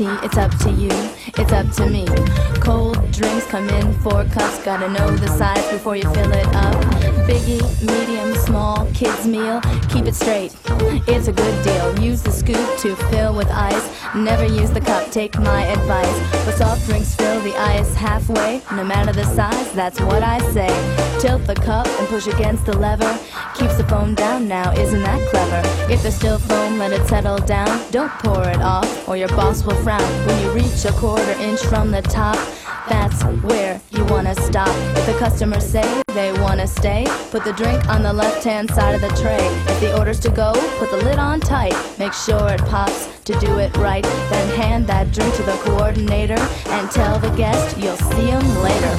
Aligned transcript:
tea, 0.00 0.16
it's 0.24 0.38
up 0.38 0.50
to 0.56 0.70
you, 0.70 0.90
it's 1.36 1.52
up 1.52 1.68
to 1.72 1.84
me. 1.86 2.06
Cold 2.60 2.96
drinks 3.12 3.46
come 3.46 3.68
in 3.68 3.92
four 4.00 4.24
cups, 4.36 4.64
gotta 4.64 4.88
know 4.88 5.10
the 5.16 5.28
size 5.28 5.66
before 5.70 5.94
you 5.94 6.08
fill 6.14 6.32
it 6.32 6.46
up. 6.54 6.74
Biggie, 7.28 7.62
medium, 7.84 8.34
small, 8.36 8.86
kids 8.94 9.26
meal, 9.26 9.60
keep 9.90 10.06
it 10.06 10.14
straight, 10.14 10.56
it's 11.06 11.28
a 11.28 11.32
good 11.32 11.64
deal. 11.64 12.00
Use 12.00 12.22
the 12.22 12.32
scoop 12.32 12.66
to 12.78 12.96
fill 13.10 13.34
with 13.34 13.50
ice, 13.50 13.86
never 14.14 14.46
use 14.46 14.70
the 14.70 14.80
cup, 14.80 15.10
take 15.10 15.38
my 15.38 15.62
advice. 15.66 16.18
For 16.44 16.52
soft 16.52 16.86
drinks, 16.86 17.14
fill 17.14 17.40
the 17.40 17.54
ice 17.56 17.94
halfway, 17.94 18.62
no 18.72 18.84
matter 18.84 19.12
the 19.12 19.24
size, 19.24 19.70
that's 19.72 20.00
what 20.00 20.22
I 20.22 20.38
say. 20.52 20.70
Tilt 21.20 21.46
the 21.46 21.54
cup 21.54 21.86
and 21.86 22.08
push 22.08 22.26
against 22.26 22.64
the 22.64 22.76
lever, 22.76 23.18
keeps 23.54 23.76
the 23.76 23.84
foam 23.84 24.14
down 24.14 24.48
now, 24.48 24.72
isn't 24.72 25.02
that 25.02 25.20
clever? 25.28 25.92
If 25.92 26.02
there's 26.02 26.14
still 26.14 26.38
foam, 26.38 26.78
let 26.78 26.92
it 26.92 27.06
settle 27.06 27.38
down, 27.38 27.82
don't 27.90 28.12
pour 28.24 28.48
it 28.48 28.62
off, 28.62 29.08
or 29.08 29.16
your 29.18 29.28
boss 29.28 29.62
will 29.64 29.80
When 29.98 30.40
you 30.40 30.52
reach 30.52 30.84
a 30.84 30.92
quarter 30.92 31.32
inch 31.40 31.60
from 31.62 31.90
the 31.90 32.00
top, 32.00 32.36
that's 32.88 33.22
where 33.42 33.80
you 33.90 34.04
wanna 34.04 34.36
stop. 34.36 34.68
If 34.96 35.06
the 35.06 35.18
customers 35.18 35.66
say 35.66 36.02
they 36.14 36.32
wanna 36.40 36.68
stay, 36.68 37.06
put 37.32 37.42
the 37.42 37.52
drink 37.52 37.88
on 37.88 38.04
the 38.04 38.12
left 38.12 38.44
hand 38.44 38.70
side 38.70 38.94
of 38.94 39.00
the 39.00 39.08
tray. 39.20 39.44
If 39.66 39.80
the 39.80 39.98
order's 39.98 40.20
to 40.20 40.30
go, 40.30 40.52
put 40.78 40.92
the 40.92 40.98
lid 40.98 41.18
on 41.18 41.40
tight. 41.40 41.74
Make 41.98 42.12
sure 42.12 42.50
it 42.50 42.60
pops 42.66 43.08
to 43.24 43.32
do 43.40 43.58
it 43.58 43.76
right. 43.78 44.04
Then 44.30 44.48
hand 44.56 44.86
that 44.86 45.12
drink 45.12 45.34
to 45.34 45.42
the 45.42 45.58
coordinator 45.64 46.38
and 46.68 46.88
tell 46.92 47.18
the 47.18 47.30
guest 47.30 47.76
you'll 47.76 47.96
see 47.96 48.26
him 48.26 48.46
later. 48.62 48.94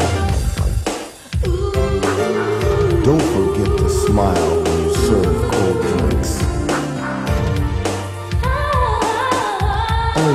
Don't 3.05 3.22
forget 3.36 3.78
to 3.78 3.89
smile 3.89 4.64
when 4.64 4.84
you 4.84 4.95
serve 4.95 5.52
cold. 5.52 6.11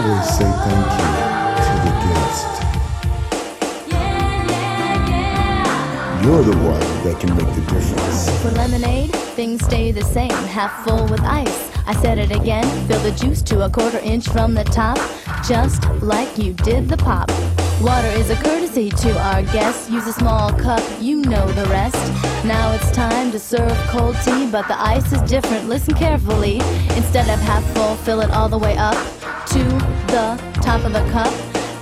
Always 0.07 0.39
say 0.39 0.45
thank 0.45 0.87
you 0.99 1.09
to 1.67 1.73
the 1.85 1.93
guest. 2.05 2.51
You're 6.23 6.45
the 6.45 6.57
one 6.59 6.87
that 7.03 7.17
can 7.19 7.31
make 7.37 7.53
the 7.57 7.63
difference. 7.63 8.31
For 8.41 8.53
lemonade, 8.53 9.11
things 9.35 9.65
stay 9.65 9.91
the 9.91 10.05
same, 10.05 10.31
half 10.31 10.85
full 10.85 11.09
with 11.09 11.23
ice. 11.23 11.73
I 11.89 11.95
said 12.03 12.19
it 12.19 12.31
again, 12.31 12.65
fill 12.87 13.01
the 13.01 13.11
juice 13.11 13.43
to 13.43 13.65
a 13.65 13.69
quarter 13.71 13.99
inch 13.99 14.29
from 14.29 14.55
the 14.55 14.63
top, 14.63 14.99
just 15.45 15.85
like 16.01 16.39
you 16.39 16.53
did 16.53 16.89
the 16.89 16.99
pop. 16.99 17.29
Water 17.83 18.09
is 18.09 18.31
a 18.31 18.37
courtesy 18.37 18.91
to 18.91 19.19
our 19.21 19.43
guests. 19.43 19.91
Use 19.91 20.07
a 20.07 20.13
small 20.13 20.53
cup, 20.53 20.85
you 21.01 21.21
know 21.23 21.51
the 21.51 21.67
rest. 21.67 21.97
Now 22.45 22.73
it's 22.75 22.93
time 22.93 23.33
to 23.33 23.41
serve 23.41 23.77
cold 23.89 24.17
tea, 24.25 24.47
but 24.53 24.69
the 24.69 24.81
ice 24.81 25.13
is 25.13 25.21
different. 25.23 25.69
Listen 25.69 25.95
carefully. 25.95 26.61
Instead 26.95 27.29
of 27.29 27.41
half 27.41 27.65
full, 27.75 27.97
fill 27.97 28.21
it 28.21 28.31
all 28.31 28.49
the 28.49 28.59
way 28.59 28.77
up 28.77 28.97
to 29.49 29.86
the 30.17 30.61
top 30.63 30.83
of 30.85 30.93
the 30.95 31.05
cup. 31.13 31.33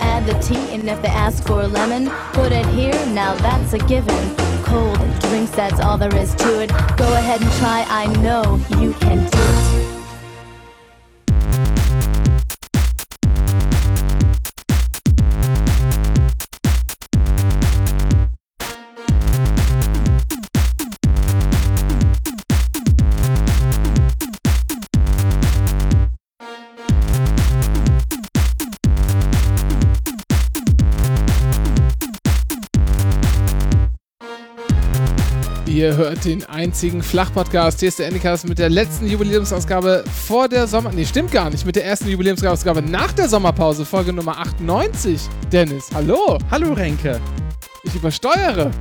Add 0.01 0.27
the 0.27 0.35
tea, 0.41 0.75
and 0.75 0.89
if 0.89 1.01
they 1.03 1.09
ask 1.09 1.47
for 1.47 1.63
a 1.63 1.69
lemon, 1.69 2.11
put 2.33 2.51
it 2.51 2.67
here. 2.67 2.99
Now 3.07 3.35
that's 3.37 3.73
a 3.75 3.79
given. 3.79 4.23
Cold 4.65 4.99
drinks, 5.21 5.53
that's 5.53 5.79
all 5.79 5.97
there 5.97 6.15
is 6.17 6.35
to 6.37 6.63
it. 6.63 6.71
Go 6.97 7.09
ahead 7.15 7.41
and 7.41 7.53
try. 7.63 7.87
I 7.89 8.07
know 8.25 8.61
you 8.81 8.93
can 8.95 9.19
do 9.19 9.39
it. 9.39 9.94
Ihr 35.95 35.99
hört 35.99 36.25
den 36.25 36.45
einzigen 36.47 37.05
Flachpodcast. 37.05 37.79
Hier 37.79 37.89
ist 37.89 38.01
der 38.01 38.09
Endicast 38.09 38.49
mit 38.49 38.59
der 38.59 38.69
letzten 38.69 39.07
Jubiläumsausgabe 39.07 40.03
vor 40.27 40.49
der 40.49 40.67
Sommer... 40.67 40.91
Nee, 40.91 41.05
stimmt 41.05 41.31
gar 41.31 41.51
nicht. 41.51 41.65
Mit 41.65 41.77
der 41.77 41.85
ersten 41.85 42.09
Jubiläumsausgabe 42.09 42.83
nach 42.83 43.13
der 43.13 43.29
Sommerpause. 43.29 43.85
Folge 43.85 44.13
Nummer 44.13 44.37
98. 44.39 45.21
Dennis, 45.53 45.91
hallo. 45.95 46.39
Hallo 46.51 46.73
Renke. 46.73 47.21
Ich 47.85 47.95
übersteuere. 47.95 48.73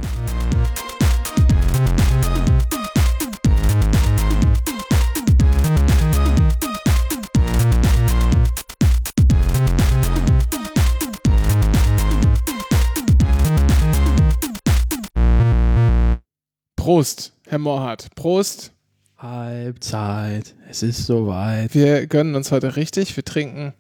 Prost, 16.84 17.32
Herr 17.48 17.60
Morhardt. 17.60 18.14
Prost. 18.14 18.74
Halbzeit. 19.18 20.54
Es 20.70 20.84
ist 20.84 21.06
soweit. 21.06 21.74
Wir 21.74 22.08
gönnen 22.08 22.36
uns 22.36 22.52
heute 22.52 22.76
richtig. 22.76 23.16
Wir 23.16 23.24
trinken 23.24 23.72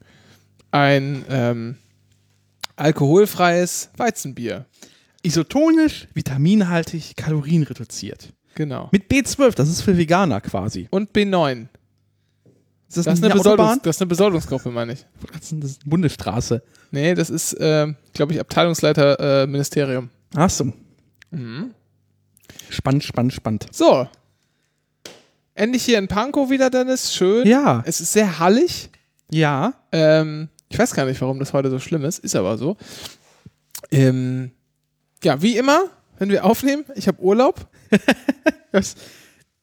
ein 0.71 1.25
ähm, 1.27 1.75
alkoholfreies 2.77 3.89
Weizenbier. 3.97 4.67
Isotonisch, 5.21 6.07
vitaminhaltig, 6.13 7.17
kalorienreduziert. 7.17 8.31
Genau. 8.55 8.87
Mit 8.93 9.11
B12, 9.11 9.53
das 9.53 9.67
ist 9.67 9.81
für 9.81 9.97
Veganer 9.97 10.39
quasi. 10.39 10.87
Und 10.89 11.11
B9. 11.11 11.67
Ist 12.87 12.95
das, 12.95 13.03
Das 13.03 13.15
ist, 13.15 13.25
eine 13.25 13.33
Besoldungs 13.33 13.81
das 13.83 13.97
ist 13.97 14.01
eine 14.01 14.07
Besoldungsgruppe, 14.07 14.71
meine 14.71 14.93
ich. 14.93 15.05
Das 15.33 15.51
ist 15.51 15.51
eine 15.51 15.69
Bundesstraße. 15.85 16.63
Nee, 16.91 17.15
das 17.15 17.29
ist, 17.29 17.51
äh, 17.55 17.93
glaube 18.13 18.31
ich, 18.31 18.39
Abteilungsleiter 18.39 19.43
äh, 19.43 19.47
Ministerium. 19.47 20.09
Ach 20.35 20.49
so. 20.49 20.71
Mhm. 21.31 21.73
Spannend, 22.73 23.03
spannend, 23.03 23.33
spannend. 23.33 23.67
So. 23.71 24.07
Endlich 25.53 25.83
hier 25.85 25.99
in 25.99 26.07
Pankow 26.07 26.49
wieder, 26.49 26.69
Dennis. 26.71 27.13
Schön. 27.13 27.45
Ja. 27.47 27.83
Es 27.85 28.01
ist 28.01 28.13
sehr 28.13 28.39
hallig. 28.39 28.89
Ja. 29.31 29.73
Ähm, 29.91 30.49
ich 30.69 30.79
weiß 30.79 30.93
gar 30.95 31.05
nicht, 31.05 31.21
warum 31.21 31.37
das 31.39 31.53
heute 31.53 31.69
so 31.69 31.77
schlimm 31.79 32.03
ist. 32.03 32.19
Ist 32.19 32.35
aber 32.35 32.57
so. 32.57 32.77
Ähm, 33.91 34.51
ja, 35.23 35.41
wie 35.41 35.55
immer, 35.57 35.85
wenn 36.17 36.29
wir 36.29 36.43
aufnehmen, 36.45 36.83
ich 36.95 37.07
habe 37.07 37.21
Urlaub. 37.21 37.67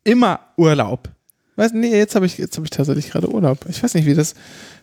Immer 0.05 0.41
Urlaub. 0.57 1.09
Weiß, 1.57 1.73
nee, 1.73 1.91
jetzt 1.97 2.15
habe 2.15 2.27
ich, 2.27 2.39
jetzt 2.39 2.57
hab 2.57 2.65
ich 2.65 2.71
tatsächlich 2.71 3.11
gerade 3.11 3.29
Urlaub. 3.29 3.67
Ich 3.69 3.83
weiß 3.83 3.95
nicht, 3.95 4.07
wie 4.07 4.15
das, 4.15 4.35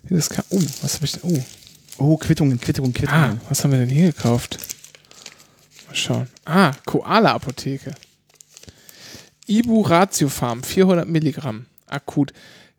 wie 0.03 0.15
das 0.15 0.29
kann. 0.29 0.43
Oh, 0.49 0.59
was 0.81 0.95
habe 0.95 1.05
ich 1.05 1.13
denn? 1.13 1.21
Oh. 1.23 1.43
Oh, 1.99 2.17
Quittungen, 2.17 2.59
Quittungen, 2.59 2.93
Ah, 2.95 2.99
Quittungen. 2.99 3.41
was 3.49 3.63
haben 3.63 3.71
wir 3.71 3.79
denn 3.79 3.89
hier 3.89 4.11
gekauft? 4.11 4.59
Mal 5.87 5.95
schauen. 5.95 6.27
Ah, 6.45 6.73
Koala-Apotheke. 6.85 7.95
Ibu 9.47 9.81
Ratio 9.81 10.29
Farm, 10.29 10.63
400 10.63 11.07
Milligramm. 11.07 11.65
Akut. 11.87 12.33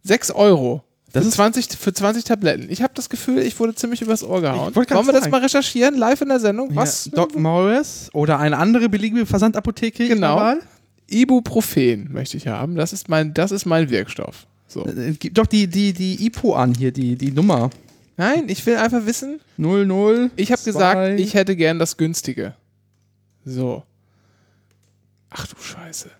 6 0.04 0.30
Euro. 0.30 0.84
Das 1.12 1.22
für 1.22 1.28
ist- 1.28 1.34
20, 1.36 1.66
für 1.78 1.92
20 1.92 2.24
Tabletten. 2.24 2.66
Ich 2.70 2.82
habe 2.82 2.92
das 2.94 3.08
Gefühl, 3.08 3.38
ich 3.38 3.58
wurde 3.58 3.74
ziemlich 3.74 4.02
übers 4.02 4.22
Ohr 4.22 4.42
gehauen. 4.42 4.74
Wollen 4.74 5.06
wir 5.06 5.12
das 5.12 5.30
mal 5.30 5.40
recherchieren, 5.40 5.96
live 5.96 6.20
in 6.20 6.28
der 6.28 6.40
Sendung? 6.40 6.74
Was? 6.76 7.06
Ja, 7.06 7.12
Doc 7.12 7.34
Morris 7.38 8.10
oder 8.12 8.38
eine 8.38 8.58
andere 8.58 8.88
beliebige 8.88 9.24
Versandapotheke. 9.24 10.06
Genau. 10.06 10.54
Ibuprofen 11.10 12.12
möchte 12.12 12.36
ich 12.36 12.46
haben. 12.48 12.74
Das 12.76 12.92
ist 12.92 13.08
mein, 13.08 13.32
das 13.32 13.50
ist 13.50 13.64
mein 13.64 13.88
Wirkstoff. 13.88 14.46
So. 14.66 14.84
Äh, 14.86 15.14
Gib 15.18 15.34
doch 15.34 15.46
die, 15.46 15.66
die, 15.66 15.94
die 15.94 16.26
IPO 16.26 16.54
an 16.54 16.74
hier, 16.74 16.92
die, 16.92 17.16
die 17.16 17.30
Nummer. 17.32 17.70
Nein, 18.18 18.44
ich 18.48 18.66
will 18.66 18.76
einfach 18.76 19.06
wissen, 19.06 19.40
00. 19.56 20.30
ich 20.36 20.52
habe 20.52 20.62
gesagt, 20.62 21.18
ich 21.20 21.32
hätte 21.34 21.56
gern 21.56 21.78
das 21.78 21.96
günstige. 21.96 22.54
So. 23.44 23.84
Ach 25.30 25.46
du 25.46 25.56
Scheiße. 25.58 26.10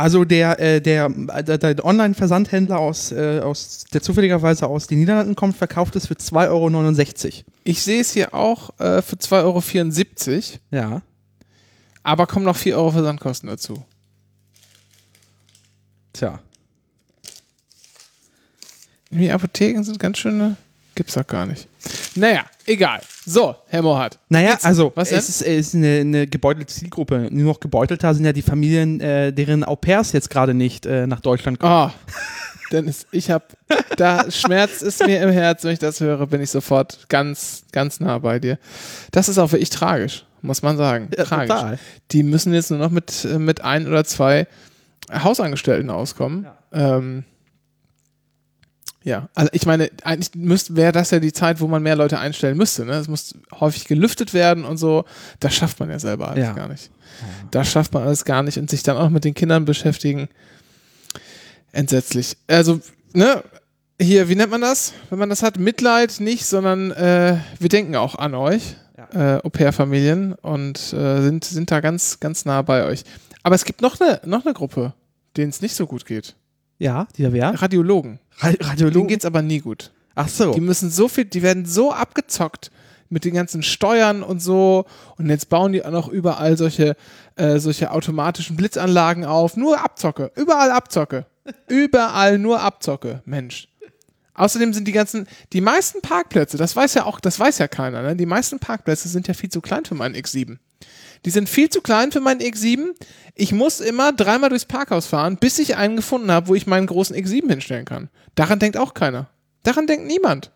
Also 0.00 0.24
der, 0.24 0.60
äh, 0.60 0.80
der, 0.80 1.08
der, 1.10 1.58
der 1.58 1.84
Online-Versandhändler 1.84 2.78
aus, 2.78 3.10
äh, 3.10 3.40
aus, 3.42 3.84
der 3.92 4.00
zufälligerweise 4.00 4.68
aus 4.68 4.86
den 4.86 5.00
Niederlanden 5.00 5.34
kommt, 5.34 5.56
verkauft 5.56 5.96
es 5.96 6.06
für 6.06 6.14
2,69 6.14 7.24
Euro. 7.26 7.44
Ich 7.64 7.82
sehe 7.82 8.00
es 8.00 8.12
hier 8.12 8.32
auch 8.32 8.70
äh, 8.78 9.02
für 9.02 9.16
2,74 9.16 10.60
Euro, 10.72 10.82
Ja. 10.84 11.02
aber 12.04 12.28
kommen 12.28 12.44
noch 12.44 12.56
4 12.56 12.76
Euro 12.76 12.92
Versandkosten 12.92 13.48
dazu. 13.48 13.84
Tja. 16.12 16.38
Die 19.10 19.30
Apotheken 19.32 19.82
sind 19.82 19.98
ganz 19.98 20.18
schöne. 20.18 20.56
Gibt's 20.94 21.14
doch 21.14 21.26
gar 21.26 21.44
nicht. 21.46 21.66
Naja, 22.14 22.44
egal. 22.68 23.00
So, 23.26 23.56
Herr 23.68 23.82
Mohat. 23.82 24.18
Naja, 24.28 24.50
Jetzt- 24.50 24.64
also 24.66 24.92
was 24.94 25.08
denn? 25.10 25.18
es 25.18 25.28
ist, 25.28 25.42
es 25.42 25.68
ist 25.68 25.74
eine, 25.74 26.00
eine 26.00 26.26
gebeutelte 26.26 26.72
Zielgruppe. 26.72 27.28
Nur 27.30 27.52
noch 27.54 27.60
gebeutelter 27.60 28.14
sind 28.14 28.24
ja 28.24 28.32
die 28.32 28.42
Familien, 28.42 29.00
äh, 29.00 29.32
deren 29.32 29.64
Au 29.64 29.76
pairs 29.76 30.12
jetzt 30.12 30.30
gerade 30.30 30.54
nicht 30.54 30.86
äh, 30.86 31.06
nach 31.06 31.20
Deutschland 31.20 31.58
kommen. 31.58 31.72
Ah, 31.72 31.92
Dennis, 32.70 33.06
ich 33.12 33.30
habe, 33.30 33.44
da 33.96 34.30
Schmerz 34.30 34.82
ist 34.82 35.04
mir 35.06 35.22
im 35.22 35.30
Herz, 35.30 35.64
wenn 35.64 35.72
ich 35.72 35.78
das 35.78 36.00
höre, 36.00 36.26
bin 36.26 36.42
ich 36.42 36.50
sofort 36.50 37.06
ganz, 37.08 37.64
ganz 37.72 37.98
nah 37.98 38.18
bei 38.18 38.38
dir. 38.38 38.58
Das 39.10 39.28
ist 39.30 39.38
auch 39.38 39.52
wirklich 39.52 39.70
tragisch, 39.70 40.26
muss 40.42 40.60
man 40.62 40.76
sagen. 40.76 41.08
Ja, 41.16 41.24
tragisch. 41.24 41.48
total. 41.54 41.78
Die 42.10 42.22
müssen 42.22 42.52
jetzt 42.52 42.70
nur 42.70 42.78
noch 42.78 42.90
mit, 42.90 43.26
mit 43.38 43.62
ein 43.62 43.86
oder 43.88 44.04
zwei 44.04 44.46
Hausangestellten 45.10 45.88
auskommen. 45.88 46.44
Ja. 46.74 46.96
Ähm, 46.98 47.24
Ja, 49.08 49.30
also 49.34 49.48
ich 49.54 49.64
meine, 49.64 49.90
eigentlich 50.04 50.34
müsste 50.34 50.76
wäre 50.76 50.92
das 50.92 51.10
ja 51.10 51.18
die 51.18 51.32
Zeit, 51.32 51.60
wo 51.60 51.66
man 51.66 51.82
mehr 51.82 51.96
Leute 51.96 52.18
einstellen 52.18 52.58
müsste. 52.58 52.84
Ne? 52.84 52.92
Es 52.92 53.08
muss 53.08 53.34
häufig 53.58 53.86
gelüftet 53.86 54.34
werden 54.34 54.66
und 54.66 54.76
so. 54.76 55.06
Das 55.40 55.54
schafft 55.54 55.80
man 55.80 55.88
ja 55.88 55.98
selber 55.98 56.28
alles 56.28 56.44
Ja. 56.44 56.52
gar 56.52 56.68
nicht. 56.68 56.90
Das 57.50 57.70
schafft 57.70 57.94
man 57.94 58.02
alles 58.02 58.26
gar 58.26 58.42
nicht 58.42 58.58
und 58.58 58.68
sich 58.68 58.82
dann 58.82 58.98
auch 58.98 59.08
mit 59.08 59.24
den 59.24 59.32
Kindern 59.32 59.64
beschäftigen. 59.64 60.28
Entsetzlich. 61.72 62.36
Also, 62.48 62.80
ne, 63.14 63.42
hier, 63.98 64.28
wie 64.28 64.36
nennt 64.36 64.50
man 64.50 64.60
das? 64.60 64.92
Wenn 65.08 65.18
man 65.18 65.30
das 65.30 65.42
hat, 65.42 65.58
Mitleid 65.58 66.20
nicht, 66.20 66.44
sondern 66.44 66.90
äh, 66.90 67.38
wir 67.58 67.68
denken 67.70 67.96
auch 67.96 68.14
an 68.14 68.34
euch, 68.34 68.76
äh, 69.14 69.38
Au-pair-Familien 69.42 70.34
und 70.34 70.92
äh, 70.92 71.22
sind, 71.22 71.44
sind 71.44 71.70
da 71.70 71.80
ganz, 71.80 72.20
ganz 72.20 72.44
nah 72.44 72.60
bei 72.60 72.84
euch. 72.84 73.04
Aber 73.42 73.54
es 73.54 73.64
gibt 73.64 73.80
noch 73.80 73.98
eine, 74.00 74.20
noch 74.26 74.44
eine 74.44 74.52
Gruppe, 74.52 74.92
denen 75.38 75.48
es 75.48 75.62
nicht 75.62 75.74
so 75.74 75.86
gut 75.86 76.04
geht. 76.04 76.34
Ja, 76.78 77.06
dieser 77.16 77.32
wer? 77.32 77.60
Radiologen. 77.60 78.20
Ra 78.38 78.50
Denen 78.52 78.62
Radiologen. 78.68 79.08
geht's 79.08 79.24
aber 79.24 79.42
nie 79.42 79.58
gut. 79.60 79.90
Ach 80.14 80.28
so. 80.28 80.52
Die 80.52 80.60
müssen 80.60 80.90
so 80.90 81.08
viel, 81.08 81.24
die 81.24 81.42
werden 81.42 81.64
so 81.66 81.92
abgezockt 81.92 82.70
mit 83.08 83.24
den 83.24 83.34
ganzen 83.34 83.62
Steuern 83.62 84.22
und 84.22 84.40
so. 84.40 84.84
Und 85.16 85.28
jetzt 85.28 85.48
bauen 85.48 85.72
die 85.72 85.84
auch 85.84 85.90
noch 85.90 86.08
überall 86.08 86.56
solche, 86.56 86.96
äh, 87.36 87.58
solche 87.58 87.90
automatischen 87.90 88.56
Blitzanlagen 88.56 89.24
auf. 89.24 89.56
Nur 89.56 89.80
Abzocke. 89.82 90.30
Überall 90.36 90.70
Abzocke. 90.70 91.26
überall 91.68 92.38
nur 92.38 92.60
Abzocke. 92.60 93.22
Mensch. 93.24 93.68
Außerdem 94.34 94.72
sind 94.72 94.86
die 94.86 94.92
ganzen, 94.92 95.26
die 95.52 95.60
meisten 95.60 96.00
Parkplätze, 96.00 96.56
das 96.56 96.76
weiß 96.76 96.94
ja 96.94 97.06
auch, 97.06 97.18
das 97.18 97.40
weiß 97.40 97.58
ja 97.58 97.66
keiner, 97.66 98.02
ne? 98.02 98.14
Die 98.14 98.26
meisten 98.26 98.60
Parkplätze 98.60 99.08
sind 99.08 99.26
ja 99.26 99.34
viel 99.34 99.50
zu 99.50 99.60
klein 99.60 99.84
für 99.84 99.96
meinen 99.96 100.14
X7. 100.14 100.58
Die 101.24 101.30
sind 101.30 101.48
viel 101.48 101.68
zu 101.68 101.80
klein 101.80 102.12
für 102.12 102.20
meinen 102.20 102.40
X7. 102.40 102.86
Ich 103.34 103.52
muss 103.52 103.80
immer 103.80 104.12
dreimal 104.12 104.50
durchs 104.50 104.64
Parkhaus 104.64 105.06
fahren, 105.06 105.36
bis 105.36 105.58
ich 105.58 105.76
einen 105.76 105.96
gefunden 105.96 106.30
habe, 106.30 106.48
wo 106.48 106.54
ich 106.54 106.66
meinen 106.66 106.86
großen 106.86 107.16
X7 107.16 107.48
hinstellen 107.48 107.84
kann. 107.84 108.08
Daran 108.34 108.58
denkt 108.58 108.76
auch 108.76 108.94
keiner. 108.94 109.28
Daran 109.62 109.86
denkt 109.86 110.06
niemand. 110.06 110.52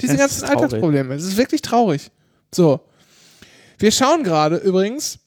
Diese 0.00 0.14
Das 0.16 0.20
ganzen. 0.40 0.44
Alltagsprobleme. 0.44 1.14
Es 1.14 1.24
ist 1.24 1.36
wirklich 1.36 1.62
traurig. 1.62 2.10
So. 2.54 2.80
Wir 3.78 3.92
schauen 3.92 4.24
gerade 4.24 4.56
übrigens 4.56 5.18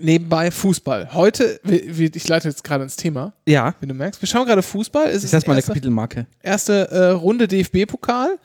nebenbei 0.00 0.50
Fußball. 0.50 1.14
Heute, 1.14 1.60
ich 1.64 2.28
leite 2.28 2.48
jetzt 2.48 2.62
gerade 2.64 2.84
ins 2.84 2.96
Thema, 2.96 3.32
Ja. 3.46 3.74
wenn 3.80 3.88
du 3.88 3.94
merkst. 3.94 4.20
Wir 4.22 4.28
schauen 4.28 4.46
gerade 4.46 4.62
Fußball. 4.62 5.06
Es 5.08 5.24
ist 5.24 5.30
setze 5.30 5.46
mal 5.46 5.52
eine 5.54 5.58
erste, 5.60 5.70
Kapitelmarke. 5.72 6.26
erste 6.42 6.90
äh, 6.90 7.06
Runde 7.10 7.48
DFB-Pokal. 7.48 8.38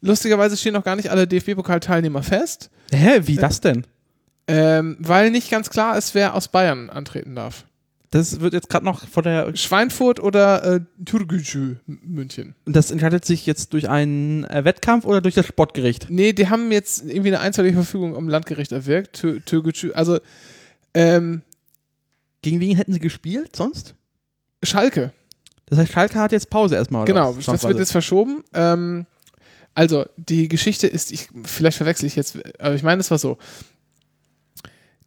Lustigerweise 0.00 0.56
stehen 0.56 0.74
noch 0.74 0.84
gar 0.84 0.96
nicht 0.96 1.10
alle 1.10 1.26
DFB-Pokal-Teilnehmer 1.26 2.22
fest, 2.22 2.70
Hä, 2.92 3.20
wie 3.24 3.36
das 3.36 3.60
denn? 3.60 3.86
Ähm, 4.48 4.96
weil 5.00 5.30
nicht 5.30 5.50
ganz 5.50 5.70
klar 5.70 5.96
ist, 5.98 6.14
wer 6.14 6.34
aus 6.34 6.48
Bayern 6.48 6.90
antreten 6.90 7.34
darf. 7.34 7.64
Das 8.10 8.40
wird 8.40 8.54
jetzt 8.54 8.68
gerade 8.70 8.84
noch 8.84 9.06
von 9.08 9.24
der. 9.24 9.54
Schweinfurt 9.56 10.20
oder 10.20 10.64
äh, 10.76 10.80
Türkgücü 11.04 11.76
München. 11.86 12.54
Das 12.64 12.90
entscheidet 12.92 13.24
sich 13.24 13.44
jetzt 13.46 13.72
durch 13.72 13.88
einen 13.88 14.44
äh, 14.44 14.64
Wettkampf 14.64 15.04
oder 15.04 15.20
durch 15.20 15.34
das 15.34 15.46
Sportgericht? 15.46 16.06
Nee, 16.08 16.32
die 16.32 16.48
haben 16.48 16.70
jetzt 16.70 17.04
irgendwie 17.04 17.28
eine 17.28 17.40
einstweilige 17.40 17.74
Verfügung 17.76 18.16
am 18.16 18.28
Landgericht 18.28 18.70
erwirkt. 18.72 19.16
Tür- 19.20 19.44
Türkgücü, 19.44 19.92
also 19.92 20.18
ähm, 20.94 21.42
Gegen 22.42 22.60
wen 22.60 22.76
hätten 22.76 22.92
sie 22.92 23.00
gespielt 23.00 23.56
sonst? 23.56 23.96
Schalke. 24.62 25.12
Das 25.66 25.78
heißt, 25.80 25.92
Schalke 25.92 26.18
hat 26.20 26.30
jetzt 26.30 26.48
Pause 26.48 26.76
erstmal. 26.76 27.02
oder 27.02 27.12
Genau, 27.12 27.32
das 27.44 27.64
wird 27.64 27.78
jetzt 27.78 27.90
verschoben. 27.92 28.44
Ähm, 28.54 29.06
also, 29.74 30.06
die 30.16 30.46
Geschichte 30.48 30.86
ist, 30.86 31.10
ich, 31.10 31.28
vielleicht 31.44 31.76
verwechsel 31.76 32.06
ich 32.06 32.14
jetzt, 32.14 32.38
aber 32.60 32.76
ich 32.76 32.84
meine, 32.84 33.00
es 33.00 33.10
war 33.10 33.18
so. 33.18 33.36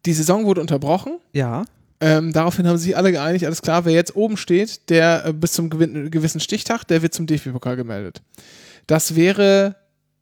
Die 0.06 0.12
Saison 0.12 0.44
wurde 0.46 0.60
unterbrochen. 0.60 1.18
Ja. 1.32 1.64
Ähm, 2.00 2.32
daraufhin 2.32 2.66
haben 2.66 2.78
sich 2.78 2.96
alle 2.96 3.12
geeinigt, 3.12 3.44
alles 3.44 3.60
klar, 3.60 3.84
wer 3.84 3.92
jetzt 3.92 4.16
oben 4.16 4.38
steht, 4.38 4.88
der 4.88 5.26
äh, 5.26 5.32
bis 5.34 5.52
zum 5.52 5.68
gewin- 5.68 6.08
gewissen 6.08 6.40
Stichtag, 6.40 6.84
der 6.84 7.02
wird 7.02 7.12
zum 7.12 7.26
DFB-Pokal 7.26 7.76
gemeldet. 7.76 8.22
Das 8.86 9.16
wäre, 9.16 9.76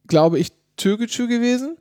glaube 0.08 0.40
ich, 0.40 0.48
Türkgücü 0.76 1.28
gewesen. 1.28 1.76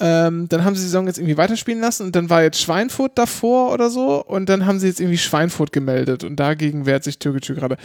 Ähm, 0.00 0.48
dann 0.48 0.62
haben 0.64 0.76
sie 0.76 0.82
die 0.82 0.86
Saison 0.86 1.08
jetzt 1.08 1.18
irgendwie 1.18 1.36
weiterspielen 1.36 1.80
lassen 1.80 2.04
und 2.06 2.14
dann 2.14 2.30
war 2.30 2.44
jetzt 2.44 2.60
Schweinfurt 2.60 3.18
davor 3.18 3.72
oder 3.72 3.90
so 3.90 4.24
und 4.24 4.48
dann 4.48 4.64
haben 4.64 4.78
sie 4.78 4.86
jetzt 4.86 5.00
irgendwie 5.00 5.18
Schweinfurt 5.18 5.72
gemeldet 5.72 6.22
und 6.22 6.36
dagegen 6.36 6.86
wehrt 6.86 7.02
sich 7.02 7.18
Türkgücü 7.18 7.56
gerade. 7.56 7.76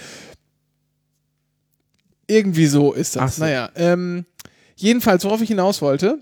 Irgendwie 2.27 2.67
so 2.67 2.93
ist 2.93 3.15
das. 3.15 3.37
so. 3.37 3.43
Naja, 3.43 3.69
ähm, 3.75 4.25
jedenfalls, 4.75 5.23
worauf 5.25 5.41
ich 5.41 5.49
hinaus 5.49 5.81
wollte, 5.81 6.19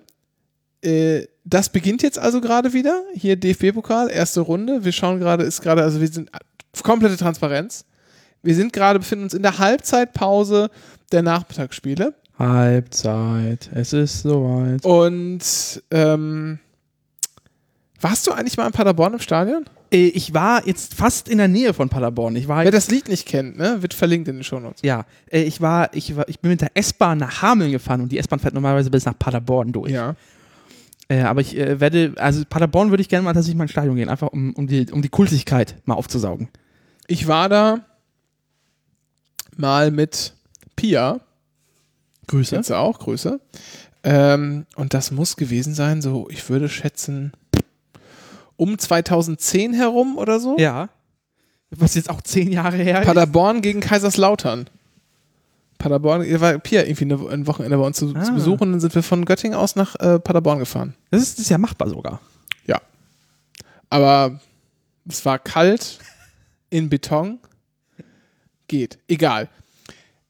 äh, 0.84 1.28
das 1.44 1.70
beginnt 1.70 2.04
jetzt 2.04 2.20
also 2.20 2.40
gerade 2.42 2.74
wieder. 2.74 3.04
Hier 3.14 3.36
DFB-Pokal, 3.36 4.10
erste 4.12 4.42
Runde. 4.42 4.84
Wir 4.86 4.92
schauen 4.92 5.20
gerade, 5.20 5.44
ist 5.44 5.62
gerade, 5.62 5.82
also 5.84 6.00
wir 6.02 6.08
sind 6.08 6.30
komplette 6.84 7.18
Transparenz. 7.18 7.86
Wir 8.44 8.56
sind 8.56 8.74
gerade, 8.74 9.00
befinden 9.00 9.26
uns 9.26 9.34
in 9.34 9.42
der 9.44 9.58
Halbzeitpause 9.60 10.70
der 11.12 11.22
Nachmittagsspiele. 11.24 12.14
Halbzeit. 12.40 13.70
Es 13.74 13.94
ist 13.94 14.22
soweit. 14.24 14.84
Und 14.84 15.84
ähm, 15.92 16.60
warst 18.00 18.26
du 18.28 18.32
eigentlich 18.32 18.58
mal 18.58 18.66
in 18.66 18.72
Paderborn 18.72 19.14
im 19.14 19.20
Stadion? 19.20 19.66
Äh, 19.92 20.08
Ich 20.08 20.34
war 20.34 20.66
jetzt 20.68 20.96
fast 20.96 21.30
in 21.30 21.38
der 21.38 21.48
Nähe 21.48 21.74
von 21.74 21.90
Paderborn. 21.90 22.36
Ich 22.36 22.48
war 22.48 22.64
Wer 22.64 22.72
das 22.72 22.90
Lied 22.90 23.10
nicht 23.10 23.28
kennt, 23.28 23.58
ne, 23.58 23.82
wird 23.82 23.94
verlinkt 23.94 24.28
in 24.28 24.36
den 24.38 24.44
Shownotes. 24.44 24.82
ja, 24.84 25.06
äh, 25.30 25.42
ich 25.44 25.62
war, 25.62 25.94
ich 25.94 26.16
war, 26.16 26.28
ich 26.30 26.40
bin 26.40 26.52
mit 26.52 26.62
der 26.62 26.72
S-Bahn 26.74 27.20
nach 27.20 27.42
Hameln 27.44 27.72
gefahren 27.72 28.02
und 28.02 28.12
die 28.12 28.18
S-Bahn 28.18 28.40
fährt 28.40 28.54
normalerweise 28.56 28.90
bis 28.90 29.06
nach 29.06 29.18
Paderborn 29.18 29.72
durch. 29.72 29.92
Ja. 29.92 30.16
Äh, 31.12 31.24
aber 31.24 31.42
ich 31.42 31.58
äh, 31.58 31.82
werde, 31.82 32.14
also 32.16 32.46
Paderborn 32.50 32.90
würde 32.90 33.02
ich 33.02 33.10
gerne 33.10 33.26
mal 33.26 33.34
tatsächlich 33.34 33.58
mal 33.58 33.66
ins 33.66 33.72
Stadion 33.72 33.98
gehen, 33.98 34.08
einfach 34.08 34.30
um, 34.30 34.54
um, 34.54 34.68
die, 34.68 34.90
um 34.94 35.02
die 35.02 35.10
Kultigkeit 35.10 35.76
mal 35.84 35.96
aufzusaugen. 35.96 36.48
Ich 37.08 37.28
war 37.28 37.50
da 37.50 37.82
mal 39.58 39.92
mit 39.92 40.34
Pia. 40.78 41.20
Grüße. 42.28 42.56
Jetzt 42.56 42.72
auch, 42.72 43.00
Grüße. 43.00 43.42
Ähm, 44.06 44.66
und 44.78 44.94
das 44.94 45.12
muss 45.12 45.36
gewesen 45.36 45.74
sein, 45.74 46.02
so, 46.02 46.30
ich 46.30 46.50
würde 46.50 46.70
schätzen, 46.70 47.34
um 48.56 48.80
2010 48.80 49.74
herum 49.74 50.18
oder 50.18 50.40
so. 50.40 50.58
Ja. 50.58 50.88
Was 51.72 51.96
jetzt 51.96 52.10
auch 52.10 52.22
zehn 52.22 52.54
Jahre 52.54 52.78
her 52.78 53.02
ist. 53.02 53.08
Paderborn 53.08 53.62
gegen 53.62 53.82
Kaiserslautern. 53.82 54.70
Paderborn, 55.82 56.24
ihr 56.24 56.40
war 56.40 56.58
Pia 56.60 56.84
irgendwie 56.84 57.06
eine, 57.06 57.16
ein 57.30 57.48
Wochenende 57.48 57.78
bei 57.78 57.84
uns 57.84 57.98
zu, 57.98 58.14
Ah. 58.16 58.24
zu 58.24 58.34
besuchen 58.34 58.64
und 58.64 58.72
dann 58.74 58.80
sind 58.80 58.94
wir 58.94 59.02
von 59.04 59.26
Göttingen 59.26 59.58
aus 59.58 59.76
nach 59.76 59.96
äh, 59.96 60.20
Paderborn 60.20 60.60
gefahren. 60.60 60.94
Das 61.10 61.22
ist, 61.22 61.38
das 61.40 61.46
ist 61.46 61.50
ja 61.50 61.58
machbar 61.58 61.90
sogar. 61.90 62.22
Ja. 62.68 62.80
Aber 63.90 64.40
es 65.10 65.26
war 65.26 65.40
kalt, 65.40 66.00
in 66.70 66.90
Beton. 66.90 67.40
Geht. 68.68 69.00
Egal. 69.08 69.50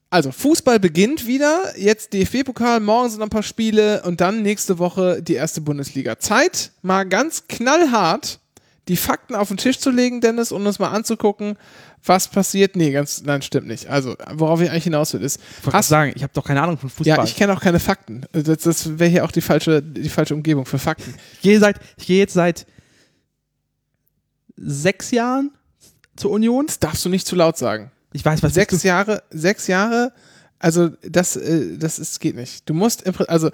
Also, 0.09 0.31
Fußball 0.31 0.79
beginnt 0.79 1.27
wieder. 1.27 1.77
Jetzt 1.77 2.13
DFB-Pokal, 2.13 2.79
morgen 2.79 3.09
sind 3.09 3.19
noch 3.19 3.27
ein 3.27 3.29
paar 3.29 3.43
Spiele 3.43 4.01
und 4.03 4.19
dann 4.19 4.41
nächste 4.41 4.79
Woche 4.79 5.21
die 5.21 5.35
erste 5.35 5.61
Bundesliga. 5.61 6.17
Zeit, 6.19 6.71
mal 6.81 7.03
ganz 7.05 7.47
knallhart 7.47 8.39
die 8.87 8.97
Fakten 8.97 9.35
auf 9.35 9.49
den 9.49 9.57
Tisch 9.57 9.79
zu 9.79 9.89
legen, 9.91 10.19
Dennis, 10.21 10.51
und 10.51 10.65
uns 10.65 10.79
mal 10.79 10.89
anzugucken, 10.89 11.55
was 12.03 12.27
passiert. 12.27 12.75
Nee, 12.75 12.91
ganz, 12.91 13.21
nein, 13.23 13.41
stimmt 13.41 13.67
nicht. 13.67 13.87
Also, 13.87 14.15
worauf 14.33 14.61
ich 14.61 14.69
eigentlich 14.69 14.85
hinaus 14.85 15.13
will, 15.13 15.21
ist, 15.21 15.39
Ich 15.65 15.73
hast, 15.73 15.87
sagen, 15.89 16.13
ich 16.15 16.23
habe 16.23 16.33
doch 16.33 16.45
keine 16.45 16.61
Ahnung 16.61 16.77
von 16.77 16.89
Fußball. 16.89 17.17
ja, 17.17 17.23
ich 17.23 17.35
kenne 17.35 17.53
auch 17.53 17.61
keine 17.61 17.79
Fakten. 17.79 18.25
Das, 18.33 18.59
das 18.59 18.99
wäre 18.99 19.09
hier 19.09 19.25
auch 19.25 19.31
die 19.31 19.41
falsche, 19.41 19.81
die 19.81 20.09
falsche 20.09 20.33
Umgebung 20.33 20.65
für 20.65 20.79
Fakten. 20.79 21.13
Ich 21.35 21.41
gehe 21.41 21.59
seit, 21.59 21.79
ich 21.97 22.07
gehe 22.07 22.19
jetzt 22.19 22.33
seit 22.33 22.65
sechs 24.55 25.11
Jahren 25.11 25.51
zur 26.15 26.31
Union. 26.31 26.67
Das 26.67 26.79
darfst 26.79 27.03
du 27.05 27.09
nicht 27.09 27.27
zu 27.27 27.35
laut 27.35 27.57
sagen. 27.57 27.91
Ich 28.13 28.23
weiß, 28.25 28.43
was 28.43 28.53
sechs 28.53 28.83
Jahre, 28.83 29.23
sechs 29.29 29.67
Jahre, 29.67 30.11
also 30.59 30.89
das, 31.07 31.35
äh, 31.37 31.77
das 31.77 31.97
ist, 31.99 32.19
geht 32.19 32.35
nicht. 32.35 32.67
Du 32.69 32.73
musst, 32.73 33.05
also 33.29 33.49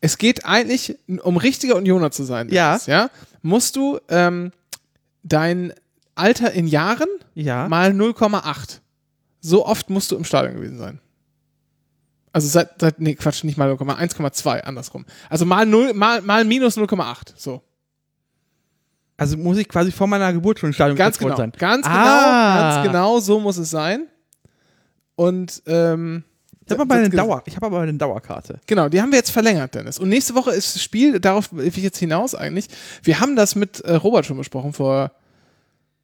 es 0.00 0.18
geht 0.18 0.44
eigentlich, 0.44 0.96
um 1.22 1.36
richtiger 1.36 1.76
Unioner 1.76 2.10
zu 2.10 2.24
sein, 2.24 2.48
Ja. 2.48 2.70
Dennis, 2.70 2.86
ja, 2.86 3.10
musst 3.42 3.76
du 3.76 4.00
ähm, 4.08 4.50
dein 5.22 5.72
Alter 6.22 6.52
in 6.52 6.66
Jahren 6.66 7.08
Ja. 7.34 7.68
mal 7.68 7.90
0,8. 7.92 8.80
So 9.40 9.66
oft 9.66 9.90
musst 9.90 10.10
du 10.12 10.16
im 10.16 10.24
Stadion 10.24 10.54
gewesen 10.54 10.78
sein. 10.78 11.00
Also 12.32 12.48
seit, 12.48 12.80
seit 12.80 13.00
nee, 13.00 13.14
Quatsch, 13.14 13.44
nicht 13.44 13.58
mal 13.58 13.68
0,1, 13.70 13.98
1,2, 14.16 14.60
andersrum. 14.62 15.04
Also 15.28 15.44
mal 15.44 15.66
0, 15.66 15.92
mal, 15.94 16.22
mal 16.22 16.44
minus 16.44 16.78
0,8, 16.78 17.32
so. 17.36 17.60
Also 19.18 19.36
muss 19.36 19.58
ich 19.58 19.68
quasi 19.68 19.92
vor 19.92 20.06
meiner 20.06 20.32
Geburt 20.32 20.58
schon 20.58 20.70
im 20.70 20.72
Stadion 20.72 20.96
Ganz 20.96 21.18
genau, 21.18 21.36
sein. 21.36 21.52
ganz 21.58 21.84
genau, 21.84 21.94
Ah. 21.96 22.72
ganz 22.74 22.86
genau, 22.86 23.20
so 23.20 23.38
muss 23.40 23.58
es 23.58 23.70
sein. 23.70 24.06
Und, 25.14 25.62
ähm, 25.66 26.24
Ich 26.64 26.70
habe 26.72 26.82
aber, 26.82 26.94
eine 26.94 27.10
Dauer, 27.10 27.42
ich 27.44 27.54
hab 27.56 27.64
aber 27.64 27.80
eine 27.80 27.94
Dauerkarte. 27.94 28.60
Genau, 28.66 28.88
die 28.88 29.02
haben 29.02 29.10
wir 29.10 29.18
jetzt 29.18 29.30
verlängert, 29.30 29.74
Dennis. 29.74 29.98
Und 29.98 30.08
nächste 30.08 30.34
Woche 30.34 30.52
ist 30.52 30.74
das 30.76 30.82
Spiel, 30.82 31.20
darauf 31.20 31.52
will 31.52 31.66
ich 31.66 31.76
jetzt 31.76 31.98
hinaus 31.98 32.34
eigentlich. 32.34 32.68
Wir 33.02 33.20
haben 33.20 33.36
das 33.36 33.54
mit 33.54 33.80
äh, 33.80 33.94
Robert 33.96 34.24
schon 34.24 34.38
besprochen, 34.38 34.72
vor, 34.72 35.10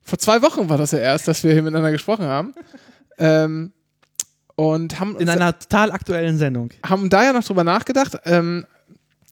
vor 0.08 0.18
zwei 0.18 0.42
Wochen 0.42 0.68
war 0.68 0.78
das 0.78 0.92
ja 0.92 0.98
erst, 0.98 1.28
dass 1.28 1.44
wir 1.44 1.52
hier 1.52 1.62
miteinander 1.62 1.92
gesprochen 1.92 2.24
haben. 2.24 2.54
ähm, 3.18 3.72
und 4.56 4.98
haben, 4.98 5.16
In 5.20 5.28
einer 5.28 5.56
total 5.56 5.92
aktuellen 5.92 6.36
Sendung. 6.38 6.70
haben 6.84 7.10
da 7.10 7.24
ja 7.24 7.32
noch 7.32 7.44
drüber 7.44 7.62
nachgedacht. 7.62 8.18
Ähm, 8.24 8.66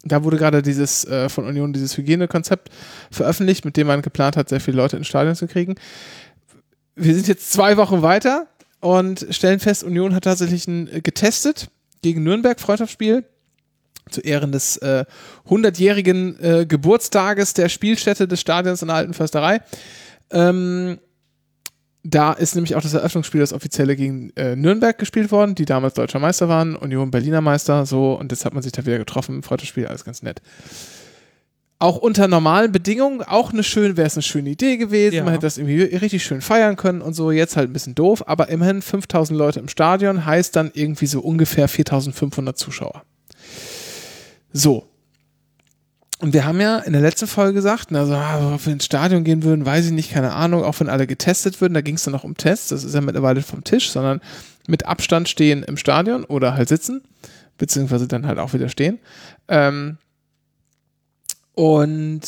da 0.04 0.22
wurde 0.22 0.36
gerade 0.36 0.62
dieses 0.62 1.04
äh, 1.06 1.28
von 1.28 1.46
Union 1.46 1.72
dieses 1.72 1.96
Hygienekonzept 1.96 2.70
veröffentlicht, 3.10 3.64
mit 3.64 3.76
dem 3.76 3.88
man 3.88 4.02
geplant 4.02 4.36
hat, 4.36 4.48
sehr 4.48 4.60
viele 4.60 4.76
Leute 4.76 4.96
ins 4.96 5.08
Stadion 5.08 5.34
zu 5.34 5.48
kriegen. 5.48 5.74
Wir 6.94 7.14
sind 7.14 7.26
jetzt 7.26 7.52
zwei 7.52 7.76
Wochen 7.76 8.02
weiter 8.02 8.46
und 8.80 9.26
stellen 9.30 9.58
fest, 9.58 9.82
Union 9.82 10.14
hat 10.14 10.24
tatsächlich 10.24 10.68
ein, 10.68 10.88
äh, 10.92 11.00
getestet 11.00 11.68
gegen 12.02 12.22
Nürnberg, 12.22 12.60
Freundschaftsspiel, 12.60 13.24
zu 14.10 14.20
Ehren 14.20 14.52
des 14.52 14.76
äh, 14.76 15.04
100-jährigen 15.48 16.38
äh, 16.40 16.66
Geburtstages 16.66 17.54
der 17.54 17.68
Spielstätte 17.68 18.28
des 18.28 18.40
Stadions 18.40 18.82
in 18.82 18.88
der 18.88 18.96
Alten 18.96 19.14
Försterei. 19.14 19.60
Ähm, 20.30 20.98
da 22.02 22.32
ist 22.32 22.54
nämlich 22.54 22.76
auch 22.76 22.82
das 22.82 22.94
Eröffnungsspiel, 22.94 23.40
das 23.40 23.52
offizielle 23.52 23.96
gegen 23.96 24.30
äh, 24.36 24.54
Nürnberg 24.54 24.96
gespielt 24.96 25.32
worden, 25.32 25.54
die 25.56 25.64
damals 25.64 25.94
deutscher 25.94 26.20
Meister 26.20 26.48
waren, 26.48 26.76
Union 26.76 27.10
Berliner 27.10 27.40
Meister, 27.40 27.84
so, 27.84 28.14
und 28.14 28.30
jetzt 28.30 28.44
hat 28.44 28.54
man 28.54 28.62
sich 28.62 28.72
da 28.72 28.86
wieder 28.86 28.98
getroffen, 28.98 29.42
Freundschaftsspiel, 29.42 29.86
alles 29.86 30.04
ganz 30.04 30.22
nett 30.22 30.40
auch 31.78 31.96
unter 31.96 32.26
normalen 32.26 32.72
Bedingungen 32.72 33.22
auch 33.22 33.52
eine 33.52 33.62
schön, 33.62 33.96
wäre 33.96 34.06
es 34.06 34.14
eine 34.14 34.22
schöne 34.22 34.50
Idee 34.50 34.76
gewesen. 34.76 35.16
Ja. 35.16 35.24
Man 35.24 35.32
hätte 35.32 35.46
das 35.46 35.58
irgendwie 35.58 35.82
richtig 35.82 36.24
schön 36.24 36.40
feiern 36.40 36.76
können 36.76 37.02
und 37.02 37.14
so. 37.14 37.30
Jetzt 37.30 37.56
halt 37.56 37.68
ein 37.68 37.72
bisschen 37.72 37.94
doof, 37.94 38.24
aber 38.26 38.48
immerhin 38.48 38.80
5000 38.80 39.38
Leute 39.38 39.60
im 39.60 39.68
Stadion 39.68 40.24
heißt 40.24 40.56
dann 40.56 40.70
irgendwie 40.72 41.06
so 41.06 41.20
ungefähr 41.20 41.68
4500 41.68 42.56
Zuschauer. 42.56 43.02
So. 44.52 44.86
Und 46.18 46.32
wir 46.32 46.46
haben 46.46 46.60
ja 46.60 46.78
in 46.78 46.94
der 46.94 47.02
letzten 47.02 47.26
Folge 47.26 47.52
gesagt, 47.52 47.90
na, 47.90 48.06
so, 48.06 48.14
ah, 48.14 48.54
ob 48.54 48.64
wir 48.64 48.72
ins 48.72 48.86
Stadion 48.86 49.22
gehen 49.22 49.42
würden, 49.42 49.66
weiß 49.66 49.86
ich 49.86 49.92
nicht, 49.92 50.12
keine 50.12 50.32
Ahnung, 50.32 50.64
auch 50.64 50.80
wenn 50.80 50.88
alle 50.88 51.06
getestet 51.06 51.60
würden, 51.60 51.74
da 51.74 51.82
ging 51.82 51.96
es 51.96 52.04
dann 52.04 52.12
noch 52.12 52.24
um 52.24 52.36
Tests, 52.36 52.68
das 52.68 52.84
ist 52.84 52.94
ja 52.94 53.02
mittlerweile 53.02 53.42
vom 53.42 53.64
Tisch, 53.64 53.90
sondern 53.90 54.22
mit 54.66 54.86
Abstand 54.86 55.28
stehen 55.28 55.62
im 55.62 55.76
Stadion 55.76 56.24
oder 56.24 56.54
halt 56.54 56.70
sitzen, 56.70 57.02
beziehungsweise 57.58 58.08
dann 58.08 58.26
halt 58.26 58.38
auch 58.38 58.54
wieder 58.54 58.70
stehen. 58.70 58.98
Ähm, 59.48 59.98
und 61.52 62.22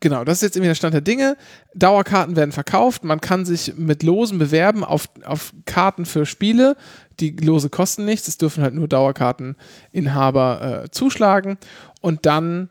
genau, 0.00 0.24
das 0.24 0.38
ist 0.38 0.42
jetzt 0.42 0.56
irgendwie 0.56 0.70
der 0.70 0.74
Stand 0.74 0.94
der 0.94 1.00
Dinge. 1.00 1.36
Dauerkarten 1.74 2.36
werden 2.36 2.52
verkauft. 2.52 3.04
Man 3.04 3.20
kann 3.20 3.44
sich 3.44 3.74
mit 3.76 4.02
Losen 4.02 4.38
bewerben 4.38 4.84
auf, 4.84 5.08
auf 5.24 5.52
Karten 5.66 6.06
für 6.06 6.26
Spiele. 6.26 6.76
Die 7.20 7.30
Lose 7.30 7.70
kosten 7.70 8.04
nichts. 8.04 8.28
Es 8.28 8.38
dürfen 8.38 8.62
halt 8.62 8.74
nur 8.74 8.88
Dauerkarteninhaber 8.88 10.84
äh, 10.84 10.90
zuschlagen. 10.90 11.58
Und 12.00 12.24
dann, 12.26 12.70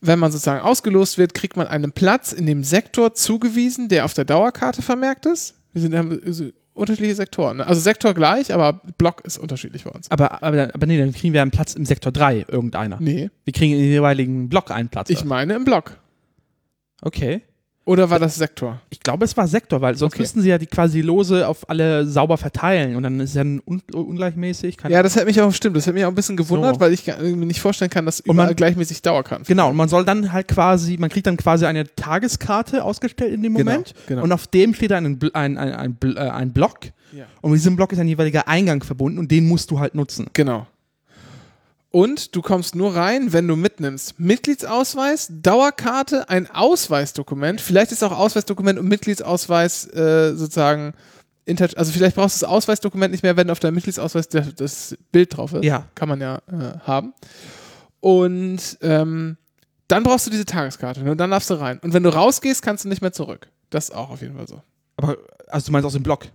wenn 0.00 0.18
man 0.18 0.32
sozusagen 0.32 0.62
ausgelost 0.62 1.18
wird, 1.18 1.34
kriegt 1.34 1.56
man 1.56 1.66
einen 1.66 1.92
Platz 1.92 2.32
in 2.32 2.46
dem 2.46 2.64
Sektor 2.64 3.14
zugewiesen, 3.14 3.88
der 3.88 4.04
auf 4.04 4.14
der 4.14 4.24
Dauerkarte 4.24 4.82
vermerkt 4.82 5.26
ist. 5.26 5.54
Wir 5.72 5.82
sind, 5.82 5.94
haben 5.94 6.20
unterschiedliche 6.74 7.14
Sektoren. 7.14 7.58
Ne? 7.58 7.66
Also 7.66 7.80
Sektor 7.80 8.14
gleich, 8.14 8.52
aber 8.52 8.80
Block 8.98 9.20
ist 9.24 9.38
unterschiedlich 9.38 9.84
bei 9.84 9.90
uns. 9.90 10.10
Aber, 10.10 10.42
aber, 10.42 10.74
aber 10.74 10.86
nee, 10.86 10.98
dann 10.98 11.12
kriegen 11.12 11.34
wir 11.34 11.42
einen 11.42 11.50
Platz 11.50 11.74
im 11.74 11.84
Sektor 11.84 12.12
3, 12.12 12.46
irgendeiner. 12.48 12.98
Nee, 13.00 13.30
Wir 13.44 13.52
kriegen 13.52 13.74
in 13.74 13.80
den 13.80 13.90
jeweiligen 13.90 14.48
Block 14.48 14.70
einen 14.70 14.88
Platz. 14.88 15.10
ich 15.10 15.24
meine 15.24 15.54
im 15.54 15.64
Block. 15.64 15.98
okay. 17.02 17.42
Oder 17.90 18.08
war 18.08 18.18
das 18.20 18.36
Sektor? 18.36 18.80
Ich 18.90 19.00
glaube, 19.00 19.24
es 19.24 19.36
war 19.36 19.48
Sektor, 19.48 19.80
weil 19.80 19.96
sonst 19.96 20.12
Okay. 20.14 20.22
müssten 20.22 20.42
sie 20.42 20.48
ja 20.48 20.58
die 20.58 20.66
quasi 20.66 21.00
Lose 21.00 21.48
auf 21.48 21.68
alle 21.68 22.06
sauber 22.06 22.36
verteilen 22.36 22.94
und 22.94 23.02
dann 23.02 23.18
ist 23.18 23.30
es 23.30 23.34
ja 23.34 23.42
un 23.42 23.82
ungleichmäßig. 23.92 24.76
Ja, 24.88 25.02
das 25.02 25.16
hätte 25.16 25.26
mich 25.26 25.40
auch 25.40 25.52
stimmt. 25.52 25.76
Das 25.76 25.86
hätte 25.86 25.94
mich 25.94 26.04
auch 26.04 26.08
ein 26.10 26.14
bisschen 26.14 26.36
gewundert, 26.36 26.76
So. 26.76 26.80
weil 26.80 26.92
ich 26.92 27.06
mir 27.06 27.34
nicht 27.46 27.60
vorstellen 27.60 27.90
kann, 27.90 28.06
dass 28.06 28.20
Und 28.20 28.28
man- 28.28 28.44
überall 28.44 28.54
gleichmäßig 28.54 29.02
Dauerkarten. 29.02 29.44
Genau, 29.46 29.70
und 29.70 29.76
man 29.76 29.88
soll 29.88 30.04
dann 30.04 30.32
halt 30.32 30.46
quasi, 30.48 30.98
man 30.98 31.10
kriegt 31.10 31.26
dann 31.26 31.36
quasi 31.36 31.66
eine 31.66 31.92
Tageskarte 31.96 32.84
ausgestellt 32.84 33.32
in 33.34 33.42
dem 33.42 33.54
Genau, 33.56 33.70
Moment. 33.72 33.94
genau. 34.06 34.22
Und 34.22 34.32
auf 34.32 34.46
dem 34.46 34.72
steht 34.74 34.92
dann 34.92 35.04
ein, 35.06 35.18
ein, 35.34 35.58
ein, 35.58 35.74
ein, 35.74 36.16
äh, 36.16 36.18
ein 36.20 36.52
Block. 36.52 36.78
Ja. 37.12 37.24
Und 37.40 37.50
mit 37.50 37.58
diesem 37.60 37.74
Block 37.74 37.92
ist 37.92 37.98
ein 37.98 38.06
jeweiliger 38.06 38.46
Eingang 38.46 38.84
verbunden 38.84 39.18
und 39.18 39.30
den 39.32 39.48
musst 39.48 39.70
du 39.72 39.80
halt 39.80 39.96
nutzen. 39.96 40.28
Genau. 40.32 40.66
Und 41.92 42.36
du 42.36 42.42
kommst 42.42 42.76
nur 42.76 42.94
rein, 42.94 43.32
wenn 43.32 43.48
du 43.48 43.56
mitnimmst 43.56 44.20
Mitgliedsausweis, 44.20 45.28
Dauerkarte, 45.30 46.28
ein 46.28 46.48
Ausweisdokument. 46.48 47.60
Vielleicht 47.60 47.90
ist 47.90 48.04
auch 48.04 48.16
Ausweisdokument 48.16 48.78
und 48.78 48.86
Mitgliedsausweis 48.86 49.86
äh, 49.92 50.34
sozusagen. 50.36 50.94
Also 51.74 51.90
vielleicht 51.90 52.14
brauchst 52.14 52.40
du 52.40 52.44
das 52.44 52.50
Ausweisdokument 52.50 53.10
nicht 53.10 53.24
mehr, 53.24 53.36
wenn 53.36 53.50
auf 53.50 53.58
deinem 53.58 53.74
Mitgliedsausweis 53.74 54.28
das 54.28 54.96
Bild 55.10 55.36
drauf 55.36 55.52
ist. 55.52 55.64
Ja. 55.64 55.88
Kann 55.96 56.08
man 56.08 56.20
ja 56.20 56.36
äh, 56.46 56.78
haben. 56.86 57.12
Und 57.98 58.78
ähm, 58.82 59.36
dann 59.88 60.04
brauchst 60.04 60.26
du 60.28 60.30
diese 60.30 60.44
Tageskarte 60.44 61.00
und 61.00 61.18
dann 61.18 61.30
darfst 61.30 61.50
du 61.50 61.54
rein. 61.54 61.80
Und 61.80 61.92
wenn 61.92 62.04
du 62.04 62.10
rausgehst, 62.10 62.62
kannst 62.62 62.84
du 62.84 62.88
nicht 62.88 63.02
mehr 63.02 63.12
zurück. 63.12 63.48
Das 63.70 63.88
ist 63.88 63.94
auch 63.96 64.10
auf 64.10 64.22
jeden 64.22 64.36
Fall 64.36 64.46
so. 64.46 64.62
Aber, 64.96 65.16
also 65.48 65.66
du 65.66 65.72
meinst 65.72 65.86
aus 65.86 65.94
dem 65.94 66.04
Block? 66.04 66.26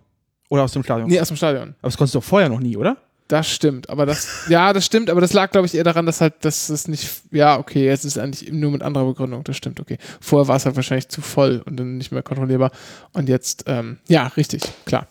Oder 0.49 0.63
aus 0.63 0.73
dem 0.73 0.83
Stadion? 0.83 1.09
Nee, 1.09 1.19
aus 1.21 1.29
dem 1.29 1.37
Stadion. 1.37 1.69
Aber 1.79 1.87
das 1.89 1.97
konntest 1.97 2.15
du 2.15 2.19
doch 2.19 2.25
vorher 2.25 2.49
noch 2.49 2.59
nie, 2.59 2.75
oder? 2.75 2.97
Das 3.27 3.49
stimmt, 3.49 3.89
aber 3.89 4.05
das, 4.05 4.27
ja, 4.49 4.71
das 4.71 4.85
stimmt, 4.85 5.09
aber 5.09 5.19
das 5.19 5.33
lag, 5.33 5.49
glaube 5.49 5.65
ich, 5.65 5.73
eher 5.73 5.83
daran, 5.83 6.05
dass 6.05 6.21
halt, 6.21 6.45
dass 6.45 6.69
es 6.69 6.87
nicht, 6.87 7.09
ja, 7.31 7.57
okay, 7.57 7.83
jetzt 7.85 8.05
ist 8.05 8.17
es 8.17 8.21
eigentlich 8.21 8.51
nur 8.51 8.69
mit 8.69 8.83
anderer 8.83 9.05
Begründung, 9.05 9.43
das 9.43 9.57
stimmt, 9.57 9.79
okay. 9.79 9.97
Vorher 10.21 10.47
war 10.47 10.57
es 10.57 10.65
halt 10.67 10.75
wahrscheinlich 10.75 11.09
zu 11.09 11.21
voll 11.21 11.63
und 11.65 11.77
dann 11.77 11.97
nicht 11.97 12.11
mehr 12.11 12.21
kontrollierbar. 12.21 12.69
Und 13.13 13.27
jetzt, 13.27 13.63
ähm, 13.65 13.97
ja, 14.07 14.27
richtig, 14.37 14.61
klar. 14.85 15.07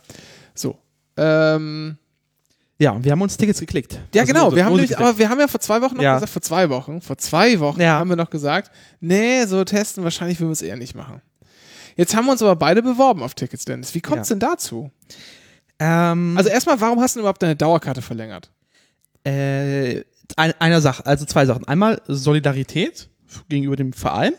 So. 0.54 0.78
Ähm, 1.16 1.96
Ja, 2.78 2.92
und 2.92 3.04
wir 3.04 3.10
haben 3.12 3.22
uns 3.22 3.36
Tickets 3.36 3.58
geklickt. 3.58 3.98
ja, 4.14 4.22
Also 4.22 4.32
genau, 4.32 4.54
wir 4.54 4.64
haben 4.64 4.74
nämlich, 4.74 4.96
aber 4.96 5.18
wir 5.18 5.28
haben 5.28 5.40
ja 5.40 5.48
vor 5.48 5.58
zwei 5.60 5.80
Wochen 5.82 5.96
noch 5.96 6.02
Ja. 6.02 6.14
gesagt, 6.14 6.30
vor 6.32 6.42
zwei 6.42 6.70
Wochen, 6.70 7.00
vor 7.00 7.18
zwei 7.18 7.58
Wochen 7.58 7.80
Ja. 7.80 7.98
haben 7.98 8.08
wir 8.10 8.16
noch 8.16 8.30
gesagt, 8.30 8.70
nee, 9.00 9.44
so 9.46 9.64
testen, 9.64 10.04
wahrscheinlich 10.04 10.38
würden 10.38 10.50
wir 10.50 10.54
es 10.54 10.62
eher 10.62 10.76
nicht 10.76 10.94
machen. 10.94 11.20
Jetzt 11.96 12.14
haben 12.14 12.26
wir 12.26 12.32
uns 12.32 12.42
aber 12.42 12.54
beide 12.56 12.80
beworben 12.82 13.22
auf 13.24 13.34
Tickets, 13.34 13.64
Dennis. 13.64 13.92
Wie 13.94 14.00
kommt 14.00 14.22
es 14.22 14.28
Ja. 14.28 14.34
denn 14.36 14.40
dazu? 14.40 14.90
Ähm, 15.78 16.36
Also 16.36 16.50
erstmal, 16.50 16.80
warum 16.80 17.00
hast 17.00 17.14
du 17.14 17.18
denn 17.18 17.22
überhaupt 17.22 17.42
deine 17.42 17.56
Dauerkarte 17.56 18.02
verlängert? 18.02 18.50
Äh, 19.24 20.04
ein, 20.36 20.52
einer 20.58 20.80
Sache, 20.80 21.04
also 21.06 21.24
zwei 21.24 21.46
Sachen. 21.46 21.66
Einmal 21.66 22.00
Solidarität 22.06 23.08
gegenüber 23.48 23.76
dem 23.76 23.92
Verein. 23.92 24.32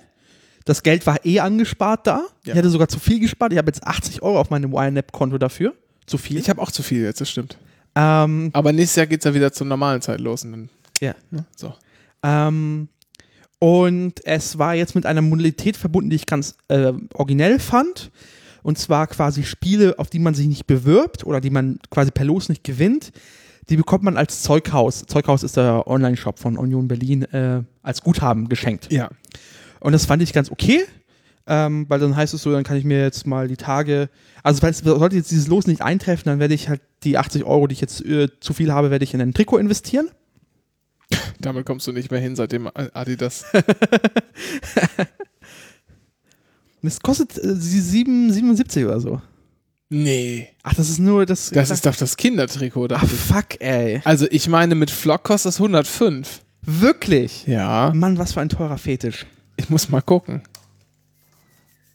Das 0.65 0.81
Geld 0.83 1.05
war 1.05 1.23
eh 1.25 1.39
angespart 1.39 2.07
da. 2.07 2.21
Ja. 2.43 2.53
Ich 2.53 2.55
hätte 2.55 2.69
sogar 2.69 2.87
zu 2.87 2.99
viel 2.99 3.19
gespart. 3.19 3.51
Ich 3.51 3.57
habe 3.57 3.67
jetzt 3.67 3.83
80 3.85 4.21
Euro 4.23 4.39
auf 4.39 4.49
meinem 4.49 4.73
YNAB-Konto 4.73 5.37
dafür. 5.37 5.75
Zu 6.07 6.17
viel. 6.17 6.37
Ich 6.37 6.49
habe 6.49 6.61
auch 6.61 6.71
zu 6.71 6.83
viel 6.83 7.03
jetzt, 7.03 7.21
das 7.21 7.29
stimmt. 7.29 7.57
ähm, 7.95 8.49
Aber 8.53 8.71
nächstes 8.73 8.95
Jahr 8.95 9.05
geht 9.07 9.19
es 9.19 9.25
ja 9.25 9.33
wieder 9.33 9.51
zur 9.53 9.67
normalen 9.67 10.01
Zeit 10.01 10.19
los. 10.19 10.43
Und 10.43 10.51
dann, 10.51 10.69
ja. 11.01 11.13
ne, 11.31 11.45
so. 11.55 11.73
Ähm, 12.23 12.89
und 13.59 14.25
es 14.25 14.57
war 14.57 14.75
jetzt 14.75 14.95
mit 14.95 15.05
einer 15.05 15.21
Modalität 15.21 15.77
verbunden, 15.77 16.09
die 16.09 16.15
ich 16.17 16.25
ganz 16.25 16.55
äh, 16.67 16.93
originell 17.13 17.59
fand. 17.59 18.11
Und 18.65 18.79
zwar 18.79 19.05
quasi 19.05 19.43
Spiele, 19.43 19.99
auf 19.99 20.09
die 20.09 20.17
man 20.17 20.33
sich 20.33 20.47
nicht 20.47 20.65
bewirbt 20.65 21.23
oder 21.23 21.39
die 21.39 21.51
man 21.51 21.77
quasi 21.91 22.09
per 22.09 22.25
Los 22.25 22.49
nicht 22.49 22.63
gewinnt. 22.63 23.11
Die 23.69 23.77
bekommt 23.77 24.03
man 24.03 24.17
als 24.17 24.41
Zeughaus. 24.41 25.03
Zeughaus 25.05 25.43
ist 25.43 25.55
der 25.55 25.85
Online-Shop 25.85 26.39
von 26.39 26.57
Union 26.57 26.87
Berlin 26.87 27.25
äh, 27.25 27.61
als 27.83 28.01
Guthaben 28.01 28.49
geschenkt. 28.49 28.91
Ja. 28.91 29.11
Und 29.81 29.91
das 29.91 30.07
fand 30.07 30.23
ich 30.23 30.33
ganz 30.33 30.49
okay, 30.49 30.83
ähm, 31.45 31.85
weil 31.89 31.99
dann 31.99 32.15
heißt 32.15 32.33
es 32.33 32.41
so, 32.41 32.51
dann 32.51 32.63
kann 32.63 32.77
ich 32.77 32.85
mir 32.85 32.99
jetzt 33.01 33.27
mal 33.27 33.47
die 33.47 33.55
Tage, 33.55 34.09
also 34.41 34.61
falls 34.61 34.79
sollte 34.79 35.15
jetzt 35.15 35.29
dieses 35.29 35.45
Los 35.45 35.67
nicht 35.67 35.83
eintreffen, 35.83 36.25
dann 36.25 36.39
werde 36.39 36.55
ich 36.55 36.67
halt 36.67 36.81
die 37.03 37.19
80 37.19 37.43
Euro, 37.43 37.67
die 37.67 37.73
ich 37.73 37.81
jetzt 37.81 38.03
äh, 38.03 38.29
zu 38.39 38.53
viel 38.53 38.73
habe, 38.73 38.89
werde 38.89 39.03
ich 39.03 39.13
in 39.13 39.21
ein 39.21 39.35
Trikot 39.35 39.59
investieren. 39.59 40.09
Damit 41.39 41.67
kommst 41.67 41.85
du 41.85 41.91
nicht 41.91 42.09
mehr 42.09 42.19
hin, 42.19 42.35
seitdem 42.35 42.67
Adidas. 42.73 43.45
Es 46.87 46.99
kostet 46.99 47.37
äh, 47.37 47.55
sie 47.55 47.81
7, 47.81 48.31
77 48.31 48.85
oder 48.85 48.99
so. 48.99 49.21
nee. 49.89 50.49
Ach, 50.63 50.73
das 50.73 50.89
ist 50.89 50.99
nur 50.99 51.25
das. 51.25 51.51
Das 51.51 51.69
ist 51.69 51.85
doch 51.85 51.95
das 51.95 52.17
Kindertrikot. 52.17 52.87
Ach, 52.93 53.05
fuck, 53.05 53.59
ey. 53.61 54.01
Also 54.03 54.25
ich 54.31 54.47
meine, 54.47 54.75
mit 54.75 54.89
Flock 54.91 55.23
kostet 55.23 55.49
das 55.49 55.57
105. 55.59 56.41
Wirklich? 56.65 57.45
Ja. 57.45 57.91
Mann, 57.93 58.17
was 58.17 58.33
für 58.33 58.41
ein 58.41 58.49
teurer 58.49 58.77
Fetisch. 58.77 59.25
Ich 59.57 59.69
muss 59.69 59.89
mal 59.89 60.01
gucken. 60.01 60.41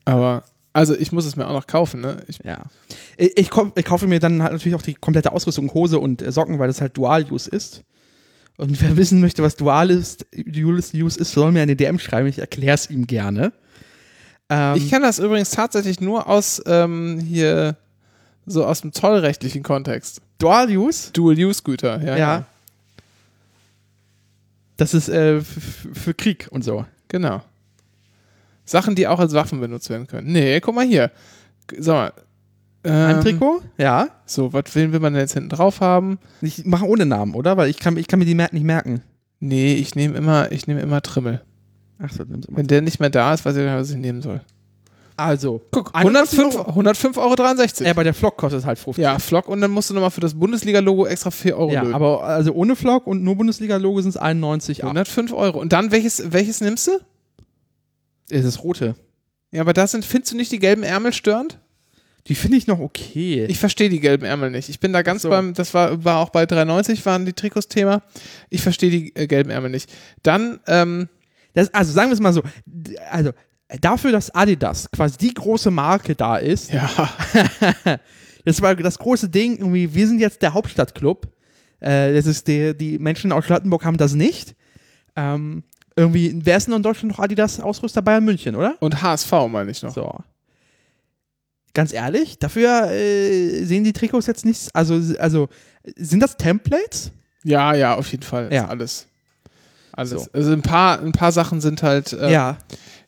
Aber, 0.04 0.44
also 0.72 0.94
ich 0.96 1.12
muss 1.12 1.24
es 1.26 1.36
mir 1.36 1.46
auch 1.46 1.52
noch 1.52 1.66
kaufen, 1.66 2.00
ne? 2.00 2.22
Ich, 2.28 2.38
Ja. 2.44 2.62
Ich, 3.16 3.36
ich, 3.36 3.50
kauf, 3.50 3.72
ich 3.74 3.84
kaufe 3.84 4.06
mir 4.06 4.20
dann 4.20 4.42
halt 4.42 4.52
natürlich 4.52 4.74
auch 4.74 4.82
die 4.82 4.94
komplette 4.94 5.32
Ausrüstung, 5.32 5.72
Hose 5.74 5.98
und 5.98 6.22
äh, 6.22 6.32
Socken, 6.32 6.58
weil 6.58 6.68
das 6.68 6.80
halt 6.80 6.96
Dual-Use 6.96 7.50
ist. 7.50 7.82
Und 8.56 8.80
wer 8.80 8.96
wissen 8.96 9.20
möchte, 9.20 9.42
was 9.42 9.56
Dual-Use 9.56 11.18
ist, 11.18 11.32
soll 11.32 11.52
mir 11.52 11.62
eine 11.62 11.76
DM 11.76 11.98
schreiben. 11.98 12.28
Ich 12.28 12.38
erkläre 12.38 12.74
es 12.74 12.88
ihm 12.90 13.06
gerne. 13.06 13.52
Ähm, 14.50 14.76
ich 14.76 14.90
kenne 14.90 15.06
das 15.06 15.18
übrigens 15.18 15.50
tatsächlich 15.50 16.00
nur 16.00 16.28
aus 16.28 16.60
ähm, 16.66 17.20
hier, 17.20 17.76
so 18.46 18.66
aus 18.66 18.80
dem 18.82 18.92
zollrechtlichen 18.92 19.62
Kontext. 19.62 20.20
Dual-Use? 20.38 21.12
Dual-Use-Güter, 21.12 22.00
ja, 22.02 22.10
Ja. 22.12 22.16
ja. 22.16 22.44
Das 24.76 24.94
ist 24.94 25.08
äh, 25.10 25.40
für 25.42 26.14
Krieg 26.14 26.48
und 26.50 26.64
so. 26.64 26.86
Genau. 27.08 27.42
Sachen, 28.64 28.94
die 28.94 29.06
auch 29.08 29.20
als 29.20 29.34
Waffen 29.34 29.60
benutzt 29.60 29.90
werden 29.90 30.06
können. 30.06 30.32
Nee, 30.32 30.60
guck 30.60 30.74
mal 30.74 30.86
hier. 30.86 31.10
Sag 31.78 31.94
mal. 31.94 32.12
Ein 32.82 33.16
Ähm, 33.16 33.20
Trikot? 33.20 33.60
Ja. 33.76 34.08
So, 34.24 34.54
was 34.54 34.74
will 34.74 34.90
will 34.92 35.00
man 35.00 35.12
denn 35.12 35.20
jetzt 35.20 35.34
hinten 35.34 35.50
drauf 35.50 35.80
haben? 35.82 36.18
Ich 36.40 36.64
mache 36.64 36.86
ohne 36.86 37.04
Namen, 37.04 37.34
oder? 37.34 37.58
Weil 37.58 37.68
ich 37.68 37.78
kann, 37.78 37.98
ich 37.98 38.08
kann 38.08 38.18
mir 38.20 38.24
die 38.24 38.34
Mer 38.34 38.48
nicht 38.52 38.64
merken. 38.64 39.02
Nee, 39.38 39.74
ich 39.74 39.94
nehme 39.96 40.16
immer, 40.16 40.50
ich 40.50 40.66
nehme 40.66 40.80
immer 40.80 41.02
Trimmel. 41.02 41.42
Ach 42.02 42.10
so, 42.12 42.24
nimm's 42.24 42.46
immer. 42.46 42.58
Wenn 42.58 42.66
der 42.66 42.80
nicht 42.82 43.00
mehr 43.00 43.10
da 43.10 43.34
ist, 43.34 43.44
weiß 43.44 43.56
ich 43.56 43.62
nicht, 43.64 43.72
was 43.74 43.90
ich 43.90 43.96
nehmen 43.96 44.22
soll. 44.22 44.40
Also, 45.16 45.60
Guck, 45.70 45.90
91 45.94 46.38
105 46.38 47.16
105,63 47.18 47.18
Euro. 47.18 47.88
Ja, 47.88 47.92
bei 47.92 48.04
der 48.04 48.14
Flock 48.14 48.38
kostet 48.38 48.60
es 48.60 48.66
halt 48.66 48.78
50. 48.78 49.02
Ja, 49.02 49.18
Flock 49.18 49.48
und 49.48 49.60
dann 49.60 49.70
musst 49.70 49.90
du 49.90 49.94
nochmal 49.94 50.10
für 50.10 50.22
das 50.22 50.32
Bundesliga-Logo 50.32 51.04
extra 51.06 51.30
4 51.30 51.58
Euro 51.58 51.72
Ja, 51.72 51.82
lösen. 51.82 51.94
aber 51.94 52.22
also 52.24 52.52
ohne 52.52 52.74
Flock 52.74 53.06
und 53.06 53.22
nur 53.22 53.36
Bundesliga-Logo 53.36 54.00
sind 54.00 54.10
es 54.10 54.16
91 54.16 54.82
ab. 54.82 54.88
105 54.88 55.32
Euro. 55.34 55.60
Und 55.60 55.74
dann 55.74 55.90
welches, 55.90 56.32
welches 56.32 56.62
nimmst 56.62 56.86
du? 56.86 56.92
Ist 58.30 58.46
das 58.46 58.62
rote? 58.64 58.94
Ja, 59.52 59.60
aber 59.60 59.74
da 59.74 59.86
sind, 59.86 60.06
findest 60.06 60.32
du 60.32 60.36
nicht 60.36 60.52
die 60.52 60.58
gelben 60.58 60.84
Ärmel 60.84 61.12
störend? 61.12 61.58
Die 62.26 62.34
finde 62.34 62.56
ich 62.56 62.66
noch 62.66 62.78
okay. 62.80 63.44
Ich 63.46 63.58
verstehe 63.58 63.88
die 63.90 64.00
gelben 64.00 64.24
Ärmel 64.24 64.50
nicht. 64.50 64.68
Ich 64.68 64.80
bin 64.80 64.92
da 64.92 65.02
ganz 65.02 65.22
so. 65.22 65.30
beim, 65.30 65.52
das 65.52 65.74
war, 65.74 66.02
war 66.04 66.18
auch 66.18 66.30
bei 66.30 66.44
3,90 66.44 67.04
waren 67.04 67.26
die 67.26 67.32
Trikots 67.32 67.68
Thema. 67.68 68.02
Ich 68.50 68.62
verstehe 68.62 68.90
die 68.90 69.14
äh, 69.16 69.26
gelben 69.26 69.50
Ärmel 69.50 69.70
nicht. 69.70 69.90
Dann, 70.22 70.60
ähm, 70.66 71.08
Das, 71.54 71.72
also 71.74 71.92
sagen 71.92 72.10
wir 72.10 72.14
es 72.14 72.20
mal 72.20 72.32
so, 72.32 72.42
also 73.10 73.32
dafür, 73.80 74.12
dass 74.12 74.34
Adidas 74.34 74.90
quasi 74.90 75.18
die 75.18 75.34
große 75.34 75.70
Marke 75.70 76.14
da 76.14 76.36
ist, 76.36 76.72
ja, 76.72 76.88
das 78.44 78.60
war 78.62 78.74
das 78.74 78.98
große 78.98 79.28
Ding, 79.28 79.58
irgendwie, 79.58 79.94
wir 79.94 80.06
sind 80.06 80.20
jetzt 80.20 80.42
der 80.42 80.54
Hauptstadtclub. 80.54 81.28
Äh, 81.80 82.14
das 82.14 82.26
ist 82.26 82.48
der, 82.48 82.74
die 82.74 82.98
Menschen 82.98 83.32
aus 83.32 83.46
Charlottenburg 83.46 83.84
haben 83.84 83.96
das 83.96 84.14
nicht. 84.14 84.54
Ähm, 85.16 85.64
irgendwie, 85.96 86.32
wer 86.44 86.56
ist 86.56 86.66
denn 86.66 86.74
in 86.74 86.82
Deutschland 86.82 87.12
noch 87.12 87.22
Adidas-Ausrüster? 87.22 88.02
Bayern 88.02 88.24
München, 88.24 88.54
oder? 88.54 88.76
und 88.80 89.02
HSV 89.02 89.32
meine 89.48 89.70
ich 89.70 89.82
noch. 89.82 89.94
So. 89.94 90.18
Ganz 91.74 91.92
ehrlich, 91.92 92.38
dafür 92.38 92.90
äh, 92.90 93.64
sehen 93.64 93.84
die 93.84 93.92
Trikots 93.92 94.26
jetzt 94.26 94.44
nicht, 94.44 94.74
also, 94.74 95.00
also 95.18 95.48
sind 95.96 96.20
das 96.20 96.36
Templates? 96.36 97.12
Ja, 97.44 97.74
ja, 97.74 97.94
auf 97.94 98.10
jeden 98.10 98.22
Fall. 98.22 98.52
Ja. 98.52 98.64
Ist 98.64 98.70
alles. 98.70 99.06
Alles. 99.92 100.10
So. 100.10 100.26
Also 100.32 100.52
ein 100.52 100.62
paar, 100.62 101.00
ein 101.00 101.12
paar 101.12 101.32
Sachen 101.32 101.60
sind 101.60 101.82
halt 101.82 102.12
äh, 102.12 102.30
ja. 102.32 102.58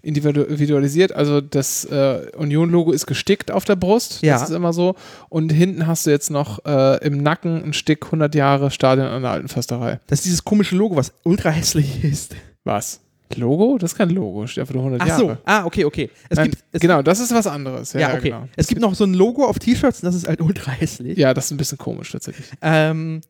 individu- 0.05 0.45
individualisiert. 0.45 1.13
Also 1.13 1.41
das 1.41 1.85
äh, 1.85 2.27
Union-Logo 2.37 2.93
ist 2.93 3.07
gestickt 3.07 3.51
auf 3.51 3.65
der 3.65 3.77
Brust. 3.77 4.23
Ja. 4.23 4.35
Das 4.35 4.49
ist 4.51 4.55
immer 4.55 4.73
so. 4.73 4.95
Und 5.29 5.53
hinten 5.53 5.87
hast 5.87 6.07
du 6.07 6.11
jetzt 6.11 6.31
noch 6.31 6.65
äh, 6.65 7.05
im 7.07 7.23
Nacken 7.23 7.63
ein 7.65 7.73
Stick 7.73 8.05
100 8.07 8.35
Jahre 8.35 8.71
Stadion 8.71 9.07
an 9.07 9.23
der 9.23 9.31
alten 9.33 9.49
Försterei. 9.49 10.01
Das 10.07 10.21
ist 10.21 10.25
dieses 10.27 10.45
komische 10.45 10.77
Logo, 10.77 10.97
was 10.97 11.13
ultra 11.25 11.51
hässlich 11.51 12.03
ist. 12.05 12.35
Was? 12.65 13.01
Logo? 13.37 13.79
Das 13.79 13.93
ist 13.93 13.99
kein 13.99 14.11
Logo. 14.11 14.47
Steht 14.47 14.61
einfach 14.63 14.75
nur 14.75 14.83
100 14.85 15.01
Ach 15.03 15.07
Jahre. 15.07 15.21
so, 15.23 15.37
ah, 15.47 15.65
okay, 15.65 15.85
okay. 15.87 16.11
Es 16.29 16.37
Nein, 16.37 16.51
gibt, 16.51 16.65
es, 16.71 16.81
genau, 16.83 17.01
das 17.01 17.19
ist 17.19 17.33
was 17.35 17.47
anderes. 17.47 17.95
Ja, 17.95 18.01
ja, 18.01 18.09
ja, 18.11 18.15
okay. 18.17 18.29
genau. 18.29 18.49
Es 18.57 18.67
gibt 18.67 18.81
noch 18.83 18.95
so 18.95 19.05
ein 19.05 19.15
Logo 19.15 19.47
auf 19.47 19.59
T-Shirts 19.59 20.03
und 20.03 20.07
das 20.07 20.15
ist 20.15 20.29
halt 20.29 20.43
ultra 20.43 20.71
hässlich. 20.73 21.17
Ja, 21.17 21.33
das 21.33 21.47
ist 21.47 21.51
ein 21.53 21.57
bisschen 21.57 21.79
komisch 21.79 22.13
tatsächlich. 22.13 22.47
Ähm, 22.61 23.23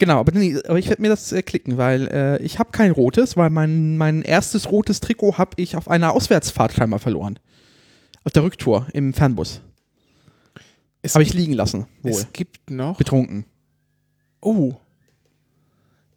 genau, 0.00 0.18
aber, 0.18 0.32
nee, 0.32 0.58
aber 0.66 0.78
ich 0.80 0.88
werde 0.88 1.00
mir 1.00 1.08
das 1.08 1.30
äh, 1.30 1.42
klicken, 1.42 1.76
weil 1.76 2.08
äh, 2.08 2.42
ich 2.42 2.58
habe 2.58 2.72
kein 2.72 2.90
rotes, 2.90 3.36
weil 3.36 3.50
mein, 3.50 3.96
mein 3.96 4.22
erstes 4.22 4.72
rotes 4.72 4.98
Trikot 4.98 5.38
habe 5.38 5.52
ich 5.56 5.76
auf 5.76 5.88
einer 5.88 6.12
Auswärtsfahrt 6.12 6.72
scheinbar 6.72 6.98
verloren. 6.98 7.38
Auf 8.24 8.32
der 8.32 8.42
Rücktour 8.42 8.88
im 8.92 9.14
Fernbus. 9.14 9.60
Habe 11.14 11.22
ich 11.22 11.32
liegen 11.32 11.52
lassen. 11.52 11.86
Wohl. 12.02 12.10
es 12.10 12.32
gibt 12.32 12.70
noch. 12.70 12.98
Betrunken. 12.98 13.46
Oh. 14.40 14.74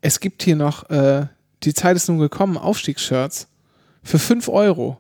Es 0.02 0.20
gibt 0.20 0.44
hier 0.44 0.56
noch, 0.56 0.90
äh, 0.90 1.28
die 1.64 1.74
Zeit 1.74 1.96
ist 1.96 2.10
nun 2.10 2.18
gekommen, 2.18 2.58
Aufstiegsshirts. 2.58 3.48
Für 4.02 4.20
5 4.20 4.50
Euro. 4.50 4.98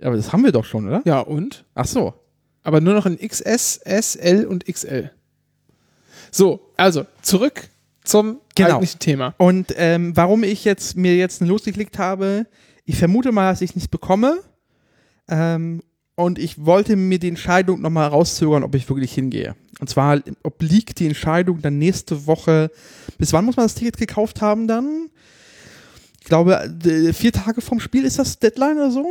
Aber 0.00 0.14
das 0.14 0.32
haben 0.32 0.44
wir 0.44 0.52
doch 0.52 0.64
schon, 0.64 0.86
oder? 0.86 1.02
Ja, 1.04 1.20
und? 1.20 1.64
Ach 1.74 1.86
so. 1.86 2.14
Aber 2.62 2.80
nur 2.80 2.94
noch 2.94 3.06
in 3.06 3.18
XS, 3.18 3.78
S, 3.78 4.14
L 4.14 4.46
und 4.46 4.66
XL. 4.66 5.10
So, 6.30 6.67
also 6.78 7.04
zurück 7.22 7.68
zum 8.04 8.40
Genau. 8.54 8.70
eigentlichen 8.70 8.98
Thema. 9.00 9.34
Und 9.36 9.74
ähm, 9.76 10.16
warum 10.16 10.42
ich 10.42 10.64
jetzt 10.64 10.96
mir 10.96 11.14
jetzt 11.16 11.40
losgeklickt 11.42 11.98
habe, 11.98 12.46
ich 12.86 12.96
vermute 12.96 13.30
mal, 13.32 13.50
dass 13.50 13.60
ich 13.60 13.74
nichts 13.74 13.88
bekomme. 13.88 14.38
Ähm, 15.28 15.82
und 16.14 16.38
ich 16.38 16.64
wollte 16.64 16.96
mir 16.96 17.18
die 17.20 17.28
Entscheidung 17.28 17.80
nochmal 17.80 18.08
rauszögern, 18.08 18.64
ob 18.64 18.74
ich 18.74 18.88
wirklich 18.88 19.12
hingehe. 19.12 19.54
Und 19.78 19.88
zwar 19.88 20.20
obliegt 20.42 20.98
die 20.98 21.06
Entscheidung 21.06 21.62
dann 21.62 21.78
nächste 21.78 22.26
Woche. 22.26 22.70
Bis 23.18 23.32
wann 23.32 23.44
muss 23.44 23.56
man 23.56 23.66
das 23.66 23.74
Ticket 23.76 23.98
gekauft 23.98 24.40
haben 24.40 24.66
dann? 24.66 25.10
Ich 26.20 26.26
glaube, 26.26 26.56
äh, 26.84 27.12
vier 27.12 27.32
Tage 27.32 27.60
vom 27.60 27.78
Spiel 27.78 28.04
ist 28.04 28.18
das 28.18 28.38
Deadline 28.40 28.76
oder 28.78 28.90
so? 28.90 29.06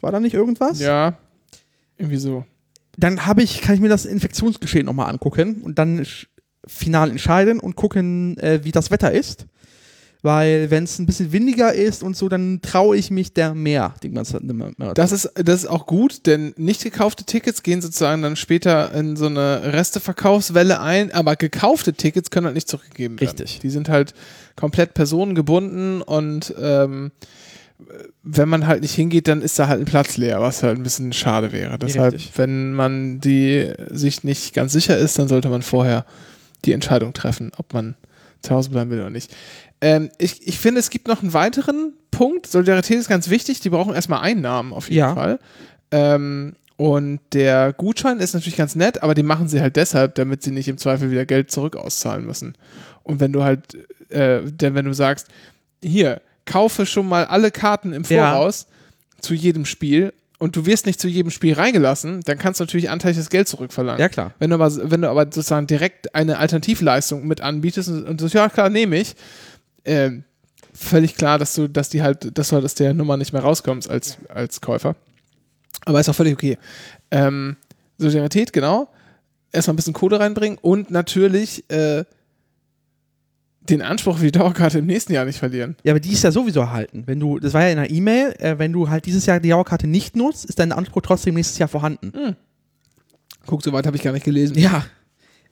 War 0.00 0.10
da 0.12 0.20
nicht 0.20 0.34
irgendwas? 0.34 0.80
Ja, 0.80 1.18
irgendwie 1.98 2.16
so. 2.16 2.46
Dann 2.96 3.26
habe 3.26 3.42
ich, 3.42 3.60
kann 3.60 3.74
ich 3.74 3.80
mir 3.80 3.88
das 3.90 4.06
Infektionsgeschehen 4.06 4.86
nochmal 4.86 5.10
angucken 5.10 5.60
und 5.62 5.78
dann 5.78 6.06
final 6.66 7.10
entscheiden 7.10 7.60
und 7.60 7.76
gucken, 7.76 8.38
äh, 8.38 8.60
wie 8.62 8.72
das 8.72 8.90
Wetter 8.90 9.12
ist. 9.12 9.46
Weil 10.24 10.70
wenn 10.70 10.84
es 10.84 11.00
ein 11.00 11.06
bisschen 11.06 11.32
windiger 11.32 11.72
ist 11.72 12.04
und 12.04 12.16
so, 12.16 12.28
dann 12.28 12.60
traue 12.62 12.96
ich 12.96 13.10
mich 13.10 13.32
der 13.32 13.54
mehr. 13.54 13.94
Den 14.04 14.14
ganzen. 14.14 14.46
Das 14.94 15.10
ist, 15.10 15.32
das 15.34 15.64
ist 15.64 15.66
auch 15.66 15.84
gut, 15.86 16.26
denn 16.26 16.54
nicht 16.56 16.84
gekaufte 16.84 17.24
Tickets 17.24 17.64
gehen 17.64 17.82
sozusagen 17.82 18.22
dann 18.22 18.36
später 18.36 18.94
in 18.94 19.16
so 19.16 19.26
eine 19.26 19.72
Resteverkaufswelle 19.72 20.80
ein, 20.80 21.10
aber 21.10 21.34
gekaufte 21.34 21.92
Tickets 21.94 22.30
können 22.30 22.46
halt 22.46 22.54
nicht 22.54 22.68
zurückgegeben 22.68 23.20
werden. 23.20 23.30
Richtig. 23.30 23.58
Die 23.58 23.70
sind 23.70 23.88
halt 23.88 24.14
komplett 24.54 24.94
personengebunden 24.94 26.02
und 26.02 26.54
ähm, 26.56 27.10
wenn 28.22 28.48
man 28.48 28.68
halt 28.68 28.82
nicht 28.82 28.94
hingeht, 28.94 29.26
dann 29.26 29.42
ist 29.42 29.58
da 29.58 29.66
halt 29.66 29.80
ein 29.80 29.86
Platz 29.86 30.16
leer, 30.16 30.40
was 30.40 30.62
halt 30.62 30.78
ein 30.78 30.84
bisschen 30.84 31.12
schade 31.12 31.50
wäre. 31.50 31.78
Deshalb, 31.78 32.14
Richtig. 32.14 32.32
wenn 32.36 32.74
man 32.74 33.18
die 33.20 33.72
sich 33.90 34.22
nicht 34.22 34.54
ganz 34.54 34.72
sicher 34.72 34.96
ist, 34.96 35.18
dann 35.18 35.26
sollte 35.26 35.48
man 35.48 35.62
vorher 35.62 36.04
die 36.64 36.72
Entscheidung 36.72 37.12
treffen, 37.12 37.52
ob 37.56 37.72
man 37.74 37.94
zu 38.42 38.54
Hause 38.54 38.70
bleiben 38.70 38.90
will 38.90 39.00
oder 39.00 39.10
nicht. 39.10 39.34
Ähm, 39.80 40.10
ich, 40.18 40.46
ich 40.46 40.58
finde, 40.58 40.80
es 40.80 40.90
gibt 40.90 41.08
noch 41.08 41.22
einen 41.22 41.32
weiteren 41.32 41.92
Punkt. 42.10 42.46
Solidarität 42.46 42.98
ist 42.98 43.08
ganz 43.08 43.30
wichtig. 43.30 43.60
Die 43.60 43.70
brauchen 43.70 43.94
erstmal 43.94 44.20
Einnahmen 44.20 44.72
auf 44.72 44.88
jeden 44.88 44.98
Ja. 44.98 45.14
Fall. 45.14 45.38
Ähm, 45.90 46.54
und 46.76 47.20
der 47.32 47.72
Gutschein 47.72 48.18
ist 48.18 48.34
natürlich 48.34 48.56
ganz 48.56 48.74
nett, 48.74 49.02
aber 49.02 49.14
die 49.14 49.22
machen 49.22 49.46
sie 49.48 49.60
halt 49.60 49.76
deshalb, 49.76 50.14
damit 50.16 50.42
sie 50.42 50.50
nicht 50.50 50.68
im 50.68 50.78
Zweifel 50.78 51.10
wieder 51.10 51.26
Geld 51.26 51.50
zurück 51.50 51.76
auszahlen 51.76 52.24
müssen. 52.26 52.54
Und 53.04 53.20
wenn 53.20 53.32
du 53.32 53.44
halt, 53.44 53.76
äh, 54.08 54.40
denn 54.44 54.74
wenn 54.74 54.86
du 54.86 54.92
sagst, 54.94 55.28
hier, 55.82 56.20
kaufe 56.44 56.86
schon 56.86 57.08
mal 57.08 57.24
alle 57.26 57.50
Karten 57.50 57.92
im 57.92 58.02
Ja. 58.08 58.32
Voraus 58.32 58.66
zu 59.20 59.34
jedem 59.34 59.64
Spiel 59.64 60.12
und 60.42 60.56
du 60.56 60.66
wirst 60.66 60.86
nicht 60.86 61.00
zu 61.00 61.06
jedem 61.06 61.30
Spiel 61.30 61.54
reingelassen, 61.54 62.20
dann 62.24 62.36
kannst 62.36 62.58
du 62.58 62.64
natürlich 62.64 62.90
anteilig 62.90 63.28
Geld 63.30 63.46
zurückverlangen. 63.46 64.00
Ja, 64.00 64.08
klar. 64.08 64.34
Wenn 64.40 64.50
du 64.50 64.56
aber, 64.56 64.90
wenn 64.90 65.02
du 65.02 65.08
aber 65.08 65.26
sozusagen 65.26 65.68
direkt 65.68 66.16
eine 66.16 66.38
Alternativleistung 66.38 67.28
mit 67.28 67.40
anbietest 67.40 67.88
und, 67.88 68.02
und 68.02 68.20
sagst, 68.20 68.34
ja 68.34 68.48
klar, 68.48 68.68
nehme 68.68 68.96
ich, 68.96 69.14
ähm, 69.84 70.24
völlig 70.74 71.14
klar, 71.14 71.38
dass 71.38 71.54
du, 71.54 71.68
dass 71.68 71.90
die 71.90 72.02
halt, 72.02 72.36
dass 72.36 72.48
du 72.48 72.56
halt 72.56 72.64
aus 72.64 72.74
der 72.74 72.92
Nummer 72.92 73.16
nicht 73.16 73.32
mehr 73.32 73.42
rauskommst 73.42 73.88
als, 73.88 74.18
als 74.28 74.60
Käufer. 74.60 74.96
Aber 75.84 76.00
ist 76.00 76.08
auch 76.08 76.14
völlig 76.16 76.34
okay. 76.34 76.58
Ähm, 77.12 77.54
Solidarität, 77.98 78.52
genau. 78.52 78.88
Erstmal 79.52 79.74
ein 79.74 79.76
bisschen 79.76 79.92
Kohle 79.92 80.18
reinbringen 80.18 80.58
und 80.60 80.90
natürlich 80.90 81.70
äh, 81.70 82.02
den 83.68 83.82
Anspruch 83.82 84.18
für 84.18 84.24
die 84.24 84.32
Dauerkarte 84.32 84.78
im 84.78 84.86
nächsten 84.86 85.12
Jahr 85.12 85.24
nicht 85.24 85.38
verlieren. 85.38 85.76
Ja, 85.84 85.92
aber 85.92 86.00
die 86.00 86.12
ist 86.12 86.24
ja 86.24 86.32
sowieso 86.32 86.60
erhalten. 86.60 87.04
Wenn 87.06 87.20
du, 87.20 87.38
das 87.38 87.54
war 87.54 87.62
ja 87.62 87.68
in 87.70 87.76
der 87.76 87.90
E-Mail, 87.90 88.34
äh, 88.38 88.58
wenn 88.58 88.72
du 88.72 88.88
halt 88.88 89.06
dieses 89.06 89.26
Jahr 89.26 89.40
die 89.40 89.50
Dauerkarte 89.50 89.86
nicht 89.86 90.16
nutzt, 90.16 90.44
ist 90.44 90.58
dein 90.58 90.72
Anspruch 90.72 91.02
trotzdem 91.02 91.34
nächstes 91.34 91.58
Jahr 91.58 91.68
vorhanden. 91.68 92.36
Guck, 93.46 93.62
so 93.62 93.72
weit 93.72 93.86
habe 93.86 93.96
ich 93.96 94.02
gar 94.02 94.12
nicht 94.12 94.24
gelesen. 94.24 94.58
Ja. 94.58 94.84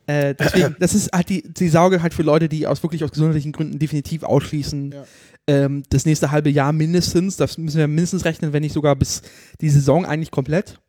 Äh, 0.06 0.34
deswegen, 0.34 0.74
das 0.80 0.94
ist 0.94 1.12
halt 1.12 1.28
die, 1.28 1.42
die 1.42 1.68
Sorge 1.68 2.02
halt 2.02 2.14
für 2.14 2.22
Leute, 2.22 2.48
die 2.48 2.66
aus 2.66 2.82
wirklich 2.82 3.04
aus 3.04 3.12
gesundheitlichen 3.12 3.52
Gründen 3.52 3.78
definitiv 3.78 4.24
ausschließen. 4.24 4.92
Ja. 4.92 5.04
Ähm, 5.46 5.84
das 5.90 6.04
nächste 6.04 6.30
halbe 6.30 6.50
Jahr 6.50 6.72
mindestens, 6.72 7.36
das 7.36 7.58
müssen 7.58 7.78
wir 7.78 7.86
mindestens 7.86 8.24
rechnen, 8.24 8.52
wenn 8.52 8.62
nicht 8.62 8.72
sogar 8.72 8.96
bis 8.96 9.22
die 9.60 9.70
Saison 9.70 10.04
eigentlich 10.04 10.30
komplett. 10.30 10.80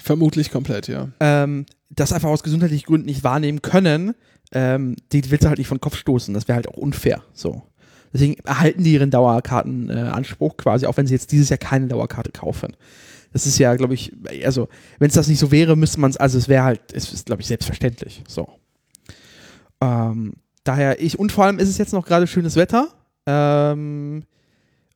Vermutlich 0.00 0.50
komplett, 0.50 0.88
ja. 0.88 1.08
Ähm, 1.20 1.66
das 1.94 2.12
einfach 2.12 2.28
aus 2.28 2.42
gesundheitlichen 2.42 2.86
Gründen 2.86 3.06
nicht 3.06 3.24
wahrnehmen 3.24 3.62
können, 3.62 4.14
ähm, 4.52 4.96
die 5.12 5.30
willst 5.30 5.44
du 5.44 5.48
halt 5.48 5.58
nicht 5.58 5.68
von 5.68 5.80
Kopf 5.80 5.96
stoßen. 5.96 6.34
Das 6.34 6.48
wäre 6.48 6.56
halt 6.56 6.68
auch 6.68 6.76
unfair. 6.76 7.22
So. 7.32 7.62
Deswegen 8.12 8.34
erhalten 8.44 8.84
die 8.84 8.92
ihren 8.92 9.10
Dauerkartenanspruch 9.10 10.52
äh, 10.52 10.56
quasi, 10.56 10.86
auch 10.86 10.96
wenn 10.96 11.06
sie 11.06 11.14
jetzt 11.14 11.32
dieses 11.32 11.48
Jahr 11.48 11.58
keine 11.58 11.88
Dauerkarte 11.88 12.30
kaufen. 12.30 12.76
Das 13.32 13.46
ist 13.46 13.58
ja, 13.58 13.74
glaube 13.76 13.94
ich, 13.94 14.12
also, 14.44 14.68
wenn 14.98 15.08
es 15.08 15.14
das 15.14 15.28
nicht 15.28 15.38
so 15.38 15.50
wäre, 15.50 15.76
müsste 15.76 16.00
man 16.00 16.10
es, 16.10 16.18
also 16.18 16.36
es 16.36 16.48
wäre 16.48 16.64
halt, 16.64 16.92
es 16.92 17.12
ist, 17.12 17.26
glaube 17.26 17.40
ich, 17.40 17.48
selbstverständlich. 17.48 18.22
So. 18.28 18.46
Ähm, 19.80 20.34
daher, 20.64 21.00
ich, 21.00 21.18
und 21.18 21.32
vor 21.32 21.44
allem 21.44 21.58
ist 21.58 21.70
es 21.70 21.78
jetzt 21.78 21.94
noch 21.94 22.04
gerade 22.04 22.26
schönes 22.26 22.56
Wetter. 22.56 22.88
Ähm, 23.24 24.24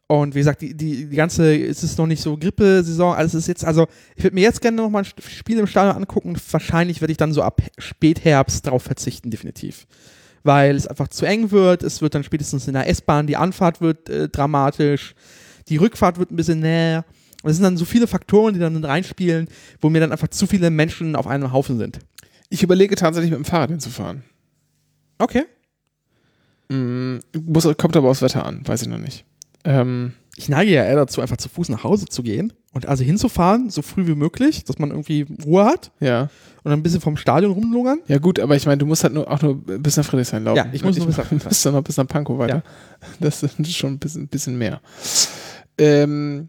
und 0.08 0.34
wie 0.34 0.38
gesagt, 0.38 0.62
die, 0.62 0.74
die, 0.74 1.06
die 1.06 1.16
ganze, 1.16 1.56
es 1.56 1.82
ist 1.82 1.98
noch 1.98 2.06
nicht 2.06 2.22
so 2.22 2.36
Grippesaison, 2.36 3.16
alles 3.16 3.34
ist 3.34 3.48
jetzt, 3.48 3.64
also 3.64 3.88
ich 4.14 4.22
würde 4.22 4.34
mir 4.34 4.42
jetzt 4.42 4.60
gerne 4.60 4.76
nochmal 4.76 5.02
ein 5.02 5.22
Spiel 5.22 5.58
im 5.58 5.66
Stadion 5.66 5.96
angucken. 5.96 6.36
Wahrscheinlich 6.50 7.00
werde 7.00 7.10
ich 7.10 7.16
dann 7.16 7.32
so 7.32 7.42
ab 7.42 7.60
Spätherbst 7.76 8.66
darauf 8.66 8.84
verzichten, 8.84 9.30
definitiv. 9.30 9.88
Weil 10.44 10.76
es 10.76 10.86
einfach 10.86 11.08
zu 11.08 11.26
eng 11.26 11.50
wird. 11.50 11.82
Es 11.82 12.02
wird 12.02 12.14
dann 12.14 12.22
spätestens 12.22 12.68
in 12.68 12.74
der 12.74 12.88
S-Bahn, 12.88 13.26
die 13.26 13.36
Anfahrt 13.36 13.80
wird 13.80 14.08
äh, 14.08 14.28
dramatisch, 14.28 15.16
die 15.68 15.76
Rückfahrt 15.76 16.18
wird 16.18 16.30
ein 16.30 16.36
bisschen 16.36 16.60
näher. 16.60 17.04
Und 17.42 17.50
es 17.50 17.56
sind 17.56 17.64
dann 17.64 17.76
so 17.76 17.84
viele 17.84 18.06
Faktoren, 18.06 18.54
die 18.54 18.60
dann 18.60 18.84
reinspielen, 18.84 19.48
wo 19.80 19.90
mir 19.90 20.00
dann 20.00 20.12
einfach 20.12 20.28
zu 20.28 20.46
viele 20.46 20.70
Menschen 20.70 21.16
auf 21.16 21.26
einem 21.26 21.52
Haufen 21.52 21.78
sind. 21.78 21.98
Ich 22.48 22.62
überlege 22.62 22.94
tatsächlich 22.94 23.32
mit 23.32 23.40
dem 23.40 23.44
Fahrrad 23.44 23.70
hinzufahren. 23.70 24.22
Okay. 25.18 25.46
Mm, 26.68 27.18
muss, 27.44 27.68
kommt 27.76 27.96
aber 27.96 28.08
aufs 28.08 28.22
Wetter 28.22 28.46
an, 28.46 28.66
weiß 28.66 28.82
ich 28.82 28.88
noch 28.88 28.98
nicht. 28.98 29.24
Ähm, 29.66 30.12
Ich 30.38 30.48
neige 30.48 30.70
ja 30.70 30.84
eher 30.84 30.96
dazu, 30.96 31.20
einfach 31.20 31.36
zu 31.38 31.48
Fuß 31.48 31.68
nach 31.70 31.82
Hause 31.82 32.06
zu 32.06 32.22
gehen 32.22 32.52
und 32.72 32.86
also 32.86 33.02
hinzufahren, 33.02 33.70
so 33.70 33.80
früh 33.82 34.06
wie 34.06 34.14
möglich, 34.14 34.64
dass 34.64 34.78
man 34.78 34.90
irgendwie 34.90 35.26
Ruhe 35.44 35.64
hat 35.64 35.90
ja. 35.98 36.22
und 36.22 36.64
dann 36.64 36.74
ein 36.74 36.82
bisschen 36.82 37.00
vom 37.00 37.16
Stadion 37.16 37.52
rumlungern. 37.52 38.00
Ja 38.06 38.18
gut, 38.18 38.38
aber 38.38 38.54
ich 38.54 38.66
meine, 38.66 38.76
du 38.78 38.84
musst 38.86 39.02
halt 39.02 39.14
nur, 39.14 39.30
auch 39.30 39.40
nur 39.40 39.56
bis 39.56 39.96
nach 39.96 40.04
Friedrichshain 40.04 40.44
laufen. 40.44 40.58
Ja, 40.58 40.68
ich 40.72 40.84
muss 40.84 40.96
nur 40.98 41.06
bis 41.06 41.16
nach 41.16 41.24
Du 41.24 41.28
Friedrichshain. 41.38 41.62
dann 41.64 41.74
noch 41.74 41.84
bis 41.84 41.96
nach 41.96 42.06
Pankow 42.06 42.38
weiter. 42.38 42.62
Das 43.18 43.42
ist 43.42 43.72
schon 43.74 43.94
ein 43.94 43.98
bisschen, 43.98 44.28
bisschen 44.28 44.58
mehr. 44.58 44.80
Ähm, 45.78 46.48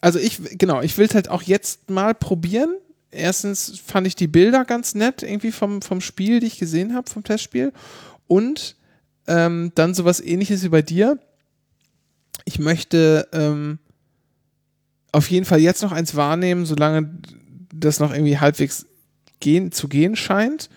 also 0.00 0.18
ich, 0.18 0.40
genau, 0.58 0.80
ich 0.82 0.96
will 0.96 1.06
es 1.06 1.14
halt 1.14 1.28
auch 1.28 1.42
jetzt 1.42 1.90
mal 1.90 2.14
probieren. 2.14 2.76
erstens 3.10 3.80
fand 3.84 4.06
ich 4.06 4.14
die 4.14 4.28
Bilder 4.28 4.64
ganz 4.64 4.94
nett, 4.94 5.22
irgendwie 5.22 5.50
vom, 5.52 5.82
vom 5.82 6.00
Spiel, 6.00 6.38
die 6.40 6.46
ich 6.46 6.58
gesehen 6.58 6.94
habe, 6.94 7.10
vom 7.10 7.24
Testspiel. 7.24 7.72
Und 8.28 8.76
ähm, 9.26 9.72
dann 9.74 9.94
sowas 9.94 10.20
ähnliches 10.20 10.62
wie 10.62 10.68
bei 10.68 10.82
dir. 10.82 11.18
Ich 12.46 12.58
möchte 12.58 13.28
ähm, 13.32 13.78
auf 15.12 15.30
jeden 15.30 15.44
Fall 15.44 15.60
jetzt 15.60 15.82
noch 15.82 15.92
eins 15.92 16.14
wahrnehmen, 16.16 16.64
solange 16.64 17.10
das 17.74 18.00
noch 18.00 18.12
irgendwie 18.12 18.38
halbwegs 18.38 18.86
gehen, 19.40 19.70
zu 19.72 19.88
gehen 19.88 20.16
scheint. 20.16 20.70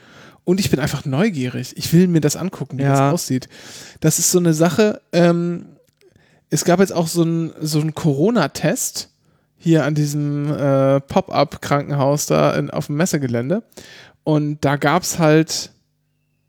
Und 0.43 0.59
ich 0.59 0.69
bin 0.71 0.79
einfach 0.79 1.05
neugierig. 1.05 1.77
Ich 1.77 1.93
will 1.93 2.07
mir 2.07 2.21
das 2.21 2.35
angucken, 2.35 2.77
wie 2.79 2.83
Ja. 2.83 2.89
das 3.11 3.13
aussieht. 3.13 3.47
Das 4.01 4.19
ist 4.19 4.31
so 4.31 4.39
eine 4.39 4.53
Sache. 4.53 4.99
Ähm, 5.13 5.67
es 6.49 6.65
gab 6.65 6.79
jetzt 6.79 6.91
auch 6.93 7.07
so 7.07 7.21
einen 7.21 7.53
so 7.61 7.79
einen 7.79 7.93
Corona-Test 7.93 9.09
hier 9.57 9.85
an 9.85 9.93
diesem 9.93 10.51
äh, 10.51 10.99
Pop-up-Krankenhaus 11.01 12.25
da 12.25 12.53
in, 12.55 12.71
auf 12.71 12.87
dem 12.87 12.95
Messegelände. 12.95 13.61
Und 14.23 14.65
da 14.65 14.77
gab 14.77 15.03
es 15.03 15.19
halt 15.19 15.71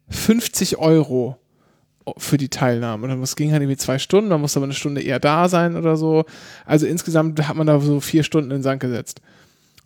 50 0.08 0.78
Euro 0.78 1.36
für 2.18 2.36
die 2.36 2.48
Teilnahme. 2.48 3.12
Und 3.12 3.20
das 3.20 3.36
ging 3.36 3.52
halt 3.52 3.62
irgendwie 3.62 3.76
zwei 3.76 3.98
Stunden, 3.98 4.28
man 4.28 4.40
musste 4.40 4.58
aber 4.58 4.64
eine 4.64 4.74
Stunde 4.74 5.02
eher 5.02 5.20
da 5.20 5.48
sein 5.48 5.76
oder 5.76 5.96
so. 5.96 6.24
Also 6.64 6.86
insgesamt 6.86 7.46
hat 7.46 7.56
man 7.56 7.66
da 7.66 7.80
so 7.80 8.00
vier 8.00 8.22
Stunden 8.22 8.50
in 8.50 8.58
den 8.58 8.62
Sand 8.62 8.80
gesetzt. 8.80 9.20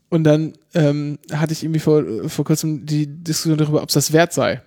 Und 0.09 0.25
dann 0.25 0.53
ähm, 0.75 1.19
hatte 1.33 1.53
ich 1.53 1.65
irgendwie 1.65 1.81
vor, 1.81 2.05
vor 2.29 2.45
kurzem 2.45 2.87
die 2.87 3.07
Diskussion 3.07 3.59
darüber, 3.59 3.83
ob 3.83 3.89
es 3.89 3.95
das 3.95 4.13
wert 4.13 4.33
sei, 4.33 4.63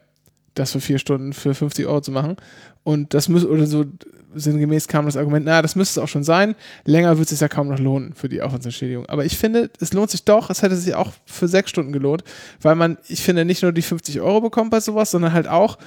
das 0.56 0.72
für 0.72 0.82
vier 0.82 0.98
Stunden 0.98 1.34
für 1.34 1.54
50 1.54 1.86
Euro 1.86 2.02
zu 2.02 2.12
machen. 2.12 2.36
Und 2.84 3.14
das 3.14 3.30
muss, 3.30 3.46
oder 3.46 3.66
so 3.66 3.86
sinngemäß 4.34 4.88
kam 4.88 5.06
das 5.06 5.18
Argument, 5.18 5.46
naja, 5.46 5.62
das 5.62 5.76
müsste 5.76 6.00
es 6.00 6.04
auch 6.04 6.08
schon 6.08 6.24
sein. 6.24 6.56
Länger 6.86 7.18
wird 7.18 7.28
es 7.28 7.30
sich 7.32 7.40
ja 7.40 7.48
kaum 7.48 7.70
noch 7.70 7.80
lohnen 7.80 8.14
für 8.14 8.30
die 8.30 8.42
Aufwandsentschädigung. 8.42 9.06
Aber 9.08 9.26
ich 9.26 9.38
finde, 9.38 9.70
es 9.80 9.94
lohnt 9.94 10.10
sich 10.10 10.26
doch, 10.26 10.50
es 10.50 10.62
hätte 10.62 10.76
sich 10.76 10.96
auch 10.96 11.12
für 11.26 11.48
sechs 11.48 11.70
Stunden 11.70 11.92
gelohnt, 11.92 12.24
weil 12.62 12.76
man, 12.76 12.98
ich 13.08 13.22
finde, 13.22 13.46
nicht 13.46 13.64
nur 13.64 13.72
die 13.72 13.82
50 13.82 14.22
Euro 14.22 14.42
bekommt 14.42 14.72
bei 14.72 14.80
sowas, 14.80 15.12
sondern 15.12 15.34
halt 15.34 15.48
auch 15.48 15.78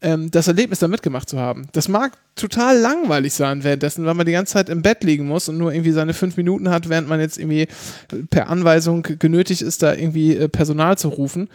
ähm, 0.00 0.30
das 0.30 0.48
Erlebnis 0.48 0.78
da 0.78 0.88
mitgemacht 0.88 1.28
zu 1.28 1.38
haben. 1.38 1.68
Das 1.72 1.88
mag 1.88 2.12
total 2.36 2.78
langweilig 2.78 3.34
sein 3.34 3.64
währenddessen, 3.64 4.04
weil 4.06 4.14
man 4.14 4.26
die 4.26 4.32
ganze 4.32 4.52
Zeit 4.52 4.68
im 4.68 4.82
Bett 4.82 5.02
liegen 5.02 5.26
muss 5.26 5.48
und 5.48 5.58
nur 5.58 5.72
irgendwie 5.72 5.92
seine 5.92 6.14
fünf 6.14 6.36
Minuten 6.36 6.70
hat, 6.70 6.88
während 6.88 7.08
man 7.08 7.20
jetzt 7.20 7.38
irgendwie 7.38 7.66
per 8.30 8.48
Anweisung 8.48 9.02
genötigt 9.02 9.62
ist, 9.62 9.82
da 9.82 9.94
irgendwie 9.94 10.36
äh, 10.36 10.48
Personal 10.48 10.96
zu 10.98 11.08
rufen 11.08 11.48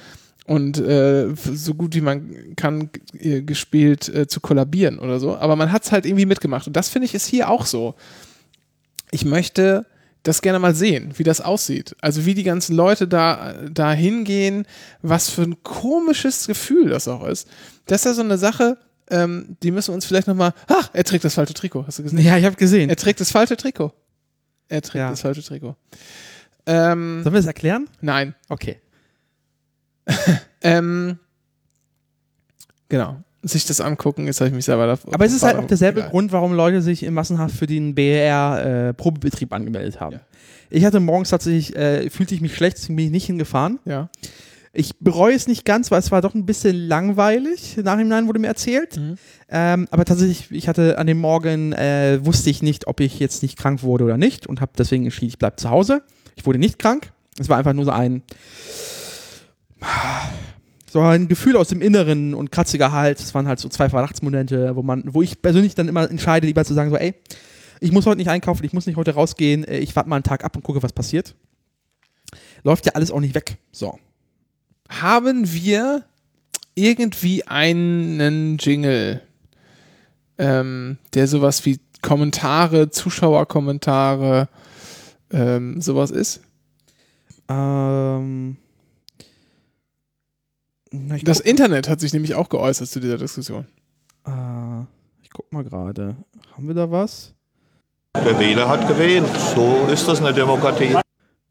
und 0.46 0.78
äh, 0.78 1.34
so 1.36 1.74
gut 1.74 1.96
wie 1.96 2.02
man 2.02 2.56
kann 2.56 2.90
äh, 3.18 3.42
gespielt 3.42 4.10
äh, 4.10 4.28
zu 4.28 4.42
kollabieren 4.42 5.00
oder 5.00 5.20
so. 5.20 5.38
Aber 5.38 5.56
man 5.56 5.72
hat 5.72 5.86
es 5.86 5.92
halt 5.92 6.06
irgendwie 6.06 6.26
mitgemacht. 6.26 6.68
Und 6.68 6.76
das 6.76 6.90
finde 6.90 7.06
ich 7.06 7.14
ist 7.14 7.28
hier 7.28 7.50
auch 7.50 7.66
so. 7.66 7.96
Ich 9.12 9.24
möchte 9.24 9.86
das 10.24 10.42
gerne 10.42 10.58
mal 10.60 10.74
sehen, 10.74 11.14
wie 11.18 11.24
das 11.24 11.42
aussieht. 11.42 11.96
Also 12.02 12.26
wie 12.26 12.34
die 12.34 12.44
ganzen 12.44 12.76
Leute 12.76 13.08
da, 13.08 13.54
da 13.70 13.92
hingehen, 13.92 14.66
was 15.02 15.30
für 15.30 15.42
ein 15.44 15.62
komisches 15.64 16.48
Gefühl 16.48 16.90
das 16.90 17.08
auch 17.08 17.26
ist. 17.28 17.48
Das 17.88 18.02
ist 18.02 18.06
ja 18.06 18.14
so 18.14 18.22
eine 18.22 18.38
Sache, 18.38 18.78
ähm, 19.10 19.58
die 19.62 19.72
müssen 19.72 19.90
wir 19.90 19.96
uns 19.96 20.06
vielleicht 20.06 20.28
nochmal. 20.28 20.54
Ach, 20.68 20.90
er 20.94 21.04
trägt 21.04 21.26
das 21.26 21.34
falsche 21.34 21.54
Trikot, 21.54 21.86
hast 21.88 22.00
du 22.00 22.04
gesehen? 22.04 22.20
Ja, 22.20 22.38
ich 22.38 22.46
habe 22.46 22.56
gesehen. 22.56 22.90
Er 22.90 22.96
trägt 22.96 23.20
das 23.20 23.32
falsche 23.32 23.58
Trikot. 23.58 23.92
Er 24.70 24.82
trägt 24.82 24.96
Ja. 24.96 25.10
das 25.10 25.22
falsche 25.22 25.44
Trikot. 25.44 25.76
Ähm, 26.66 27.22
Sollen 27.24 27.34
wir 27.34 27.40
das 27.40 27.46
erklären? 27.48 27.90
nein. 28.02 28.34
Okay. 28.50 28.80
Ähm, 30.66 31.20
genau. 32.88 33.22
Sich 33.44 33.66
das 33.66 33.82
angucken, 33.82 34.26
jetzt 34.26 34.40
habe 34.40 34.50
ich 34.50 34.56
mich 34.56 34.64
selber 34.64 34.88
da. 34.88 34.98
Aber 35.12 35.26
es 35.26 35.34
ist 35.34 35.44
halt 35.44 35.58
auch 35.58 35.68
derselbe 35.68 36.00
Egal. 36.00 36.12
Grund, 36.12 36.32
warum 36.32 36.54
Leute 36.54 36.82
sich 36.82 37.04
im 37.04 37.14
massenhaft 37.14 37.56
für 37.56 37.68
den 37.68 37.94
BR-Probebetrieb 37.94 39.52
angemeldet 39.52 40.00
haben. 40.00 40.14
Ja. 40.14 40.22
Ich 40.70 40.86
hatte 40.86 41.00
morgens 41.02 41.30
tatsächlich, 41.30 41.76
äh, 41.76 42.10
fühlte 42.10 42.34
ich 42.34 42.42
mich 42.42 42.56
schlecht, 42.56 42.78
deswegen 42.78 42.96
bin 42.96 43.06
ich 43.06 43.12
nicht 43.12 43.26
hingefahren. 43.26 43.80
Ja. 43.86 44.10
Ich 44.76 44.98
bereue 45.00 45.36
es 45.36 45.48
nicht 45.48 45.66
ganz, 45.66 45.92
weil 45.92 46.00
es 46.00 46.10
war 46.10 46.22
doch 46.22 46.34
ein 46.34 46.48
bisschen 46.48 46.76
langweilig. 46.76 47.78
Nachhinein 47.78 48.28
wurde 48.28 48.40
mir 48.40 48.48
erzählt. 48.48 48.98
Mhm. 48.98 49.18
Ähm, 49.50 49.88
aber 49.92 50.04
tatsächlich, 50.04 50.50
ich 50.50 50.68
hatte 50.68 50.98
an 50.98 51.06
dem 51.06 51.20
Morgen, 51.20 51.74
äh, 51.74 52.20
wusste 52.24 52.50
ich 52.50 52.64
nicht, 52.64 52.88
ob 52.88 53.00
ich 53.00 53.20
jetzt 53.20 53.44
nicht 53.44 53.58
krank 53.58 53.84
wurde 53.84 54.06
oder 54.06 54.18
nicht 54.18 54.48
und 54.48 54.62
habe 54.62 54.72
deswegen 54.76 55.04
entschieden, 55.04 55.28
ich 55.28 55.38
bleibe 55.38 55.58
zu 55.58 55.70
Hause. 55.70 56.02
Ich 56.36 56.46
wurde 56.46 56.58
nicht 56.58 56.80
krank. 56.80 57.12
Es 57.38 57.50
war 57.50 57.58
einfach 57.58 57.74
nur 57.74 57.86
so 57.86 57.92
ein, 57.92 58.24
so 60.94 61.02
ein 61.02 61.28
Gefühl 61.28 61.58
aus 61.58 61.70
dem 61.70 61.82
Inneren 61.82 62.36
und 62.36 62.52
kratziger 62.52 62.92
Hals. 62.92 63.24
Es 63.24 63.34
waren 63.34 63.48
halt 63.48 63.58
so 63.58 63.68
zwei 63.68 63.90
Verdachtsmomente, 63.90 64.76
wo 64.76 64.84
man, 64.84 65.02
wo 65.08 65.24
ich 65.24 65.42
persönlich 65.42 65.74
dann 65.74 65.88
immer 65.88 66.08
entscheide, 66.08 66.46
lieber 66.46 66.64
zu 66.64 66.76
sagen, 66.76 66.92
so, 66.92 66.98
ey, 66.98 67.16
ich 67.80 67.92
muss 67.92 68.06
heute 68.06 68.18
nicht 68.18 68.30
einkaufen, 68.30 68.64
ich 68.64 68.74
muss 68.74 68.86
nicht 68.86 68.96
heute 68.96 69.16
rausgehen, 69.16 69.64
äh, 69.64 69.80
ich 69.80 69.96
warte 69.96 70.08
mal 70.08 70.18
einen 70.18 70.24
Tag 70.24 70.44
ab 70.44 70.56
und 70.56 70.62
gucke, 70.62 70.84
was 70.84 70.94
passiert. 70.94 71.34
Läuft 72.62 72.86
ja 72.86 72.92
alles 72.92 73.10
auch 73.10 73.22
nicht 73.22 73.34
weg. 73.34 73.58
So. 73.72 73.98
Haben 74.88 75.52
wir 75.52 76.04
irgendwie 76.76 77.48
einen 77.48 78.58
Jingle, 78.60 79.22
ähm, 80.38 81.00
der 81.16 81.28
sowas 81.28 81.66
wie 81.66 81.80
Kommentare, 82.04 82.92
Zuschauerkommentare, 82.92 84.48
ähm, 85.32 85.82
sowas 85.82 86.12
ist? 86.12 86.42
Ähm. 87.50 88.58
Na, 90.96 91.18
Das 91.24 91.40
guck, 91.40 91.48
Internet 91.48 91.90
hat 91.90 92.00
sich 92.00 92.14
nämlich 92.14 92.36
auch 92.36 92.50
geäußert 92.50 92.88
zu 92.88 93.00
dieser 93.00 93.18
Diskussion. 93.18 93.66
äh, 94.28 94.82
ich 95.24 95.30
guck 95.32 95.52
mal 95.52 95.64
gerade. 95.64 96.16
Haben 96.56 96.68
wir 96.68 96.76
da 96.76 96.92
was? 96.92 97.34
Der 98.16 98.38
Wähler 98.40 98.70
hat 98.70 98.88
gewählt. 98.88 99.26
So 99.56 99.88
ist 99.92 100.08
das 100.08 100.20
in 100.20 100.26
der 100.26 100.34
Demokratie. 100.34 100.96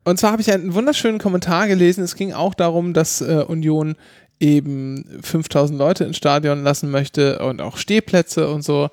Und 0.05 0.19
zwar 0.19 0.31
habe 0.33 0.43
ich 0.43 0.53
einen 0.53 0.75
wunderschönen 0.75 1.19
Kommentar 1.19 1.67
gelesen. 1.67 2.05
Es 2.05 2.15
ging 2.15 2.33
auch 2.33 2.55
darum, 2.55 2.93
dass 2.95 3.21
äh, 3.21 3.45
Union 3.49 3.97
eben 4.39 5.05
5000 5.23 5.77
Leute 5.77 6.05
ins 6.05 6.17
Stadion 6.17 6.63
lassen 6.63 6.91
möchte 6.91 7.41
und 7.41 7.61
auch 7.61 7.77
Stehplätze 7.77 8.49
und 8.49 8.63
so. 8.63 8.91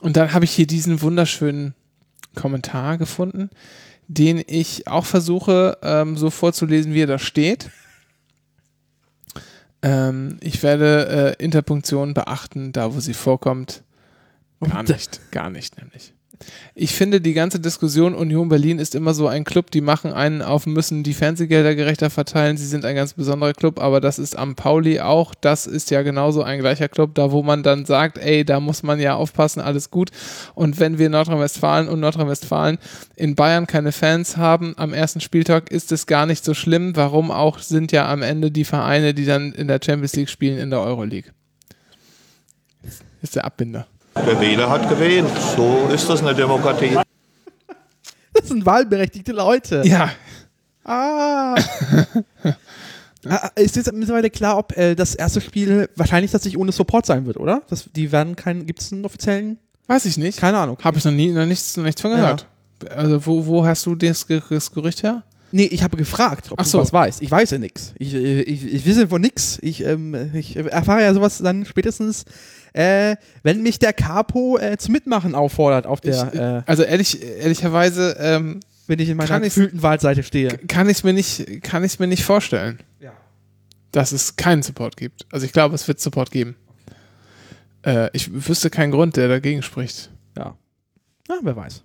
Und 0.00 0.16
dann 0.16 0.32
habe 0.32 0.44
ich 0.44 0.50
hier 0.50 0.66
diesen 0.66 1.02
wunderschönen 1.02 1.74
Kommentar 2.34 2.98
gefunden, 2.98 3.50
den 4.08 4.42
ich 4.44 4.88
auch 4.88 5.04
versuche 5.04 5.78
ähm, 5.82 6.16
so 6.16 6.30
vorzulesen, 6.30 6.94
wie 6.94 7.02
er 7.02 7.06
da 7.06 7.18
steht. 7.20 7.70
Ähm, 9.84 10.38
ich 10.40 10.62
werde 10.62 11.36
äh, 11.38 11.44
Interpunktion 11.44 12.14
beachten, 12.14 12.72
da 12.72 12.94
wo 12.94 13.00
sie 13.00 13.12
vorkommt. 13.12 13.82
Gar 14.60 14.82
nicht, 14.82 15.20
gar 15.30 15.50
nicht 15.50 15.76
nämlich. 15.76 16.13
Ich 16.74 16.92
finde, 16.94 17.20
die 17.20 17.32
ganze 17.32 17.60
Diskussion 17.60 18.14
Union 18.14 18.48
Berlin 18.48 18.78
ist 18.78 18.94
immer 18.94 19.14
so 19.14 19.28
ein 19.28 19.44
Club, 19.44 19.70
die 19.70 19.80
machen 19.80 20.12
einen 20.12 20.42
auf, 20.42 20.66
müssen 20.66 21.02
die 21.02 21.14
Fernsehgelder 21.14 21.74
gerechter 21.74 22.10
verteilen. 22.10 22.56
Sie 22.56 22.66
sind 22.66 22.84
ein 22.84 22.96
ganz 22.96 23.14
besonderer 23.14 23.52
Club, 23.52 23.80
aber 23.80 24.00
das 24.00 24.18
ist 24.18 24.36
am 24.36 24.56
Pauli 24.56 25.00
auch. 25.00 25.34
Das 25.34 25.66
ist 25.66 25.90
ja 25.90 26.02
genauso 26.02 26.42
ein 26.42 26.58
gleicher 26.58 26.88
Club, 26.88 27.14
da 27.14 27.30
wo 27.30 27.42
man 27.42 27.62
dann 27.62 27.84
sagt, 27.84 28.18
ey, 28.18 28.44
da 28.44 28.60
muss 28.60 28.82
man 28.82 28.98
ja 28.98 29.14
aufpassen, 29.14 29.60
alles 29.60 29.90
gut. 29.90 30.10
Und 30.54 30.80
wenn 30.80 30.98
wir 30.98 31.08
Nordrhein-Westfalen 31.08 31.88
und 31.88 32.00
Nordrhein-Westfalen 32.00 32.78
in 33.14 33.34
Bayern 33.34 33.66
keine 33.66 33.92
Fans 33.92 34.36
haben 34.36 34.74
am 34.76 34.92
ersten 34.92 35.20
Spieltag, 35.20 35.70
ist 35.70 35.92
es 35.92 36.06
gar 36.06 36.26
nicht 36.26 36.44
so 36.44 36.54
schlimm. 36.54 36.96
Warum 36.96 37.30
auch 37.30 37.60
sind 37.60 37.92
ja 37.92 38.10
am 38.10 38.22
Ende 38.22 38.50
die 38.50 38.64
Vereine, 38.64 39.14
die 39.14 39.24
dann 39.24 39.52
in 39.52 39.68
der 39.68 39.80
Champions 39.84 40.16
League 40.16 40.30
spielen, 40.30 40.58
in 40.58 40.70
der 40.70 40.80
Euroleague. 40.80 41.30
Ist 43.22 43.36
der 43.36 43.44
Abbinder. 43.44 43.86
Der 44.16 44.40
Wähler 44.40 44.70
hat 44.70 44.88
gewählt. 44.88 45.26
So 45.56 45.88
ist 45.92 46.08
das 46.08 46.20
in 46.20 46.26
der 46.26 46.34
Demokratie. 46.34 46.96
Das 48.36 48.48
sind 48.48 48.66
wahlberechtigte 48.66 49.30
Leute. 49.30 49.82
Ja, 49.84 50.10
Ah. 50.84 51.54
Ah, 53.26 53.50
ist 53.54 53.76
jetzt 53.76 53.90
mittlerweile 53.92 54.28
klar, 54.28 54.58
ob 54.58 54.76
äh, 54.76 54.94
das 54.94 55.14
erste 55.14 55.40
Spiel 55.40 55.88
wahrscheinlich 55.96 56.30
tatsächlich 56.30 56.60
ohne 56.60 56.72
Support 56.72 57.06
sein 57.06 57.24
wird, 57.24 57.38
oder? 57.38 57.62
Das, 57.70 57.88
die 57.94 58.12
werden 58.12 58.36
keinen, 58.36 58.66
gibt 58.66 58.80
es 58.80 58.92
einen 58.92 59.04
offiziellen? 59.04 59.58
weiß 59.86 60.04
ich 60.06 60.18
nicht. 60.18 60.38
Keine 60.38 60.58
Ahnung. 60.58 60.76
Habe 60.82 60.98
ich 60.98 61.04
noch 61.04 61.12
nie, 61.12 61.28
noch 61.28 61.46
nichts, 61.46 61.76
noch 61.76 61.84
nichts 61.84 62.02
von 62.02 62.10
gehört. 62.10 62.46
Also 62.94 63.24
wo, 63.24 63.46
wo 63.46 63.64
hast 63.64 63.86
du 63.86 63.94
das, 63.94 64.26
das 64.26 64.72
Gerücht 64.72 65.02
her? 65.02 65.22
Nee, 65.52 65.66
ich 65.66 65.82
habe 65.82 65.96
gefragt, 65.96 66.50
ob 66.50 66.58
Ach 66.60 66.64
du 66.64 66.70
so. 66.70 66.78
was 66.80 66.92
weißt. 66.92 67.22
Ich 67.22 67.30
weiß 67.30 67.52
ja 67.52 67.58
nichts. 67.58 67.94
Ich, 67.98 68.12
äh, 68.12 68.42
ich, 68.42 68.66
ich 68.66 68.84
wisse 68.84 69.08
von 69.08 69.22
nix. 69.22 69.58
Ich, 69.62 69.84
ähm, 69.84 70.32
ich 70.34 70.56
erfahre 70.56 71.02
ja 71.02 71.14
sowas 71.14 71.38
dann 71.38 71.64
spätestens, 71.64 72.24
äh, 72.74 73.16
wenn 73.42 73.62
mich 73.62 73.78
der 73.78 73.92
Capo 73.92 74.58
äh, 74.58 74.76
zum 74.76 74.92
Mitmachen 74.92 75.34
auffordert 75.34 75.86
auf 75.86 76.00
der, 76.00 76.30
ich, 76.32 76.38
äh, 76.38 76.62
also 76.66 76.82
ehrlich, 76.82 77.22
ehrlicherweise 77.22 78.16
ähm, 78.18 78.60
wenn 78.86 78.98
ich 78.98 79.08
in 79.08 79.16
meiner 79.16 79.40
gefühlten 79.40 79.82
Waldseite 79.82 80.22
stehe. 80.22 80.58
kann 80.68 80.88
ich 80.90 80.98
es 80.98 81.04
mir 81.04 81.14
nicht, 81.14 81.62
kann 81.62 81.82
ich 81.84 81.98
mir 81.98 82.06
nicht 82.06 82.24
vorstellen, 82.24 82.80
Ja. 83.00 83.12
dass 83.92 84.12
es 84.12 84.36
keinen 84.36 84.62
Support 84.62 84.96
gibt. 84.98 85.26
Also 85.32 85.46
ich 85.46 85.52
glaube, 85.52 85.74
es 85.74 85.88
wird 85.88 86.00
Support 86.00 86.30
geben. 86.30 86.56
Äh, 87.86 88.10
ich 88.12 88.30
wüsste 88.48 88.68
keinen 88.70 88.90
Grund, 88.90 89.16
der 89.16 89.28
dagegen 89.28 89.62
spricht. 89.62 90.10
Ja. 90.36 90.56
Na, 91.28 91.36
wer 91.42 91.56
weiß. 91.56 91.82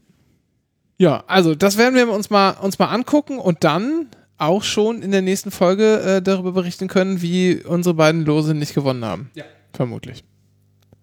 Ja, 0.98 1.24
also 1.28 1.56
das 1.56 1.78
werden 1.78 1.96
wir 1.96 2.10
uns 2.12 2.30
mal, 2.30 2.52
uns 2.52 2.78
mal 2.80 2.88
angucken 2.88 3.40
und 3.40 3.64
dann 3.64 4.08
auch 4.38 4.64
schon 4.64 5.02
in 5.02 5.12
der 5.12 5.22
nächsten 5.22 5.52
Folge 5.52 6.00
äh, 6.02 6.22
darüber 6.22 6.52
berichten 6.52 6.88
können, 6.88 7.22
wie 7.22 7.62
unsere 7.64 7.94
beiden 7.96 8.26
Lose 8.26 8.54
nicht 8.54 8.74
gewonnen 8.74 9.06
haben. 9.06 9.30
Ja. 9.36 9.46
Vermutlich. 9.74 10.24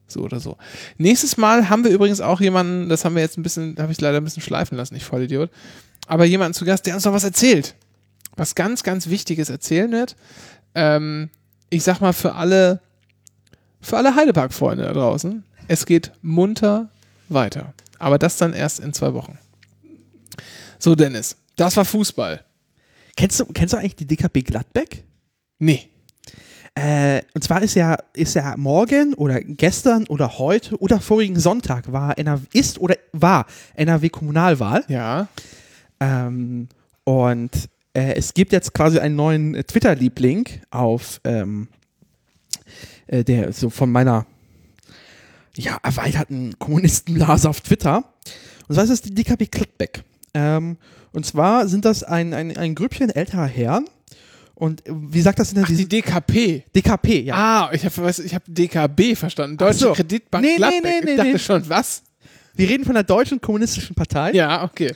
So 0.08 0.20
oder 0.20 0.40
so. 0.40 0.56
Nächstes 0.98 1.36
Mal 1.36 1.68
haben 1.68 1.84
wir 1.84 1.90
übrigens 1.90 2.20
auch 2.20 2.40
jemanden, 2.40 2.88
das 2.88 3.04
haben 3.04 3.14
wir 3.16 3.22
jetzt 3.22 3.38
ein 3.38 3.42
bisschen, 3.42 3.76
habe 3.78 3.92
ich 3.92 4.00
leider 4.00 4.18
ein 4.18 4.24
bisschen 4.24 4.42
schleifen 4.42 4.76
lassen, 4.76 4.94
ich 4.94 5.04
Vollidiot, 5.04 5.50
aber 6.06 6.24
jemanden 6.24 6.54
zu 6.54 6.64
Gast, 6.64 6.86
der 6.86 6.94
uns 6.94 7.04
noch 7.04 7.12
was 7.12 7.24
erzählt. 7.24 7.74
was 8.36 8.54
ganz, 8.54 8.82
ganz 8.82 9.08
Wichtiges 9.08 9.48
erzählen 9.48 9.90
wird. 9.90 10.14
Ähm, 10.74 11.30
ich 11.70 11.82
sag 11.82 12.00
mal 12.00 12.12
für 12.12 12.34
alle, 12.34 12.80
für 13.80 13.96
alle 13.96 14.14
Heidepark-Freunde 14.14 14.84
da 14.84 14.92
draußen, 14.92 15.42
es 15.68 15.86
geht 15.86 16.12
munter 16.22 16.90
weiter. 17.28 17.72
Aber 17.98 18.18
das 18.18 18.36
dann 18.36 18.52
erst 18.52 18.80
in 18.80 18.92
zwei 18.92 19.14
Wochen. 19.14 19.38
So, 20.78 20.94
Dennis, 20.94 21.36
das 21.56 21.76
war 21.76 21.84
Fußball. 21.84 22.44
Kennst 23.16 23.40
du, 23.40 23.46
kennst 23.46 23.72
du 23.72 23.78
eigentlich 23.78 23.96
die 23.96 24.06
DKB 24.06 24.44
Gladbeck? 24.44 25.04
Nee. 25.58 25.88
Äh, 26.78 27.22
und 27.32 27.42
zwar 27.42 27.62
ist 27.62 27.74
ja, 27.74 27.96
ist 28.12 28.34
ja 28.34 28.54
morgen 28.58 29.14
oder 29.14 29.40
gestern 29.40 30.06
oder 30.08 30.38
heute 30.38 30.78
oder 30.78 31.00
vorigen 31.00 31.40
Sonntag 31.40 31.90
war 31.90 32.18
NRW, 32.18 32.44
ist 32.52 32.78
oder 32.78 32.96
war 33.12 33.46
NRW-Kommunalwahl. 33.76 34.84
Ja. 34.88 35.28
Ähm, 36.00 36.68
und 37.04 37.50
äh, 37.94 38.14
es 38.16 38.34
gibt 38.34 38.52
jetzt 38.52 38.74
quasi 38.74 38.98
einen 38.98 39.16
neuen 39.16 39.54
äh, 39.54 39.64
Twitter-Liebling 39.64 40.46
auf 40.70 41.18
ähm, 41.24 41.68
äh, 43.06 43.24
der 43.24 43.54
so 43.54 43.70
von 43.70 43.90
meiner 43.90 44.26
ja, 45.54 45.78
erweiterten 45.82 46.58
Kommunistenblase 46.58 47.48
auf 47.48 47.62
Twitter. 47.62 48.04
Und 48.68 48.74
zwar 48.74 48.84
ist 48.84 48.90
das 48.90 49.00
die 49.00 49.14
DKB 49.14 49.46
Clickback. 49.50 50.04
Ähm, 50.34 50.76
und 51.12 51.24
zwar 51.24 51.68
sind 51.68 51.86
das 51.86 52.02
ein, 52.02 52.34
ein, 52.34 52.54
ein 52.54 52.74
Grüppchen 52.74 53.08
älterer 53.08 53.46
Herren. 53.46 53.86
Und 54.56 54.84
äh, 54.86 54.92
wie 54.92 55.20
sagt 55.20 55.38
das 55.38 55.52
denn? 55.52 55.62
Ach, 55.64 55.68
die 55.68 55.86
DKP. 55.88 56.64
DKP, 56.74 57.20
ja. 57.20 57.34
Ah, 57.36 57.70
ich 57.72 57.84
habe 57.84 58.10
ich 58.10 58.34
hab 58.34 58.42
DKB 58.46 59.14
verstanden. 59.14 59.56
Deutsche 59.58 59.78
so. 59.78 59.92
Kreditbank 59.92 60.42
Nee, 60.44 60.52
nee, 60.52 60.56
Gladbeck. 60.56 60.82
nee, 60.82 61.00
nee, 61.04 61.10
ich 61.10 61.16
dachte 61.16 61.32
nee. 61.32 61.38
schon, 61.38 61.68
was? 61.68 62.02
Wir 62.54 62.68
reden 62.68 62.84
von 62.84 62.94
der 62.94 63.04
Deutschen 63.04 63.40
Kommunistischen 63.40 63.94
Partei. 63.94 64.32
Ja, 64.32 64.64
okay. 64.64 64.94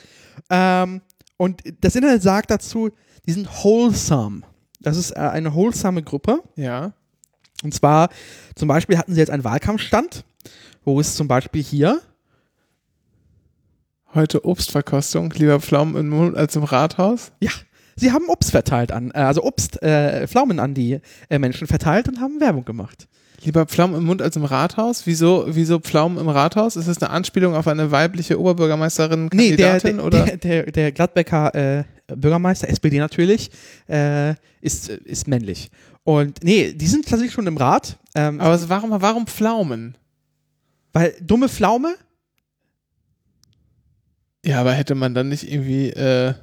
Ähm, 0.49 1.01
und 1.37 1.61
das 1.79 1.95
Internet 1.95 2.23
sagt 2.23 2.49
dazu, 2.49 2.89
die 3.27 3.31
sind 3.31 3.47
wholesome. 3.63 4.41
Das 4.79 4.97
ist 4.97 5.11
äh, 5.11 5.19
eine 5.19 5.53
wholesome 5.53 6.01
Gruppe. 6.01 6.41
Ja. 6.55 6.93
Und 7.63 7.73
zwar, 7.73 8.09
zum 8.55 8.67
Beispiel 8.67 8.97
hatten 8.97 9.13
sie 9.13 9.19
jetzt 9.19 9.29
einen 9.29 9.43
Wahlkampfstand, 9.43 10.25
wo 10.83 10.99
es 10.99 11.15
zum 11.15 11.27
Beispiel 11.27 11.61
hier, 11.61 12.01
Heute 14.13 14.43
Obstverkostung, 14.43 15.31
lieber 15.31 15.61
Pflaumen 15.61 15.95
im 15.95 16.09
Mund 16.09 16.35
als 16.35 16.57
im 16.57 16.63
Rathaus. 16.63 17.31
ja, 17.39 17.51
sie 18.01 18.11
haben 18.11 18.27
Obst 18.27 18.51
verteilt 18.51 18.91
an, 18.91 19.11
äh, 19.11 19.19
also 19.19 19.43
Obst, 19.43 19.81
äh, 19.81 20.27
Pflaumen 20.27 20.59
an 20.59 20.73
die 20.73 20.99
äh, 21.29 21.39
Menschen 21.39 21.67
verteilt 21.67 22.09
und 22.09 22.19
haben 22.19 22.41
Werbung 22.41 22.65
gemacht. 22.65 23.07
Lieber 23.43 23.65
Pflaumen 23.65 23.95
im 23.95 24.03
Mund 24.05 24.21
als 24.21 24.35
im 24.35 24.43
Rathaus. 24.43 25.07
Wieso, 25.07 25.45
wieso 25.47 25.79
Pflaumen 25.79 26.19
im 26.19 26.29
Rathaus? 26.29 26.75
Ist 26.75 26.87
das 26.87 27.01
eine 27.01 27.09
Anspielung 27.09 27.55
auf 27.55 27.67
eine 27.67 27.89
weibliche 27.89 28.39
Oberbürgermeisterin 28.39 29.29
Nee, 29.33 29.55
der, 29.55 29.79
der, 29.79 30.03
oder? 30.03 30.25
der, 30.25 30.37
der, 30.37 30.71
der 30.71 30.91
Gladbecker 30.91 31.55
äh, 31.55 31.83
Bürgermeister, 32.07 32.69
SPD 32.69 32.99
natürlich, 32.99 33.49
äh, 33.89 34.35
ist, 34.59 34.89
ist 34.89 35.27
männlich. 35.27 35.71
Und 36.03 36.43
nee, 36.43 36.73
die 36.73 36.87
sind 36.87 37.05
tatsächlich 37.05 37.33
schon 37.33 37.47
im 37.47 37.57
Rat, 37.57 37.97
ähm, 38.15 38.39
Aber 38.41 38.59
warum, 38.69 38.91
warum 39.01 39.25
Pflaumen? 39.27 39.97
weil 40.93 41.13
dumme 41.21 41.47
Pflaume, 41.47 41.95
Ja, 44.45 44.59
aber 44.59 44.73
hätte 44.73 44.93
man 44.95 45.13
dann 45.13 45.29
nicht 45.29 45.49
irgendwie, 45.51 45.89
äh, 45.91 46.33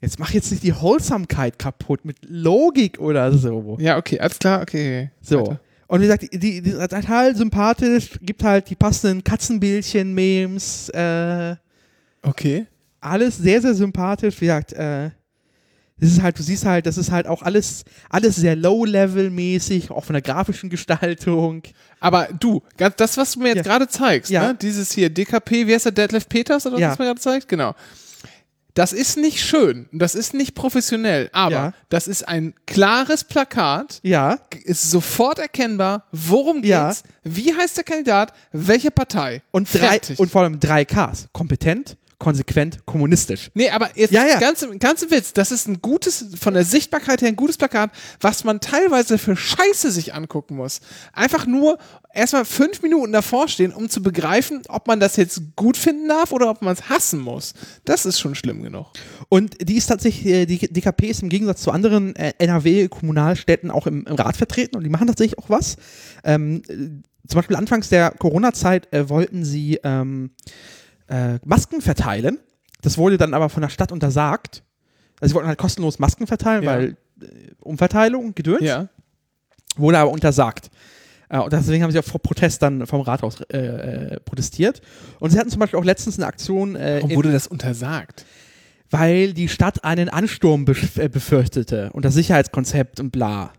jetzt 0.00 0.18
mach 0.18 0.30
jetzt 0.30 0.50
nicht 0.50 0.62
die 0.62 0.74
Wholesamkeit 0.74 1.58
kaputt 1.58 2.04
mit 2.04 2.16
Logik 2.28 2.98
oder 3.00 3.32
so. 3.36 3.76
ja, 3.80 3.96
okay, 3.96 4.18
alles 4.20 4.38
klar, 4.38 4.62
okay. 4.62 5.10
So. 5.20 5.40
Weiter. 5.40 5.60
Und 5.88 6.00
wie 6.00 6.04
gesagt, 6.04 6.22
die, 6.30 6.38
die, 6.38 6.60
die 6.60 6.70
ist 6.70 6.90
total 6.90 7.34
sympathisch, 7.34 8.10
gibt 8.20 8.44
halt 8.44 8.68
die 8.68 8.74
passenden 8.76 9.24
Katzenbildchen-Memes, 9.24 10.90
äh, 10.90 11.56
Okay. 12.22 12.66
alles 13.00 13.38
sehr, 13.38 13.60
sehr 13.62 13.74
sympathisch. 13.74 14.40
Wie 14.40 14.46
gesagt, 14.46 14.72
äh, 14.74 15.10
das 16.00 16.10
ist 16.10 16.22
halt, 16.22 16.38
du 16.38 16.42
siehst 16.42 16.64
halt, 16.64 16.86
das 16.86 16.96
ist 16.98 17.10
halt 17.10 17.26
auch 17.26 17.42
alles, 17.42 17.84
alles 18.10 18.36
sehr 18.36 18.54
low-level-mäßig, 18.54 19.90
auch 19.90 20.04
von 20.04 20.12
der 20.12 20.22
grafischen 20.22 20.68
Gestaltung. 20.70 21.62
Aber 22.00 22.28
du, 22.38 22.62
das, 22.76 23.16
was 23.16 23.32
du 23.32 23.40
mir 23.40 23.48
jetzt 23.48 23.56
Ja. 23.58 23.62
gerade 23.62 23.88
zeigst, 23.88 24.30
Ja. 24.30 24.48
ne? 24.48 24.54
dieses 24.60 24.92
hier, 24.92 25.10
DKP, 25.10 25.66
wie 25.66 25.74
heißt 25.74 25.86
der, 25.86 25.92
Detlef 25.92 26.28
Peters 26.28 26.66
oder 26.66 26.78
Ja. 26.78 26.90
was 26.90 26.96
du 26.98 27.02
mir 27.02 27.08
gerade 27.08 27.20
zeigt? 27.20 27.48
Genau. 27.48 27.74
Das 28.78 28.92
ist 28.92 29.16
nicht 29.16 29.40
schön, 29.44 29.88
das 29.90 30.14
ist 30.14 30.34
nicht 30.34 30.54
professionell, 30.54 31.30
aber 31.32 31.50
Ja. 31.52 31.72
das 31.88 32.06
ist 32.06 32.28
ein 32.28 32.54
klares 32.64 33.24
Plakat, 33.24 33.98
Ja, 34.04 34.38
ist 34.62 34.88
sofort 34.92 35.40
erkennbar, 35.40 36.04
worum 36.12 36.62
Ja. 36.62 36.86
geht's, 36.86 37.02
wie 37.24 37.52
heißt 37.52 37.76
der 37.76 37.82
Kandidat, 37.82 38.32
welche 38.52 38.92
Partei. 38.92 39.42
und 39.50 39.66
drei, 39.74 39.78
Fertig. 39.98 40.20
und 40.20 40.30
vor 40.30 40.42
allem 40.42 40.60
drei 40.60 40.84
Ks. 40.84 41.26
Kompetent, 41.32 41.96
konsequent, 42.18 42.84
kommunistisch. 42.84 43.50
Nee, 43.54 43.70
aber 43.70 43.90
jetzt 43.94 44.12
Ja, 44.12 44.26
ja. 44.26 44.40
Ganz, 44.40 44.66
ganz 44.80 45.02
im 45.02 45.10
Witz, 45.10 45.32
das 45.32 45.52
ist 45.52 45.68
ein 45.68 45.80
gutes, 45.80 46.26
von 46.38 46.54
der 46.54 46.64
Sichtbarkeit 46.64 47.22
her 47.22 47.28
ein 47.28 47.36
gutes 47.36 47.56
Plakat, 47.56 47.90
was 48.20 48.42
man 48.42 48.60
teilweise 48.60 49.18
für 49.18 49.36
Scheiße 49.36 49.92
sich 49.92 50.14
angucken 50.14 50.56
muss. 50.56 50.80
Einfach 51.12 51.46
nur 51.46 51.78
erstmal 52.12 52.44
fünf 52.44 52.82
Minuten 52.82 53.12
davor 53.12 53.46
stehen, 53.46 53.72
um 53.72 53.88
zu 53.88 54.02
begreifen, 54.02 54.62
ob 54.68 54.88
man 54.88 54.98
das 54.98 55.16
jetzt 55.16 55.40
gut 55.54 55.76
finden 55.76 56.08
darf 56.08 56.32
oder 56.32 56.50
ob 56.50 56.60
man 56.60 56.72
es 56.72 56.88
hassen 56.88 57.20
muss. 57.20 57.54
Das 57.84 58.04
ist 58.04 58.18
schon 58.18 58.34
schlimm 58.34 58.62
genug. 58.62 58.86
Und 59.28 59.56
die 59.68 59.76
ist 59.76 59.86
tatsächlich, 59.86 60.26
äh, 60.26 60.46
die 60.46 60.58
DKP 60.58 61.10
ist 61.10 61.22
im 61.22 61.28
Gegensatz 61.28 61.62
zu 61.62 61.70
anderen 61.70 62.16
äh, 62.16 62.32
NRW-Kommunalstädten 62.38 63.70
auch 63.70 63.86
im, 63.86 64.04
im 64.06 64.16
Rat 64.16 64.36
vertreten 64.36 64.76
und 64.76 64.82
die 64.82 64.90
machen 64.90 65.06
tatsächlich 65.06 65.38
auch 65.38 65.50
was. 65.50 65.76
Ähm, 66.24 66.62
äh, 66.68 66.74
zum 67.28 67.36
Beispiel 67.40 67.56
anfangs 67.56 67.90
der 67.90 68.10
Corona-Zeit 68.10 68.92
äh, 68.92 69.08
wollten 69.08 69.44
sie 69.44 69.78
ähm, 69.84 70.30
äh, 71.08 71.38
Masken 71.44 71.80
verteilen. 71.80 72.38
Das 72.82 72.96
wurde 72.98 73.18
dann 73.18 73.34
aber 73.34 73.48
von 73.48 73.60
der 73.62 73.68
Stadt 73.70 73.92
untersagt. 73.92 74.62
Also 75.20 75.30
sie 75.32 75.34
wollten 75.34 75.48
halt 75.48 75.58
kostenlos 75.58 75.98
Masken 75.98 76.26
verteilen, 76.26 76.62
Ja. 76.62 76.70
weil 76.72 76.96
äh, 77.20 77.26
Umverteilung, 77.60 78.34
Gedöns, 78.34 78.62
Ja. 78.62 78.88
wurde 79.76 79.98
aber 79.98 80.10
untersagt. 80.12 80.70
Äh, 81.28 81.38
und 81.38 81.52
deswegen 81.52 81.82
haben 81.82 81.90
sie 81.90 81.98
auch 81.98 82.04
vor 82.04 82.20
Protest 82.22 82.62
dann 82.62 82.86
vom 82.86 83.00
Rathaus 83.00 83.40
äh, 83.52 83.58
äh, 83.58 84.20
protestiert. 84.20 84.80
Und 85.18 85.30
sie 85.30 85.38
hatten 85.38 85.50
zum 85.50 85.58
Beispiel 85.60 85.78
auch 85.78 85.84
letztens 85.84 86.18
eine 86.18 86.26
Aktion 86.26 86.76
äh, 86.76 86.98
Warum 87.02 87.16
wurde 87.16 87.32
das 87.32 87.46
untersagt? 87.46 88.24
weil 88.90 89.34
die 89.34 89.48
Stadt 89.50 89.84
einen 89.84 90.08
Ansturm 90.08 90.64
äh, 90.96 91.08
befürchtete 91.10 91.90
und 91.92 92.06
das 92.06 92.14
Sicherheitskonzept 92.14 93.00
und 93.00 93.10
bla. 93.10 93.52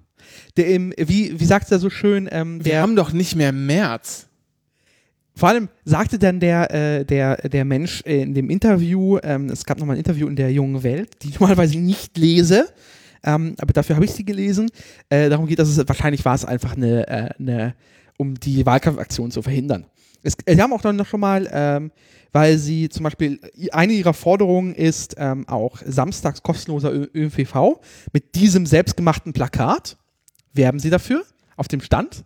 Der 0.58 0.68
im, 0.70 0.92
wie, 0.98 1.40
wie 1.40 1.46
sagt 1.46 1.72
er 1.72 1.78
so 1.78 1.92
schön, 1.92 2.28
ähm, 2.32 2.66
Wir 2.66 2.72
der, 2.72 2.82
haben 2.82 2.96
doch 2.96 3.12
nicht 3.14 3.36
mehr 3.36 3.52
März. 3.52 4.28
Vor 5.40 5.50
allem 5.50 5.70
sagte 5.86 6.20
dann 6.20 6.40
der, 6.40 6.74
äh, 6.74 7.06
der, 7.06 7.38
der 7.38 7.66
Mensch 7.66 8.04
äh, 8.06 8.22
in 8.22 8.34
dem 8.34 8.50
Interview, 8.50 9.18
ähm, 9.24 9.50
es 9.50 9.66
gab 9.66 9.80
nochmal 9.80 9.96
ein 9.96 10.00
Interview 10.00 10.28
in 10.28 10.36
der 10.36 10.52
jungen 10.52 10.84
Welt, 10.84 11.24
die 11.24 11.30
ich 11.30 11.34
normalerweise 11.40 11.80
nicht 11.80 12.18
lese, 12.18 12.68
ähm, 13.24 13.56
aber 13.60 13.74
dafür 13.74 13.96
habe 13.96 14.06
ich 14.06 14.12
sie 14.12 14.26
gelesen. 14.26 14.70
Äh, 15.10 15.30
darum 15.30 15.48
geht, 15.48 15.60
dass 15.60 15.70
es 15.70 15.88
wahrscheinlich 15.88 16.26
war 16.26 16.36
es 16.36 16.46
einfach 16.46 16.76
eine, 16.76 17.08
äh, 17.08 17.30
eine 17.40 17.76
um 18.18 18.36
die 18.36 18.66
Wahlkampfaktion 18.66 19.32
zu 19.32 19.42
verhindern. 19.42 19.86
Es, 20.24 20.36
äh, 20.46 20.56
sie 20.56 20.62
haben 20.62 20.74
auch 20.74 20.82
dann 20.82 20.98
noch 20.98 21.08
schon 21.08 21.22
mal, 21.22 21.50
ähm, 21.52 21.92
weil 22.32 22.58
sie 22.58 22.90
zum 22.90 23.04
Beispiel, 23.04 23.40
eine 23.72 23.94
ihrer 23.94 24.14
Forderungen 24.14 24.76
ist 24.76 25.16
ähm, 25.18 25.48
auch 25.48 25.80
samstags 25.86 26.44
kostenloser 26.44 26.94
Ö 26.94 27.08
ÖPV 27.16 27.80
mit 28.14 28.36
diesem 28.36 28.66
selbstgemachten 28.66 29.34
Plakat. 29.34 29.98
Werben 30.54 30.80
sie 30.80 30.90
dafür 30.90 31.24
auf 31.56 31.68
dem 31.68 31.82
Stand? 31.82 32.26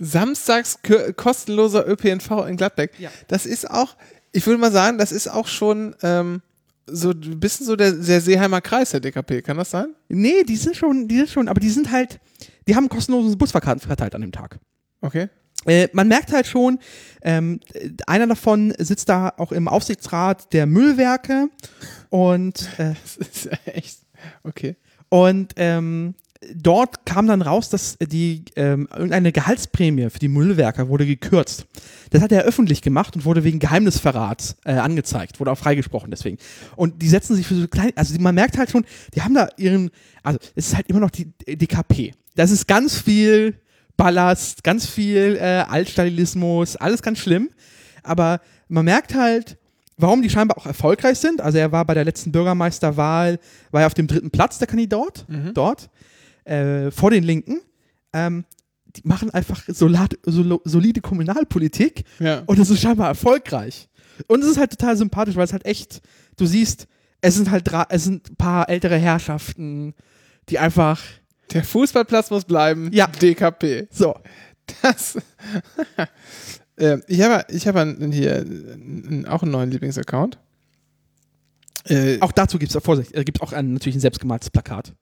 Samstags 0.00 0.78
kostenloser 1.16 1.86
ÖPNV 1.88 2.46
in 2.48 2.56
Gladbeck. 2.56 2.92
Ja. 2.98 3.10
Das 3.28 3.46
ist 3.46 3.70
auch, 3.70 3.96
ich 4.32 4.46
würde 4.46 4.58
mal 4.60 4.72
sagen, 4.72 4.98
das 4.98 5.12
ist 5.12 5.28
auch 5.28 5.46
schon 5.46 5.94
ähm, 6.02 6.42
so 6.86 7.10
ein 7.10 7.40
bisschen 7.40 7.66
so 7.66 7.76
der, 7.76 7.92
der 7.92 8.20
Seeheimer 8.20 8.60
Kreis 8.60 8.90
der 8.90 9.00
DKP. 9.00 9.42
Kann 9.42 9.56
das 9.56 9.70
sein? 9.70 9.94
Nee, 10.08 10.42
die 10.44 10.56
sind 10.56 10.76
schon, 10.76 11.08
die 11.08 11.16
sind 11.16 11.30
schon, 11.30 11.48
aber 11.48 11.60
die 11.60 11.70
sind 11.70 11.90
halt, 11.90 12.20
die 12.66 12.74
haben 12.74 12.88
kostenloses 12.88 13.36
Busfahrkarten 13.36 13.80
verteilt 13.80 14.14
an 14.14 14.22
dem 14.22 14.32
Tag. 14.32 14.58
Okay. 15.00 15.28
Äh, 15.66 15.88
man 15.92 16.08
merkt 16.08 16.32
halt 16.32 16.46
schon, 16.46 16.78
ähm, 17.22 17.60
äh, 17.72 17.90
einer 18.06 18.26
davon 18.26 18.72
sitzt 18.78 19.08
da 19.08 19.32
auch 19.36 19.52
im 19.52 19.68
Aufsichtsrat 19.68 20.52
der 20.52 20.66
Müllwerke 20.66 21.48
und, 22.10 22.68
äh, 22.78 22.94
Das 23.02 23.16
ist 23.16 23.50
echt. 23.66 24.00
Okay. 24.42 24.76
und 25.08 25.52
ähm, 25.56 26.14
dort 26.54 27.04
kam 27.04 27.26
dann 27.26 27.42
raus, 27.42 27.68
dass 27.68 27.96
die 27.98 28.44
ähm, 28.56 28.88
irgendeine 28.92 29.32
Gehaltsprämie 29.32 30.10
für 30.10 30.18
die 30.18 30.28
Müllwerker 30.28 30.88
wurde 30.88 31.06
gekürzt. 31.06 31.66
Das 32.10 32.22
hat 32.22 32.32
er 32.32 32.42
öffentlich 32.42 32.82
gemacht 32.82 33.16
und 33.16 33.24
wurde 33.24 33.44
wegen 33.44 33.58
Geheimnisverrats 33.58 34.56
äh, 34.64 34.72
angezeigt, 34.72 35.40
wurde 35.40 35.50
auch 35.50 35.58
freigesprochen 35.58 36.10
deswegen. 36.10 36.38
Und 36.76 37.02
die 37.02 37.08
setzen 37.08 37.34
sich 37.34 37.46
für 37.46 37.54
so 37.54 37.68
klein, 37.68 37.90
also 37.96 38.18
man 38.20 38.34
merkt 38.34 38.56
halt 38.56 38.70
schon, 38.70 38.84
die 39.14 39.22
haben 39.22 39.34
da 39.34 39.48
ihren, 39.56 39.90
also 40.22 40.38
es 40.54 40.68
ist 40.68 40.76
halt 40.76 40.88
immer 40.88 41.00
noch 41.00 41.10
die 41.10 41.32
DKP. 41.46 42.14
Das 42.34 42.50
ist 42.50 42.68
ganz 42.68 42.96
viel 42.96 43.54
Ballast, 43.96 44.62
ganz 44.62 44.86
viel 44.86 45.36
äh, 45.40 45.64
Altstalinismus, 45.68 46.76
alles 46.76 47.02
ganz 47.02 47.18
schlimm. 47.18 47.50
Aber 48.04 48.40
man 48.68 48.84
merkt 48.84 49.14
halt, 49.14 49.58
warum 49.96 50.22
die 50.22 50.30
scheinbar 50.30 50.56
auch 50.56 50.66
erfolgreich 50.66 51.18
sind. 51.18 51.40
Also 51.40 51.58
er 51.58 51.72
war 51.72 51.84
bei 51.84 51.94
der 51.94 52.04
letzten 52.04 52.30
Bürgermeisterwahl, 52.30 53.40
war 53.72 53.80
er 53.80 53.86
auf 53.88 53.94
dem 53.94 54.06
dritten 54.06 54.30
Platz 54.30 54.58
der 54.58 54.68
Kandidat 54.68 55.26
dort, 55.52 55.90
äh, 56.48 56.90
vor 56.90 57.10
den 57.10 57.24
Linken. 57.24 57.60
Ähm, 58.12 58.44
die 58.96 59.02
machen 59.04 59.30
einfach 59.30 59.62
solat, 59.68 60.18
solo, 60.24 60.60
solide 60.64 61.00
Kommunalpolitik 61.00 62.04
Ja. 62.18 62.42
und 62.46 62.58
es 62.58 62.70
ist 62.70 62.80
scheinbar 62.80 63.08
erfolgreich. 63.08 63.88
Und 64.26 64.42
es 64.42 64.48
ist 64.50 64.56
halt 64.58 64.70
total 64.70 64.96
sympathisch, 64.96 65.36
weil 65.36 65.44
es 65.44 65.52
halt 65.52 65.64
echt, 65.66 66.00
du 66.36 66.46
siehst, 66.46 66.86
Es 67.20 67.34
sind 67.34 67.50
halt 67.50 67.68
es 67.90 68.04
sind 68.04 68.30
ein 68.30 68.36
paar 68.36 68.68
ältere 68.68 68.96
Herrschaften, 68.96 69.94
die 70.48 70.58
einfach 70.58 71.00
Der 71.52 71.64
Fußballplatz 71.64 72.30
muss 72.30 72.44
bleiben. 72.44 72.90
Ja. 72.92 73.06
DKP. 73.08 73.88
so. 73.90 74.14
Das. 74.82 75.16
äh, 76.76 76.98
ich 77.08 77.20
habe 77.22 77.44
ich 77.52 77.66
hab 77.66 77.76
einen- 77.76 78.12
hier 78.12 78.44
auch 79.28 79.42
einen 79.42 79.50
neuen 79.52 79.70
Lieblingsaccount. 79.70 80.38
Äh, 81.84 82.20
Auch 82.20 82.32
dazu 82.32 82.58
gibt 82.58 82.74
es 82.74 82.82
Vorsicht, 82.82 83.14
äh, 83.14 83.24
gibt's 83.24 83.40
auch 83.40 83.52
ein, 83.52 83.72
natürlich 83.72 83.96
ein 83.96 84.00
selbstgemaltes 84.00 84.50
Plakat. 84.50 84.94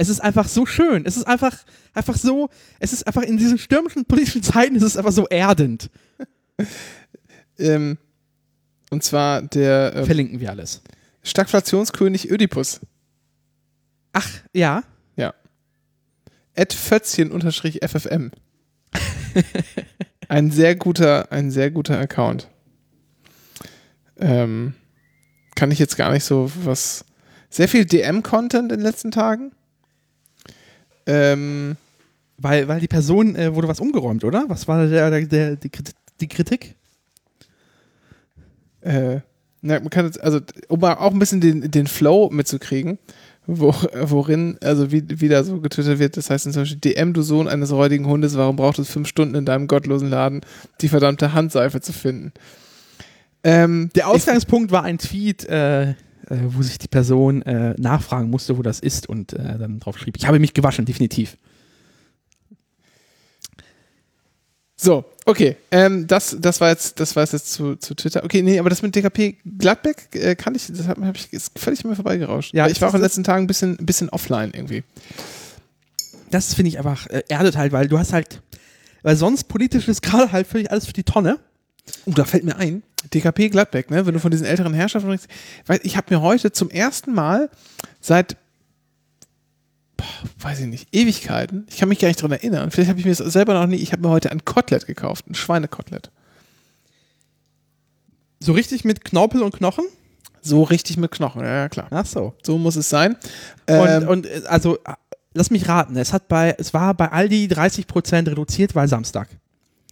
Es 0.00 0.08
ist 0.08 0.20
einfach 0.20 0.48
so 0.48 0.64
schön. 0.64 1.04
Es 1.04 1.18
ist 1.18 1.26
einfach, 1.26 1.54
einfach 1.92 2.16
so, 2.16 2.48
es 2.78 2.94
ist 2.94 3.06
einfach 3.06 3.20
in 3.20 3.36
diesen 3.36 3.58
stürmischen 3.58 4.06
politischen 4.06 4.42
Zeiten, 4.42 4.74
es 4.74 4.82
ist 4.82 4.96
einfach 4.96 5.12
so 5.12 5.28
erdend. 5.28 5.90
ähm, 7.58 7.98
und 8.88 9.04
zwar 9.04 9.42
der 9.42 9.94
äh, 9.94 10.04
Verlinken 10.06 10.40
wir 10.40 10.48
alles. 10.48 10.80
Stagflationskönig 11.22 12.30
Ödipus. 12.30 12.80
Ach, 14.14 14.26
ja. 14.54 14.84
Ja. 15.16 15.34
Ed 16.54 16.72
Fötzchen 16.72 17.30
unterstrich 17.30 17.80
FFM. 17.86 18.30
ein 20.28 20.50
sehr 20.50 20.76
guter, 20.76 21.30
ein 21.30 21.50
sehr 21.50 21.70
guter 21.70 21.98
Account. 21.98 22.48
Ähm, 24.16 24.72
kann 25.56 25.70
ich 25.70 25.78
jetzt 25.78 25.98
gar 25.98 26.10
nicht 26.10 26.24
so 26.24 26.50
was. 26.64 27.04
Sehr 27.50 27.68
viel 27.68 27.84
DM-Content 27.84 28.72
in 28.72 28.78
den 28.78 28.80
letzten 28.80 29.10
Tagen. 29.10 29.52
Ähm, 31.10 31.76
Weil, 32.38 32.68
weil 32.68 32.80
die 32.80 32.88
Person 32.88 33.36
äh, 33.36 33.54
wurde 33.54 33.68
was 33.68 33.80
umgeräumt, 33.80 34.24
oder? 34.24 34.44
Was 34.48 34.66
war 34.66 34.86
der, 34.86 35.10
der, 35.10 35.26
der, 35.26 35.56
die, 35.56 35.70
die 36.20 36.28
Kritik? 36.28 36.74
äh, 38.82 39.20
na, 39.62 39.78
man 39.78 39.90
kann 39.90 40.06
jetzt, 40.06 40.20
also, 40.22 40.40
um 40.68 40.82
auch 40.84 41.12
ein 41.12 41.18
bisschen 41.18 41.40
den, 41.42 41.70
den 41.70 41.86
Flow 41.86 42.30
mitzukriegen, 42.32 42.98
wo, 43.46 43.74
worin, 43.94 44.56
also 44.62 44.90
wie, 44.90 45.02
wie 45.20 45.28
da 45.28 45.44
so 45.44 45.60
getötet 45.60 45.98
wird, 45.98 46.16
das 46.16 46.30
heißt 46.30 46.44
zum 46.44 46.62
Beispiel, 46.62 46.78
DM, 46.78 47.12
du 47.12 47.20
Sohn 47.22 47.46
eines 47.48 47.72
räudigen 47.72 48.06
Hundes, 48.06 48.36
warum 48.36 48.56
braucht 48.56 48.78
es 48.78 48.88
fünf 48.88 49.08
Stunden 49.08 49.34
in 49.34 49.44
deinem 49.44 49.66
gottlosen 49.66 50.08
Laden, 50.08 50.40
die 50.80 50.88
verdammte 50.88 51.34
Handseife 51.34 51.80
zu 51.82 51.92
finden? 51.92 52.32
Ähm, 53.44 53.90
Der 53.94 54.08
Ausgangspunkt 54.08 54.70
war 54.70 54.84
ein 54.84 54.98
Tweet, 54.98 55.44
äh, 55.44 55.94
äh, 56.30 56.36
wo 56.46 56.62
sich 56.62 56.78
die 56.78 56.88
Person 56.88 57.42
äh, 57.42 57.74
nachfragen 57.78 58.30
musste, 58.30 58.56
wo 58.56 58.62
das 58.62 58.80
ist 58.80 59.08
und 59.08 59.32
äh, 59.32 59.58
dann 59.58 59.80
drauf 59.80 59.98
schrieb, 59.98 60.16
ich 60.16 60.26
habe 60.26 60.38
mich 60.38 60.54
gewaschen, 60.54 60.84
definitiv. 60.84 61.36
So, 64.76 65.04
okay. 65.26 65.56
Ähm, 65.70 66.06
das, 66.06 66.36
das 66.40 66.58
war 66.62 66.70
jetzt, 66.70 67.00
das 67.00 67.14
war 67.14 67.24
jetzt 67.24 67.52
zu, 67.52 67.76
zu 67.76 67.94
Twitter. 67.94 68.24
Okay, 68.24 68.40
nee, 68.40 68.58
aber 68.58 68.70
das 68.70 68.80
mit 68.80 68.94
DKP 68.96 69.36
Gladbeck 69.58 70.08
äh, 70.14 70.34
kann 70.36 70.54
ich, 70.54 70.68
das 70.68 70.88
habe 70.88 71.04
hab 71.04 71.16
ich 71.16 71.30
ist 71.34 71.58
völlig 71.58 71.84
mir 71.84 71.94
vorbeigerauscht. 71.94 72.54
Ja, 72.54 72.66
ich 72.66 72.80
war 72.80 72.88
auch 72.88 72.94
in 72.94 73.00
den 73.00 73.04
letzten 73.04 73.24
Tagen 73.24 73.44
ein 73.44 73.46
bisschen, 73.46 73.78
ein 73.78 73.84
bisschen 73.84 74.08
offline 74.08 74.52
irgendwie. 74.54 74.84
Das 76.30 76.54
finde 76.54 76.70
ich 76.70 76.78
einfach 76.78 77.08
äh, 77.08 77.24
erdet 77.28 77.58
halt, 77.58 77.72
weil 77.72 77.88
du 77.88 77.98
hast 77.98 78.14
halt, 78.14 78.40
weil 79.02 79.16
sonst 79.16 79.44
politisch 79.44 79.86
ist 79.86 80.00
gerade 80.00 80.32
halt 80.32 80.46
völlig 80.46 80.70
alles 80.70 80.86
für 80.86 80.94
die 80.94 81.04
Tonne. 81.04 81.38
Oh, 82.06 82.12
da 82.12 82.24
fällt 82.24 82.44
mir 82.44 82.56
ein, 82.56 82.82
DKP 83.12 83.48
Gladbeck, 83.50 83.90
ne, 83.90 84.06
wenn 84.06 84.14
du 84.14 84.20
von 84.20 84.30
diesen 84.30 84.46
älteren 84.46 84.74
Herrschaften 84.74 85.18
weil 85.66 85.80
ich 85.82 85.96
habe 85.96 86.14
mir 86.14 86.20
heute 86.20 86.52
zum 86.52 86.70
ersten 86.70 87.12
Mal 87.12 87.50
seit 88.00 88.36
boah, 89.96 90.06
weiß 90.38 90.60
ich 90.60 90.66
nicht, 90.66 90.88
Ewigkeiten, 90.92 91.66
ich 91.68 91.78
kann 91.78 91.88
mich 91.88 91.98
gar 91.98 92.08
nicht 92.08 92.20
dran 92.22 92.32
erinnern, 92.32 92.70
vielleicht 92.70 92.90
habe 92.90 92.98
ich 92.98 93.06
mir 93.06 93.14
das 93.14 93.32
selber 93.32 93.54
noch 93.54 93.66
nie, 93.66 93.76
ich 93.76 93.92
habe 93.92 94.02
mir 94.02 94.10
heute 94.10 94.30
ein 94.30 94.44
Kotelett 94.44 94.86
gekauft, 94.86 95.28
ein 95.28 95.34
Schweinekotelett. 95.34 96.10
So 98.40 98.52
richtig 98.52 98.84
mit 98.84 99.04
Knorpel 99.04 99.42
und 99.42 99.54
Knochen? 99.54 99.84
So 100.40 100.62
richtig 100.62 100.96
mit 100.96 101.10
Knochen, 101.10 101.42
ja, 101.42 101.54
ja 101.54 101.68
klar. 101.68 101.88
Ach 101.90 102.06
so. 102.06 102.34
So 102.42 102.56
muss 102.56 102.76
es 102.76 102.88
sein. 102.88 103.16
Und, 103.66 103.88
Ähm, 103.88 104.08
und 104.08 104.26
äh, 104.26 104.42
also, 104.46 104.78
lass 105.34 105.50
mich 105.50 105.68
raten, 105.68 105.96
es 105.96 106.14
hat 106.14 106.28
bei, 106.28 106.54
es 106.58 106.72
war 106.72 106.94
bei 106.94 107.12
Aldi 107.12 107.48
30% 107.52 108.30
reduziert, 108.30 108.74
weil 108.74 108.88
Samstag. 108.88 109.28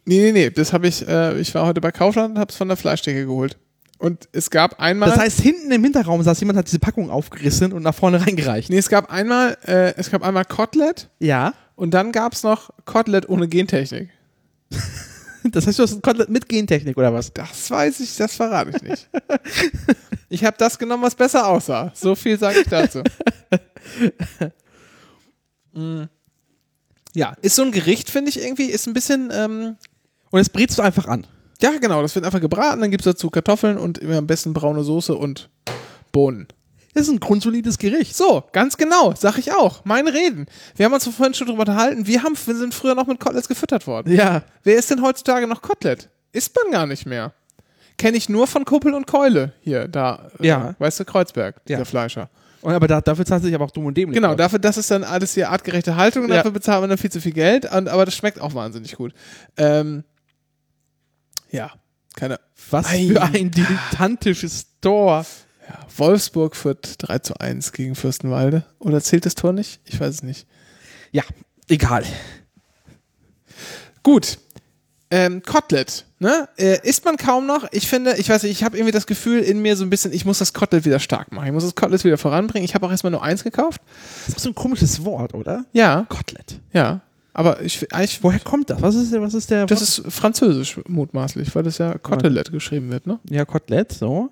Nee, 0.08 0.20
nee, 0.20 0.32
nee, 0.32 0.48
das 0.50 0.72
habe 0.72 0.88
ich, 0.88 1.06
äh, 1.06 1.38
ich 1.38 1.54
war 1.54 1.66
heute 1.66 1.82
bei 1.82 1.92
Kaufland 1.92 2.30
und 2.34 2.38
habe 2.40 2.50
es 2.50 2.56
von 2.56 2.66
der 2.68 2.78
Fleischtheke 2.78 3.26
geholt. 3.26 3.58
Und 3.98 4.26
es 4.32 4.48
gab 4.48 4.80
einmal, 4.80 5.10
Das 5.10 5.18
heißt, 5.18 5.40
hinten 5.40 5.70
im 5.70 5.84
Hinterraum 5.84 6.22
saß 6.22 6.40
jemand, 6.40 6.58
hat 6.58 6.66
diese 6.66 6.78
Packung 6.78 7.10
aufgerissen 7.10 7.74
und 7.74 7.82
nach 7.82 7.94
vorne 7.94 8.24
reingereicht. 8.26 8.70
nee, 8.70 8.78
es 8.78 8.88
gab 8.88 9.12
einmal, 9.12 9.58
äh, 9.66 9.92
es 9.98 10.10
gab 10.10 10.22
einmal 10.22 10.46
Kotelett 10.46 11.10
Ja. 11.18 11.52
und 11.74 11.92
dann 11.92 12.12
gab 12.12 12.32
es 12.32 12.42
noch 12.42 12.70
Kotelett 12.86 13.28
ohne 13.28 13.48
Gentechnik. 13.48 14.08
Das 15.44 15.66
heißt, 15.66 15.78
du 15.78 15.84
hast 15.84 15.92
ein 15.94 16.02
Kotelett 16.02 16.28
mit 16.28 16.48
Gentechnik 16.48 16.98
oder 16.98 17.14
was? 17.14 17.32
Das 17.32 17.70
weiß 17.70 18.00
ich, 18.00 18.16
das 18.16 18.34
verrate 18.34 18.72
ich 18.74 18.82
nicht. 18.82 19.08
ich 20.28 20.44
habe 20.44 20.56
das 20.58 20.78
genommen, 20.78 21.02
was 21.04 21.14
besser 21.14 21.46
aussah. 21.46 21.90
So 21.94 22.14
viel 22.16 22.38
sage 22.38 22.60
ich 22.60 22.66
dazu. 22.68 23.02
Mm. 25.72 26.04
Ja, 27.14 27.34
ist 27.40 27.56
so 27.56 27.62
ein 27.62 27.72
Gericht, 27.72 28.10
finde 28.10 28.30
ich 28.30 28.42
irgendwie, 28.42 28.64
ist 28.66 28.86
ein 28.88 28.94
bisschen, 28.94 29.30
ähm, 29.32 29.76
Und 30.30 30.38
das 30.38 30.48
brätst 30.48 30.78
du 30.78 30.82
einfach 30.82 31.06
an. 31.06 31.26
ja 31.60 31.72
genau, 31.80 32.02
das 32.02 32.14
wird 32.14 32.24
einfach 32.24 32.40
gebraten, 32.40 32.80
dann 32.80 32.90
gibt 32.90 33.04
es 33.06 33.12
dazu 33.12 33.30
Kartoffeln 33.30 33.78
und 33.78 33.98
immer 33.98 34.18
am 34.18 34.26
besten 34.26 34.52
braune 34.52 34.82
Soße 34.84 35.14
und 35.14 35.48
Bohnen. 36.12 36.48
Das 36.94 37.06
ist 37.06 37.12
ein 37.12 37.20
grundsolides 37.20 37.78
Gericht. 37.78 38.16
So, 38.16 38.42
ganz 38.52 38.76
genau, 38.76 39.14
sag 39.16 39.38
ich 39.38 39.52
auch. 39.52 39.84
Meine 39.84 40.12
Reden. 40.12 40.46
Wir 40.74 40.86
haben 40.86 40.92
uns 40.94 41.06
vorhin 41.06 41.34
schon 41.34 41.46
drüber 41.46 41.60
unterhalten, 41.60 42.06
wir, 42.06 42.22
haben, 42.22 42.34
wir 42.44 42.56
sind 42.56 42.74
früher 42.74 42.94
noch 42.94 43.06
mit 43.06 43.20
Koteletts 43.20 43.46
gefüttert 43.48 43.86
worden. 43.86 44.12
Ja. 44.12 44.42
Wer 44.64 44.76
ist 44.76 44.90
denn 44.90 45.02
heutzutage 45.02 45.46
noch 45.46 45.62
Kotelett? 45.62 46.08
Isst 46.32 46.56
man 46.62 46.72
gar 46.72 46.86
nicht 46.86 47.06
mehr. 47.06 47.32
Kenne 47.98 48.16
ich 48.16 48.28
nur 48.28 48.46
von 48.46 48.64
Kuppel 48.64 48.94
und 48.94 49.06
Keule 49.06 49.52
hier, 49.60 49.88
da, 49.88 50.28
äh, 50.40 50.46
Ja. 50.46 50.74
weißt 50.78 51.00
du, 51.00 51.04
Kreuzberg, 51.04 51.64
dieser 51.66 51.80
Ja. 51.80 51.84
Fleischer. 51.84 52.30
Und 52.60 52.72
aber 52.72 52.88
da, 52.88 53.00
dafür 53.00 53.24
zahlt 53.24 53.42
sich 53.42 53.54
aber 53.54 53.64
auch 53.66 53.70
dumm 53.70 53.86
und 53.86 53.96
dämlich. 53.96 54.14
Genau, 54.16 54.28
drauf. 54.28 54.36
dafür, 54.36 54.58
das 54.58 54.76
ist 54.76 54.90
dann 54.90 55.04
alles 55.04 55.34
hier 55.34 55.50
artgerechte 55.50 55.94
Haltung 55.96 56.24
und 56.24 56.30
Ja. 56.30 56.36
dafür 56.36 56.50
bezahlt 56.52 56.80
man 56.80 56.90
dann 56.90 56.98
viel 56.98 57.10
zu 57.12 57.20
viel 57.20 57.32
Geld, 57.32 57.70
und, 57.72 57.88
aber 57.88 58.04
das 58.04 58.14
schmeckt 58.14 58.40
auch 58.40 58.54
wahnsinnig 58.54 58.96
gut. 58.96 59.12
Ähm, 59.56 60.04
ja, 61.50 61.72
keine. 62.16 62.40
Was 62.70 62.86
Ei. 62.86 63.08
für 63.08 63.22
ein 63.22 63.50
dilettantisches 63.50 64.66
Tor. 64.80 65.24
Ja, 65.68 65.78
Wolfsburg 65.96 66.56
führt 66.56 66.94
3 66.98 67.18
zu 67.18 67.38
1 67.40 67.72
gegen 67.72 67.94
Fürstenwalde. 67.94 68.64
Oder 68.78 69.00
zählt 69.02 69.26
das 69.26 69.34
Tor 69.34 69.52
nicht? 69.52 69.80
Ich 69.84 70.00
weiß 70.00 70.14
es 70.14 70.22
nicht. 70.22 70.46
Ja, 71.12 71.22
egal. 71.68 72.04
Gut. 74.02 74.38
Ähm, 75.10 75.42
Kotelett, 75.42 76.04
ne? 76.18 76.48
Äh, 76.58 76.86
isst 76.86 77.06
man 77.06 77.16
kaum 77.16 77.46
noch. 77.46 77.66
Ich 77.72 77.88
finde, 77.88 78.16
ich 78.16 78.28
weiß 78.28 78.42
nicht, 78.42 78.52
ich 78.52 78.62
habe 78.62 78.76
irgendwie 78.76 78.92
das 78.92 79.06
Gefühl 79.06 79.40
in 79.40 79.60
mir 79.60 79.74
so 79.74 79.84
ein 79.84 79.88
bisschen, 79.88 80.12
ich 80.12 80.26
muss 80.26 80.38
das 80.38 80.52
Kotelett 80.52 80.84
wieder 80.84 81.00
stark 81.00 81.32
machen. 81.32 81.46
Ich 81.46 81.52
muss 81.52 81.64
das 81.64 81.74
Kotelett 81.74 82.04
wieder 82.04 82.18
voranbringen. 82.18 82.64
Ich 82.64 82.74
habe 82.74 82.86
auch 82.86 82.90
erstmal 82.90 83.10
nur 83.10 83.22
eins 83.22 83.42
gekauft. 83.42 83.80
Das 84.26 84.28
ist 84.28 84.36
auch 84.36 84.40
so 84.40 84.50
ein 84.50 84.54
komisches 84.54 85.04
Wort, 85.04 85.32
oder? 85.32 85.64
Ja, 85.72 86.04
Kotelett. 86.08 86.60
ja. 86.72 87.00
Aber 87.38 87.62
ich, 87.62 87.94
eigentlich, 87.94 88.20
Woher 88.24 88.40
kommt 88.40 88.68
das? 88.68 88.82
Was 88.82 88.96
ist 88.96 89.12
der, 89.12 89.22
was 89.22 89.32
ist 89.32 89.48
der? 89.48 89.64
das 89.66 89.80
ist 89.80 90.02
französisch 90.12 90.80
mutmaßlich, 90.88 91.54
weil 91.54 91.62
das 91.62 91.78
ja 91.78 91.96
Kotelett 91.96 92.50
geschrieben 92.50 92.90
wird, 92.90 93.06
ne? 93.06 93.20
ja, 93.30 93.44
Kotelett, 93.44 93.92
so. 93.92 94.30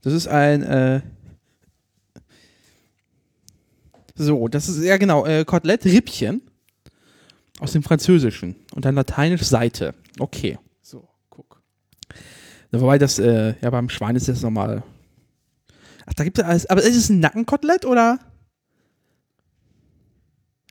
Das 0.00 0.12
ist 0.12 0.26
ein, 0.26 0.64
äh, 0.64 1.02
so, 4.16 4.48
das 4.48 4.68
ist, 4.68 4.82
ja 4.82 4.96
genau, 4.96 5.24
äh, 5.24 5.44
Kotelett, 5.44 5.84
Rippchen. 5.84 6.42
Aus 7.60 7.70
dem 7.72 7.84
Französischen. 7.84 8.56
Und 8.74 8.84
dann 8.86 8.96
lateinisch 8.96 9.42
Seite. 9.42 9.94
Okay. 10.18 10.58
So, 10.80 11.08
guck. 11.30 11.62
Wobei 12.72 12.98
das, 12.98 13.20
äh, 13.20 13.54
ja, 13.60 13.70
beim 13.70 13.88
Schwein 13.88 14.16
ist 14.16 14.26
das 14.26 14.42
nochmal. 14.42 14.82
Ach, 16.06 16.14
da 16.14 16.24
gibt 16.24 16.38
es 16.38 16.44
alles. 16.44 16.66
Aber 16.66 16.82
ist 16.82 16.96
es 16.96 17.08
ein 17.08 17.20
Nackenkotelett 17.20 17.84
oder? 17.84 18.18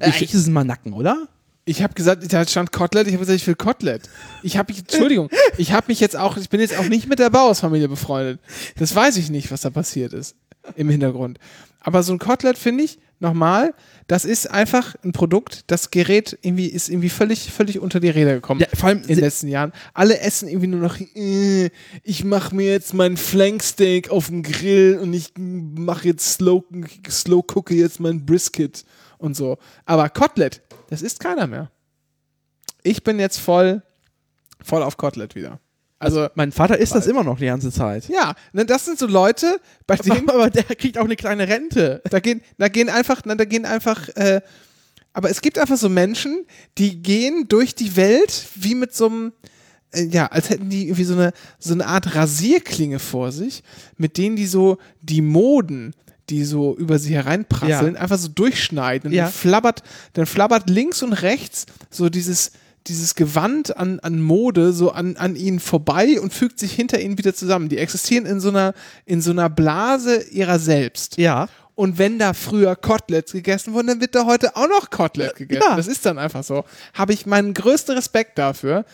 Äh, 0.02 0.10
Ich- 0.10 0.22
ist 0.24 0.34
es 0.34 0.48
mal 0.50 0.66
Nacken, 0.66 0.92
oder? 0.92 1.30
Ich 1.72 1.82
habe 1.82 1.94
gesagt, 1.94 2.34
da 2.34 2.46
stand 2.46 2.74
Kotelett, 2.74 3.08
ich 3.08 3.14
habe 3.14 3.22
gesagt, 3.22 3.40
ich 3.40 3.48
will 3.48 3.56
Kotelett. 3.56 4.10
Ich 4.44 4.58
habe 4.58 4.74
mich, 4.74 4.80
Entschuldigung, 4.80 5.30
ich 5.58 5.72
habe 5.72 5.86
mich 5.88 6.02
jetzt 6.02 6.18
auch, 6.18 6.36
ich 6.36 6.50
bin 6.50 6.60
jetzt 6.60 6.78
auch 6.78 6.90
nicht 6.90 7.08
mit 7.08 7.20
der 7.20 7.30
Bauersfamilie 7.30 7.88
befreundet. 7.88 8.42
Das 8.78 8.94
weiß 8.94 9.16
ich 9.16 9.30
nicht, 9.30 9.52
was 9.52 9.62
da 9.62 9.70
passiert 9.70 10.12
ist 10.12 10.36
im 10.76 10.90
Hintergrund. 10.90 11.40
Aber 11.80 12.04
so 12.04 12.12
ein 12.12 12.20
Kotelett 12.20 12.58
finde 12.58 12.84
ich, 12.84 13.00
nochmal, 13.22 13.74
das 14.08 14.26
ist 14.26 14.52
einfach 14.52 14.96
ein 15.06 15.14
Produkt, 15.14 15.64
das 15.68 15.92
Gerät 15.92 16.38
irgendwie 16.42 16.66
ist 16.66 16.90
irgendwie 16.90 17.08
völlig, 17.08 17.52
völlig 17.54 17.80
unter 17.80 18.02
die 18.02 18.10
Räder 18.10 18.34
gekommen. 18.34 18.60
Ja, 18.60 18.68
vor 18.74 18.90
allem 18.90 19.02
in 19.04 19.08
den 19.08 19.20
letzten 19.20 19.48
Jahren. 19.48 19.72
Alle 19.94 20.20
essen 20.20 20.50
irgendwie 20.50 20.68
nur 20.68 20.82
noch, 20.82 21.00
äh, 21.00 21.70
ich 22.04 22.26
mache 22.26 22.54
mir 22.54 22.70
jetzt 22.70 22.94
mein 22.94 23.16
Flanksteak 23.16 24.10
auf 24.10 24.28
dem 24.28 24.44
Grill 24.44 25.00
und 25.02 25.14
ich 25.14 25.32
mache 25.38 26.10
jetzt 26.10 26.34
slow, 26.34 26.66
slow 27.10 27.44
cooke 27.44 27.74
jetzt 27.74 28.02
mein 28.02 28.26
Brisket 28.26 28.84
und 29.20 29.38
so. 29.38 29.58
Aber 29.86 30.10
Kotelett, 30.10 30.62
das 30.92 31.02
isst 31.02 31.20
keiner 31.20 31.48
mehr. 31.48 31.72
Ich 32.84 33.04
bin 33.04 33.20
jetzt 33.20 33.40
voll, 33.40 33.82
voll 34.62 34.84
auf 34.84 34.98
Kotelett 34.98 35.36
wieder. 35.36 35.60
Also, 36.00 36.28
Mein 36.36 36.52
Vater 36.52 36.78
isst 36.80 36.96
das 36.96 37.06
immer 37.08 37.24
noch 37.24 37.38
die 37.38 37.46
ganze 37.46 37.72
Zeit. 37.72 38.08
ja, 38.10 38.34
ne, 38.54 38.66
das 38.66 38.86
sind 38.86 38.98
so 39.00 39.06
Leute, 39.06 39.60
bei 39.88 39.96
denen, 39.96 40.30
Aber 40.30 40.50
der 40.50 40.64
kriegt 40.64 40.98
auch 40.98 41.06
eine 41.06 41.16
kleine 41.16 41.48
Rente. 41.48 42.02
da 42.10 42.20
gehen, 42.20 42.42
da 42.58 42.68
gehen 42.70 42.90
einfach, 42.90 43.22
na, 43.26 43.36
da 43.36 43.46
gehen 43.46 43.66
einfach, 43.66 44.10
äh, 44.16 44.42
aber 45.14 45.30
es 45.30 45.42
gibt 45.42 45.60
einfach 45.60 45.78
so 45.78 45.90
Menschen, 45.90 46.46
die 46.78 47.02
gehen 47.04 47.48
durch 47.48 47.76
die 47.76 47.96
Welt 47.96 48.48
wie 48.56 48.74
mit 48.76 48.96
so 48.96 49.06
einem, 49.06 49.34
äh, 49.92 50.06
ja, 50.06 50.26
als 50.28 50.50
hätten 50.50 50.70
die 50.70 50.86
irgendwie 50.86 51.04
so 51.04 51.14
eine, 51.14 51.34
so 51.60 51.74
eine 51.74 51.86
Art 51.86 52.16
Rasierklinge 52.16 52.98
vor 52.98 53.32
sich, 53.32 53.62
mit 53.98 54.18
denen 54.18 54.36
die 54.36 54.48
so 54.48 54.78
die 55.02 55.22
Moden, 55.22 55.94
die 56.30 56.44
so 56.46 56.76
über 56.78 57.00
sie 57.00 57.14
hereinprasseln, 57.14 57.96
einfach 57.98 58.18
so 58.18 58.28
durchschneiden. 58.30 59.10
Und 59.10 59.14
Ja. 59.16 59.24
dann 59.26 59.34
flabbert, 59.34 59.84
dann 60.14 60.26
flabbert 60.26 60.70
links 60.70 61.04
und 61.04 61.14
rechts 61.14 61.66
so 61.90 62.10
dieses, 62.10 62.52
dieses 62.88 63.16
Gewand 63.16 63.78
an, 63.78 64.00
an 64.00 64.22
Mode 64.22 64.72
so 64.74 64.92
an, 64.92 65.18
an 65.18 65.36
ihnen 65.36 65.60
vorbei 65.60 66.20
und 66.22 66.34
fügt 66.34 66.58
sich 66.60 66.74
hinter 66.74 67.00
ihnen 67.02 67.18
wieder 67.18 67.34
zusammen. 67.36 67.70
Die 67.70 67.78
existieren 67.78 68.26
in 68.26 68.40
so 68.40 68.50
einer, 68.50 68.74
in 69.06 69.22
so 69.22 69.32
einer 69.32 69.50
Blase 69.50 70.24
ihrer 70.32 70.58
selbst. 70.60 71.18
Ja. 71.18 71.48
Und 71.76 71.98
wenn 71.98 72.20
da 72.20 72.34
früher 72.34 72.76
Koteletts 72.76 73.32
gegessen 73.32 73.74
wurden, 73.74 73.88
dann 73.88 74.02
wird 74.02 74.14
da 74.16 74.26
heute 74.26 74.56
auch 74.56 74.68
noch 74.68 74.90
Kotelett 74.90 75.36
gegessen. 75.36 75.64
Ja. 75.68 75.76
Das 75.76 75.88
ist 75.88 76.06
dann 76.06 76.18
einfach 76.20 76.44
so. 76.44 76.64
Habe 76.94 77.14
ich 77.14 77.26
meinen 77.26 77.54
größten 77.54 77.96
Respekt 77.96 78.38
dafür. 78.38 78.86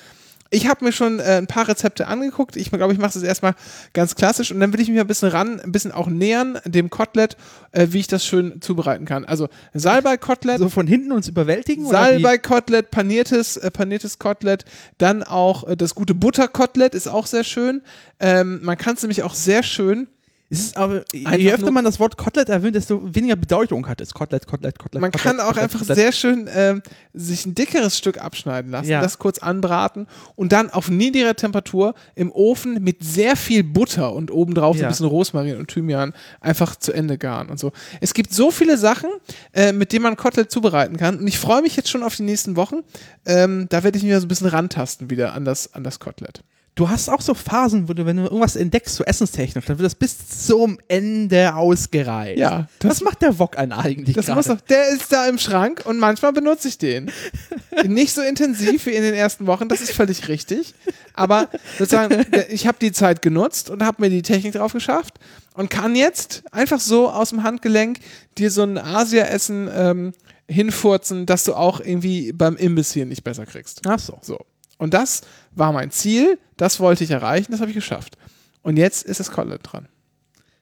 Ich 0.49 0.67
habe 0.67 0.85
mir 0.85 0.91
schon 0.91 1.19
äh, 1.19 1.37
ein 1.37 1.47
paar 1.47 1.67
Rezepte 1.67 2.07
angeguckt. 2.07 2.55
Ich 2.55 2.71
glaube, 2.71 2.93
ich 2.93 2.99
mache 2.99 3.13
das 3.13 3.23
erstmal 3.23 3.55
ganz 3.93 4.15
klassisch 4.15 4.51
und 4.51 4.59
dann 4.59 4.73
will 4.73 4.79
ich 4.79 4.89
mich 4.89 4.99
ein 4.99 5.07
bisschen 5.07 5.29
ran, 5.29 5.59
ein 5.59 5.71
bisschen 5.71 5.91
auch 5.91 6.07
nähern 6.07 6.59
dem 6.65 6.89
Kotelett, 6.89 7.37
äh, 7.71 7.87
wie 7.89 7.99
ich 7.99 8.07
das 8.07 8.25
schön 8.25 8.61
zubereiten 8.61 9.05
kann. 9.05 9.25
Also 9.25 9.49
Salbei-Kotelett, 9.73 10.59
So 10.59 10.69
von 10.69 10.87
hinten 10.87 11.11
uns 11.11 11.27
überwältigen? 11.27 11.85
Salbei-Kotelett, 11.85 12.91
paniertes, 12.91 13.57
äh, 13.57 13.71
paniertes 13.71 14.19
Kotelett, 14.19 14.65
dann 14.97 15.23
auch 15.23 15.67
äh, 15.67 15.75
das 15.77 15.95
gute 15.95 16.15
Butterkotelett 16.15 16.95
ist 16.95 17.07
auch 17.07 17.25
sehr 17.25 17.43
schön. 17.43 17.81
Ähm, 18.19 18.59
man 18.63 18.77
kann 18.77 18.95
es 18.95 19.01
nämlich 19.01 19.23
auch 19.23 19.33
sehr 19.33 19.63
schön 19.63 20.07
Es 20.49 20.59
ist 20.61 20.77
aber, 20.77 21.03
Einfach 21.13 21.33
je 21.37 21.51
öfter 21.51 21.71
man 21.71 21.83
das 21.83 21.99
Wort 21.99 22.15
Kotelett 22.15 22.47
erwähnt, 22.47 22.73
desto 22.75 23.01
weniger 23.13 23.35
Bedeutung 23.35 23.85
hat 23.89 23.99
es. 23.99 24.13
Kotelett, 24.13 24.47
Kotelett, 24.47 24.79
Kotelett. 24.79 25.01
Man 25.01 25.11
Kotelett, 25.11 25.37
kann 25.37 25.39
auch 25.41 25.47
Kotelett, 25.49 25.63
einfach 25.65 25.79
Kotelett. 25.79 25.97
sehr 25.97 26.11
schön 26.13 26.49
ähm, 26.53 26.81
sich 27.13 27.45
ein 27.45 27.53
dickeres 27.53 27.97
Stück 27.97 28.17
abschneiden 28.23 28.71
lassen, 28.71 28.87
Ja. 28.89 29.01
das 29.01 29.19
kurz 29.19 29.39
anbraten 29.39 30.07
und 30.35 30.53
dann 30.53 30.69
auf 30.69 30.89
niedriger 30.89 31.35
Temperatur 31.35 31.95
im 32.15 32.31
Ofen 32.31 32.81
mit 32.81 33.03
sehr 33.03 33.35
viel 33.35 33.65
Butter 33.65 34.13
und 34.13 34.31
obendrauf 34.31 34.77
Ja. 34.77 34.85
ein 34.85 34.89
bisschen 34.91 35.07
Rosmarin 35.07 35.57
und 35.57 35.67
Thymian 35.67 36.13
einfach 36.39 36.77
zu 36.77 36.93
Ende 36.93 37.17
garen 37.17 37.49
und 37.49 37.59
so. 37.59 37.73
Es 37.99 38.13
gibt 38.13 38.33
so 38.33 38.49
viele 38.49 38.77
Sachen, 38.77 39.09
äh, 39.51 39.73
mit 39.73 39.91
denen 39.91 40.03
man 40.03 40.15
Kotelett 40.15 40.49
zubereiten 40.49 40.95
kann 40.95 41.17
und 41.19 41.27
ich 41.27 41.39
freue 41.39 41.61
mich 41.61 41.75
jetzt 41.75 41.89
schon 41.89 42.03
auf 42.03 42.15
die 42.15 42.23
nächsten 42.23 42.55
Wochen. 42.55 42.77
Ähm, 43.25 43.65
da 43.69 43.83
werde 43.83 43.97
ich 43.97 44.03
mich 44.05 44.13
so 44.15 44.21
ein 44.21 44.27
bisschen 44.29 44.47
rantasten 44.47 45.09
wieder 45.09 45.33
an 45.33 45.43
das, 45.43 45.73
an 45.73 45.83
das 45.83 45.99
Kotelett. 45.99 46.41
Du 46.77 46.87
hast 46.87 47.09
auch 47.09 47.21
so 47.21 47.33
Phasen, 47.33 47.89
wo 47.89 47.93
du, 47.93 48.05
wenn 48.05 48.17
du 48.17 48.23
irgendwas 48.23 48.55
entdeckst, 48.55 48.95
so 48.95 49.03
essenstechnisch, 49.03 49.65
dann 49.65 49.79
wird 49.79 49.85
das 49.87 49.95
bis 49.95 50.45
zum 50.45 50.79
Ende 50.87 51.55
ausgereift. 51.55 52.37
Ja, 52.37 52.67
das- 52.79 52.91
Was 52.91 53.01
macht 53.01 53.21
der 53.23 53.37
Wok 53.39 53.57
an 53.57 53.71
eigentlich 53.71 54.15
Das 54.15 54.27
muss 54.27 54.45
doch, 54.45 54.61
der 54.61 54.89
ist 54.89 55.11
da 55.11 55.27
im 55.27 55.39
Schrank 55.39 55.81
und 55.85 55.97
manchmal 55.97 56.33
benutze 56.33 56.67
ich 56.67 56.77
den. 56.77 57.11
Nicht 57.87 58.13
so 58.13 58.21
intensiv 58.21 58.85
wie 58.85 58.91
in 58.91 59.01
den 59.01 59.15
ersten 59.15 59.47
Wochen, 59.47 59.67
das 59.67 59.81
ist 59.81 59.91
völlig 59.91 60.27
richtig. 60.27 60.75
Aber 61.13 61.49
sozusagen, 61.79 62.25
ich 62.49 62.67
habe 62.67 62.77
die 62.79 62.91
Zeit 62.91 63.21
genutzt 63.23 63.69
und 63.71 63.83
habe 63.83 64.01
mir 64.03 64.09
die 64.11 64.21
Technik 64.21 64.53
drauf 64.53 64.73
geschafft 64.73 65.15
und 65.55 65.69
kann 65.71 65.95
jetzt 65.95 66.43
einfach 66.51 66.79
so 66.79 67.09
aus 67.09 67.29
dem 67.31 67.41
Handgelenk 67.41 67.97
dir 68.37 68.51
so 68.51 68.61
ein 68.61 68.77
Asia-Essen 68.77 69.67
ähm, 69.73 70.13
hinfurzen, 70.47 71.25
dass 71.25 71.43
du 71.43 71.55
auch 71.55 71.79
irgendwie 71.79 72.33
beim 72.33 72.55
Imbiss 72.55 72.91
hier 72.93 73.07
nicht 73.07 73.23
besser 73.23 73.45
kriegst. 73.47 73.81
Ach 73.87 73.97
so. 73.99 74.19
So. 74.21 74.37
Und 74.77 74.93
das 74.93 75.21
war 75.57 75.73
mein 75.73 75.91
Ziel, 75.91 76.39
das 76.57 76.79
wollte 76.79 77.03
ich 77.03 77.11
erreichen, 77.11 77.51
das 77.51 77.61
habe 77.61 77.71
ich 77.71 77.75
geschafft. 77.75 78.17
Und 78.61 78.77
jetzt 78.77 79.05
ist 79.05 79.19
das 79.19 79.31
Kotelett 79.31 79.61
dran. 79.63 79.87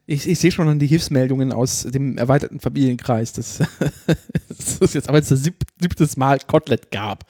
Ich, 0.08 0.28
ich 0.28 0.40
sehe 0.40 0.52
schon 0.52 0.68
an 0.68 0.78
die 0.78 0.88
Hilfsmeldungen 0.88 1.52
aus 1.52 1.84
dem 1.84 2.18
erweiterten 2.18 2.60
Familienkreis, 2.60 3.34
dass 3.34 3.60
es 4.80 4.94
jetzt 4.94 5.10
aber 5.10 5.18
jetzt 5.18 5.32
das 5.32 5.44
sieb, 5.44 5.56
siebtes 5.80 6.16
Mal 6.16 6.40
Kotelett 6.46 6.92
gab. 6.92 7.26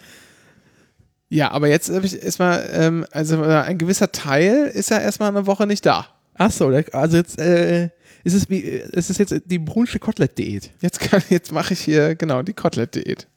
Ja, 1.30 1.52
aber 1.52 1.68
jetzt 1.68 1.90
ich 1.90 2.22
erstmal, 2.22 2.70
ähm, 2.74 3.06
also 3.12 3.42
ein 3.42 3.78
gewisser 3.78 4.12
Teil 4.12 4.68
ist 4.74 4.90
ja 4.90 5.00
erstmal 5.00 5.30
eine 5.30 5.48
Woche 5.48 5.66
nicht 5.66 5.86
da. 5.86 6.08
Ach 6.34 6.52
so, 6.52 6.68
also 6.68 7.18
jetzt 7.18 7.40
äh, 7.40 7.90
ist 8.26 8.34
es 8.34 8.50
wie, 8.50 8.64
äh, 8.64 8.90
ist 8.92 9.10
es 9.10 9.18
jetzt 9.18 9.34
die 9.46 9.60
brunsche 9.60 10.00
Kotelett-Diät. 10.00 10.72
Jetzt 10.82 11.00
kann, 11.00 11.24
jetzt 11.30 11.52
mache 11.54 11.74
ich 11.74 11.80
hier 11.80 12.16
genau 12.16 12.44
die 12.44 12.54
Kotelett-Diät. 12.54 13.28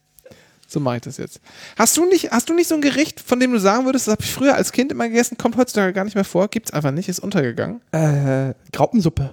So 0.71 0.79
mache 0.79 0.97
ich 0.97 1.01
das 1.01 1.17
jetzt. 1.17 1.41
Hast 1.77 1.97
du 1.97 2.05
nicht, 2.05 2.29
hast 2.31 2.47
du 2.47 2.53
nicht 2.53 2.67
so 2.67 2.75
ein 2.75 2.81
Gericht, 2.81 3.19
von 3.19 3.39
dem 3.39 3.51
du 3.51 3.59
sagen 3.59 3.85
würdest, 3.85 4.07
das 4.07 4.11
habe 4.13 4.21
ich 4.23 4.31
früher 4.31 4.53
als 4.53 4.71
Kind 4.71 4.91
immer 4.91 5.07
gegessen, 5.07 5.35
kommt 5.35 5.57
heutzutage 5.57 5.93
gar 5.93 6.03
nicht 6.05 6.13
mehr 6.13 6.23
vor, 6.23 6.47
gibt's 6.47 6.71
einfach 6.71 6.91
nicht, 6.91 7.09
ist 7.09 7.19
untergegangen? 7.19 7.81
Äh, 7.91 8.53
Graupensuppe. 8.71 9.31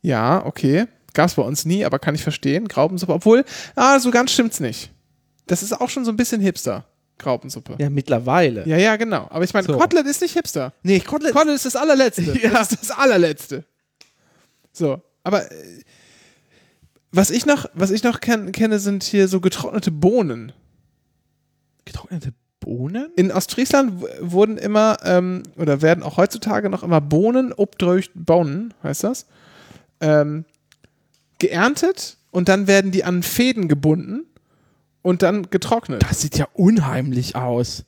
Ja, 0.00 0.44
okay. 0.46 0.86
Gab's 1.14 1.34
bei 1.34 1.42
uns 1.42 1.64
nie, 1.64 1.84
aber 1.84 1.98
kann 1.98 2.14
ich 2.14 2.22
verstehen. 2.22 2.68
Graupensuppe, 2.68 3.12
obwohl, 3.12 3.44
ah, 3.74 3.98
so 3.98 4.10
ganz 4.12 4.30
stimmt's 4.32 4.60
nicht. 4.60 4.90
Das 5.48 5.62
ist 5.64 5.72
auch 5.72 5.90
schon 5.90 6.04
so 6.04 6.12
ein 6.12 6.16
bisschen 6.16 6.40
Hipster. 6.40 6.84
Graupensuppe. 7.18 7.72
Ja, 7.72 7.86
Ja, 7.86 7.90
mittlerweile. 7.90 8.64
ja, 8.68 8.94
genau. 8.94 9.26
Aber 9.30 9.42
ich 9.42 9.52
meine, 9.52 9.66
So. 9.66 9.76
Kotelett 9.76 10.06
ist 10.06 10.20
nicht 10.22 10.34
Hipster. 10.34 10.72
Nee, 10.84 11.00
Kotelett. 11.00 11.34
Kotelett 11.34 11.56
ist 11.56 11.66
das 11.66 11.74
allerletzte. 11.74 12.22
Ja. 12.40 12.50
Das 12.50 12.70
ist 12.70 12.82
das 12.82 12.90
allerletzte. 12.96 13.64
So, 14.72 15.02
aber 15.24 15.50
äh, 15.50 15.82
was 17.10 17.30
ich 17.30 17.46
noch, 17.46 17.66
was 17.74 17.90
ich 17.90 18.02
noch 18.02 18.20
kenn, 18.20 18.52
kenne, 18.52 18.78
sind 18.78 19.02
hier 19.02 19.28
so 19.28 19.40
getrocknete 19.40 19.90
Bohnen. 19.90 20.52
getrocknete 21.84 22.32
Bohnen? 22.60 23.10
In 23.16 23.32
Ostfriesland 23.32 24.04
wurden 24.20 24.58
immer, 24.58 24.98
ähm, 25.04 25.42
oder 25.56 25.80
werden 25.80 26.02
auch 26.02 26.16
heutzutage 26.16 26.68
noch 26.68 26.82
immer 26.82 27.00
Bohnen, 27.00 27.52
obdreucht 27.52 28.10
Bohnen, 28.14 28.74
heißt 28.82 29.04
das, 29.04 29.26
ähm, 30.00 30.44
geerntet 31.38 32.18
und 32.30 32.48
dann 32.48 32.66
werden 32.66 32.90
die 32.90 33.04
an 33.04 33.22
Fäden 33.22 33.68
gebunden 33.68 34.26
und 35.02 35.22
dann 35.22 35.50
getrocknet. 35.50 36.02
Das 36.02 36.20
sieht 36.20 36.36
ja 36.36 36.48
unheimlich 36.52 37.36
aus. 37.36 37.84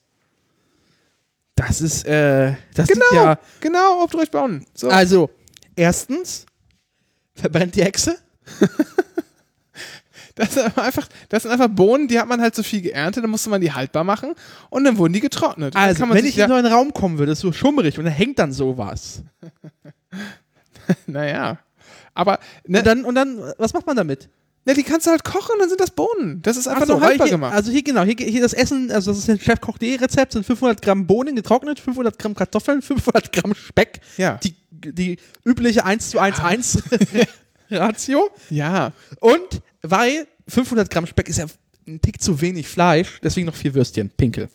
Das 1.57 1.83
ist, 1.83 2.07
äh, 2.07 2.55
das 2.75 2.89
genau, 2.89 3.05
ja. 3.13 3.39
genau, 3.61 4.03
obdreucht 4.03 4.31
Bohnen. 4.31 4.65
So. 4.73 4.89
Also, 4.89 5.29
erstens, 5.77 6.47
verbrennt 7.35 7.75
die 7.75 7.85
Hexe. 7.85 8.17
Das 10.37 10.55
sind 10.55 10.79
einfach, 10.79 11.07
das 11.29 11.43
sind 11.43 11.53
einfach 11.53 11.69
Bohnen, 11.69 12.09
die 12.09 12.19
hat 12.19 12.27
man 12.27 12.41
halt 12.41 12.55
so 12.55 12.63
viel 12.63 12.81
geerntet, 12.81 13.23
dann 13.23 13.31
musste 13.31 13.51
man 13.51 13.61
die 13.61 13.73
haltbar 13.73 14.05
machen 14.05 14.35
und 14.71 14.85
dann 14.85 14.97
wurden 14.97 15.13
die 15.13 15.21
getrocknet. 15.21 15.77
Also, 15.77 15.99
kann 16.01 16.09
man 16.09 16.17
wenn 16.17 16.25
ich 16.25 16.39
in 16.39 16.49
so 16.49 16.55
einen 16.55 16.73
Raum 16.73 16.95
kommen 16.95 17.19
würde, 17.19 17.33
ist 17.33 17.41
so 17.41 17.53
schummrig 17.53 17.99
und 17.99 18.07
da 18.07 18.11
hängt 18.11 18.39
dann 18.39 18.51
sowas. 18.51 19.23
naja. 21.07 21.59
Aber 22.15 22.39
ne, 22.67 22.79
Und 22.79 22.87
dann, 22.87 23.05
und 23.05 23.15
dann, 23.17 23.53
was 23.59 23.75
macht 23.75 23.87
man 23.87 23.97
damit? 23.97 24.31
ne, 24.65 24.75
die 24.75 24.83
kannst 24.83 25.07
du 25.07 25.11
halt 25.11 25.25
kochen, 25.25 25.57
dann 25.59 25.69
sind 25.69 25.81
das 25.81 25.91
Bohnen. 25.91 26.43
Das 26.43 26.57
ist 26.57 26.67
einfach 26.67 26.83
Ach 26.83 26.87
so, 26.87 26.93
nur 26.95 27.03
haltbar 27.03 27.27
hier, 27.27 27.37
gemacht. 27.37 27.55
Also 27.55 27.71
hier 27.71 27.83
genau, 27.83 28.03
hier, 28.03 28.15
hier 28.17 28.41
das 28.41 28.53
Essen, 28.53 28.91
also 28.91 29.11
das 29.11 29.19
ist 29.19 29.31
ein 29.31 29.39
Chefkoch.de 29.39 29.97
Rezept, 29.97 30.33
sind 30.33 30.47
500 30.47 30.81
Gramm 30.83 31.07
Bohnen 31.07 31.37
getrocknet, 31.37 31.81
500 31.81 32.19
Gramm 32.19 32.35
Kartoffeln, 32.35 32.83
500 32.83 33.33
Gramm 33.33 33.55
Speck. 33.55 34.01
Ja. 34.17 34.39
Die, 34.43 34.55
die 34.71 35.19
übliche 35.45 35.85
1 35.85 36.11
zu 36.11 36.19
1 36.19 36.41
1 36.41 36.83
Ratio. 37.71 38.31
ja. 38.51 38.93
Und 39.21 39.63
weil 39.83 40.27
500 40.49 40.91
Gramm 40.91 41.07
Speck 41.07 41.29
ist 41.29 41.39
ja 41.39 41.47
ein 41.89 42.01
Tick 42.01 42.21
zu 42.21 42.41
wenig 42.41 42.69
Fleisch, 42.69 43.21
deswegen 43.23 43.47
noch 43.47 43.55
vier 43.55 43.75
Würstchen, 43.75 44.11
Pinkel. 44.11 44.49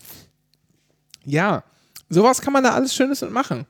Ja, 1.26 1.63
sowas 2.09 2.39
kann 2.41 2.53
man 2.53 2.63
da 2.63 2.74
alles 2.74 2.93
Schönes 2.93 3.22
mit 3.22 3.32
machen. 3.32 3.66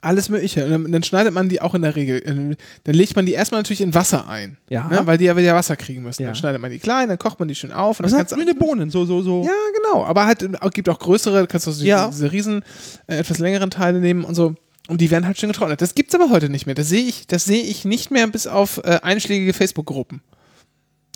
Alles 0.00 0.28
Mögliche. 0.28 0.64
Und 0.64 0.70
dann, 0.70 0.92
dann 0.92 1.02
schneidet 1.02 1.34
man 1.34 1.48
die 1.48 1.60
auch 1.60 1.74
in 1.74 1.82
der 1.82 1.96
Regel. 1.96 2.18
äh, 2.24 2.56
Dann 2.84 2.94
legt 2.94 3.16
man 3.16 3.26
die 3.26 3.32
erstmal 3.32 3.60
natürlich 3.62 3.80
in 3.80 3.94
Wasser 3.94 4.28
ein. 4.28 4.56
Ja. 4.68 4.86
Ne, 4.86 5.00
weil 5.06 5.18
die 5.18 5.24
ja 5.24 5.36
wieder 5.36 5.56
Wasser 5.56 5.74
kriegen 5.76 6.04
müssen. 6.04 6.22
Ja. 6.22 6.28
Dann 6.28 6.36
schneidet 6.36 6.60
man 6.60 6.70
die 6.70 6.78
klein, 6.78 7.08
dann 7.08 7.18
kocht 7.18 7.40
man 7.40 7.48
die 7.48 7.56
schön 7.56 7.72
auf. 7.72 7.98
Und 7.98 8.08
sind 8.08 8.16
kannst 8.18 8.30
du- 8.32 8.36
grüne 8.36 8.54
Bohnen? 8.54 8.90
So, 8.90 9.04
so, 9.06 9.22
so. 9.22 9.42
Ja, 9.44 9.50
genau. 9.76 10.04
Aber 10.04 10.26
halt 10.26 10.42
äh, 10.44 10.50
gibt 10.72 10.88
auch 10.88 11.00
größere, 11.00 11.48
kannst 11.48 11.66
du 11.66 11.72
diese, 11.72 11.84
Ja. 11.86 12.06
diese 12.08 12.30
riesen, 12.30 12.62
äh, 13.08 13.16
etwas 13.16 13.38
längeren 13.38 13.70
Teile 13.70 13.98
nehmen 13.98 14.22
und 14.24 14.36
so. 14.36 14.54
Und 14.88 15.00
die 15.00 15.10
werden 15.10 15.26
halt 15.26 15.38
schön 15.38 15.50
getrocknet. 15.52 15.80
Das 15.82 15.94
gibt's 15.94 16.14
aber 16.14 16.30
heute 16.30 16.48
nicht 16.48 16.66
mehr. 16.66 16.74
Das 16.74 16.88
sehe 16.88 17.04
ich, 17.04 17.26
das 17.26 17.44
sehe 17.44 17.62
ich 17.62 17.84
nicht 17.84 18.10
mehr 18.10 18.26
bis 18.26 18.46
auf 18.46 18.78
äh, 18.78 18.98
einschlägige 19.02 19.52
Facebook-Gruppen. 19.52 20.20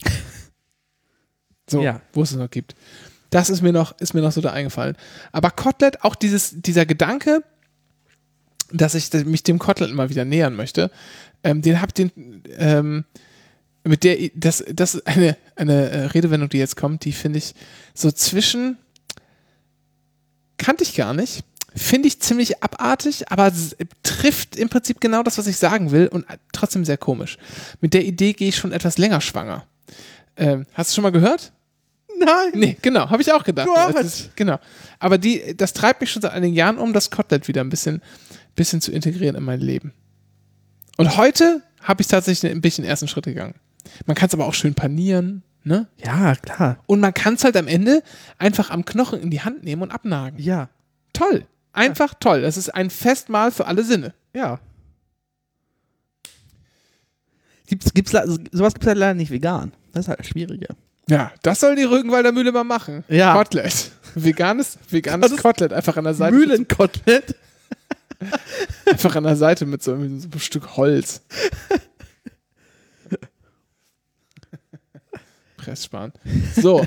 So, 1.70 1.80
Ja. 1.82 2.00
wo 2.12 2.22
es 2.22 2.32
es 2.32 2.36
noch 2.36 2.50
gibt. 2.50 2.74
Das 3.30 3.48
ist 3.48 3.62
mir 3.62 3.72
noch, 3.72 3.98
ist 3.98 4.12
mir 4.12 4.20
noch 4.20 4.32
so 4.32 4.40
da 4.42 4.52
eingefallen. 4.52 4.96
Aber 5.30 5.50
Kotelett, 5.50 6.02
auch 6.04 6.14
dieses, 6.14 6.60
dieser 6.60 6.84
Gedanke, 6.84 7.42
dass 8.72 8.94
ich 8.94 9.10
mich 9.24 9.42
dem 9.42 9.58
Kotelett 9.58 9.90
immer 9.90 10.10
wieder 10.10 10.24
nähern 10.26 10.54
möchte, 10.54 10.90
ähm, 11.44 11.62
den 11.62 11.80
hab 11.80 11.94
den, 11.94 12.42
ähm, 12.58 13.04
mit 13.84 14.04
der, 14.04 14.18
das, 14.34 14.62
das 14.70 14.96
ist 14.96 15.06
eine, 15.06 15.36
eine 15.56 15.88
äh, 15.90 16.04
Redewendung, 16.06 16.50
die 16.50 16.58
jetzt 16.58 16.76
kommt, 16.76 17.04
die 17.06 17.12
finde 17.12 17.38
ich 17.38 17.54
so 17.94 18.10
zwischen, 18.10 18.76
kannte 20.58 20.82
ich 20.84 20.94
gar 20.94 21.14
nicht, 21.14 21.44
finde 21.74 22.08
ich 22.08 22.20
ziemlich 22.20 22.62
abartig, 22.62 23.30
aber 23.30 23.52
trifft 24.02 24.56
im 24.56 24.68
Prinzip 24.68 25.00
genau 25.00 25.22
das, 25.22 25.38
was 25.38 25.46
ich 25.46 25.56
sagen 25.56 25.90
will 25.90 26.08
und 26.08 26.28
äh, 26.28 26.38
trotzdem 26.52 26.84
sehr 26.84 26.98
komisch. 26.98 27.38
Mit 27.80 27.94
der 27.94 28.04
Idee 28.04 28.32
gehe 28.32 28.48
ich 28.48 28.56
schon 28.56 28.72
etwas 28.72 28.98
länger 28.98 29.20
schwanger. 29.20 29.66
Ähm, 30.36 30.66
hast 30.74 30.90
du 30.90 30.94
schon 30.94 31.02
mal 31.02 31.12
gehört? 31.12 31.52
Nein. 32.18 32.52
Nee, 32.54 32.76
genau, 32.80 33.10
habe 33.10 33.22
ich 33.22 33.32
auch 33.32 33.44
gedacht. 33.44 33.68
What? 33.68 33.94
Das 33.94 34.06
ist, 34.06 34.36
genau. 34.36 34.58
Aber 34.98 35.18
die, 35.18 35.56
das 35.56 35.72
treibt 35.72 36.00
mich 36.00 36.10
schon 36.10 36.22
seit 36.22 36.32
einigen 36.32 36.54
Jahren 36.54 36.78
um, 36.78 36.92
das 36.92 37.10
Kotelett 37.10 37.48
wieder 37.48 37.62
ein 37.62 37.70
bisschen, 37.70 38.02
bisschen 38.54 38.80
zu 38.80 38.92
integrieren 38.92 39.36
in 39.36 39.42
mein 39.42 39.60
Leben. 39.60 39.92
Und 40.96 41.16
heute 41.16 41.62
habe 41.82 42.02
ich 42.02 42.08
tatsächlich 42.08 42.50
ein 42.50 42.60
bisschen 42.60 42.84
ersten 42.84 43.08
Schritt 43.08 43.24
gegangen. 43.24 43.54
Man 44.06 44.14
kann 44.14 44.28
es 44.28 44.34
aber 44.34 44.46
auch 44.46 44.54
schön 44.54 44.74
panieren. 44.74 45.42
Ne? 45.64 45.86
Ja, 46.04 46.34
klar. 46.34 46.78
Und 46.86 47.00
man 47.00 47.14
kann 47.14 47.34
es 47.34 47.44
halt 47.44 47.56
am 47.56 47.68
Ende 47.68 48.02
einfach 48.38 48.70
am 48.70 48.84
Knochen 48.84 49.20
in 49.20 49.30
die 49.30 49.42
Hand 49.42 49.62
nehmen 49.62 49.82
und 49.82 49.90
abnagen. 49.90 50.38
Ja. 50.40 50.68
Toll. 51.12 51.44
Einfach 51.72 52.14
toll. 52.20 52.42
Das 52.42 52.56
ist 52.56 52.68
ein 52.74 52.90
Festmahl 52.90 53.50
für 53.50 53.66
alle 53.66 53.82
Sinne. 53.84 54.14
Ja. 54.34 54.60
Gibt's, 57.66 57.92
gibt's, 57.94 58.12
le- 58.12 58.38
sowas 58.52 58.74
gibt 58.74 58.84
es 58.84 58.88
halt 58.88 58.98
leider 58.98 59.14
nicht 59.14 59.30
vegan. 59.30 59.72
Das 59.92 60.04
ist 60.04 60.08
halt 60.08 60.20
das 60.20 60.26
Schwierige. 60.26 60.68
Ja, 61.08 61.32
das 61.42 61.60
soll 61.60 61.74
die 61.76 61.84
Rügenwalder 61.84 62.32
Mühle 62.32 62.52
mal 62.52 62.64
machen. 62.64 63.04
Ja. 63.08 63.34
Kotelett. 63.34 63.90
Veganes, 64.14 64.78
veganes 64.90 65.36
Kotelett. 65.36 65.72
Einfach 65.72 65.96
an 65.96 66.04
der 66.04 66.14
Seite. 66.14 66.34
Mühlenkotelett. 66.36 67.34
Einfach 68.86 69.16
an 69.16 69.24
der 69.24 69.36
Seite 69.36 69.64
mit 69.66 69.82
so, 69.82 69.96
mit 69.96 70.20
so 70.22 70.28
einem 70.28 70.38
Stück 70.40 70.76
Holz. 70.76 71.22
Presssparen. 75.56 76.12
So. 76.60 76.86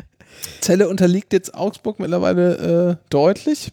Zelle 0.60 0.88
unterliegt 0.88 1.32
jetzt 1.32 1.54
Augsburg 1.54 2.00
mittlerweile 2.00 2.90
äh, 2.92 2.96
deutlich. 3.10 3.72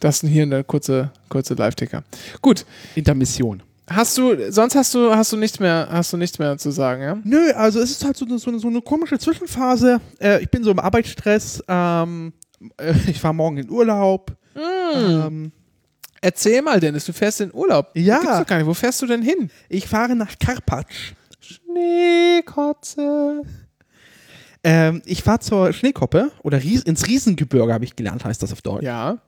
Das 0.00 0.22
ist 0.22 0.28
hier 0.28 0.44
eine 0.44 0.64
kurze, 0.64 1.10
kurze 1.28 1.54
Live-Ticker. 1.54 2.04
Gut. 2.40 2.64
Intermission. 2.94 3.62
Hast 3.90 4.18
du, 4.18 4.52
sonst 4.52 4.74
hast 4.74 4.94
du, 4.94 5.14
hast 5.14 5.32
du 5.32 5.36
nichts 5.36 5.60
mehr, 5.60 5.88
hast 5.90 6.12
du 6.12 6.18
nichts 6.18 6.38
mehr 6.38 6.58
zu 6.58 6.70
sagen, 6.70 7.02
ja? 7.02 7.18
Nö, 7.24 7.52
also 7.52 7.80
es 7.80 7.90
ist 7.90 8.04
halt 8.04 8.16
so 8.16 8.26
eine, 8.26 8.38
so 8.38 8.50
eine, 8.50 8.58
so 8.58 8.68
eine 8.68 8.82
komische 8.82 9.18
Zwischenphase. 9.18 10.00
Äh, 10.20 10.42
ich 10.42 10.50
bin 10.50 10.62
so 10.62 10.70
im 10.70 10.78
Arbeitsstress. 10.78 11.64
Ähm, 11.66 12.34
äh, 12.76 12.94
ich 13.06 13.20
fahre 13.20 13.34
morgen 13.34 13.56
in 13.56 13.70
Urlaub. 13.70 14.36
Ähm, 14.94 15.52
Erzähl 16.20 16.62
mal, 16.62 16.80
Dennis, 16.80 17.04
du 17.04 17.12
fährst 17.12 17.40
in 17.40 17.54
Urlaub. 17.54 17.90
Ja. 17.94 18.18
Gibt's 18.18 18.38
doch 18.38 18.46
gar 18.46 18.58
nicht. 18.58 18.66
Wo 18.66 18.74
fährst 18.74 19.00
du 19.02 19.06
denn 19.06 19.22
hin? 19.22 19.50
ich 19.68 19.86
fahre 19.86 20.16
nach 20.16 20.34
Karpatsch. 20.38 21.12
Schneekotze. 21.40 23.42
Ähm, 24.64 25.02
ich 25.06 25.22
fahre 25.22 25.38
zur 25.38 25.72
Schneekoppe 25.72 26.32
oder 26.42 26.62
Ries 26.62 26.82
ins 26.82 27.06
Riesengebirge, 27.06 27.72
habe 27.72 27.84
ich 27.84 27.94
gelernt, 27.94 28.24
heißt 28.24 28.42
das 28.42 28.52
auf 28.52 28.60
Deutsch. 28.60 28.82
Ja. 28.82 29.18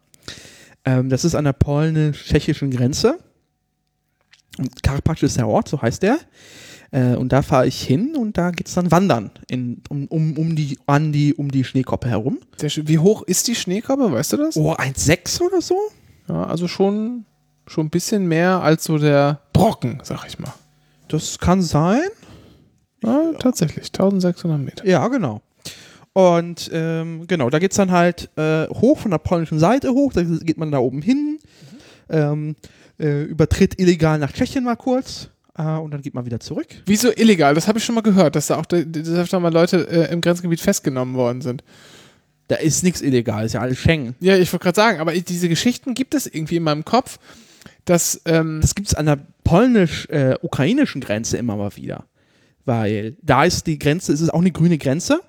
Ähm, 0.85 1.09
das 1.09 1.25
ist 1.25 1.35
an 1.35 1.45
der 1.45 1.53
polnisch-tschechischen 1.53 2.71
Grenze. 2.71 3.19
Und 4.59 4.83
Karpatsch 4.83 5.23
ist 5.23 5.37
der 5.37 5.49
Ort, 5.49 5.69
so 5.69 5.81
heißt 5.81 6.03
der. 6.03 6.19
Äh, 6.91 7.15
und 7.15 7.33
da 7.33 7.43
fahre 7.43 7.67
ich 7.67 7.81
hin 7.81 8.17
und 8.17 8.37
da 8.37 8.51
geht 8.51 8.67
es 8.67 8.75
dann 8.75 8.91
wandern 8.91 9.31
in, 9.49 9.83
um, 9.89 10.07
um, 10.07 10.37
um, 10.37 10.57
die, 10.57 10.79
an 10.87 11.13
die, 11.13 11.35
um 11.35 11.51
die 11.51 11.65
Schneekoppe 11.65 12.09
herum. 12.09 12.39
Wie 12.61 12.99
hoch 12.99 13.23
ist 13.23 13.47
die 13.47 13.55
Schneekoppe, 13.55 14.11
weißt 14.11 14.33
du 14.33 14.37
das? 14.39 14.57
Oh, 14.57 14.73
1,6 14.73 15.41
oder 15.43 15.61
so? 15.61 15.77
Ja, 16.29 16.45
also 16.45 16.67
schon, 16.67 17.25
schon 17.67 17.87
ein 17.87 17.91
bisschen 17.91 18.27
mehr 18.27 18.61
als 18.63 18.85
so 18.85 18.99
der 18.99 19.41
Brocken, 19.53 20.01
sag 20.03 20.27
ich 20.27 20.39
mal. 20.39 20.53
Das 21.09 21.39
kann 21.39 21.63
sein. 21.63 22.03
Ja, 23.03 23.33
tatsächlich. 23.39 23.87
1600 23.87 24.61
Meter. 24.61 24.87
Ja, 24.87 25.07
genau. 25.09 25.43
Und 26.13 26.69
ähm, 26.73 27.27
genau, 27.29 27.51
da 27.51 27.59
geht 27.61 27.71
es 27.71 27.77
dann 27.77 27.93
halt 27.93 28.31
äh, 28.37 28.67
hoch 28.69 28.99
von 28.99 29.13
der 29.13 29.19
polnischen 29.19 29.59
Seite 29.61 29.91
hoch, 29.93 30.13
da 30.13 30.23
geht 30.23 30.59
man 30.59 30.73
da 30.73 30.79
oben 30.79 31.03
hin, 31.03 31.39
ähm, 32.09 32.57
äh, 32.99 33.23
übertritt 33.23 33.79
illegal 33.81 34.19
nach 34.19 34.33
Tschechien 34.33 34.65
mal 34.65 34.75
kurz 34.75 35.31
äh, 35.57 35.63
und 35.63 35.93
dann 35.93 36.03
geht 36.03 36.15
man 36.15 36.27
wieder 36.27 36.41
zurück. 36.41 36.67
Wieso 36.87 37.11
illegal? 37.13 37.55
Das 37.55 37.69
habe 37.69 37.79
ich 37.79 37.85
schon 37.85 37.95
mal 37.95 38.01
gehört, 38.03 38.35
dass 38.35 38.49
da 38.49 38.57
auch 38.59 38.67
dass 38.67 39.31
da 39.31 39.39
mal 39.41 39.53
Leute 39.53 39.87
äh, 39.89 40.13
im 40.13 40.21
Grenzgebiet 40.21 40.61
festgenommen 40.61 41.15
worden 41.15 41.43
sind. 41.43 41.63
Da 42.49 42.57
ist 42.57 42.83
nichts 42.83 43.01
illegal, 43.01 43.47
ist 43.47 43.53
ja 43.53 43.61
alles 43.61 43.79
Schengen. 43.79 44.17
Ja, 44.19 44.37
ich 44.37 44.53
wollte 44.53 44.65
gerade 44.65 44.77
sagen, 44.77 44.99
aber 44.99 45.15
ich- 45.15 45.25
diese 45.25 45.49
Geschichten 45.49 45.95
gibt 45.95 46.15
es 46.15 46.27
irgendwie 46.27 46.57
in 46.57 46.65
meinem 46.65 46.85
Kopf, 46.85 47.21
dass 47.85 48.21
ähm, 48.25 48.59
Das 48.61 48.75
gibt 48.75 48.89
es 48.89 48.95
an 48.95 49.07
der 49.07 49.21
polnisch-ukrainischen 49.45 51.01
Grenze 51.01 51.37
immer 51.37 51.57
mal 51.57 51.77
wieder. 51.77 52.05
Weil 52.65 53.17
da 53.23 53.45
ist 53.45 53.67
die 53.69 53.79
Grenze, 53.79 54.13
es 54.13 54.21
ist 54.21 54.31
auch 54.35 54.41
eine 54.41 54.51
grüne 54.51 54.79
Grenze. 54.79 55.21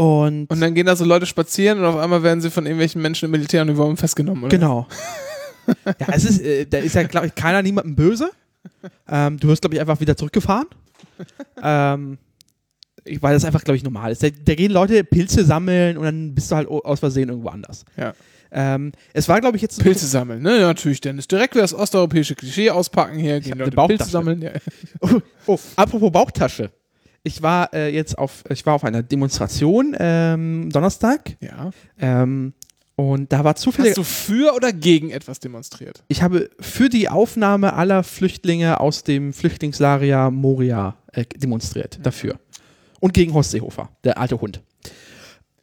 Und, 0.00 0.46
und 0.46 0.60
dann 0.60 0.74
gehen 0.74 0.86
da 0.86 0.96
so 0.96 1.04
Leute 1.04 1.26
spazieren 1.26 1.78
und 1.78 1.84
auf 1.84 1.96
einmal 1.96 2.22
werden 2.22 2.40
sie 2.40 2.50
von 2.50 2.64
irgendwelchen 2.64 3.02
Menschen 3.02 3.26
im 3.26 3.32
Militäruniform 3.32 3.98
festgenommen. 3.98 4.44
Oder? 4.44 4.56
Genau. 4.56 4.88
ja, 5.84 6.06
es 6.12 6.24
ist, 6.24 6.40
äh, 6.40 6.64
da 6.64 6.78
ist 6.78 6.94
ja, 6.94 7.02
glaube 7.02 7.26
ich, 7.26 7.34
keiner 7.34 7.60
niemandem 7.60 7.96
böse. 7.96 8.30
Ähm, 9.06 9.38
du 9.38 9.48
wirst, 9.48 9.60
glaube 9.60 9.74
ich, 9.74 9.80
einfach 9.80 10.00
wieder 10.00 10.16
zurückgefahren. 10.16 10.68
ähm, 11.62 12.16
ich, 13.04 13.20
weil 13.20 13.34
das 13.34 13.44
einfach, 13.44 13.62
glaube 13.62 13.76
ich, 13.76 13.82
normal 13.82 14.10
ist. 14.12 14.22
Da, 14.22 14.28
da 14.30 14.54
gehen 14.54 14.72
Leute 14.72 15.04
Pilze 15.04 15.44
sammeln 15.44 15.98
und 15.98 16.04
dann 16.04 16.34
bist 16.34 16.50
du 16.50 16.56
halt 16.56 16.68
aus 16.68 17.00
Versehen 17.00 17.28
irgendwo 17.28 17.50
anders. 17.50 17.84
Ja. 17.98 18.14
Ähm, 18.52 18.92
es 19.12 19.28
war, 19.28 19.42
glaube 19.42 19.56
ich, 19.56 19.62
jetzt. 19.62 19.82
Pilze 19.82 20.06
sammeln, 20.06 20.40
ne? 20.40 20.60
Ja, 20.60 20.68
natürlich, 20.68 21.02
Dennis. 21.02 21.28
Direkt 21.28 21.54
wie 21.56 21.60
das 21.60 21.74
osteuropäische 21.74 22.34
Klischee 22.34 22.70
auspacken 22.70 23.18
hier, 23.18 23.38
gehen 23.40 23.58
Leute 23.58 23.76
Bauchtasche. 23.76 23.98
Pilze 23.98 24.10
sammeln. 24.10 24.40
Ja. 24.40 24.52
Oh, 25.00 25.20
oh, 25.46 25.58
apropos 25.76 26.10
Bauchtasche. 26.10 26.70
Ich 27.22 27.42
war 27.42 27.72
äh, 27.74 27.94
jetzt 27.94 28.16
auf, 28.18 28.44
ich 28.48 28.64
war 28.64 28.74
auf 28.74 28.84
einer 28.84 29.02
Demonstration 29.02 29.94
ähm, 29.98 30.70
Donnerstag 30.72 31.36
ja. 31.40 31.70
ähm, 31.98 32.54
und 32.96 33.32
da 33.32 33.44
war 33.44 33.56
zufällig. 33.56 33.90
Hast 33.90 33.98
du 33.98 34.04
für 34.04 34.54
oder 34.54 34.72
gegen 34.72 35.10
etwas 35.10 35.38
demonstriert? 35.40 36.02
Ich 36.08 36.22
habe 36.22 36.48
für 36.60 36.88
die 36.88 37.08
Aufnahme 37.08 37.74
aller 37.74 38.02
Flüchtlinge 38.04 38.80
aus 38.80 39.04
dem 39.04 39.32
Flüchtlingslager 39.34 40.30
Moria 40.30 40.96
äh, 41.12 41.24
demonstriert. 41.24 41.98
Dafür. 42.02 42.38
Und 43.00 43.12
gegen 43.12 43.34
Horst 43.34 43.50
Seehofer, 43.50 43.90
der 44.04 44.18
alte 44.18 44.40
Hund. 44.40 44.62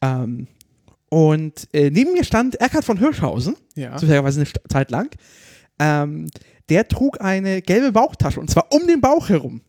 Ähm, 0.02 0.48
und 1.10 1.68
äh, 1.74 1.90
neben 1.90 2.14
mir 2.14 2.24
stand 2.24 2.60
Eckhard 2.62 2.86
von 2.86 2.98
Hirschhausen, 2.98 3.56
Ja. 3.76 3.96
zufälligerweise 3.98 4.42
eine 4.42 4.50
Zeit 4.70 4.92
lang. 4.92 5.10
Ähm, 5.80 6.28
der 6.70 6.88
trug 6.88 7.22
eine 7.22 7.62
gelbe 7.62 7.92
Bauchtasche 7.92 8.40
und 8.40 8.50
zwar 8.50 8.72
um 8.74 8.86
den 8.88 9.00
Bauch 9.02 9.30
herum. 9.30 9.62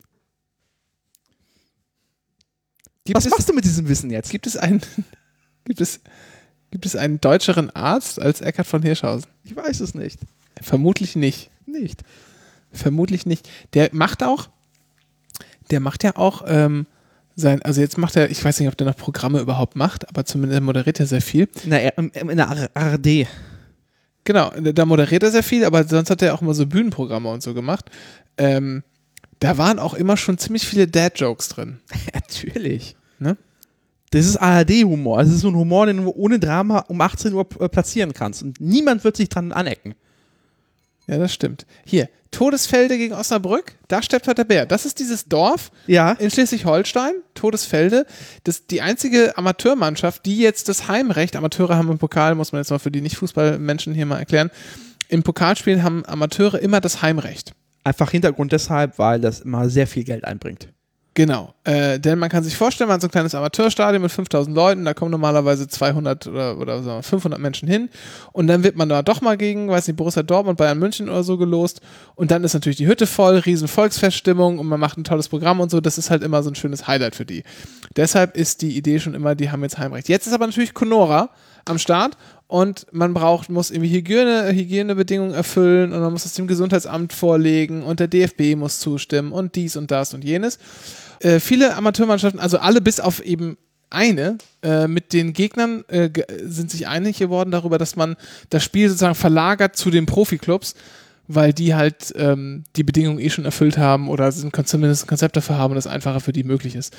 Gibt 3.09 3.17
Was 3.17 3.25
es, 3.25 3.31
machst 3.31 3.49
du 3.49 3.55
mit 3.55 3.65
diesem 3.65 3.89
Wissen 3.89 4.11
jetzt? 4.11 4.31
gibt 4.31 4.47
es 4.47 4.59
einen, 4.59 4.83
gibt 5.65 5.81
es, 5.81 6.01
gibt 6.71 6.85
es 6.85 6.95
einen 6.95 7.23
deutscheren 7.23 7.71
Arzt 7.71 8.21
als 8.21 8.43
Eckhard 8.43 8.67
von 8.67 8.83
Hirschhausen? 8.83 9.31
Ich 9.45 9.57
weiß 9.57 9.81
es 9.81 9.95
nicht. 9.95 10.19
Vermutlich 10.61 11.17
nicht. 11.17 11.51
Nicht. 11.65 12.03
Vermutlich 12.71 13.25
nicht. 13.25 13.49
Der 13.73 13.89
macht 13.93 14.23
auch, 14.23 14.51
der 15.71 15.81
macht 15.81 16.05
ja 16.05 16.17
auch 16.17 16.45
ähm, 16.47 16.87
sein, 17.35 17.63
also 17.63 17.81
jetzt 17.81 17.97
macht 17.97 18.15
er, 18.15 18.31
ich 18.31 18.45
weiß 18.45 18.61
nicht, 18.61 18.69
ob 18.69 18.77
der 18.77 18.87
noch 18.87 18.97
Programme 18.97 19.41
überhaupt 19.41 19.75
macht, 19.75 20.07
aber 20.11 20.27
zumindest 20.27 20.61
moderiert 20.61 21.01
er 21.01 21.07
sehr 21.07 21.23
viel. 21.23 21.49
In 21.65 21.71
der, 21.71 21.97
in 21.97 22.37
der 22.37 22.77
ARD. 22.77 23.27
Genau, 24.25 24.51
da 24.51 24.85
moderiert 24.85 25.23
er 25.23 25.31
sehr 25.31 25.43
viel, 25.43 25.65
aber 25.65 25.85
sonst 25.85 26.11
hat 26.11 26.21
er 26.21 26.35
auch 26.35 26.43
immer 26.43 26.53
so 26.53 26.67
Bühnenprogramme 26.67 27.31
und 27.31 27.43
so 27.43 27.55
gemacht. 27.55 27.87
Ähm, 28.37 28.83
da 29.41 29.57
waren 29.57 29.79
auch 29.79 29.95
immer 29.95 30.19
schon 30.19 30.37
ziemlich 30.37 30.67
viele 30.67 30.89
Dad-Jokes 30.89 31.49
drin. 31.49 31.81
Natürlich. 32.13 32.98
Ne? 33.19 33.37
Das 34.11 34.25
ist 34.27 34.37
ARD-Humor. 34.37 35.19
Das 35.19 35.29
ist 35.29 35.41
so 35.41 35.49
ein 35.49 35.57
Humor, 35.57 35.87
den 35.87 35.99
du 36.05 36.11
ohne 36.11 36.39
Drama 36.39 36.81
um 36.89 37.01
18 37.01 37.33
Uhr 37.33 37.47
äh, 37.61 37.69
platzieren 37.69 38.15
kannst. 38.15 38.43
Und 38.43 38.61
niemand 38.61 39.05
wird 39.05 39.17
sich 39.17 39.29
dran 39.29 39.53
anecken. 39.53 39.95
Ja, 41.07 41.19
das 41.19 41.33
stimmt. 41.33 41.67
Hier, 41.85 42.09
Todesfelde 42.31 42.99
gegen 42.99 43.15
Osnabrück, 43.15 43.77
da 43.89 44.03
steppt 44.03 44.29
halt 44.29 44.37
der 44.37 44.45
Bär. 44.45 44.67
Das 44.67 44.85
ist 44.85 44.99
dieses 44.99 45.25
Dorf 45.25 45.71
Ja. 45.87 46.13
in 46.13 46.31
Schleswig-Holstein, 46.31 47.15
Todesfelde. 47.35 48.05
Das 48.45 48.67
die 48.67 48.83
einzige 48.83 49.37
Amateurmannschaft, 49.39 50.27
die 50.27 50.39
jetzt 50.39 50.69
das 50.69 50.89
Heimrecht, 50.89 51.37
Amateure 51.37 51.77
haben 51.77 51.91
im 51.91 51.99
Pokal, 51.99 52.35
muss 52.35 52.53
man 52.53 52.61
jetzt 52.61 52.71
mal 52.71 52.79
für 52.79 52.91
die 52.91 53.01
Nicht-Fußballmenschen 53.01 53.95
hier 53.95 54.05
mal 54.05 54.19
erklären, 54.19 54.51
im 55.09 55.23
Pokalspielen 55.23 55.83
haben 55.83 56.05
Amateure 56.05 56.59
immer 56.61 56.83
das 56.83 57.01
Heimrecht. 57.01 57.53
Einfach 57.85 58.11
Hintergrund 58.11 58.53
deshalb, 58.53 58.99
weil 58.99 59.21
das 59.21 59.41
immer 59.41 59.71
sehr 59.71 59.87
viel 59.87 60.05
Geld 60.05 60.25
einbringt. 60.25 60.69
Genau, 61.19 61.53
äh, 61.65 61.99
denn 61.99 62.17
man 62.21 62.29
kann 62.29 62.45
sich 62.45 62.57
vorstellen, 62.57 62.87
man 62.87 62.95
hat 62.95 63.01
so 63.01 63.09
ein 63.09 63.11
kleines 63.11 63.35
Amateurstadion 63.35 64.01
mit 64.01 64.13
5000 64.13 64.55
Leuten, 64.55 64.85
da 64.85 64.95
kommen 64.95 65.11
normalerweise 65.11 65.67
200 65.67 66.29
oder, 66.29 66.57
oder 66.57 66.81
sagen 66.85 66.99
wir 66.99 67.03
500 67.03 67.41
Menschen 67.41 67.67
hin 67.69 67.89
und 68.31 68.47
dann 68.47 68.63
wird 68.63 68.77
man 68.77 68.89
da 68.89 69.03
doch 69.03 69.21
mal 69.21 69.37
gegen, 69.37 69.69
weiß 69.69 69.89
nicht, 69.89 69.97
Borussia 69.97 70.23
Dortmund, 70.23 70.59
Bayern 70.59 70.79
München 70.79 71.09
oder 71.09 71.25
so 71.25 71.37
gelost 71.37 71.81
und 72.15 72.31
dann 72.31 72.45
ist 72.45 72.55
natürlich 72.55 72.77
die 72.77 72.87
Hütte 72.87 73.09
voll, 73.09 73.39
riesen 73.39 73.67
Volksfeststimmung 73.67 74.61
und 74.61 74.69
man 74.69 74.79
macht 74.79 74.97
ein 74.97 75.03
tolles 75.03 75.29
Programm 75.29 75.59
und 75.59 75.73
so, 75.73 75.81
das 75.81 75.99
ist 75.99 76.09
halt 76.09 76.23
immer 76.23 76.45
so 76.45 76.51
ein 76.51 76.55
schönes 76.55 76.87
Highlight 76.87 77.17
für 77.17 77.27
die. 77.27 77.43
Deshalb 77.97 78.37
ist 78.37 78.63
die 78.63 78.77
Idee 78.77 79.01
schon 79.01 79.15
immer, 79.15 79.35
die 79.35 79.51
haben 79.51 79.65
jetzt 79.65 79.77
Heimrecht. 79.77 80.09
Jetzt 80.09 80.29
ist 80.29 80.35
aber 80.35 80.47
natürlich 80.47 80.73
Conora 80.73 81.31
am 81.65 81.79
Start 81.79 82.17
und 82.49 82.87
man 82.93 83.13
braucht, 83.13 83.51
muss 83.51 83.71
irgendwie 83.71 83.95
Hygiene, 83.95 84.51
Hygienebedingungen 84.53 85.35
erfüllen 85.35 85.93
und 85.93 86.01
man 86.01 86.13
muss 86.13 86.25
es 86.25 86.33
dem 86.33 86.47
Gesundheitsamt 86.47 87.13
vorlegen 87.13 87.83
und 87.83 88.01
der 88.01 88.09
DFB 88.09 88.57
muss 88.57 88.81
zustimmen 88.81 89.33
und 89.33 89.55
dies 89.55 89.77
und 89.77 89.91
das 89.91 90.15
und 90.15 90.25
jenes. 90.25 90.59
Äh, 91.21 91.41
viele 91.41 91.77
Amateurmannschaften, 91.77 92.41
also 92.41 92.59
alle 92.59 92.81
bis 92.81 93.01
auf 93.01 93.21
eben 93.23 93.59
eine, 93.91 94.39
äh, 94.63 94.89
mit 94.89 95.13
den 95.13 95.35
Gegnern 95.35 95.85
äh, 95.89 96.11
sind 96.43 96.71
sich 96.71 96.89
einig 96.89 97.19
geworden 97.19 97.51
darüber, 97.51 97.77
dass 97.77 97.97
man 97.97 98.17
das 98.49 98.65
Spiel 98.65 98.89
sozusagen 98.89 99.15
verlagert 99.15 99.77
zu 99.77 99.91
den 99.91 100.07
Profiklubs, 100.07 100.75
weil 101.27 101.53
die 101.53 101.75
halt 101.75 102.15
ähm, 102.17 102.65
die 102.77 102.83
Bedingungen 102.83 103.19
eh 103.19 103.29
schon 103.29 103.45
erfüllt 103.45 103.77
haben 103.77 104.09
oder 104.09 104.33
zumindest 104.33 105.05
ein 105.05 105.09
Konzept 105.09 105.37
dafür 105.37 105.59
haben 105.59 105.73
und 105.73 105.77
es 105.77 105.87
einfacher 105.87 106.21
für 106.21 106.33
die 106.33 106.45
möglich 106.45 106.75
ist. 106.75 106.95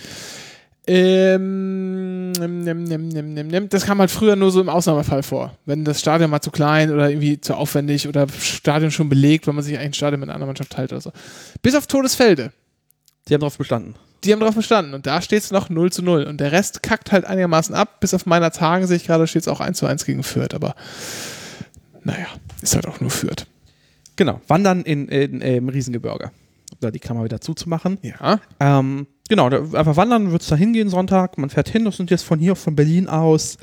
Ähm, 0.92 2.32
nimm, 2.32 2.64
nimm, 2.64 2.84
nimm, 2.84 3.34
nimm, 3.34 3.48
nimm. 3.48 3.70
Das 3.70 3.86
kam 3.86 4.00
halt 4.00 4.10
früher 4.10 4.36
nur 4.36 4.50
so 4.50 4.60
im 4.60 4.70
Ausnahmefall 4.70 5.22
vor. 5.22 5.56
Wenn 5.68 5.86
das 5.86 6.00
Stadion 6.00 6.32
mal 6.32 6.42
zu 6.42 6.50
klein 6.50 6.92
oder 6.92 7.12
irgendwie 7.12 7.40
zu 7.40 7.54
aufwendig 7.54 8.08
oder 8.08 8.26
Stadion 8.28 8.90
schon 8.90 9.08
belegt, 9.08 9.46
wenn 9.46 9.54
man 9.54 9.64
sich 9.64 9.76
eigentlich 9.76 9.90
ein 9.90 9.94
Stadion 9.94 10.20
mit 10.20 10.30
einer 10.30 10.36
anderen 10.36 10.50
Mannschaft 10.50 10.72
teilt 10.72 10.92
oder 10.92 11.02
so. 11.02 11.12
Bis 11.62 11.76
auf 11.76 11.86
Todesfelde. 11.86 12.54
Sie 13.28 13.36
haben 13.36 13.42
darauf 13.42 13.60
bestanden. 13.60 13.94
Die 14.24 14.34
haben 14.34 14.40
drauf 14.40 14.56
bestanden 14.56 14.96
und 14.96 15.06
da 15.06 15.22
steht 15.22 15.44
es 15.44 15.52
noch 15.52 15.70
0 15.70 15.92
zu 15.92 16.02
0. 16.02 16.24
Und 16.24 16.42
der 16.42 16.52
Rest 16.52 16.82
kackt 16.82 17.12
halt 17.12 17.24
einigermaßen 17.24 17.76
ab. 17.76 18.00
Bis 18.00 18.16
auf 18.16 18.26
meiner 18.26 18.50
Tage 18.50 18.88
sehe 18.88 18.98
ich 18.98 19.06
gerade, 19.06 19.28
steht 19.28 19.44
es 19.44 19.48
auch 19.48 19.60
1 19.60 19.78
zu 19.78 19.86
1 19.86 20.06
gegen 20.06 20.24
Fürth. 20.24 20.56
Aber 20.56 20.74
naja, 22.04 22.26
ist 22.64 22.74
halt 22.74 22.88
auch 22.88 23.00
nur 23.00 23.12
Fürth. 23.12 23.46
Genau, 24.16 24.42
wandern 24.48 24.82
in, 24.82 25.08
in, 25.08 25.42
im 25.42 25.70
Riesengebirge. 25.70 26.32
Um 26.72 26.78
da 26.80 26.90
die 26.90 27.00
Klammer 27.00 27.24
wieder 27.24 27.42
zuzumachen. 27.42 28.00
Ja. 28.02 28.40
Ähm, 28.60 29.06
genau, 29.30 29.50
da, 29.50 29.60
einfach 29.74 29.96
wandern, 29.96 30.32
wird 30.32 30.42
es 30.42 30.50
da 30.50 30.56
hingehen 30.56 30.90
Sonntag. 30.90 31.38
Man 31.38 31.50
fährt 31.50 31.70
hin, 31.70 31.86
das 31.86 31.96
sind 31.98 32.12
jetzt 32.12 32.24
von 32.24 32.40
hier, 32.40 32.56
von 32.56 32.76
Berlin 32.76 33.08
aus 33.08 33.58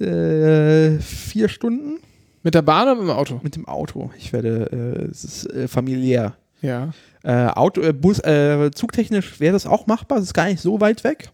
äh, 0.00 0.98
vier 0.98 1.48
Stunden 1.48 2.00
Mit 2.42 2.54
der 2.54 2.62
Bahn 2.62 2.88
oder 2.88 2.96
mit 2.96 3.08
dem 3.08 3.16
Auto? 3.16 3.40
mit 3.42 3.56
dem 3.56 3.68
Auto. 3.68 4.10
Ich 4.18 4.32
werde, 4.32 4.68
äh, 4.70 5.10
es 5.10 5.24
ist 5.24 5.46
äh, 5.46 5.68
familiär. 5.68 6.34
Ja. 6.60 6.90
Äh, 7.22 7.46
Auto, 7.46 7.80
äh, 7.80 7.92
Bus, 7.92 8.18
äh, 8.20 8.70
zugtechnisch 8.74 9.40
wäre 9.40 9.52
das 9.52 9.66
auch 9.66 9.86
machbar, 9.86 10.18
es 10.18 10.24
ist 10.24 10.34
gar 10.34 10.46
nicht 10.46 10.60
so 10.60 10.80
weit 10.80 11.04
weg. 11.04 11.30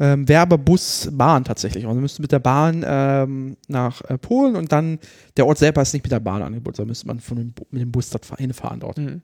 Ähm, 0.00 0.28
wäre 0.28 0.42
aber 0.42 0.58
Bus, 0.58 1.08
Bahn 1.12 1.44
tatsächlich. 1.44 1.86
Also 1.86 2.00
müsste 2.00 2.20
mit 2.20 2.32
der 2.32 2.40
Bahn 2.40 2.84
ähm, 2.86 3.56
nach 3.68 4.00
äh, 4.02 4.18
Polen 4.18 4.56
und 4.56 4.72
dann 4.72 4.98
der 5.36 5.46
Ort 5.46 5.58
selber 5.58 5.82
ist 5.82 5.92
nicht 5.92 6.02
mit 6.04 6.10
der 6.10 6.20
Bahn 6.20 6.42
angeboten, 6.42 6.76
sondern 6.76 6.88
müsste 6.88 7.06
man 7.06 7.20
von 7.20 7.36
dem, 7.36 7.54
mit 7.70 7.82
dem 7.82 7.92
Bus 7.92 8.10
dort 8.10 8.26
hinfahren 8.38 8.80
dort. 8.80 8.98
Mhm. 8.98 9.22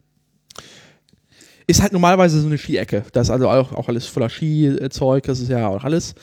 Ist 1.71 1.83
halt 1.83 1.93
normalerweise 1.93 2.41
so 2.41 2.47
eine 2.47 2.59
Skiecke. 2.59 3.05
Da 3.12 3.21
ist 3.21 3.31
also 3.31 3.49
auch, 3.49 3.73
auch 3.73 3.89
alles 3.89 4.07
voller 4.07 4.29
Skizeug, 4.29 5.23
das 5.25 5.39
ist 5.41 5.49
ja 5.51 5.68
auch 5.68 5.85
alles. 5.85 6.14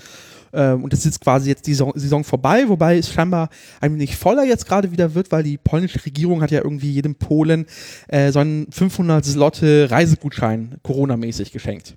Ähm, 0.54 0.84
und 0.84 0.92
das 0.92 1.00
ist 1.00 1.06
jetzt 1.06 1.22
quasi 1.22 1.50
jetzt 1.50 1.68
die 1.68 1.72
Saison, 1.72 1.94
Saison 1.96 2.24
vorbei, 2.24 2.68
wobei 2.68 2.98
es 2.98 3.12
scheinbar 3.12 3.50
ein 3.82 3.94
wenig 3.94 4.16
voller 4.18 4.44
jetzt 4.44 4.66
gerade 4.66 4.92
wieder 4.92 5.14
wird, 5.14 5.32
weil 5.32 5.44
die 5.44 5.58
polnische 5.58 6.04
Regierung 6.06 6.42
hat 6.42 6.52
ja 6.52 6.64
irgendwie 6.64 6.92
jedem 6.92 7.16
Polen 7.16 7.66
äh, 8.08 8.32
so 8.32 8.40
einen 8.40 8.72
500 8.72 9.24
Slotte 9.26 9.88
Reisegutschein 9.92 10.76
Corona-mäßig 10.84 11.52
geschenkt. 11.52 11.96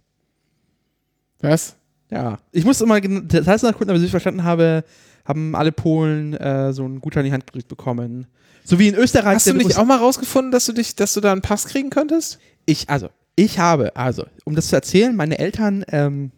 Was? 1.40 1.76
Ja, 2.10 2.38
ich 2.52 2.64
muss 2.64 2.80
immer 2.80 3.00
gen- 3.00 3.28
Details 3.28 3.62
nachgucken, 3.62 3.90
aber 3.90 4.00
wie 4.00 4.04
ich 4.04 4.10
verstanden 4.10 4.44
habe, 4.44 4.84
haben 5.24 5.54
alle 5.54 5.72
Polen 5.72 6.34
äh, 6.34 6.72
so 6.72 6.84
einen 6.84 7.00
Gutschein 7.00 7.24
in 7.24 7.30
die 7.30 7.32
Hand 7.32 7.46
gedrückt 7.46 7.68
bekommen. 7.68 8.26
So 8.64 8.78
wie 8.78 8.88
in 8.88 8.94
Österreich. 8.94 9.36
Hast 9.36 9.46
du 9.46 9.54
nicht 9.54 9.76
auch 9.78 9.84
mal 9.86 9.98
rausgefunden, 9.98 10.50
dass 10.52 10.66
du 10.66 10.72
dich, 10.72 10.96
dass 10.96 11.14
du 11.14 11.20
da 11.20 11.32
einen 11.32 11.40
Pass 11.40 11.66
kriegen 11.66 11.90
könntest? 11.90 12.38
Ich, 12.66 12.88
also, 12.90 13.08
ich 13.36 13.58
habe, 13.58 13.96
also, 13.96 14.26
um 14.44 14.54
das 14.54 14.68
zu 14.68 14.76
erzählen, 14.76 15.14
meine 15.14 15.38
Eltern 15.38 15.84
ähm, 15.88 16.30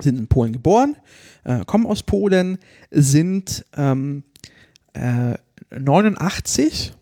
sind 0.00 0.18
in 0.18 0.26
Polen 0.26 0.52
geboren, 0.52 0.96
äh, 1.44 1.64
kommen 1.64 1.86
aus 1.86 2.02
Polen, 2.02 2.58
sind 2.90 3.64
ähm, 3.76 4.24
äh, 4.92 5.34
89 5.70 6.92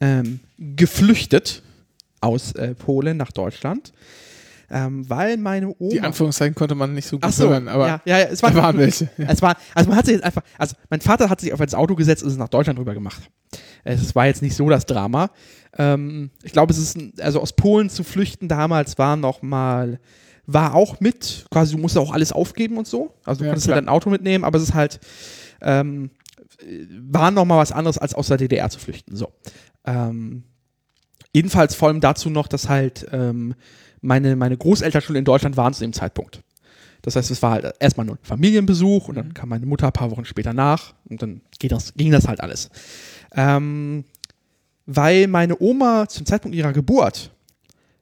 ähm, 0.00 0.40
geflüchtet 0.58 1.62
aus 2.20 2.52
äh, 2.52 2.74
Polen 2.74 3.16
nach 3.16 3.32
Deutschland, 3.32 3.92
ähm, 4.70 5.08
weil 5.08 5.36
meine 5.36 5.74
Oma. 5.78 5.90
Die 5.90 6.00
Anführungszeichen 6.00 6.54
konnte 6.54 6.74
man 6.74 6.94
nicht 6.94 7.06
so 7.06 7.18
gut 7.18 7.32
so, 7.32 7.48
hören, 7.48 7.68
aber 7.68 7.86
ja, 7.86 8.00
ja, 8.04 8.18
ja, 8.18 8.24
es 8.26 8.42
war 8.42 8.50
da 8.50 8.62
waren 8.62 8.78
welche. 8.78 9.10
Es 9.18 9.42
war, 9.42 9.56
also 9.74 9.88
man 9.88 9.98
hat 9.98 10.06
sich 10.06 10.14
jetzt 10.14 10.24
einfach, 10.24 10.42
also 10.58 10.74
mein 10.90 11.00
Vater 11.00 11.28
hat 11.28 11.40
sich 11.40 11.52
auf 11.52 11.60
ins 11.60 11.74
Auto 11.74 11.94
gesetzt 11.94 12.22
und 12.22 12.30
ist 12.30 12.38
nach 12.38 12.48
Deutschland 12.48 12.78
rüber 12.78 12.94
gemacht. 12.94 13.22
Es 13.84 14.14
war 14.14 14.26
jetzt 14.26 14.42
nicht 14.42 14.56
so 14.56 14.68
das 14.68 14.86
Drama. 14.86 15.30
Ähm, 15.76 16.30
ich 16.42 16.52
glaube, 16.52 16.72
es 16.72 16.78
ist, 16.78 16.96
ein, 16.96 17.12
also 17.20 17.40
aus 17.40 17.52
Polen 17.54 17.90
zu 17.90 18.04
flüchten 18.04 18.48
damals 18.48 18.98
war 18.98 19.16
noch 19.16 19.42
mal, 19.42 19.98
war 20.46 20.74
auch 20.74 21.00
mit, 21.00 21.46
quasi 21.50 21.74
du 21.74 21.80
musst 21.80 21.96
auch 21.98 22.12
alles 22.12 22.32
aufgeben 22.32 22.76
und 22.78 22.86
so. 22.86 23.14
Also 23.24 23.40
du 23.40 23.44
Ja, 23.44 23.50
konntest 23.50 23.66
klar. 23.66 23.76
halt 23.76 23.84
ein 23.86 23.88
Auto 23.88 24.10
mitnehmen, 24.10 24.44
aber 24.44 24.58
es 24.58 24.64
ist 24.64 24.74
halt, 24.74 25.00
ähm, 25.60 26.10
war 27.00 27.30
noch 27.30 27.44
mal 27.44 27.58
was 27.58 27.72
anderes 27.72 27.98
als 27.98 28.14
aus 28.14 28.28
der 28.28 28.36
DDR 28.36 28.70
zu 28.70 28.78
flüchten. 28.78 29.16
So. 29.16 29.32
Ähm, 29.84 30.44
jedenfalls 31.32 31.74
vor 31.74 31.88
allem 31.88 32.00
dazu 32.00 32.30
noch, 32.30 32.46
dass 32.46 32.68
halt 32.68 33.06
ähm, 33.12 33.54
meine, 34.00 34.36
meine 34.36 34.56
Großeltern 34.56 35.02
schon 35.02 35.16
in 35.16 35.24
Deutschland 35.24 35.56
waren 35.56 35.74
zu 35.74 35.80
dem 35.80 35.92
Zeitpunkt. 35.92 36.42
Das 37.02 37.16
heißt, 37.16 37.30
es 37.30 37.42
war 37.42 37.50
halt 37.52 37.74
erstmal 37.80 38.06
nur 38.06 38.14
ein 38.16 38.18
Familienbesuch 38.24 39.08
und 39.08 39.16
dann 39.16 39.34
kam 39.34 39.50
meine 39.50 39.66
Mutter 39.66 39.86
ein 39.88 39.92
paar 39.92 40.10
Wochen 40.10 40.24
später 40.24 40.54
nach 40.54 40.94
und 41.08 41.20
dann 41.20 41.42
geht 41.58 41.72
das, 41.72 41.92
ging 41.94 42.10
das 42.10 42.26
halt 42.28 42.40
alles. 42.40 42.70
Ähm, 43.34 44.04
weil 44.86 45.26
meine 45.26 45.60
Oma 45.60 46.08
zum 46.08 46.26
Zeitpunkt 46.26 46.56
ihrer 46.56 46.72
Geburt 46.72 47.30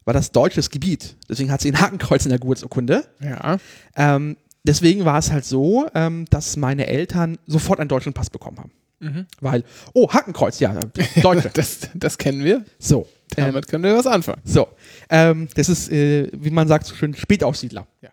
war 0.05 0.14
das 0.14 0.33
deutsches 0.33 0.70
Gebiet. 0.70 1.16
Deswegen 1.28 1.51
hat 1.53 1.61
sie 1.61 1.70
ein 1.70 1.80
Hakenkreuz 1.80 2.24
in 2.24 2.30
der 2.30 2.39
Geburtsurkunde. 2.39 3.05
Ja. 3.20 3.59
Ähm, 3.97 4.37
deswegen 4.64 5.05
war 5.05 5.18
es 5.18 5.30
halt 5.30 5.45
so, 5.45 5.89
ähm, 5.95 6.24
dass 6.30 6.57
meine 6.57 6.87
Eltern 6.87 7.39
sofort 7.47 7.78
einen 7.78 7.89
deutschen 7.89 8.12
Pass 8.12 8.30
bekommen 8.30 8.59
haben. 8.59 8.72
Mhm. 8.99 9.26
Weil, 9.41 9.64
oh, 9.95 10.09
Hakenkreuz, 10.09 10.61
ja, 10.61 10.78
Deutsche. 11.22 11.51
Das, 11.55 11.89
das 11.95 12.18
kennen 12.18 12.45
wir. 12.45 12.64
so. 12.78 13.07
Ähm, 13.37 13.47
Damit 13.47 13.68
können 13.68 13.85
wir 13.85 13.97
was 13.97 14.07
anfangen. 14.07 14.43
so, 14.45 14.68
ähm, 15.09 15.49
das 15.55 15.68
ist, 15.68 15.91
äh, 15.91 16.28
wie 16.33 16.51
man 16.51 16.68
sagt, 16.68 16.87
so 16.87 16.95
schön 16.95 17.14
Spätaussiedler. 17.14 17.87
Ja. 18.03 18.11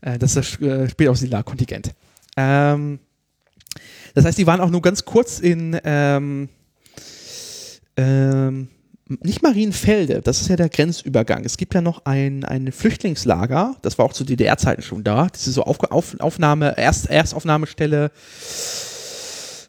Äh, 0.00 0.18
das 0.18 0.36
ist 0.36 0.58
das 0.58 0.68
äh, 0.68 0.88
Spätaussiedler-Kontingent. 0.88 1.92
Ähm, 2.36 2.98
das 4.14 4.24
heißt, 4.24 4.38
die 4.38 4.46
waren 4.46 4.60
auch 4.60 4.70
nur 4.70 4.82
ganz 4.82 5.04
kurz 5.04 5.38
in, 5.38 5.78
ähm, 8.00 8.68
nicht 9.22 9.42
Marienfelde, 9.42 10.20
das 10.22 10.40
ist 10.40 10.48
ja 10.48 10.56
der 10.56 10.68
Grenzübergang. 10.68 11.44
Es 11.44 11.56
gibt 11.56 11.74
ja 11.74 11.80
noch 11.80 12.04
ein, 12.04 12.44
ein 12.44 12.70
Flüchtlingslager, 12.70 13.76
das 13.82 13.98
war 13.98 14.04
auch 14.04 14.12
zu 14.12 14.24
DDR-Zeiten 14.24 14.82
schon 14.82 15.02
da. 15.02 15.26
Das 15.26 15.46
ist 15.46 15.54
so 15.54 15.64
auf, 15.64 15.82
auf, 15.90 16.18
Aufnahme, 16.20 16.74
Erst, 16.78 17.10
Erstaufnahmestelle. 17.10 18.12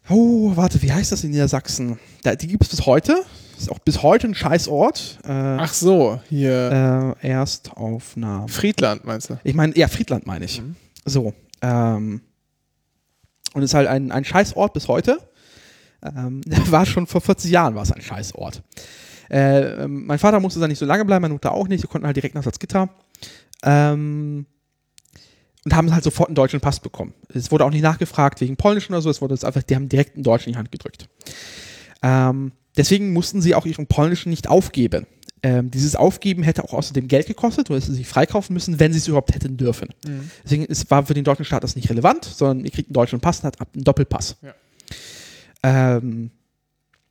Oh, 0.10 0.52
warte, 0.56 0.82
wie 0.82 0.92
heißt 0.92 1.12
das 1.12 1.24
in 1.24 1.32
Niedersachsen? 1.32 1.98
Da, 2.24 2.36
die 2.36 2.48
gibt 2.48 2.64
es 2.64 2.70
bis 2.70 2.86
heute. 2.86 3.16
Ist 3.58 3.72
auch 3.72 3.80
bis 3.80 4.02
heute 4.04 4.28
ein 4.28 4.36
Scheißort. 4.36 5.20
Äh, 5.24 5.30
Ach 5.32 5.74
so, 5.74 6.20
hier 6.30 7.16
äh, 7.22 7.28
Erstaufnahme. 7.28 8.48
Friedland 8.48 9.06
meinst 9.06 9.30
du? 9.30 9.40
Ich 9.44 9.56
meine, 9.56 9.76
ja, 9.78 9.88
Friedland 9.88 10.28
meine 10.28 10.46
ich. 10.46 10.62
So. 11.06 11.34
Ähm, 11.62 12.22
und 13.54 13.62
ist 13.62 13.74
halt 13.74 13.88
ein, 13.88 14.12
ein 14.12 14.26
Scheißort 14.26 14.74
bis 14.74 14.88
heute. 14.88 15.20
Ähm, 16.04 16.42
war 16.70 16.86
schon 16.86 17.08
vor 17.08 17.22
40 17.22 17.52
Jahren 17.52 17.76
war 17.76 17.84
es 17.84 17.92
ein 17.92 18.02
Scheißort. 18.02 18.64
Äh, 19.30 19.84
ähm, 19.84 20.06
mein 20.06 20.20
Vater 20.20 20.40
musste 20.40 20.60
da 20.60 20.68
nicht 20.68 20.80
so 20.80 20.86
lange 20.86 21.06
bleiben, 21.06 21.22
meine 21.22 21.34
Mutter 21.34 21.54
auch 21.54 21.68
nicht. 21.68 21.82
Sie 21.82 21.88
konnten 21.88 22.06
halt 22.06 22.16
direkt 22.16 22.36
nach 22.36 22.44
Salzgitter. 22.44 22.90
Ähm, 23.64 24.46
und 25.64 25.76
haben 25.76 25.94
halt 25.94 26.04
sofort 26.04 26.30
einen 26.30 26.36
deutschen 26.36 26.60
Pass 26.60 26.80
bekommen. 26.80 27.14
Es 27.34 27.52
wurde 27.52 27.66
auch 27.66 27.70
nicht 27.70 27.84
nachgefragt 27.84 28.42
wegen 28.42 28.58
polnischen 28.58 28.94
oder 28.94 29.02
so. 29.02 29.10
Es 29.10 29.22
wurde 29.22 29.36
jetzt 29.36 29.46
einfach, 29.46 29.62
die 29.62 29.76
haben 29.76 29.90
direkt 29.90 30.16
einen 30.16 30.24
deutschen 30.24 30.50
in 30.50 30.54
die 30.54 30.58
Hand 30.58 30.72
gedrückt. 30.72 31.08
Ähm, 32.02 32.52
deswegen 32.76 33.14
mussten 33.14 33.42
sie 33.42 33.54
auch 33.54 33.66
ihren 33.66 33.86
polnischen 33.86 34.32
nicht 34.32 34.48
aufgeben. 34.48 35.06
Ähm, 35.44 35.72
dieses 35.72 35.96
Aufgeben 35.96 36.44
hätte 36.44 36.64
auch 36.64 36.74
außerdem 36.74 37.08
Geld 37.08 37.28
gekostet 37.28 37.70
oder 37.70 37.80
sie 37.80 37.94
sich 37.94 38.08
freikaufen 38.08 38.54
müssen, 38.54 38.80
wenn 38.80 38.92
sie 38.92 39.00
es 39.00 39.08
überhaupt 39.08 39.34
hätten 39.34 39.58
dürfen. 39.58 39.90
Deswegen 40.44 40.66
ist, 40.66 40.90
war 40.92 41.06
für 41.06 41.14
den 41.14 41.24
deutschen 41.24 41.46
Staat 41.46 41.64
das 41.64 41.76
nicht 41.76 41.90
relevant, 41.90 42.26
sondern 42.26 42.66
ihr 42.66 42.72
kriegt 42.72 42.90
einen 42.90 42.94
deutschen 42.94 43.20
Pass 43.20 43.40
und 43.40 43.46
hat 43.46 43.58
einen 43.74 43.84
Doppelpass. 43.84 44.38
Ja. 44.42 44.54
Ähm, 45.64 46.32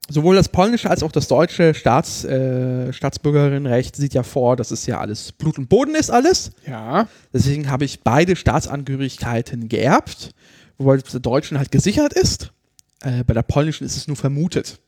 sowohl 0.09 0.35
das 0.35 0.49
polnische 0.49 0.91
als 0.91 1.03
auch 1.03 1.13
das 1.13 1.29
deutsche 1.29 1.75
Staats, 1.75 2.25
äh, 2.25 2.93
Staatsbürgerinnenrecht 2.93 3.97
sieht 3.97 4.15
ja 4.15 4.23
vor, 4.23 4.57
dass 4.57 4.71
es 4.71 4.87
ja 4.87 4.99
alles 4.99 5.33
Blut 5.33 5.59
und 5.59 5.69
Boden 5.69 5.95
ist 5.95 6.11
alles. 6.11 6.51
Ja. 6.67 7.09
Deswegen 7.33 7.71
habe 7.71 7.85
ich 7.85 8.03
beide 8.03 8.37
Staatsangehörigkeiten 8.37 9.69
geerbt, 9.69 10.31
wobei 10.79 10.97
es 10.97 11.05
der 11.05 11.21
deutschen 11.21 11.59
halt 11.59 11.71
gesichert 11.71 12.13
ist. 12.13 12.53
Äh, 13.03 13.25
bei 13.25 13.35
der 13.35 13.43
polnischen 13.43 13.85
ist 13.85 13.97
es 13.97 14.09
nur 14.09 14.17
vermutet. 14.17 14.81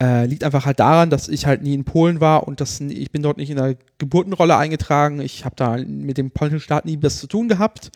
Äh, 0.00 0.26
liegt 0.26 0.42
einfach 0.42 0.66
halt 0.66 0.80
daran, 0.80 1.08
dass 1.08 1.28
ich 1.28 1.46
halt 1.46 1.62
nie 1.62 1.74
in 1.74 1.84
Polen 1.84 2.20
war 2.20 2.48
und 2.48 2.60
das, 2.60 2.80
ich 2.80 3.12
bin 3.12 3.22
dort 3.22 3.36
nicht 3.36 3.50
in 3.50 3.56
der 3.56 3.76
Geburtenrolle 3.98 4.56
eingetragen. 4.56 5.20
Ich 5.20 5.44
habe 5.44 5.54
da 5.56 5.76
mit 5.76 6.18
dem 6.18 6.32
polnischen 6.32 6.60
Staat 6.60 6.84
nie 6.84 6.98
was 7.00 7.20
zu 7.20 7.28
tun 7.28 7.48
gehabt. 7.48 7.92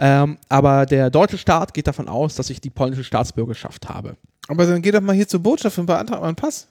Ähm, 0.00 0.38
aber 0.48 0.86
der 0.86 1.10
deutsche 1.10 1.36
Staat 1.36 1.74
geht 1.74 1.86
davon 1.86 2.08
aus, 2.08 2.34
dass 2.34 2.48
ich 2.48 2.60
die 2.60 2.70
polnische 2.70 3.04
Staatsbürgerschaft 3.04 3.88
habe. 3.88 4.16
Aber 4.48 4.66
dann 4.66 4.80
geh 4.80 4.90
doch 4.90 5.02
mal 5.02 5.14
hier 5.14 5.28
zur 5.28 5.40
Botschaft 5.40 5.78
und 5.78 5.86
beantrag 5.86 6.20
mal 6.20 6.28
einen 6.28 6.36
Pass. 6.36 6.66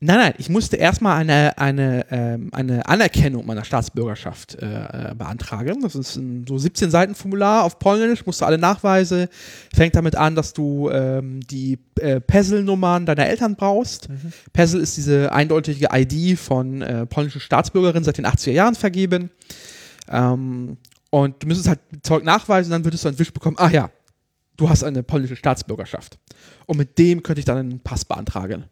Nein, 0.00 0.18
nein, 0.18 0.34
ich 0.38 0.48
musste 0.48 0.76
erstmal 0.76 1.18
eine, 1.18 1.58
eine, 1.58 2.06
ähm, 2.12 2.50
eine 2.52 2.86
Anerkennung 2.86 3.44
meiner 3.44 3.64
Staatsbürgerschaft 3.64 4.54
äh, 4.62 5.10
äh, 5.10 5.14
beantragen. 5.16 5.80
Das 5.82 5.96
ist 5.96 6.14
ein 6.14 6.46
so 6.48 6.56
17 6.56 6.88
Seiten 6.92 7.16
Formular 7.16 7.64
auf 7.64 7.80
Polnisch, 7.80 8.24
musst 8.24 8.40
du 8.40 8.44
alle 8.44 8.58
Nachweise. 8.58 9.28
Fängt 9.74 9.96
damit 9.96 10.14
an, 10.14 10.36
dass 10.36 10.52
du 10.52 10.88
ähm, 10.90 11.40
die 11.40 11.80
äh, 11.98 12.20
PESEL-Nummern 12.20 13.06
deiner 13.06 13.26
Eltern 13.26 13.56
brauchst. 13.56 14.08
PESEL 14.52 14.80
ist 14.80 14.96
diese 14.96 15.32
eindeutige 15.32 15.88
ID 15.92 16.38
von 16.38 16.80
äh, 16.80 17.04
polnischen 17.06 17.40
Staatsbürgerinnen 17.40 18.04
seit 18.04 18.18
den 18.18 18.26
80er 18.26 18.52
Jahren 18.52 18.76
vergeben. 18.76 19.30
Ähm, 20.08 20.76
und 21.10 21.42
du 21.42 21.46
müsstest 21.46 21.68
halt 21.68 21.80
Zeug 22.02 22.24
nachweisen, 22.24 22.70
dann 22.70 22.84
würdest 22.84 23.04
du 23.04 23.08
einen 23.08 23.18
Wisch 23.18 23.32
bekommen, 23.32 23.56
ah 23.58 23.70
ja, 23.70 23.90
du 24.56 24.68
hast 24.68 24.84
eine 24.84 25.02
polnische 25.02 25.36
Staatsbürgerschaft. 25.36 26.18
Und 26.66 26.76
mit 26.76 26.98
dem 26.98 27.22
könnte 27.22 27.40
ich 27.40 27.44
dann 27.46 27.58
einen 27.58 27.80
Pass 27.80 28.04
beantragen. 28.04 28.64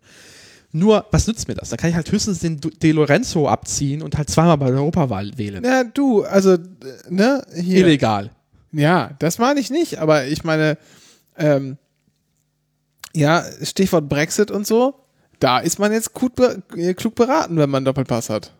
Nur, 0.72 1.06
was 1.10 1.26
nützt 1.26 1.48
mir 1.48 1.54
das? 1.54 1.70
Dann 1.70 1.78
kann 1.78 1.88
ich 1.88 1.96
halt 1.96 2.10
höchstens 2.12 2.40
den 2.40 2.60
De 2.60 2.92
Lorenzo 2.92 3.48
abziehen 3.48 4.02
und 4.02 4.18
halt 4.18 4.28
zweimal 4.28 4.58
bei 4.58 4.66
der 4.66 4.80
Europawahl 4.80 5.30
wählen. 5.38 5.64
Ja, 5.64 5.84
du, 5.84 6.24
also, 6.24 6.58
ne, 7.08 7.42
hier. 7.54 7.86
Illegal. 7.86 8.30
Ja, 8.72 9.12
das 9.18 9.38
meine 9.38 9.60
ich 9.60 9.70
nicht, 9.70 9.98
aber 9.98 10.26
ich 10.26 10.44
meine, 10.44 10.76
ähm, 11.38 11.78
ja, 13.14 13.42
Stichwort 13.62 14.08
Brexit 14.08 14.50
und 14.50 14.66
so, 14.66 15.00
da 15.38 15.60
ist 15.60 15.78
man 15.78 15.92
jetzt 15.92 16.12
klug 16.12 16.34
beraten, 16.34 17.56
wenn 17.56 17.70
man 17.70 17.78
einen 17.78 17.84
Doppelpass 17.86 18.28
hat. 18.28 18.52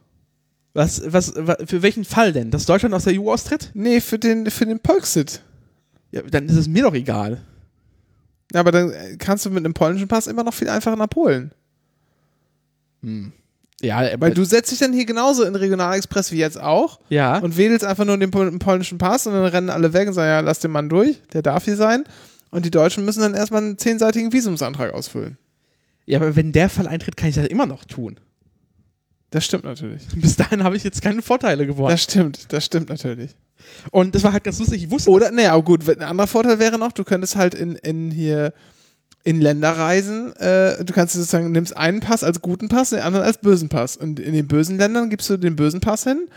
Was, 0.76 1.02
was, 1.12 1.32
wa- 1.36 1.56
für 1.64 1.82
welchen 1.82 2.04
Fall 2.04 2.32
denn? 2.32 2.50
Dass 2.50 2.66
Deutschland 2.66 2.94
aus 2.94 3.04
der 3.04 3.20
EU 3.20 3.32
austritt? 3.32 3.70
Nee, 3.74 4.00
für 4.00 4.18
den, 4.18 4.50
für 4.50 4.66
den 4.66 4.78
Polksit. 4.80 5.40
Ja, 6.12 6.22
dann 6.22 6.46
ist 6.48 6.56
es 6.56 6.68
mir 6.68 6.82
doch 6.82 6.94
egal. 6.94 7.40
Ja, 8.52 8.60
aber 8.60 8.72
dann 8.72 8.90
äh, 8.92 9.16
kannst 9.18 9.44
du 9.46 9.50
mit 9.50 9.64
einem 9.64 9.74
polnischen 9.74 10.06
Pass 10.08 10.26
immer 10.26 10.44
noch 10.44 10.54
viel 10.54 10.68
einfacher 10.68 10.96
nach 10.96 11.08
Polen. 11.10 11.50
Ja, 13.82 14.08
Weil 14.18 14.34
du 14.34 14.44
setzt 14.44 14.72
dich 14.72 14.78
dann 14.80 14.92
hier 14.92 15.04
genauso 15.04 15.44
in 15.44 15.54
Regionalexpress 15.54 16.32
wie 16.32 16.38
jetzt 16.38 16.58
auch 16.60 16.98
ja. 17.08 17.38
und 17.38 17.56
wählst 17.56 17.84
einfach 17.84 18.04
nur 18.04 18.16
den 18.18 18.30
pol 18.30 18.58
polnischen 18.58 18.98
Pass 18.98 19.26
und 19.26 19.34
dann 19.34 19.44
rennen 19.44 19.70
alle 19.70 19.92
weg 19.92 20.08
und 20.08 20.14
sagen, 20.14 20.28
ja, 20.28 20.40
lass 20.40 20.58
den 20.60 20.70
Mann 20.72 20.88
durch, 20.88 21.20
der 21.32 21.42
darf 21.42 21.64
hier 21.66 21.76
sein. 21.76 22.04
Und 22.50 22.64
die 22.64 22.70
Deutschen 22.70 23.04
müssen 23.04 23.20
dann 23.20 23.34
erstmal 23.34 23.62
einen 23.62 23.78
zehnseitigen 23.78 24.32
Visumsantrag 24.32 24.92
ausfüllen. 24.92 25.36
ja, 26.06 26.18
aber 26.18 26.34
wenn 26.36 26.52
der 26.52 26.68
Fall 26.68 26.86
eintritt, 26.88 27.16
kann 27.16 27.28
ich 27.28 27.34
das 27.36 27.46
immer 27.46 27.66
noch 27.66 27.84
tun. 27.84 28.18
Das 29.30 29.44
stimmt 29.44 29.64
natürlich. 29.64 30.02
Bis 30.14 30.36
dahin 30.36 30.62
habe 30.62 30.76
ich 30.76 30.84
jetzt 30.84 31.02
keine 31.02 31.22
Vorteile 31.22 31.66
gewonnen. 31.66 31.90
Das 31.90 32.02
stimmt, 32.02 32.52
das 32.52 32.64
stimmt 32.64 32.88
natürlich. 32.88 33.34
Und 33.90 34.14
das 34.14 34.22
war 34.22 34.32
halt 34.32 34.44
ganz 34.44 34.58
lustig. 34.58 34.84
Ich 34.84 34.90
wusste, 34.90 35.10
Oder, 35.10 35.30
naja, 35.30 35.52
aber 35.52 35.62
gut, 35.62 35.88
ein 35.88 36.02
anderer 36.02 36.28
Vorteil 36.28 36.58
wäre 36.58 36.78
noch, 36.78 36.92
du 36.92 37.04
könntest 37.04 37.36
halt 37.36 37.54
in, 37.54 37.74
in 37.76 38.10
hier 38.10 38.52
in 39.24 39.40
Länder 39.40 39.72
reisen, 39.72 40.36
äh, 40.36 40.84
du 40.84 40.92
kannst 40.92 41.14
sozusagen, 41.14 41.50
nimmst 41.50 41.76
einen 41.76 41.98
Pass 41.98 42.22
als 42.22 42.40
guten 42.40 42.68
Pass, 42.68 42.90
den 42.90 43.00
anderen 43.00 43.26
als 43.26 43.38
bösen 43.38 43.68
Pass. 43.68 43.96
Und 43.96 44.20
in 44.20 44.34
den 44.34 44.46
bösen 44.46 44.78
Ländern 44.78 45.10
gibst 45.10 45.28
du 45.28 45.36
den 45.36 45.56
bösen 45.56 45.80
Pass 45.80 46.04
hin 46.04 46.28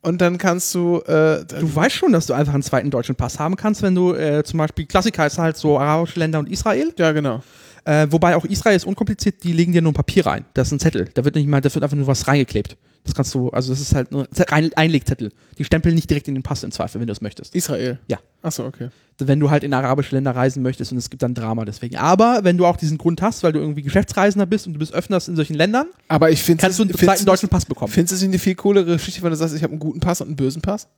und 0.00 0.20
dann 0.22 0.38
kannst 0.38 0.74
du, 0.74 1.00
äh, 1.00 1.44
du 1.44 1.74
weißt 1.74 1.94
schon, 1.94 2.12
dass 2.12 2.26
du 2.26 2.32
einfach 2.32 2.54
einen 2.54 2.62
zweiten 2.62 2.90
deutschen 2.90 3.16
Pass 3.16 3.38
haben 3.38 3.56
kannst, 3.56 3.82
wenn 3.82 3.94
du 3.94 4.14
äh, 4.14 4.44
zum 4.44 4.58
Beispiel, 4.58 4.86
Klassiker 4.86 5.26
ist 5.26 5.38
halt 5.38 5.58
so 5.58 5.78
arabische 5.78 6.20
Länder 6.20 6.38
und 6.38 6.48
Israel. 6.48 6.94
ja 6.96 7.12
genau. 7.12 7.42
Äh, 7.88 8.12
wobei 8.12 8.36
auch 8.36 8.44
Israel 8.44 8.76
ist 8.76 8.84
unkompliziert, 8.84 9.42
die 9.44 9.52
legen 9.54 9.72
dir 9.72 9.80
nur 9.80 9.92
ein 9.92 9.94
Papier 9.94 10.26
rein. 10.26 10.44
Das 10.52 10.68
ist 10.68 10.72
ein 10.72 10.78
Zettel. 10.78 11.08
Da 11.14 11.24
wird 11.24 11.36
nicht 11.36 11.48
mal, 11.48 11.62
da 11.62 11.74
wird 11.74 11.82
einfach 11.82 11.96
nur 11.96 12.06
was 12.06 12.28
reingeklebt. 12.28 12.76
Das 13.04 13.14
kannst 13.14 13.34
du, 13.34 13.48
also 13.48 13.72
das 13.72 13.80
ist 13.80 13.94
halt 13.94 14.12
nur 14.12 14.28
ein 14.50 14.70
Einlegzettel. 14.74 15.32
Die 15.56 15.64
stempeln 15.64 15.94
nicht 15.94 16.10
direkt 16.10 16.28
in 16.28 16.34
den 16.34 16.42
Pass 16.42 16.62
im 16.64 16.70
Zweifel, 16.70 17.00
wenn 17.00 17.06
du 17.06 17.14
es 17.14 17.22
möchtest. 17.22 17.54
Israel. 17.54 17.98
Ja. 18.06 18.18
Achso, 18.42 18.66
okay. 18.66 18.90
Wenn 19.16 19.40
du 19.40 19.48
halt 19.48 19.64
in 19.64 19.72
arabische 19.72 20.14
Länder 20.14 20.36
reisen 20.36 20.62
möchtest 20.62 20.92
und 20.92 20.98
es 20.98 21.08
gibt 21.08 21.22
dann 21.22 21.32
Drama 21.32 21.64
deswegen. 21.64 21.96
Aber 21.96 22.40
wenn 22.42 22.58
du 22.58 22.66
auch 22.66 22.76
diesen 22.76 22.98
Grund 22.98 23.22
hast, 23.22 23.42
weil 23.42 23.52
du 23.52 23.58
irgendwie 23.58 23.80
Geschäftsreisender 23.80 24.44
bist 24.44 24.66
und 24.66 24.74
du 24.74 24.78
bist 24.78 24.92
öfters 24.92 25.26
in 25.28 25.36
solchen 25.36 25.54
Ländern, 25.54 25.86
Aber 26.08 26.30
ich 26.30 26.42
finde 26.42 26.60
kannst 26.60 26.78
du 26.78 26.82
einen 26.82 26.92
zweiten 26.92 27.24
deutschen 27.24 27.48
Pass 27.48 27.64
bekommen. 27.64 27.90
Findest 27.90 28.12
du 28.12 28.16
es 28.16 28.20
nicht 28.20 28.28
eine 28.28 28.38
viel 28.38 28.54
coolere 28.56 28.84
Geschichte, 28.84 29.22
wenn 29.22 29.30
du 29.30 29.36
sagst, 29.36 29.56
ich 29.56 29.62
habe 29.62 29.72
einen 29.72 29.80
guten 29.80 30.00
Pass 30.00 30.20
und 30.20 30.26
einen 30.26 30.36
bösen 30.36 30.60
Pass? 30.60 30.88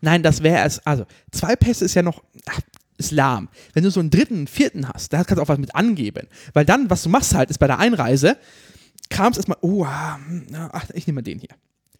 Nein, 0.00 0.24
das 0.24 0.42
wäre 0.42 0.66
es. 0.66 0.84
Also, 0.84 1.06
zwei 1.30 1.54
Pässe 1.54 1.84
ist 1.84 1.94
ja 1.94 2.02
noch. 2.02 2.24
Ach, 2.46 2.60
ist 3.04 3.12
lahm. 3.12 3.48
Wenn 3.74 3.84
du 3.84 3.90
so 3.90 4.00
einen 4.00 4.10
dritten, 4.10 4.34
einen 4.36 4.46
vierten 4.46 4.88
hast, 4.88 5.12
da 5.12 5.18
kannst 5.24 5.38
du 5.38 5.42
auch 5.42 5.48
was 5.48 5.58
mit 5.58 5.74
angeben. 5.74 6.28
Weil 6.52 6.64
dann, 6.64 6.90
was 6.90 7.02
du 7.02 7.08
machst 7.08 7.34
halt, 7.34 7.50
ist 7.50 7.58
bei 7.58 7.66
der 7.66 7.78
Einreise, 7.78 8.36
kramst 9.10 9.38
erstmal, 9.38 9.58
oh, 9.60 9.84
ah, 9.84 10.16
hm, 10.16 10.46
ach, 10.72 10.86
ich 10.94 11.06
nehme 11.06 11.16
mal 11.16 11.22
den 11.22 11.38
hier. 11.38 11.50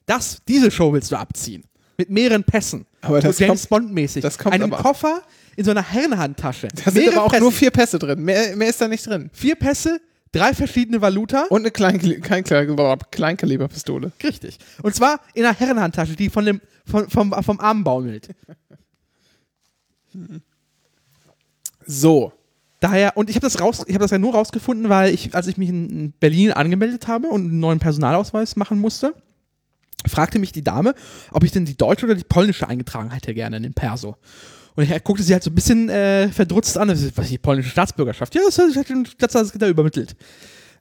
Das, 0.06 0.38
diese 0.48 0.70
Show 0.70 0.92
willst 0.92 1.12
du 1.12 1.16
abziehen. 1.16 1.64
Mit 1.98 2.10
mehreren 2.10 2.44
Pässen. 2.44 2.86
Aber 3.02 3.20
das 3.20 3.36
so 3.36 3.44
James 3.44 3.66
Bond-mäßig. 3.66 4.24
Einem 4.46 4.70
Koffer 4.70 5.22
in 5.56 5.64
so 5.64 5.70
einer 5.70 5.82
Herrenhandtasche. 5.82 6.68
Da 6.84 6.90
sind 6.90 7.08
aber 7.08 7.24
auch 7.24 7.30
Pässe. 7.30 7.42
nur 7.42 7.52
vier 7.52 7.70
Pässe 7.70 7.98
drin. 7.98 8.22
Mehr, 8.22 8.56
mehr 8.56 8.68
ist 8.68 8.80
da 8.80 8.88
nicht 8.88 9.06
drin. 9.06 9.30
vier 9.32 9.56
Pässe, 9.56 10.00
drei 10.32 10.54
verschiedene 10.54 11.00
Valuta. 11.00 11.44
Und 11.50 11.62
eine 11.62 11.70
Kleinkali 11.70 12.20
Kleinkaliber 12.20 12.98
Kleinkaliberpistole. 13.10 14.12
Richtig. 14.22 14.58
Und 14.82 14.94
zwar 14.94 15.20
in 15.34 15.44
einer 15.44 15.58
Herrenhandtasche, 15.58 16.16
die 16.16 16.30
von 16.30 16.44
dem, 16.44 16.60
von, 16.86 17.08
vom, 17.10 17.32
vom 17.42 17.60
Arm 17.60 17.84
baumelt. 17.84 18.28
So. 21.86 22.32
Daher, 22.80 23.16
und 23.16 23.30
ich 23.30 23.36
habe 23.36 23.46
das 23.46 23.60
raus, 23.60 23.84
das 23.86 24.10
ja 24.10 24.18
nur 24.18 24.34
rausgefunden, 24.34 24.88
weil 24.88 25.14
ich, 25.14 25.34
als 25.34 25.46
ich 25.46 25.56
mich 25.56 25.68
in 25.68 25.88
in 25.88 26.12
Berlin 26.18 26.52
angemeldet 26.52 27.06
habe 27.06 27.28
und 27.28 27.42
einen 27.42 27.60
neuen 27.60 27.78
Personalausweis 27.78 28.56
machen 28.56 28.80
musste, 28.80 29.14
fragte 30.06 30.40
mich 30.40 30.50
die 30.50 30.64
Dame, 30.64 30.94
ob 31.30 31.44
ich 31.44 31.52
denn 31.52 31.64
die 31.64 31.76
deutsche 31.76 32.06
oder 32.06 32.16
die 32.16 32.24
polnische 32.24 32.68
eingetragen 32.68 33.10
hätte 33.12 33.34
gerne 33.34 33.58
in 33.58 33.62
den 33.62 33.74
Perso. 33.74 34.16
Und 34.74 34.90
ich 34.90 35.04
guckte 35.04 35.22
sie 35.22 35.32
halt 35.32 35.42
so 35.42 35.50
ein 35.50 35.54
bisschen 35.54 35.90
äh, 35.90 36.28
verdrutzt 36.28 36.78
an, 36.78 36.88
was 36.88 37.28
die 37.28 37.38
polnische 37.38 37.70
Staatsbürgerschaft? 37.70 38.34
Ja, 38.34 38.40
das 38.44 38.58
hat 38.58 38.88
den 38.88 39.06
Staatssekretär 39.06 39.68
übermittelt. 39.68 40.16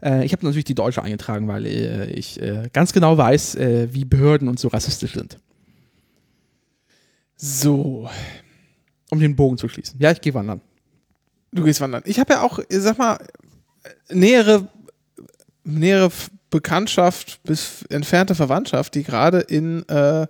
Äh, 0.02 0.26
ich 0.26 0.32
habe 0.32 0.45
natürlich 0.45 0.66
die 0.66 0.76
deutsche 0.76 1.04
eingetragen, 1.04 1.47
weil 1.47 1.66
äh, 1.66 2.10
ich 2.12 2.41
äh, 2.41 2.70
ganz 2.72 2.93
genau 2.93 3.18
weiß, 3.18 3.56
äh, 3.56 3.93
wie 3.93 4.06
Behörden 4.06 4.47
und 4.47 4.60
so 4.60 4.70
rassistisch 4.70 5.14
sind. 5.14 5.38
So. 7.36 8.10
Um 9.10 9.20
den 9.20 9.36
Bogen 9.36 9.58
zu 9.58 9.68
schließen. 9.68 9.99
Ja, 9.99 10.12
ich 10.12 10.22
gehe 10.22 10.34
wandern. 10.34 10.62
Du 11.52 11.64
gehst 11.64 11.82
wandern. 11.82 12.04
Ich 12.06 12.20
habe 12.20 12.34
ja 12.34 12.41
auch, 12.41 12.60
sag 12.70 12.97
mal, 12.97 13.18
nähere, 14.10 14.68
nähere 15.64 16.12
Bekanntschaft 16.49 17.41
bis 17.43 17.84
entfernte 17.89 18.36
Verwandtschaft, 18.36 18.95
die 18.95 19.04
gerade 19.04 19.39
in, 19.39 19.88
äh, 19.89 20.28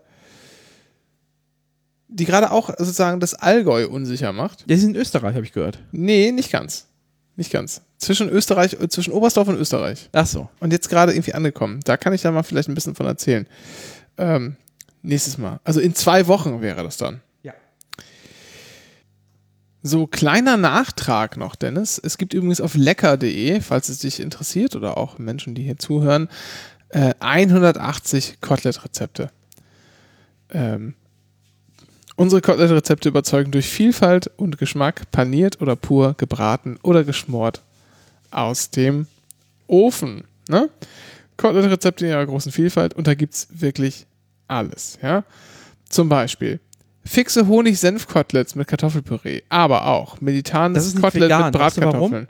die 2.07 2.25
gerade 2.25 2.51
auch 2.51 2.69
sozusagen 2.69 3.19
das 3.19 3.33
Allgäu 3.33 3.87
unsicher 3.87 4.33
macht. 4.33 4.65
Ja, 4.67 4.75
sie 4.75 4.81
sind 4.81 4.95
in 4.95 5.01
Österreich, 5.01 5.35
habe 5.35 5.45
ich 5.45 5.53
gehört. 5.53 5.79
Nee, 5.91 6.31
nicht 6.31 6.51
ganz. 6.51 6.87
Nicht 7.35 7.51
ganz. 7.51 7.81
Zwischen 7.97 8.29
Österreich, 8.29 8.73
äh, 8.73 8.89
zwischen 8.89 9.13
Oberstdorf 9.13 9.47
und 9.47 9.57
Österreich. 9.57 10.09
Ach 10.11 10.25
so. 10.25 10.49
Und 10.59 10.73
jetzt 10.73 10.89
gerade 10.89 11.13
irgendwie 11.13 11.33
angekommen. 11.33 11.79
Da 11.83 11.97
kann 11.97 12.13
ich 12.13 12.21
da 12.21 12.31
mal 12.31 12.43
vielleicht 12.43 12.69
ein 12.69 12.75
bisschen 12.75 12.95
von 12.95 13.05
erzählen. 13.05 13.47
Ähm, 14.17 14.57
nächstes 15.01 15.37
Mal. 15.37 15.59
Also 15.63 15.79
in 15.79 15.95
zwei 15.95 16.27
Wochen 16.27 16.61
wäre 16.61 16.83
das 16.83 16.97
dann. 16.97 17.21
So, 19.83 20.05
kleiner 20.05 20.57
Nachtrag 20.57 21.37
noch, 21.37 21.55
Dennis. 21.55 21.99
Es 22.03 22.19
gibt 22.19 22.35
übrigens 22.35 22.61
auf 22.61 22.75
lecker.de, 22.75 23.61
falls 23.61 23.89
es 23.89 23.99
dich 23.99 24.19
interessiert 24.19 24.75
oder 24.75 24.97
auch 24.97 25.17
Menschen, 25.17 25.55
die 25.55 25.63
hier 25.63 25.77
zuhören, 25.77 26.29
äh, 26.89 27.15
180 27.19 28.41
Kotelett-Rezepte. 28.41 29.31
Ähm, 30.51 30.93
unsere 32.15 32.41
Kotelett-Rezepte 32.41 33.09
überzeugen 33.09 33.51
durch 33.51 33.67
Vielfalt 33.67 34.29
und 34.37 34.59
Geschmack, 34.59 35.09
paniert 35.11 35.61
oder 35.61 35.75
pur, 35.75 36.13
gebraten 36.15 36.77
oder 36.83 37.03
geschmort 37.03 37.61
aus 38.29 38.69
dem 38.69 39.07
Ofen. 39.65 40.25
Ne? 40.47 40.69
Kotelett-Rezepte 41.37 42.05
in 42.05 42.11
ihrer 42.11 42.27
großen 42.27 42.51
Vielfalt 42.51 42.93
und 42.93 43.07
da 43.07 43.15
gibt 43.15 43.33
es 43.33 43.47
wirklich 43.49 44.05
alles. 44.47 44.99
Ja? 45.01 45.23
Zum 45.89 46.07
Beispiel 46.07 46.59
fixe 47.03 47.47
Honig-Senf-Koteletts 47.47 48.55
mit 48.55 48.67
Kartoffelpüree, 48.67 49.41
aber 49.49 49.87
auch 49.87 50.21
mediterranes 50.21 50.95
Kotelett 50.95 51.29
vegan. 51.29 51.45
mit 51.45 51.59
Weißt 51.59 51.77
du? 51.77 51.81
Bratkartoffeln. 51.81 52.27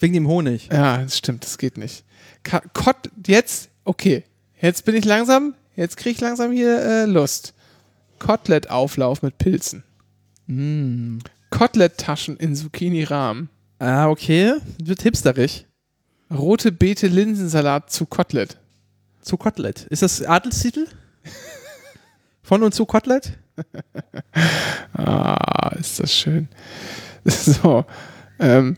Wegen 0.00 0.14
dem 0.14 0.28
Honig. 0.28 0.68
Ja, 0.72 0.98
das 0.98 1.18
stimmt, 1.18 1.44
das 1.44 1.58
geht 1.58 1.76
nicht. 1.76 2.04
Ka 2.42 2.60
Kot 2.72 3.10
jetzt, 3.26 3.70
okay, 3.84 4.24
jetzt 4.60 4.84
bin 4.84 4.94
ich 4.94 5.04
langsam, 5.04 5.54
jetzt 5.76 5.96
kriege 5.96 6.14
ich 6.14 6.20
langsam 6.20 6.52
hier 6.52 6.80
äh, 6.80 7.04
Lust. 7.06 7.54
Kotelettauflauf 8.18 9.22
mit 9.22 9.38
Pilzen. 9.38 9.84
Mm. 10.46 11.18
Koteletttaschen 11.50 12.36
in 12.36 12.56
Zucchini-Rahmen. 12.56 13.48
Ah, 13.78 14.08
okay. 14.08 14.54
Wird 14.82 15.02
hipsterig. 15.02 15.66
Rote 16.32 16.72
Beete 16.72 17.06
Linsensalat 17.06 17.90
zu 17.90 18.06
Kotelett. 18.06 18.58
Zu 19.20 19.36
Kotelett. 19.36 19.86
Ist 19.90 20.02
das 20.02 20.22
Adelstitel? 20.22 20.86
Von 22.42 22.62
und 22.62 22.74
zu 22.74 22.86
Kotelett? 22.86 23.38
Ah, 24.96 25.74
ist 25.78 26.00
das 26.00 26.12
schön. 26.12 26.48
So. 27.24 27.84
Ähm, 28.38 28.76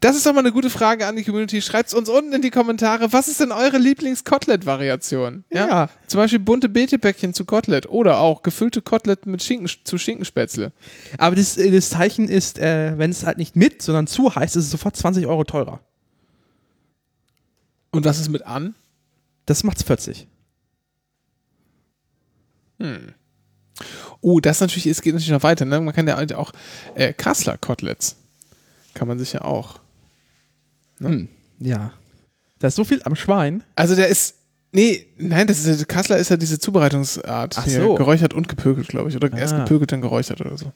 das 0.00 0.16
ist 0.16 0.24
doch 0.24 0.32
mal 0.32 0.40
eine 0.40 0.52
gute 0.52 0.70
Frage 0.70 1.06
an 1.06 1.16
die 1.16 1.24
Community. 1.24 1.60
Schreibt 1.60 1.88
es 1.88 1.94
uns 1.94 2.08
unten 2.08 2.32
in 2.32 2.42
die 2.42 2.50
Kommentare. 2.50 3.12
Was 3.12 3.28
ist 3.28 3.40
denn 3.40 3.52
eure 3.52 3.78
Lieblings-Kotelett-Variation? 3.78 5.44
Ja. 5.50 5.90
Zum 6.06 6.18
Beispiel 6.18 6.38
bunte 6.38 6.68
Beetebäckchen 6.68 7.34
zu 7.34 7.44
Kotelett 7.44 7.86
oder 7.88 8.18
auch 8.18 8.42
gefüllte 8.42 8.80
Kotelett 8.80 9.26
mit 9.26 9.42
Schinken, 9.42 9.68
zu 9.84 9.98
Schinkenspätzle. 9.98 10.72
Aber 11.18 11.36
das, 11.36 11.56
äh, 11.56 11.70
das 11.70 11.90
Zeichen 11.90 12.28
ist, 12.28 12.58
äh, 12.58 12.96
wenn 12.96 13.10
es 13.10 13.26
halt 13.26 13.38
nicht 13.38 13.56
mit, 13.56 13.82
sondern 13.82 14.06
zu 14.06 14.34
heißt, 14.34 14.56
ist 14.56 14.64
es 14.64 14.70
sofort 14.70 14.96
20 14.96 15.26
Euro 15.26 15.44
teurer. 15.44 15.80
Und 17.90 18.04
was 18.04 18.18
ist 18.18 18.30
mit 18.30 18.46
an? 18.46 18.74
Das 19.44 19.64
macht's 19.64 19.82
40. 19.82 20.26
Oh, 24.22 24.40
das 24.40 24.60
natürlich, 24.60 24.86
es 24.86 25.02
geht 25.02 25.12
natürlich 25.14 25.32
noch 25.32 25.42
weiter. 25.42 25.64
Ne? 25.66 25.80
Man 25.80 25.92
kann 25.94 26.06
ja 26.08 26.16
auch 26.36 26.52
äh, 26.94 27.12
Kassler 27.12 27.58
Koteletts. 27.58 28.16
Kann 28.94 29.08
man 29.08 29.18
sich 29.18 29.32
ja 29.34 29.42
auch. 29.42 29.80
Hm. 30.98 31.28
Ja. 31.58 31.92
Da 32.60 32.68
ist 32.68 32.76
so 32.76 32.84
viel 32.84 33.02
am 33.04 33.16
Schwein. 33.16 33.62
Also 33.74 33.94
der 33.96 34.08
ist. 34.08 34.36
Nee, 34.74 35.06
nein, 35.18 35.46
das 35.48 35.64
ist 35.66 35.86
Kassler 35.88 36.16
ist 36.16 36.30
ja 36.30 36.36
diese 36.38 36.58
Zubereitungsart. 36.58 37.58
Ach 37.58 37.66
so. 37.66 37.94
Geräuchert 37.96 38.32
und 38.32 38.48
gepökelt, 38.48 38.88
glaube 38.88 39.10
ich. 39.10 39.16
Oder 39.16 39.30
erst 39.36 39.52
Ah. 39.54 39.58
gepökelt, 39.64 39.92
dann 39.92 40.00
geräuchert 40.00 40.40
oder 40.40 40.56
so. 40.56 40.72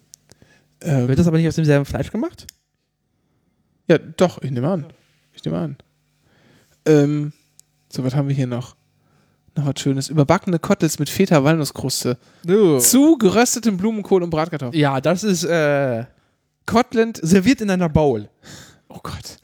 Ähm, 0.83 1.09
Wird 1.09 1.19
das 1.19 1.27
aber 1.27 1.39
nicht 1.39 1.49
aus 1.49 1.55
demselben 1.55 1.87
Fleisch 1.87 2.11
gemacht? 2.11 2.47
ja, 3.89 3.97
doch, 3.99 4.43
ich 4.43 4.51
nehme 4.51 4.69
an. 4.69 4.87
Ich 5.33 5.45
nehme 5.45 5.59
an. 5.59 5.77
Ähm, 6.85 7.33
so, 7.89 8.03
was 8.05 8.15
haben 8.15 8.29
wir 8.29 8.35
hier 8.35 8.47
noch? 8.49 8.75
Noch 9.57 9.67
was 9.67 9.81
Schönes. 9.81 10.09
Überbackene 10.09 10.59
Koteletts 10.59 10.99
mit 10.99 11.09
Feta-Walnusskruste. 11.09 12.19
Zu 12.81 13.17
geröstetem 13.17 13.77
Blumenkohl 13.77 14.23
und 14.23 14.31
Bratkartoffeln. 14.31 14.79
Ja, 14.79 15.01
das 15.01 15.25
ist 15.25 15.45
äh, 15.45 16.05
Kotlet 16.67 17.19
serviert 17.23 17.61
in 17.63 17.71
einer 17.71 17.89
Bowl. 17.89 18.29
Oh 18.89 19.01
Gott. 19.03 19.39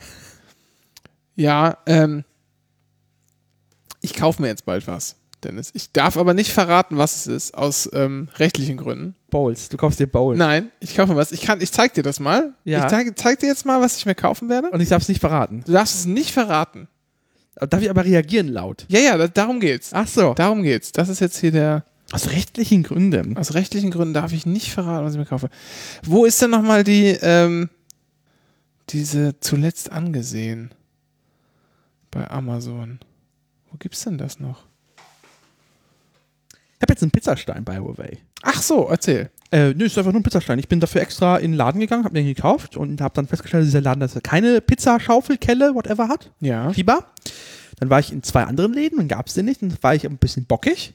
Ja, 1.35 1.79
ähm, 1.87 2.25
ich 4.03 4.15
kaufe 4.15 4.43
mir 4.43 4.49
jetzt 4.49 4.67
bald 4.67 4.87
was. 4.87 5.17
Dennis. 5.43 5.71
Ich 5.75 5.93
darf 5.93 6.17
aber 6.17 6.35
nicht 6.35 6.53
verraten, 6.53 6.99
was 6.99 7.17
es 7.17 7.27
ist, 7.27 7.55
aus 7.55 7.91
ähm, 7.93 8.29
rechtlichen 8.37 8.77
Gründen. 8.77 9.17
Bowls. 9.31 9.69
Du 9.71 9.77
kaufst 9.77 9.99
dir 9.99 10.07
Bowls. 10.07 10.39
Nein, 10.39 10.71
ich 10.79 10.95
kaufe 10.95 11.13
mir 11.13 11.17
was. 11.17 11.33
Ich 11.33 11.41
kann, 11.41 11.61
ich 11.61 11.73
zeig 11.73 11.95
dir 11.95 12.03
das 12.03 12.21
mal. 12.21 12.55
Ja. 12.65 12.85
Ich 12.85 12.91
zeig, 12.91 13.19
zeig 13.19 13.41
dir 13.41 13.47
jetzt 13.47 13.67
mal, 13.67 13.81
was 13.81 13.97
ich 13.97 14.07
mir 14.07 14.15
kaufen 14.15 14.49
werde. 14.49 14.71
Und 14.71 14.81
ich 14.81 14.89
darf 14.89 15.03
es 15.03 15.09
nicht 15.09 15.21
verraten. 15.21 15.65
Du 15.67 15.73
darfst 15.73 15.95
es 15.97 16.07
nicht 16.07 16.31
verraten. 16.31 16.87
Darf 17.55 17.83
ich 17.83 17.91
aber 17.91 18.05
reagieren 18.05 18.49
laut? 18.49 18.87
Ja, 18.89 19.01
ja, 19.01 19.17
da, 19.17 19.29
darum 19.29 19.61
geht's. 19.61 19.91
Ach 19.93 20.07
so. 20.07 20.35
Darum 20.35 20.63
geht's. 20.63 20.93
Das 20.93 21.09
ist 21.09 21.21
jetzt 21.21 21.39
hier 21.39 21.53
der. 21.53 21.85
Aus 22.11 22.31
rechtlichen 22.31 22.83
Gründen. 22.83 23.37
Aus 23.39 23.55
rechtlichen 23.55 23.91
Gründen 23.91 24.15
darf 24.15 24.33
ich 24.33 24.45
nicht 24.45 24.73
verraten, 24.73 25.05
was 25.05 25.13
ich 25.13 25.19
mir 25.19 25.27
kaufe. 25.27 25.49
Wo 26.03 26.25
ist 26.25 26.41
denn 26.43 26.51
nochmal 26.51 26.85
die, 26.85 27.17
ähm, 27.23 27.71
diese 28.91 29.39
zuletzt 29.41 29.93
angesehen? 29.93 30.73
Bei 32.11 32.31
Amazon. 32.31 32.99
Wo 33.71 33.79
gibt's 33.79 34.05
denn 34.05 34.19
das 34.19 34.41
noch? 34.41 34.67
Ich 36.77 36.83
habe 36.83 36.93
jetzt 36.93 37.03
einen 37.03 37.13
Pizzastein 37.13 37.65
bei 37.65 37.79
Huawei. 37.79 38.19
Ach 38.43 38.61
so, 38.61 38.89
erzähl. 38.89 39.31
Äh, 39.53 39.75
nö, 39.75 39.85
ist 39.85 39.99
einfach 39.99 40.13
nur 40.13 40.21
ein 40.21 40.25
Pizzastein. 40.25 40.59
Ich 40.59 40.69
bin 40.69 40.81
dafür 40.81 41.03
extra 41.03 41.37
in 41.37 41.51
den 41.53 41.59
Laden 41.59 41.79
gegangen, 41.79 42.05
habe 42.05 42.15
den 42.15 42.25
gekauft 42.25 42.79
und 42.79 43.03
habe 43.03 43.15
dann 43.15 43.27
festgestellt, 43.27 43.61
dass 43.63 43.69
dieser 43.69 43.83
Laden 43.83 44.01
dass 44.01 44.15
er 44.15 44.23
keine 44.23 44.63
Pizzaschaufelkelle, 44.63 45.75
whatever 45.75 46.09
hat. 46.09 46.31
Ja. 46.41 46.73
Fieber. 46.73 47.13
Dann 47.79 47.91
war 47.91 48.01
ich 48.01 48.11
in 48.13 48.23
zwei 48.23 48.45
anderen 48.45 48.73
Läden, 48.73 48.97
dann 48.97 49.09
gab 49.09 49.27
es 49.27 49.35
den 49.35 49.45
nicht, 49.45 49.61
dann 49.61 49.77
war 49.83 49.95
ich 49.95 50.07
ein 50.07 50.17
bisschen 50.17 50.47
bockig. 50.47 50.95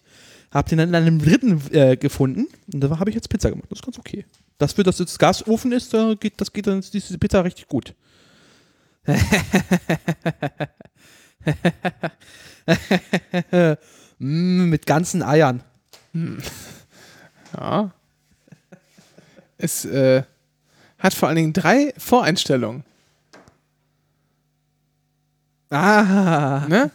Hab 0.49 0.67
den 0.69 0.79
dann 0.79 0.89
in 0.89 0.95
einem 0.95 1.19
dritten 1.19 1.61
äh, 1.71 1.97
gefunden 1.97 2.47
und 2.73 2.79
da 2.81 2.97
habe 2.97 3.11
ich 3.11 3.15
jetzt 3.15 3.29
Pizza 3.29 3.51
gemacht. 3.51 3.67
Das 3.69 3.77
ist 3.79 3.85
ganz 3.85 3.99
okay. 3.99 4.25
Das 4.57 4.73
für 4.73 4.81
das 4.81 4.97
jetzt 4.97 5.19
Gasofen 5.19 5.71
ist, 5.71 5.93
da 5.93 6.15
geht, 6.19 6.41
das 6.41 6.51
geht 6.51 6.65
dann 6.65 6.81
diese 6.81 7.17
Pizza 7.19 7.43
richtig 7.43 7.67
gut. 7.67 7.93
mm, 14.17 14.69
mit 14.69 14.87
ganzen 14.87 15.21
Eiern. 15.21 15.61
Ja. 17.53 17.91
Es 19.57 19.85
äh, 19.85 20.23
hat 20.99 21.13
vor 21.13 21.27
allen 21.29 21.35
Dingen 21.37 21.53
drei 21.53 21.93
Voreinstellungen. 21.97 22.83
Ah. 25.69 26.65
Ne? 26.67 26.91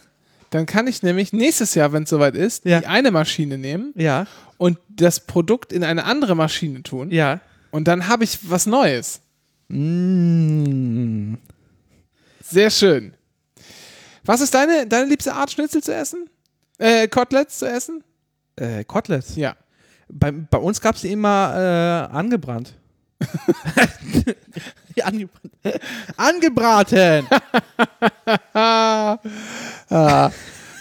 Dann 0.49 0.65
kann 0.65 0.87
ich 0.87 1.03
nämlich 1.03 1.33
nächstes 1.33 1.73
Jahr, 1.75 1.93
wenn 1.93 2.03
es 2.03 2.09
soweit 2.09 2.35
ist, 2.35 2.65
Ja. 2.65 2.79
die 2.79 2.87
eine 2.87 3.11
Maschine 3.11 3.57
nehmen 3.57 3.91
Ja, 3.95 4.27
und 4.57 4.77
das 4.89 5.19
Produkt 5.21 5.73
in 5.73 5.83
eine 5.83 6.05
andere 6.05 6.35
Maschine 6.35 6.83
tun. 6.83 7.11
ja. 7.11 7.39
Und 7.71 7.87
dann 7.87 8.07
habe 8.07 8.23
ich 8.23 8.37
was 8.51 8.67
Neues. 8.67 9.19
Mm. 9.67 11.33
Sehr 12.43 12.69
schön. 12.69 13.15
Was 14.23 14.41
ist 14.41 14.53
deine, 14.53 14.85
deine 14.85 15.07
liebste 15.09 15.33
Art, 15.33 15.49
Schnitzel 15.51 15.81
zu 15.81 15.91
essen? 15.91 16.29
Äh, 16.77 17.07
Koteletts 17.07 17.57
zu 17.57 17.67
essen? 17.67 18.03
Äh, 18.57 18.83
Koteletts. 18.83 19.35
Ja. 19.37 19.55
Bei, 20.09 20.31
bei 20.31 20.57
uns 20.57 20.81
gab 20.81 20.95
es 20.95 21.03
immer 21.03 22.09
äh, 22.11 22.15
angebrannt. 22.15 22.75
Angebrannt. 25.03 25.51
Angebraten! 26.17 27.27
Ah. 29.89 30.31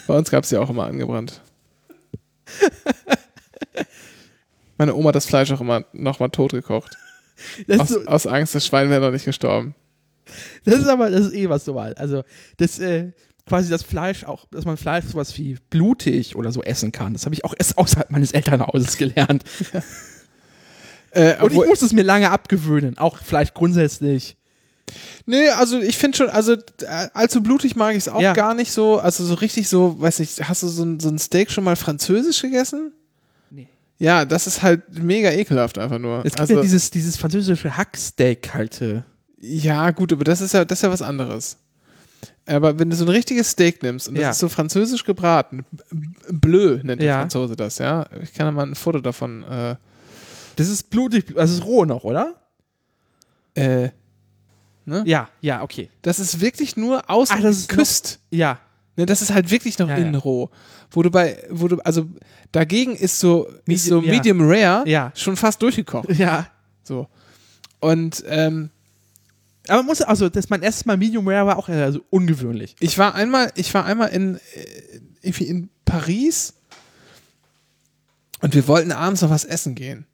Bei 0.07 0.17
uns 0.17 0.31
gab 0.31 0.45
es 0.45 0.51
ja 0.51 0.61
auch 0.61 0.71
immer 0.71 0.85
angebrannt. 0.85 1.41
Meine 4.79 4.95
Oma 4.95 5.09
hat 5.09 5.17
das 5.17 5.27
Fleisch 5.27 5.51
auch 5.53 5.61
immer 5.61 5.85
nochmal 5.93 6.31
tot 6.31 6.53
gekocht. 6.53 6.97
Aus, 7.79 7.89
so, 7.89 8.05
aus 8.07 8.27
Angst, 8.27 8.55
das 8.55 8.67
Schwein 8.67 8.91
wäre 8.91 9.01
noch 9.01 9.11
nicht 9.11 9.25
gestorben. 9.25 9.75
das 10.65 10.77
ist 10.77 10.89
aber, 10.89 11.11
das 11.11 11.27
ist 11.27 11.35
eh 11.35 11.49
was 11.49 11.67
normal. 11.67 11.95
Also, 11.95 12.23
das, 12.57 12.79
äh, 12.79 13.13
quasi 13.47 13.71
das 13.71 13.83
Fleisch 13.83 14.25
auch, 14.25 14.47
dass 14.51 14.65
man 14.65 14.77
Fleisch 14.77 15.05
sowas 15.07 15.37
wie 15.39 15.57
blutig 15.71 16.37
oder 16.37 16.53
so 16.53 16.63
essen 16.63 16.93
kann. 16.93 17.13
Das 17.13 17.25
habe 17.25 17.35
ich 17.35 17.45
auch 17.45 17.55
erst 17.59 17.77
außerhalb 17.79 18.11
meines 18.11 18.33
Elternhauses 18.33 18.97
gelernt. 18.97 19.45
Äh, 21.15 21.37
Und 21.43 21.53
ich 21.53 21.59
muss 21.59 21.83
es 21.83 21.93
mir 21.93 22.05
lange 22.05 22.31
abgewöhnen. 22.31 22.97
Auch 22.97 23.19
Fleisch 23.19 23.53
grundsätzlich. 23.53 24.37
Nee, 25.27 25.49
also 25.51 25.79
ich 25.79 25.99
finde 25.99 26.17
schon, 26.17 26.31
also 26.31 26.55
äh, 26.55 27.09
allzu 27.13 27.43
blutig 27.43 27.77
mag 27.77 27.93
ich 27.93 27.99
es 27.99 28.09
auch 28.09 28.21
Ja. 28.21 28.33
gar 28.33 28.55
nicht 28.55 28.73
so. 28.73 28.99
Also 28.99 29.23
so 29.27 29.35
richtig 29.35 29.69
so, 29.69 30.01
weiß 30.01 30.21
nicht, 30.21 30.49
hast 30.49 30.63
du 30.63 30.69
so 30.69 30.85
ein, 30.85 31.01
so 31.01 31.11
ein 31.11 31.19
Steak 31.19 31.51
schon 31.51 31.65
mal 31.65 31.77
französisch 31.77 32.41
gegessen? 32.41 32.93
Nee. 33.51 33.69
Ja, 33.99 34.25
das 34.25 34.47
ist 34.47 34.63
halt 34.63 34.83
mega 35.03 35.31
ekelhaft 35.31 35.77
einfach 35.77 35.99
nur. 35.99 36.19
Es 36.21 36.33
gibt 36.33 36.41
also, 36.41 36.55
ja 36.55 36.63
dieses, 36.63 36.91
dieses 36.91 37.19
französische 37.19 37.77
Hacksteak 37.77 38.55
halt. 38.55 38.81
äh, 38.81 39.03
ja, 39.39 39.91
gut, 39.91 40.15
aber 40.15 40.25
das 40.25 40.41
ist 40.41 40.55
ja, 40.55 40.65
das 40.65 40.79
ist 40.79 40.83
ja 40.83 40.91
was 40.91 41.03
anderes. 41.03 41.59
Aber 42.47 42.79
wenn 42.79 42.91
du 42.91 42.97
so 42.97 43.05
ein 43.05 43.09
richtiges 43.09 43.51
Steak 43.51 43.83
nimmst 43.83 44.09
und 44.09 44.15
das 44.17 44.23
Ja. 44.23 44.31
ist 44.31 44.39
so 44.41 44.49
französisch 44.49 45.05
gebraten, 45.05 45.65
bleu 46.29 46.81
nennt 46.83 47.01
der 47.01 47.09
Ja. 47.09 47.19
Franzose 47.21 47.55
das, 47.57 47.79
ja. 47.79 48.07
Ich 48.23 48.33
kann 48.35 48.47
da 48.47 48.53
mal 48.53 48.67
ein 48.67 48.75
Foto 48.75 48.99
davon. 49.01 49.43
Äh, 49.45 49.77
Das 50.57 50.69
ist 50.69 50.91
blutig, 50.91 51.27
also 51.37 51.55
es 51.55 51.61
ist 51.61 51.65
roh 51.67 51.85
noch, 51.85 52.05
oder? 52.05 52.35
äh, 53.55 53.91
Ja, 55.05 55.29
ja, 55.41 55.63
okay. 55.63 55.89
das 56.03 56.19
ist 56.19 56.41
wirklich 56.41 56.77
nur 56.77 57.09
außen 57.09 57.37
Ach, 57.39 57.43
das 57.43 57.59
ist 57.59 57.69
geküsst. 57.69 58.19
Ja, 58.31 58.59
Ne, 58.95 59.07
das 59.07 59.23
ist 59.23 59.33
halt 59.33 59.51
wirklich 59.51 59.79
noch 59.79 59.89
Ja, 59.89 59.97
innen 59.97 60.17
roh. 60.17 60.51
Wo 60.91 61.03
du 61.03 61.11
bei, 61.11 61.43
wo 61.49 61.67
du, 61.67 61.79
also 61.79 62.07
dagegen 62.53 62.95
ist 62.95 63.19
so, 63.21 63.49
ist 63.67 63.87
so 63.87 64.03
Medium- 64.03 64.43
Rare 64.43 65.11
schon 65.15 65.37
fast 65.37 65.63
durchgekocht. 65.63 66.11
ja. 66.11 66.47
So. 66.83 67.07
Und 67.81 68.23
ähm, 68.27 68.69
Aber 69.69 69.79
man 69.79 69.87
muss, 69.87 70.03
also 70.03 70.29
das 70.29 70.51
mein 70.51 70.63
erstes 70.63 70.87
Mal 70.87 70.97
Medium 70.97 71.27
Rare 71.29 71.47
war 71.47 71.57
auch 71.57 71.69
also 71.69 72.01
ungewöhnlich. 72.11 72.75
ich 72.81 72.99
war 72.99 73.15
einmal, 73.15 73.53
ich 73.55 73.73
war 73.75 73.85
einmal 73.85 74.09
in, 74.09 74.37
äh, 74.37 74.41
irgendwie 75.23 75.45
in 75.45 75.69
Paris 75.85 76.55
und 78.41 78.55
wir 78.55 78.67
wollten 78.67 78.93
abends 78.93 79.23
noch 79.23 79.31
was 79.31 79.45
essen 79.45 79.75
gehen. 79.75 80.07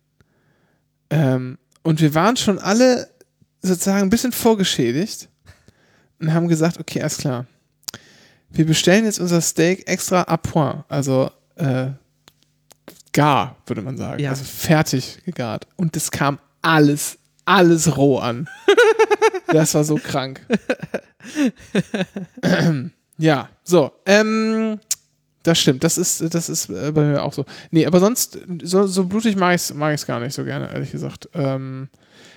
Ähm, 1.10 1.58
und 1.82 2.00
wir 2.00 2.14
waren 2.14 2.36
schon 2.36 2.58
alle 2.58 3.08
sozusagen 3.62 4.02
ein 4.02 4.10
bisschen 4.10 4.32
vorgeschädigt 4.32 5.28
und 6.20 6.32
haben 6.34 6.48
gesagt, 6.48 6.78
okay, 6.78 7.00
alles 7.00 7.18
klar. 7.18 7.46
Wir 8.50 8.66
bestellen 8.66 9.04
jetzt 9.04 9.18
unser 9.18 9.40
Steak 9.40 9.88
extra 9.88 10.22
à 10.22 10.36
point, 10.36 10.84
also 10.88 11.30
äh, 11.56 11.90
gar, 13.12 13.56
würde 13.66 13.82
man 13.82 13.96
sagen. 13.96 14.22
Ja. 14.22 14.30
Also 14.30 14.44
fertig 14.44 15.18
gegart. 15.24 15.66
Und 15.76 15.96
das 15.96 16.10
kam 16.10 16.38
alles, 16.62 17.17
alles 17.48 17.96
roh 17.96 18.18
an. 18.18 18.48
das 19.48 19.74
war 19.74 19.84
so 19.84 19.96
krank. 19.96 20.40
ja, 23.18 23.48
so. 23.64 23.92
Ähm, 24.06 24.78
das 25.42 25.58
stimmt, 25.58 25.82
das 25.84 25.96
ist, 25.98 26.34
das 26.34 26.48
ist 26.48 26.68
äh, 26.68 26.92
bei 26.92 27.04
mir 27.04 27.22
auch 27.22 27.32
so. 27.32 27.44
Nee, 27.70 27.86
aber 27.86 28.00
sonst, 28.00 28.38
so, 28.62 28.86
so 28.86 29.04
blutig 29.04 29.36
mag 29.36 29.54
ich 29.54 29.62
es 29.62 29.74
mag 29.74 29.94
ich's 29.94 30.06
gar 30.06 30.20
nicht 30.20 30.34
so 30.34 30.44
gerne, 30.44 30.70
ehrlich 30.72 30.92
gesagt. 30.92 31.28
Ähm, 31.34 31.88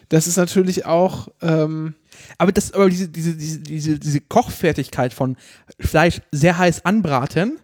das 0.09 0.27
ist 0.27 0.37
natürlich 0.37 0.85
auch, 0.85 1.27
ähm, 1.41 1.95
Aber 2.37 2.51
das, 2.51 2.73
aber 2.73 2.89
diese, 2.89 3.07
diese, 3.09 3.35
diese, 3.35 3.59
diese, 3.59 3.99
diese 3.99 4.21
Kochfertigkeit 4.21 5.13
von 5.13 5.35
Fleisch 5.79 6.21
sehr 6.31 6.57
heiß 6.57 6.85
anbraten 6.85 7.59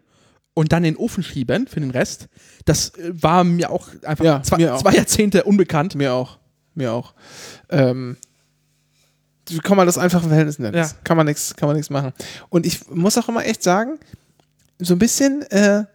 und 0.54 0.72
dann 0.72 0.84
in 0.84 0.96
den 0.96 0.98
Ofen 1.00 1.24
schieben 1.24 1.68
für 1.68 1.80
den 1.80 1.92
Rest, 1.92 2.28
das 2.66 2.90
äh, 2.96 3.12
war 3.14 3.44
mir 3.44 3.70
auch 3.70 3.90
einfach 4.04 4.26
Ja, 4.26 4.42
zwei, 4.44 4.58
mir 4.58 4.76
auch. 4.76 4.82
zwei 4.82 4.96
Jahrzehnte 4.96 5.44
unbekannt. 5.44 5.96
Mir 5.96 6.14
auch. 6.14 6.40
Mir 6.78 6.94
auch. 6.94 7.14
Ähm, 7.70 8.18
wie 9.50 9.58
kann 9.60 9.78
man 9.78 9.88
das 9.88 9.98
einfach 9.98 10.22
im 10.22 10.30
Verhältnis 10.30 10.60
nennen? 10.60 10.78
Ja. 10.78 10.90
Kann 11.04 11.18
man 11.18 11.26
nichts, 11.26 11.56
kann 11.56 11.68
man 11.68 11.76
nichts 11.76 11.90
machen. 11.90 12.14
Und 12.50 12.66
ich 12.66 12.88
muss 12.90 13.18
auch 13.18 13.28
immer 13.28 13.46
echt 13.46 13.64
sagen, 13.64 13.98
so 14.78 14.94
ein 14.94 15.00
bisschen 15.00 15.42
äh, 15.44 15.86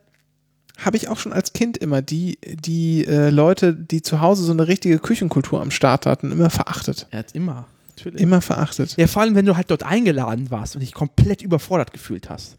habe 0.78 0.96
ich 0.96 1.08
auch 1.08 1.18
schon 1.18 1.32
als 1.32 1.52
Kind 1.52 1.78
immer 1.78 2.02
die, 2.02 2.38
die 2.42 3.06
äh, 3.06 3.30
Leute, 3.30 3.74
die 3.74 4.02
zu 4.02 4.20
Hause 4.20 4.42
so 4.42 4.52
eine 4.52 4.66
richtige 4.66 4.98
Küchenkultur 4.98 5.60
am 5.60 5.70
Start 5.70 6.06
hatten, 6.06 6.32
immer 6.32 6.50
verachtet. 6.50 7.06
Ja, 7.12 7.22
immer. 7.32 7.66
Natürlich. 7.96 8.20
Immer 8.20 8.40
verachtet. 8.40 8.96
Ja, 8.96 9.06
vor 9.06 9.22
allem, 9.22 9.36
wenn 9.36 9.46
du 9.46 9.56
halt 9.56 9.70
dort 9.70 9.84
eingeladen 9.84 10.50
warst 10.50 10.74
und 10.74 10.80
dich 10.80 10.94
komplett 10.94 11.42
überfordert 11.42 11.92
gefühlt 11.92 12.28
hast. 12.28 12.56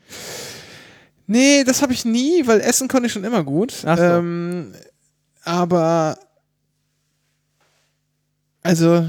Nee, 1.27 1.63
das 1.65 1.81
habe 1.81 1.91
ich 1.91 2.05
nie, 2.05 2.47
weil 2.47 2.61
Essen 2.61 2.87
konnte 2.87 3.07
ich 3.07 3.13
schon 3.13 3.23
immer 3.25 3.43
gut. 3.43 3.71
So. 3.71 3.87
Ähm, 3.87 4.73
aber 5.43 6.17
also 8.63 9.05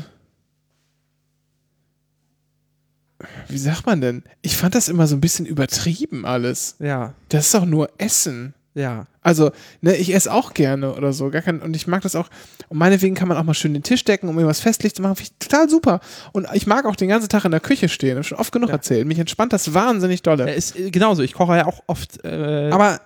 wie 3.49 3.59
sagt 3.59 3.87
man 3.87 4.01
denn? 4.01 4.23
Ich 4.43 4.57
fand 4.57 4.75
das 4.75 4.89
immer 4.89 5.07
so 5.07 5.17
ein 5.17 5.21
bisschen 5.21 5.47
übertrieben 5.47 6.27
alles. 6.27 6.77
Ja, 6.79 7.15
Das 7.29 7.47
ist 7.47 7.55
doch 7.55 7.65
nur 7.65 7.89
Essen. 7.99 8.55
ja. 8.75 9.07
Also, 9.23 9.53
ne, 9.81 9.97
ich 9.97 10.15
esse 10.15 10.31
auch 10.31 10.53
gerne 10.53 10.93
oder 10.95 11.15
so, 11.15 11.31
gar 11.31 11.41
kein, 11.41 11.63
und 11.63 11.75
ich 11.75 11.87
mag 11.87 12.03
das 12.03 12.15
auch. 12.15 12.29
Und 12.69 12.77
meinetwegen 12.77 13.15
kann 13.15 13.27
man 13.29 13.39
auch 13.39 13.43
mal 13.45 13.55
schön 13.55 13.73
den 13.73 13.83
Tisch 13.83 14.05
decken, 14.05 14.29
um 14.29 14.37
irgendwas 14.37 14.61
festlich 14.61 14.95
zu 14.95 15.01
machen. 15.01 15.17
Finde 15.17 15.31
ich 15.33 15.39
total 15.49 15.71
super. 15.71 16.01
Und 16.33 16.47
ich 16.53 16.67
mag 16.67 16.85
auch 16.85 16.95
den 16.97 17.09
ganzen 17.09 17.31
Tag 17.31 17.47
in 17.47 17.51
der 17.51 17.61
Küche 17.61 17.89
stehen. 17.89 18.19
Hab 18.19 18.27
schon 18.27 18.37
oft 18.37 18.53
genug 18.53 18.69
Ja. 18.69 18.75
erzählt. 18.75 19.07
Mich 19.07 19.19
entspannt 19.19 19.55
das 19.55 19.73
wahnsinnig 19.73 20.21
dolle. 20.23 20.47
ja 20.47 20.53
ist 20.53 20.77
äh, 20.79 20.91
genauso. 20.91 21.23
Ich 21.23 21.33
koche 21.33 21.57
ja 21.57 21.65
auch 21.67 21.83
oft. 21.87 22.23
Äh, 22.23 22.69
Aber 22.71 23.01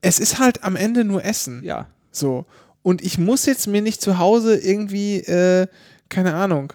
es 0.00 0.18
ist 0.20 0.38
halt 0.38 0.64
am 0.64 0.74
Ende 0.76 1.04
nur 1.04 1.22
Essen. 1.24 1.62
ja. 1.64 1.86
So. 2.12 2.46
Und 2.88 3.02
ich 3.02 3.18
muss 3.18 3.44
jetzt 3.44 3.66
mir 3.66 3.82
nicht 3.82 4.00
zu 4.00 4.16
Hause 4.16 4.56
irgendwie, 4.56 5.18
äh, 5.18 5.66
keine 6.08 6.32
Ahnung, 6.32 6.72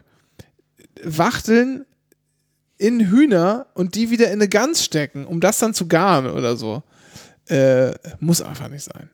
wachteln 1.03 1.87
in 2.77 3.09
Hühner 3.09 3.65
und 3.73 3.95
die 3.95 4.11
wieder 4.11 4.27
in 4.27 4.33
eine 4.33 4.47
Gans 4.47 4.85
stecken, 4.85 5.25
um 5.25 5.39
das 5.39 5.57
dann 5.57 5.73
zu 5.73 5.87
garen 5.87 6.27
oder 6.27 6.55
so. 6.55 6.83
Äh, 7.49 7.93
muss 8.19 8.43
einfach 8.43 8.67
nicht 8.67 8.83
sein. 8.83 9.09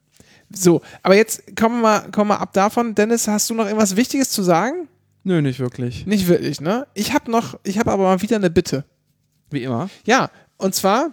So, 0.54 0.82
aber 1.02 1.16
jetzt 1.16 1.56
kommen 1.56 1.78
wir, 1.78 1.84
mal, 1.84 2.12
kommen 2.12 2.32
wir 2.32 2.42
ab 2.42 2.52
davon. 2.52 2.96
Dennis, 2.96 3.30
hast 3.30 3.50
du 3.50 3.54
noch 3.54 3.68
irgendwas 3.68 3.96
Wichtiges 3.96 4.32
zu 4.32 4.44
sagen? 4.44 4.90
Nö, 5.24 5.42
nicht 5.42 5.62
wirklich. 5.62 6.06
Nicht 6.06 6.28
wirklich, 6.28 6.60
ne? 6.60 6.86
Ich 6.96 7.14
habe 7.14 7.32
noch, 7.32 7.58
ich 7.64 7.80
habe 7.80 7.94
aber 7.94 8.04
mal 8.04 8.22
wieder 8.22 8.36
eine 8.36 8.50
Bitte. 8.50 8.84
Wie 9.52 9.64
immer. 9.64 9.90
Ja, 10.04 10.32
und 10.58 10.76
zwar, 10.76 11.12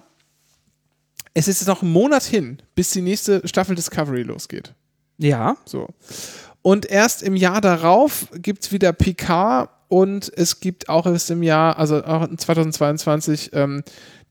es 1.33 1.47
ist 1.47 1.61
jetzt 1.61 1.69
noch 1.69 1.83
ein 1.83 1.93
Monat 1.93 2.25
hin, 2.25 2.61
bis 2.75 2.91
die 2.91 3.03
nächste 3.03 3.47
Staffel 3.47 3.77
Discovery 3.77 4.23
losgeht. 4.23 4.75
Ja. 5.19 5.57
So. 5.65 5.89
Und 6.63 6.87
erst 6.87 7.23
im 7.23 7.37
Jahr 7.37 7.61
darauf 7.61 8.27
gibt 8.35 8.65
es 8.65 8.73
wieder 8.73 8.93
Picard 8.93 9.71
und 9.89 10.33
es 10.37 10.61
gibt 10.61 10.89
auch 10.89 11.07
erst 11.07 11.31
im 11.31 11.43
Jahr, 11.43 11.79
also 11.79 12.03
auch 12.05 12.29
in 12.29 12.37
2022, 12.39 13.51
ähm, 13.53 13.83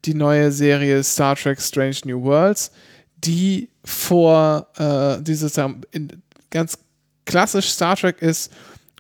die 0.04 0.14
neue 0.14 0.52
Serie 0.52 1.02
Star 1.04 1.36
Trek 1.36 1.62
Strange 1.62 1.96
New 2.06 2.22
Worlds, 2.24 2.72
die 3.18 3.70
vor 3.86 4.68
äh, 4.78 5.22
dieses 5.24 5.58
in, 5.92 6.22
ganz 6.52 6.78
klassisch 7.26 7.70
Star 7.70 7.96
Trek 7.96 8.22
ist 8.22 8.52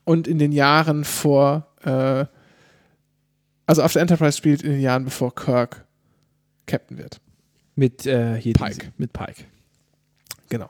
und 0.05 0.27
in 0.27 0.39
den 0.39 0.51
Jahren 0.51 1.03
vor, 1.03 1.67
äh, 1.83 2.25
also 3.67 3.83
auf 3.83 3.93
der 3.93 4.01
Enterprise 4.01 4.37
spielt 4.37 4.61
in 4.63 4.71
den 4.71 4.81
Jahren 4.81 5.03
bevor 5.05 5.35
Kirk 5.35 5.85
Captain 6.67 6.97
wird. 6.97 7.19
Mit 7.75 8.05
äh, 8.05 8.39
Pike. 8.39 8.53
diese- 8.69 8.93
mit 8.97 9.11
Pike. 9.13 9.43
Genau. 10.49 10.69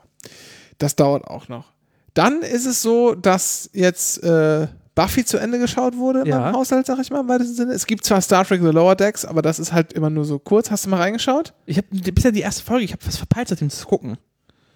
Das 0.78 0.96
dauert 0.96 1.24
auch 1.26 1.48
noch. 1.48 1.72
Dann 2.14 2.42
ist 2.42 2.66
es 2.66 2.82
so, 2.82 3.14
dass 3.14 3.68
jetzt 3.72 4.22
äh, 4.22 4.68
Buffy 4.94 5.24
zu 5.24 5.36
Ende 5.36 5.58
geschaut 5.58 5.96
wurde 5.96 6.20
in 6.20 6.26
Ja. 6.26 6.38
meinem 6.40 6.54
Haushalt, 6.54 6.86
sag 6.86 6.98
ich 6.98 7.10
mal, 7.10 7.20
im 7.20 7.28
weitesten 7.28 7.54
Sinne. 7.54 7.72
Es 7.74 7.86
gibt 7.86 8.04
zwar 8.04 8.20
Star 8.22 8.44
Trek 8.46 8.60
The 8.62 8.68
Lower 8.68 8.96
Decks, 8.96 9.24
aber 9.26 9.42
das 9.42 9.58
ist 9.58 9.72
halt 9.72 9.92
immer 9.92 10.08
nur 10.08 10.24
so 10.24 10.38
kurz. 10.38 10.70
Hast 10.70 10.86
du 10.86 10.90
mal 10.90 10.96
reingeschaut? 11.00 11.52
Ich 11.66 11.76
habe 11.76 11.86
bisher 11.90 12.32
die 12.32 12.40
erste 12.40 12.62
Folge, 12.64 12.84
ich 12.84 12.92
habe 12.92 13.04
was 13.06 13.16
verpeilt, 13.18 13.48
seitdem 13.48 13.68
zu 13.68 13.86
gucken. 13.86 14.16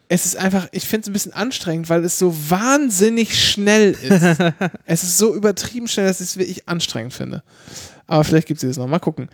Es 0.08 0.26
ist 0.26 0.36
einfach, 0.36 0.68
ich 0.72 0.86
finde 0.88 1.02
es 1.04 1.08
ein 1.08 1.12
bisschen 1.12 1.32
anstrengend, 1.32 1.88
weil 1.88 2.04
es 2.04 2.18
so 2.18 2.34
wahnsinnig 2.50 3.42
schnell 3.48 3.92
ist. 3.92 4.38
es 4.84 5.02
ist 5.04 5.16
so 5.18 5.34
übertrieben 5.34 5.86
schnell, 5.88 6.06
dass 6.08 6.20
ich 6.20 6.26
es 6.26 6.36
wirklich 6.36 6.68
anstrengend 6.68 7.14
finde. 7.14 7.42
Aber 8.06 8.24
vielleicht 8.24 8.48
gibt 8.48 8.62
es 8.62 8.68
das 8.68 8.76
noch. 8.76 8.88
Mal 8.88 8.98
gucken. 8.98 9.28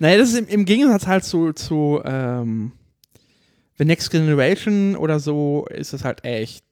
Naja, 0.00 0.18
das 0.18 0.30
ist 0.30 0.36
im, 0.38 0.48
im 0.48 0.64
Gegensatz 0.64 1.06
halt 1.06 1.24
zu, 1.24 1.52
zu 1.52 2.02
ähm, 2.04 2.72
The 3.78 3.84
Next 3.84 4.10
Generation 4.10 4.96
oder 4.96 5.20
so, 5.20 5.66
ist 5.70 5.92
es 5.92 6.04
halt 6.04 6.24
echt. 6.24 6.64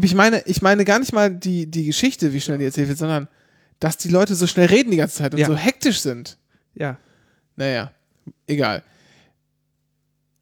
Ich 0.00 0.14
meine, 0.14 0.42
ich 0.46 0.62
meine 0.62 0.84
gar 0.84 0.98
nicht 0.98 1.12
mal 1.12 1.30
die, 1.34 1.66
die 1.70 1.84
Geschichte, 1.86 2.32
wie 2.32 2.40
schnell 2.40 2.58
die 2.58 2.64
erzählt 2.66 2.88
wird, 2.88 2.98
sondern 2.98 3.28
dass 3.80 3.96
die 3.96 4.08
Leute 4.08 4.34
so 4.34 4.46
schnell 4.46 4.66
reden 4.66 4.90
die 4.90 4.98
ganze 4.98 5.16
Zeit 5.16 5.32
und 5.32 5.40
Ja. 5.40 5.46
so 5.46 5.56
hektisch 5.56 6.00
sind. 6.00 6.36
Ja. 6.74 6.98
Naja, 7.56 7.90
egal. 8.46 8.82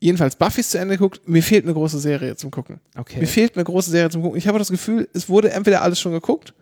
Jedenfalls, 0.01 0.37
Buffy 0.37 0.61
ist 0.61 0.71
zu 0.73 0.79
Ende 0.79 0.97
geguckt. 0.97 1.29
Mir 1.29 1.43
fehlt 1.43 1.65
eine 1.65 1.75
große 1.75 1.99
Serie 1.99 2.37
zum 2.37 2.51
Gucken. 2.51 2.81
Okay. 2.97 3.19
Mir 3.21 3.27
fehlt 3.27 3.57
eine 3.57 3.65
große 3.65 3.91
Serie 3.91 4.11
zum 4.11 4.23
Gucken. 4.23 4.39
Ich 4.39 4.47
habe 4.47 4.59
das 4.59 4.71
Gefühl, 4.71 5.09
es 5.13 5.29
wurde 5.29 5.51
entweder 5.51 5.83
alles 5.83 5.99
schon 5.99 6.13
geguckt 6.13 6.55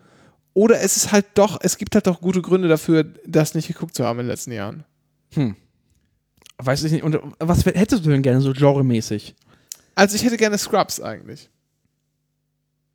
oder 0.55 0.81
es 0.81 0.97
ist 0.97 1.13
halt 1.13 1.27
doch, 1.35 1.59
es 1.63 1.77
gibt 1.77 1.95
halt 1.95 2.07
doch 2.07 2.21
gute 2.21 2.41
Gründe 2.41 2.69
dafür, 2.69 3.05
das 3.27 3.55
nicht 3.55 3.69
geguckt 3.69 3.95
zu 3.95 4.05
haben 4.05 4.21
in 4.21 4.25
den 4.27 4.31
letzten 4.31 4.53
Jahren. 4.53 4.85
Weiß 6.59 6.83
ich 6.85 6.93
nicht. 6.93 7.05
Und 7.05 7.19
was 7.39 7.65
hättest 7.67 8.05
du 8.05 8.11
denn 8.11 8.23
gerne 8.23 8.41
so 8.41 8.53
genremäßig? 8.53 9.35
Also 9.95 10.17
ich 10.17 10.25
hätte 10.25 10.37
gerne 10.37 10.59
Scrubs 10.59 11.01
eigentlich. 11.01 11.51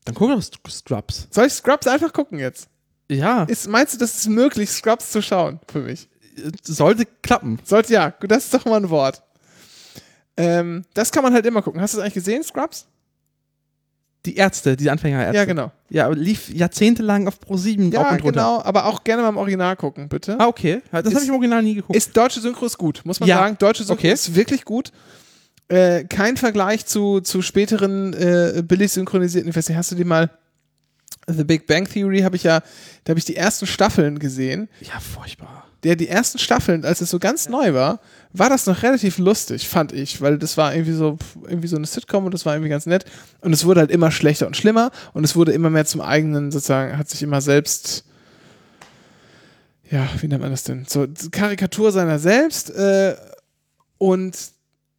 Dann 0.06 0.16
guck 0.16 0.30
doch 0.30 0.42
Scrubs. 0.70 1.28
Soll 1.30 1.48
ich 1.48 1.54
Scrubs 1.54 1.88
einfach 1.88 2.12
gucken 2.12 2.40
jetzt? 2.40 2.70
Ja. 3.10 3.44
Ist, 3.44 3.68
meinst 3.68 3.94
du, 3.94 3.98
das 3.98 4.16
ist 4.16 4.28
möglich, 4.30 4.70
Scrubs 4.70 5.12
zu 5.12 5.22
schauen 5.22 5.60
für 5.68 5.82
mich? 5.82 6.10
Sollte 6.64 7.06
klappen. 7.22 7.60
Sollte 7.64 7.94
ja, 7.94 8.10
gut, 8.10 8.32
das 8.32 8.46
ist 8.46 8.54
doch 8.54 8.66
mal 8.66 8.78
ein 8.78 8.90
Wort. 8.90 9.22
Ähm, 10.38 10.86
das 10.94 11.12
kann 11.12 11.24
man 11.24 11.34
halt 11.34 11.46
immer 11.46 11.62
gucken. 11.62 11.82
Hast 11.82 11.94
du 11.94 11.98
das 11.98 12.06
eigentlich 12.06 12.16
gesehen, 12.16 12.44
Scrubs? 12.44 12.88
Die 14.26 14.36
Ärzte, 14.36 14.76
die 14.78 14.90
Anfängerärzte. 14.90 15.36
Ja, 15.36 15.46
genau. 15.46 15.72
Ja, 15.90 16.06
aber 16.06 16.16
lief 16.16 16.50
jahrzehntelang 16.54 17.28
auf 17.28 17.40
Pro 17.40 17.58
7 17.58 17.92
Ja, 17.92 18.16
genau, 18.18 18.62
aber 18.62 18.86
auch 18.86 19.04
gerne 19.04 19.24
mal 19.24 19.30
im 19.30 19.38
Original 19.38 19.76
gucken, 19.76 20.10
bitte. 20.10 20.36
Ah, 20.40 20.46
okay. 20.48 20.82
Das 20.92 21.06
habe 21.14 21.24
ich 21.24 21.28
im 21.30 21.34
Original 21.34 21.64
nie 21.64 21.76
geguckt. 21.76 21.96
Ist 21.98 22.16
deutsche 22.16 22.40
Synchro 22.40 22.66
ist 22.68 22.78
gut, 22.78 23.02
muss 23.04 23.20
man 23.20 23.28
Ja. 23.28 23.38
sagen. 23.40 23.58
Deutsche 23.60 23.84
Synchro 23.84 24.00
Okay. 24.00 24.12
ist 24.14 24.36
wirklich 24.36 24.64
gut. 24.64 24.92
Äh, 25.70 26.04
kein 26.04 26.38
Vergleich 26.38 26.86
zu, 26.86 27.22
zu 27.22 27.42
späteren 27.42 28.14
äh, 28.14 28.62
billig 28.64 28.92
synchronisierten. 28.92 29.50
Ich 29.50 29.56
weiß 29.56 29.70
nicht, 29.70 29.78
hast 29.78 29.92
du 29.92 29.96
die 29.96 30.04
mal 30.04 30.30
The 31.28 31.44
Big 31.44 31.66
Bang 31.66 31.88
Theory 31.88 32.20
habe 32.22 32.36
ich 32.36 32.44
ja, 32.44 32.62
da 33.04 33.12
habe 33.12 33.20
ich 33.20 33.26
die 33.26 33.36
ersten 33.36 33.66
Staffeln 33.66 34.20
gesehen. 34.20 34.70
ja, 34.82 35.00
furchtbar. 35.00 35.66
Der 35.84 35.96
die 35.96 36.08
ersten 36.08 36.38
Staffeln, 36.38 36.86
als 36.86 37.02
es 37.02 37.10
so 37.10 37.18
ganz 37.18 37.50
neu 37.50 37.74
war, 37.74 38.00
war 38.34 38.50
das 38.50 38.68
noch 38.68 38.84
relativ 38.84 39.18
lustig, 39.18 39.68
fand 39.68 39.92
ich, 39.92 40.22
weil 40.22 40.38
das 40.38 40.56
war 40.56 40.74
irgendwie 40.74 40.94
so 40.94 41.18
irgendwie 41.48 41.68
so 41.68 41.76
eine 41.76 41.88
Sitcom 41.88 42.26
und 42.26 42.34
das 42.34 42.46
war 42.46 42.54
irgendwie 42.54 42.70
ganz 42.70 42.86
nett 42.86 43.06
und 43.42 43.52
es 43.52 43.66
wurde 43.66 43.82
halt 43.82 43.92
immer 43.92 44.12
schlechter 44.12 44.48
und 44.48 44.56
schlimmer 44.56 44.92
und 45.14 45.24
es 45.24 45.36
wurde 45.36 45.52
immer 45.54 45.70
mehr 45.70 45.86
zum 45.86 46.02
eigenen 46.02 46.52
sozusagen, 46.52 46.98
hat 46.98 47.10
sich 47.10 47.24
immer 47.24 47.42
selbst 47.42 48.06
ja, 49.90 50.08
wie 50.22 50.28
nennt 50.28 50.42
man 50.42 50.52
das 50.52 50.64
denn? 50.64 50.86
So 50.88 51.06
Karikatur 51.32 51.92
seiner 51.92 52.18
selbst 52.18 52.70
äh, 52.70 53.16
und 53.98 54.38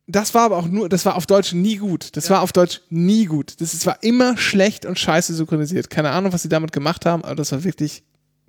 das 0.06 0.34
war 0.34 0.42
aber 0.42 0.58
auch 0.58 0.66
nur, 0.66 0.88
das 0.88 1.06
war 1.06 1.16
auf 1.16 1.26
Deutsch 1.26 1.54
nie 1.54 1.76
gut. 1.76 2.16
Das 2.16 2.28
war 2.28 2.42
auf 2.42 2.52
Deutsch 2.52 2.82
nie 2.90 3.24
gut. 3.24 3.60
Das 3.60 3.72
ist, 3.72 3.86
war 3.86 4.02
immer 4.02 4.36
schlecht 4.36 4.84
und 4.84 4.98
scheiße 4.98 5.32
synchronisiert. 5.34 5.90
Keine 5.90 6.10
Ahnung, 6.10 6.32
was 6.32 6.42
sie 6.42 6.48
damit 6.48 6.72
gemacht 6.72 7.06
haben, 7.06 7.24
aber 7.24 7.36
das 7.36 7.52
war 7.52 7.64
wirklich 7.64 8.02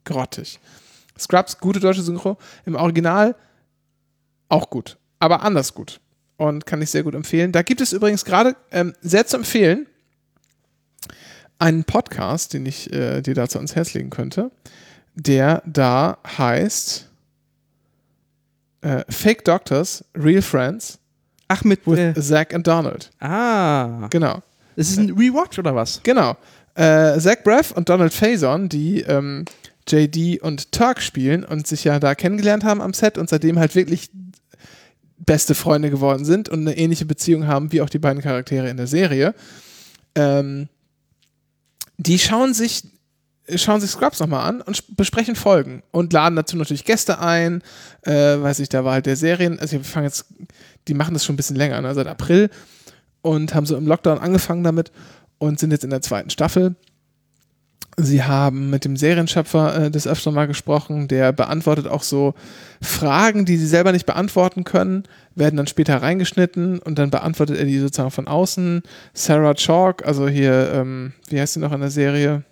grottig. 0.04 0.60
Scrubs, 1.20 1.60
gute 1.60 1.80
deutsche 1.80 2.02
Synchro. 2.02 2.38
Im 2.66 2.76
Original 2.76 3.36
auch 4.50 4.70
gut, 4.70 4.98
aber 5.20 5.42
anders 5.44 5.74
gut. 5.74 6.00
Und 6.38 6.66
kann 6.66 6.82
ich 6.82 6.90
sehr 6.90 7.04
gut 7.04 7.16
empfehlen. 7.16 7.52
Da 7.52 7.62
gibt 7.62 7.80
es 7.82 7.94
übrigens 7.94 8.26
gerade 8.26 8.56
ähm, 8.72 8.94
sehr 9.02 9.26
zu 9.26 9.38
empfehlen 9.38 9.88
einen 11.60 11.84
Podcast, 11.86 12.54
den 12.54 12.66
ich 12.66 12.92
äh, 12.92 13.22
dir 13.22 13.36
dazu 13.36 13.58
ans 13.60 13.76
Herz 13.76 13.94
legen 13.94 14.10
könnte, 14.10 14.52
der 15.16 15.62
da 15.66 16.18
heißt 16.38 17.10
äh, 18.82 19.04
Fake 19.10 19.46
Doctors, 19.46 20.04
Real 20.16 20.42
Friends 20.42 21.00
Ach, 21.48 21.64
mit. 21.64 21.86
with 21.86 22.00
Äh, 22.00 22.14
Zach 22.22 22.48
and 22.54 22.68
Donald. 22.68 23.12
ah. 23.20 24.08
Genau. 24.10 24.42
Das 24.76 24.90
ist 24.90 24.98
ein 24.98 25.12
Rewatch 25.12 25.60
oder 25.60 25.76
was? 25.76 26.02
Genau. 26.04 26.36
Äh, 26.74 27.20
Zach 27.20 27.38
Braff 27.44 27.72
und 27.72 27.88
Donald 27.88 28.12
Faison, 28.12 28.68
die 28.68 29.02
ähm, 29.02 29.46
JD 29.88 30.42
und 30.42 30.72
Turk 30.72 31.02
spielen 31.02 31.44
und 31.44 31.68
sich 31.68 31.84
ja 31.84 32.00
da 32.00 32.16
kennengelernt 32.16 32.64
haben 32.64 32.82
am 32.82 32.94
Set 32.94 33.18
und 33.18 33.30
seitdem 33.30 33.60
halt 33.60 33.76
wirklich 33.76 34.10
beste 35.18 35.56
Freunde 35.56 35.90
geworden 35.90 36.26
sind 36.26 36.50
und 36.50 36.62
eine 36.62 36.78
ähnliche 36.78 37.06
Beziehung 37.06 37.48
haben 37.48 37.72
wie 37.72 37.82
auch 37.82 37.90
die 37.90 38.00
beiden 38.00 38.22
Charaktere 38.22 38.70
in 38.70 38.78
der 38.78 38.88
Serie. 38.88 39.34
Ähm, 40.16 40.68
die 41.98 42.20
schauen 42.20 42.54
sich 42.54 42.84
schauen 43.56 43.82
sich 43.82 43.90
Scrubs 43.92 44.20
nochmal 44.22 44.48
an 44.48 44.62
und 44.62 44.78
sp- 44.80 44.96
besprechen 44.96 45.36
Folgen 45.36 45.84
und 45.92 46.14
laden 46.14 46.36
dazu 46.38 46.56
natürlich 46.56 46.86
Gäste 46.86 47.20
ein. 47.20 47.62
Äh, 48.04 48.14
weiß 48.42 48.60
ich, 48.60 48.70
da 48.70 48.86
war 48.86 48.94
halt 48.94 49.06
der 49.06 49.18
Serien, 49.18 49.60
also 49.60 49.74
wir 49.74 49.84
fangen 49.84 50.06
jetzt, 50.06 50.26
die 50.88 50.94
machen 50.94 51.14
das 51.14 51.26
schon 51.26 51.34
ein 51.34 51.38
bisschen 51.38 51.58
länger, 51.58 51.82
ne, 51.82 51.94
seit 51.94 52.08
April 52.08 52.50
und 53.22 53.54
haben 53.54 53.66
so 53.66 53.76
im 53.76 53.86
Lockdown 53.86 54.20
angefangen 54.20 54.64
damit 54.64 54.94
und 55.40 55.60
sind 55.60 55.72
jetzt 55.72 55.84
in 55.84 55.90
der 55.90 56.02
zweiten 56.02 56.30
Staffel. 56.30 56.76
Sie 57.98 58.24
haben 58.24 58.72
mit 58.72 58.86
dem 58.86 58.98
Serienschöpfer 58.98 59.84
äh, 59.86 59.92
des 59.92 60.08
Öfteren 60.08 60.34
mal 60.34 60.48
gesprochen, 60.48 61.08
der 61.08 61.32
beantwortet 61.32 61.88
auch 61.88 62.02
so 62.02 62.34
Fragen, 62.82 63.46
die 63.46 63.56
sie 63.58 63.68
selber 63.68 63.92
nicht 63.92 64.06
beantworten 64.08 64.64
können, 64.64 65.04
werden 65.36 65.58
dann 65.58 65.68
später 65.68 66.02
reingeschnitten 66.02 66.80
und 66.80 66.98
dann 66.98 67.12
beantwortet 67.12 67.58
er 67.58 67.66
die 67.66 67.80
sozusagen 67.80 68.10
von 68.12 68.28
außen. 68.28 68.82
Sarah 69.14 69.54
Chalk, 69.54 70.06
also 70.08 70.28
hier, 70.28 70.72
ähm, 70.74 71.14
wie 71.30 71.40
heißt 71.40 71.54
sie 71.54 71.60
noch 71.60 71.72
in 71.72 71.82
der 71.82 71.92
Serie? 71.92 72.44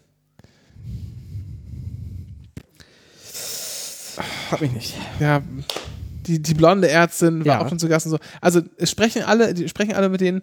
Hab 4.51 4.61
ich 4.61 4.71
nicht. 4.71 4.95
ja, 5.19 5.41
die, 6.27 6.39
die 6.41 6.53
blonde 6.53 6.89
Ärztin 6.89 7.39
war 7.39 7.45
Ja. 7.45 7.61
auch 7.61 7.69
schon 7.69 7.79
zu 7.79 7.87
Gast 7.87 8.05
und 8.05 8.11
so. 8.11 8.17
Also 8.41 8.61
es 8.77 8.91
sprechen 8.91 9.23
alle, 9.23 9.53
die 9.53 9.67
sprechen 9.69 9.93
alle 9.93 10.09
mit 10.09 10.21
denen 10.21 10.41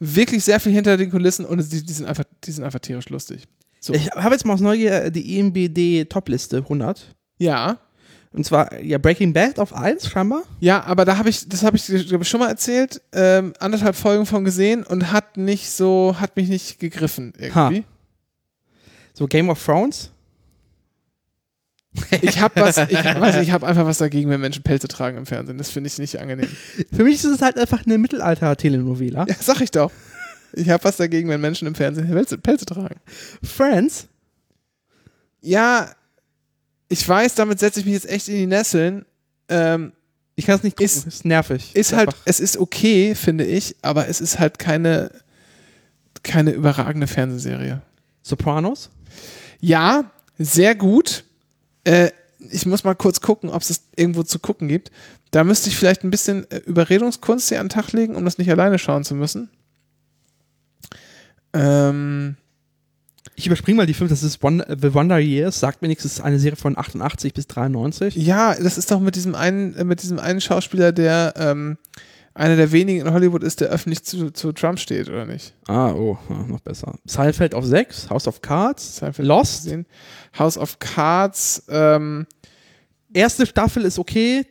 wirklich 0.00 0.42
sehr 0.42 0.58
viel 0.58 0.72
hinter 0.72 0.96
den 0.96 1.10
Kulissen 1.10 1.44
und 1.44 1.58
die, 1.70 1.84
die 1.84 1.92
sind 1.92 2.06
einfach, 2.06 2.24
die 2.44 2.50
sind 2.52 2.64
einfach 2.64 2.80
tierisch 2.80 3.08
lustig. 3.10 3.46
So. 3.80 3.94
Ich 3.94 4.10
habe 4.10 4.34
jetzt 4.34 4.44
mal 4.44 4.52
aus 4.54 4.60
Neugier 4.60 5.10
die 5.10 5.36
E 5.36 5.40
EMBD 5.40 6.04
Topliste 6.04 6.58
100. 6.58 7.14
ja, 7.38 7.78
Und 8.32 8.44
zwar 8.44 8.78
ja 8.80 8.98
Breaking 8.98 9.32
Bad 9.32 9.58
auf 9.58 9.72
1 9.74 10.06
scheinbar. 10.06 10.42
ja, 10.60 10.84
aber 10.84 11.04
da 11.06 11.16
habe 11.16 11.30
ich, 11.30 11.48
das 11.48 11.62
habe 11.64 11.76
ich, 11.78 11.86
glaube 11.86 12.22
ich, 12.22 12.28
schon 12.28 12.40
mal 12.40 12.48
erzählt, 12.48 13.00
ähm, 13.12 13.54
anderthalb 13.58 13.96
Folgen 13.96 14.26
von 14.26 14.44
gesehen 14.44 14.82
und 14.84 15.10
hat 15.12 15.36
nicht 15.38 15.70
so, 15.70 16.14
hat 16.20 16.36
mich 16.36 16.48
nicht 16.48 16.78
gegriffen 16.78 17.32
irgendwie. 17.38 17.84
So 19.14 19.26
Game 19.26 19.48
of 19.48 19.64
Thrones. 19.64 20.10
Ich 22.22 22.40
habe 22.40 22.60
was, 22.60 22.76
ich, 22.88 23.04
weiß 23.04 23.42
ich 23.42 23.50
habe 23.50 23.66
einfach 23.66 23.84
was 23.84 23.98
dagegen, 23.98 24.30
wenn 24.30 24.40
Menschen 24.40 24.62
Pelze 24.62 24.86
tragen 24.86 25.16
im 25.16 25.26
Fernsehen. 25.26 25.58
Das 25.58 25.70
finde 25.70 25.88
ich 25.88 25.98
nicht 25.98 26.20
angenehm. 26.20 26.48
Für 26.92 27.02
mich 27.02 27.14
ist 27.16 27.24
es 27.24 27.42
halt 27.42 27.58
einfach 27.58 27.84
eine 27.84 27.98
Mittelalter-Telenovela. 27.98 29.26
Ja, 29.28 29.34
sag 29.40 29.60
ich 29.60 29.70
doch. 29.72 29.90
Ich 30.52 30.68
habe 30.70 30.82
was 30.84 30.96
dagegen, 30.96 31.28
wenn 31.28 31.40
Menschen 31.40 31.66
im 31.68 31.74
Fernsehen 31.74 32.08
Pelze, 32.08 32.38
Pelze 32.38 32.66
tragen. 32.66 33.00
Friends. 33.42 34.06
Ja, 35.40 35.90
ich 36.88 37.06
weiß, 37.08 37.34
damit 37.34 37.58
setze 37.60 37.80
ich 37.80 37.86
mich 37.86 37.94
jetzt 37.94 38.08
echt 38.10 38.28
in 38.28 38.34
die 38.36 38.46
Nesseln. 38.46 39.04
Ähm, 39.48 39.92
Ich 40.36 40.46
kann 40.46 40.56
es 40.56 40.62
nicht 40.62 40.76
gucken. 40.76 40.86
Ist- 40.86 41.06
Ist, 41.06 41.24
nervig. 41.24 41.74
Ist 41.76 41.92
halt, 41.92 42.10
es 42.24 42.40
ist 42.40 42.56
okay, 42.56 43.14
finde 43.14 43.44
ich, 43.44 43.76
aber 43.82 44.08
es 44.08 44.20
ist 44.20 44.38
halt 44.38 44.58
keine, 44.58 45.10
keine 46.22 46.52
überragende 46.52 47.06
Fernsehserie. 47.06 47.82
Sopranos? 48.22 48.90
Ja, 49.60 50.10
sehr 50.38 50.74
gut. 50.74 51.24
Äh, 51.84 52.10
ich 52.50 52.64
muss 52.64 52.84
mal 52.84 52.94
kurz 52.94 53.20
gucken, 53.20 53.50
ob 53.50 53.60
es 53.62 53.82
irgendwo 53.96 54.22
zu 54.22 54.38
gucken 54.38 54.66
gibt. 54.68 54.90
Da 55.30 55.44
müsste 55.44 55.68
ich 55.68 55.76
vielleicht 55.76 56.04
ein 56.04 56.10
bisschen 56.10 56.50
äh, 56.50 56.56
Überredungskunst 56.58 57.48
hier 57.50 57.60
an 57.60 57.66
den 57.66 57.70
Tag 57.72 57.92
legen, 57.92 58.16
um 58.16 58.24
das 58.24 58.38
nicht 58.38 58.50
alleine 58.50 58.78
schauen 58.78 59.04
zu 59.04 59.14
müssen. 59.14 59.50
Ähm, 61.52 62.36
Ich 63.36 63.46
überspringe 63.46 63.76
mal 63.78 63.86
die 63.86 63.94
fünf. 63.94 64.10
Das 64.10 64.22
ist 64.22 64.42
Wonder, 64.42 64.66
The 64.80 64.92
Wonder 64.94 65.18
Years. 65.18 65.60
Sagt 65.60 65.82
mir 65.82 65.88
nichts. 65.88 66.02
Das 66.04 66.12
ist 66.12 66.20
eine 66.20 66.38
Serie 66.38 66.56
von 66.56 66.76
88 66.78 67.32
bis 67.34 67.46
93. 67.46 68.16
ja, 68.16 68.54
das 68.54 68.78
ist 68.78 68.90
doch 68.90 69.00
mit 69.00 69.14
diesem 69.16 69.34
einen, 69.34 69.74
äh, 69.76 69.84
mit 69.84 70.02
diesem 70.02 70.18
einen 70.18 70.40
Schauspieler, 70.40 70.92
der 70.92 71.34
ähm, 71.36 71.78
einer 72.34 72.56
der 72.56 72.70
wenigen 72.70 73.00
in 73.06 73.12
Hollywood 73.12 73.42
ist, 73.42 73.60
der 73.60 73.68
öffentlich 73.70 74.04
zu, 74.04 74.30
zu 74.30 74.52
Trump 74.52 74.78
steht, 74.78 75.08
oder 75.08 75.26
nicht? 75.26 75.52
Ah, 75.66 75.92
oh, 75.92 76.16
noch 76.46 76.60
besser. 76.60 76.94
Seinfeld 77.04 77.54
auf 77.54 77.64
6, 77.66 78.08
House 78.08 78.28
of 78.28 78.40
Cards, 78.40 78.96
Seinfeld 78.98 79.26
Lost. 79.26 79.64
gesehen. 79.64 79.86
House 80.38 80.56
of 80.56 80.78
Cards, 80.78 81.64
ähm, 81.68 82.26
Erste 83.12 83.44
Staffel 83.44 83.84
ist 83.84 83.98
okay, 83.98 84.46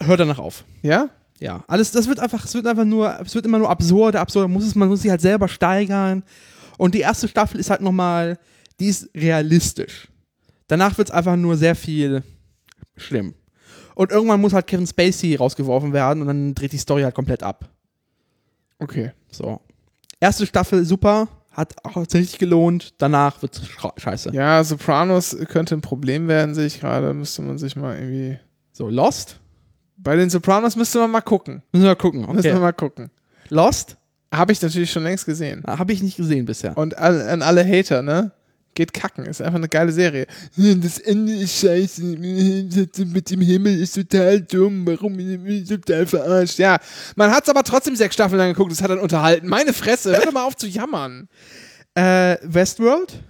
hör 0.00 0.16
danach 0.16 0.38
auf. 0.38 0.64
ja? 0.82 1.10
Ja, 1.44 1.62
alles, 1.66 1.90
das 1.90 2.08
wird 2.08 2.20
einfach, 2.20 2.42
es 2.46 2.54
wird 2.54 2.66
einfach 2.66 2.86
nur, 2.86 3.20
es 3.20 3.34
wird 3.34 3.44
immer 3.44 3.58
nur 3.58 3.68
absurder, 3.68 4.18
absurder, 4.18 4.48
muss 4.48 4.64
es, 4.64 4.74
man 4.74 4.88
muss 4.88 5.02
sich 5.02 5.10
halt 5.10 5.20
selber 5.20 5.46
steigern. 5.46 6.22
Und 6.78 6.94
die 6.94 7.00
erste 7.00 7.28
Staffel 7.28 7.60
ist 7.60 7.68
halt 7.68 7.82
nochmal, 7.82 8.38
die 8.80 8.86
ist 8.86 9.10
realistisch. 9.14 10.08
Danach 10.68 10.96
wird 10.96 11.08
es 11.10 11.14
einfach 11.14 11.36
nur 11.36 11.58
sehr 11.58 11.74
viel 11.74 12.22
schlimm. 12.96 13.34
Und 13.94 14.10
irgendwann 14.10 14.40
muss 14.40 14.54
halt 14.54 14.66
Kevin 14.66 14.86
Spacey 14.86 15.34
rausgeworfen 15.34 15.92
werden 15.92 16.22
und 16.22 16.28
dann 16.28 16.54
dreht 16.54 16.72
die 16.72 16.78
Story 16.78 17.02
halt 17.02 17.14
komplett 17.14 17.42
ab. 17.42 17.68
Okay. 18.78 19.12
So. 19.30 19.60
Erste 20.20 20.46
Staffel 20.46 20.82
super, 20.86 21.28
hat 21.52 21.74
auch 21.84 21.94
richtig 21.98 22.38
gelohnt, 22.38 22.94
danach 22.96 23.42
wird 23.42 23.58
es 23.58 23.68
scheiße. 24.02 24.30
Ja, 24.32 24.64
Sopranos 24.64 25.36
könnte 25.50 25.74
ein 25.74 25.82
Problem 25.82 26.26
werden, 26.26 26.54
sehe 26.54 26.64
ich 26.64 26.80
gerade. 26.80 27.12
Müsste 27.12 27.42
man 27.42 27.58
sich 27.58 27.76
mal 27.76 27.98
irgendwie. 27.98 28.38
So, 28.72 28.88
Lost? 28.88 29.40
Bei 29.96 30.16
den 30.16 30.28
Sopranos 30.30 30.76
müsste 30.76 30.98
man 30.98 31.10
mal 31.10 31.20
gucken. 31.20 31.62
Müssen 31.72 31.84
wir 31.84 31.94
gucken. 31.96 32.20
Müssen 32.22 32.42
wir 32.44 32.50
Okay. 32.52 32.60
mal 32.60 32.72
gucken. 32.72 33.10
Lost? 33.48 33.96
Habe 34.32 34.52
ich 34.52 34.60
natürlich 34.60 34.90
schon 34.90 35.04
längst 35.04 35.26
gesehen. 35.26 35.62
Habe 35.66 35.92
ich 35.92 36.02
nicht 36.02 36.16
gesehen 36.16 36.44
bisher. 36.46 36.76
Und 36.76 36.98
all, 36.98 37.20
an 37.28 37.42
alle 37.42 37.64
Hater, 37.64 38.02
ne? 38.02 38.32
Geht 38.74 38.92
kacken. 38.92 39.24
Ist 39.26 39.40
einfach 39.40 39.54
eine 39.58 39.68
geile 39.68 39.92
Serie. 39.92 40.26
Das 40.56 40.98
Ende 40.98 41.32
ist 41.36 41.56
scheiße. 41.60 42.02
Mit 42.02 43.30
dem 43.30 43.40
Himmel 43.40 43.78
ist 43.80 43.94
total 43.94 44.40
dumm. 44.40 44.84
Warum 44.84 45.16
bin 45.16 45.46
ich 45.46 45.68
total 45.68 46.04
verarscht? 46.06 46.58
Ja, 46.58 46.78
man 47.14 47.30
hat 47.30 47.44
es 47.44 47.48
aber 47.48 47.62
trotzdem 47.62 47.94
sechs 47.94 48.14
Staffeln 48.14 48.38
lang 48.38 48.48
geguckt. 48.52 48.72
Es 48.72 48.82
hat 48.82 48.90
dann 48.90 48.98
unterhalten. 48.98 49.46
Meine 49.46 49.72
Fresse. 49.72 50.16
Hör 50.16 50.24
doch 50.24 50.32
mal 50.32 50.44
auf 50.44 50.56
zu 50.56 50.66
jammern. 50.66 51.28
Äh, 51.94 52.36
Westworld? 52.42 53.20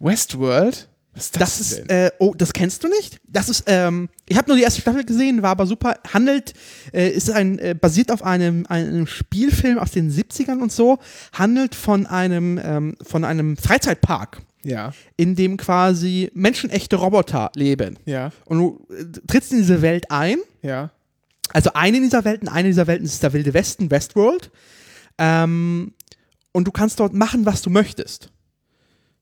Westworld? 0.00 0.88
Was 1.18 1.24
ist 1.26 1.36
das, 1.36 1.58
Das 1.58 1.60
ist, 1.60 1.90
äh, 1.90 2.10
oh, 2.18 2.34
das 2.36 2.52
kennst 2.52 2.84
du 2.84 2.88
nicht? 2.88 3.20
Das 3.26 3.48
ist, 3.48 3.64
ähm, 3.66 4.08
ich 4.26 4.36
habe 4.36 4.48
nur 4.48 4.56
die 4.56 4.62
erste 4.62 4.80
Staffel 4.80 5.04
gesehen, 5.04 5.42
war 5.42 5.50
aber 5.50 5.66
super. 5.66 5.96
Handelt, 6.12 6.54
äh, 6.92 7.08
ist 7.08 7.30
ein, 7.30 7.58
äh, 7.58 7.74
basiert 7.74 8.10
auf 8.10 8.22
einem, 8.22 8.64
einem 8.68 9.06
Spielfilm 9.06 9.78
aus 9.78 9.90
den 9.90 10.10
70ern 10.10 10.60
und 10.60 10.72
so, 10.72 10.98
handelt 11.32 11.74
von 11.74 12.06
einem, 12.06 12.60
ähm, 12.62 12.96
von 13.02 13.24
einem 13.24 13.56
Freizeitpark, 13.56 14.40
ja, 14.62 14.92
in 15.16 15.34
dem 15.34 15.56
quasi 15.56 16.30
menschenechte 16.34 16.96
Roboter 16.96 17.50
leben. 17.54 17.98
ja, 18.06 18.30
Und 18.46 18.58
du 18.58 18.86
äh, 18.94 19.04
trittst 19.26 19.52
in 19.52 19.58
diese 19.58 19.82
Welt 19.82 20.10
ein. 20.10 20.38
ja. 20.62 20.90
Also 21.54 21.70
eine 21.72 21.98
dieser 21.98 22.26
Welten, 22.26 22.46
eine 22.46 22.68
dieser 22.68 22.86
Welten 22.86 23.06
ist 23.06 23.22
der 23.22 23.32
Wilde 23.32 23.54
Westen, 23.54 23.90
Westworld. 23.90 24.50
Ähm, 25.16 25.94
und 26.52 26.64
du 26.66 26.72
kannst 26.72 27.00
dort 27.00 27.14
machen, 27.14 27.46
was 27.46 27.62
du 27.62 27.70
möchtest. 27.70 28.30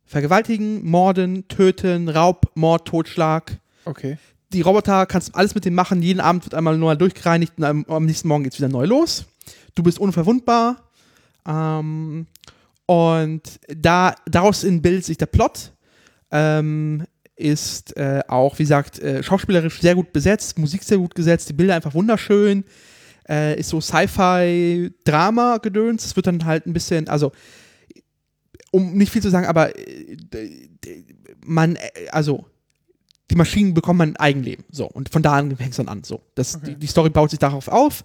Vergewaltigen, 0.06 0.88
morden, 0.88 1.48
töten, 1.48 2.08
Raub, 2.08 2.52
Mord, 2.54 2.86
Totschlag. 2.86 3.58
Okay. 3.84 4.18
Die 4.52 4.60
Roboter 4.60 5.06
kannst 5.06 5.30
du 5.30 5.34
alles 5.34 5.56
mit 5.56 5.64
denen 5.64 5.74
machen. 5.74 6.00
Jeden 6.00 6.20
Abend 6.20 6.44
wird 6.44 6.54
einmal 6.54 6.78
neu 6.78 6.94
durchgereinigt 6.94 7.54
und 7.58 7.64
am, 7.64 8.06
nächsten 8.06 8.28
Morgen 8.28 8.44
geht's 8.44 8.58
wieder 8.58 8.68
neu 8.68 8.86
los. 8.86 9.24
Du 9.74 9.82
bist 9.82 9.98
unverwundbar. 9.98 10.84
Ähm, 11.46 12.26
und 12.86 13.42
da, 13.68 14.14
daraus 14.26 14.62
bildet 14.62 15.04
sich 15.04 15.18
der 15.18 15.26
Plot. 15.26 15.72
Ähm, 16.30 17.04
ist 17.34 17.96
äh, 17.96 18.22
auch, 18.28 18.56
wie 18.58 18.62
gesagt, 18.62 19.00
äh, 19.00 19.22
schauspielerisch 19.22 19.80
sehr 19.80 19.94
gut 19.94 20.12
besetzt, 20.12 20.58
Musik 20.58 20.82
sehr 20.82 20.98
gut 20.98 21.14
gesetzt, 21.14 21.50
die 21.50 21.52
Bilder 21.52 21.74
einfach 21.74 21.94
wunderschön. 21.94 22.64
Äh, 23.28 23.60
ist 23.60 23.68
so 23.70 23.80
Sci-Fi-Drama-Gedöns. 23.80 26.04
Es 26.04 26.16
wird 26.16 26.26
dann 26.28 26.44
halt 26.44 26.66
ein 26.66 26.72
bisschen, 26.72 27.08
also, 27.08 27.32
um 28.70 28.94
nicht 28.94 29.12
viel 29.12 29.22
zu 29.22 29.30
sagen, 29.30 29.46
aber 29.46 29.76
äh, 29.78 30.16
man, 31.44 31.76
äh, 31.76 32.08
also, 32.10 32.46
die 33.30 33.36
Maschinen 33.36 33.74
bekommen 33.74 34.00
ein 34.00 34.16
Eigenleben. 34.16 34.64
So, 34.70 34.86
und 34.86 35.08
von 35.08 35.22
da 35.22 35.34
an 35.34 35.56
fängt 35.56 35.70
es 35.70 35.76
dann 35.76 35.88
an. 35.88 36.04
So, 36.04 36.22
das, 36.34 36.60
die, 36.60 36.76
die 36.76 36.86
Story 36.86 37.10
baut 37.10 37.30
sich 37.30 37.38
darauf 37.38 37.68
auf. 37.68 38.04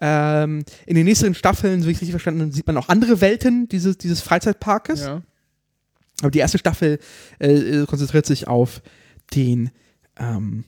Ähm, 0.00 0.64
in 0.86 0.94
den 0.94 1.04
nächsten 1.04 1.34
Staffeln, 1.34 1.80
so 1.80 1.86
wie 1.86 1.92
ich 1.92 1.96
es 1.96 2.02
richtig 2.02 2.12
verstanden 2.12 2.42
habe, 2.42 2.52
sieht 2.52 2.66
man 2.66 2.76
auch 2.76 2.88
andere 2.88 3.20
Welten 3.20 3.68
dieses, 3.68 3.98
dieses 3.98 4.20
Freizeitparkes. 4.20 5.00
Ja. 5.02 5.22
Aber 6.20 6.30
die 6.30 6.38
erste 6.38 6.58
Staffel 6.58 6.98
äh, 7.38 7.84
konzentriert 7.86 8.26
sich 8.26 8.48
auf 8.48 8.82
den 9.34 9.70
ähm, 10.18 10.64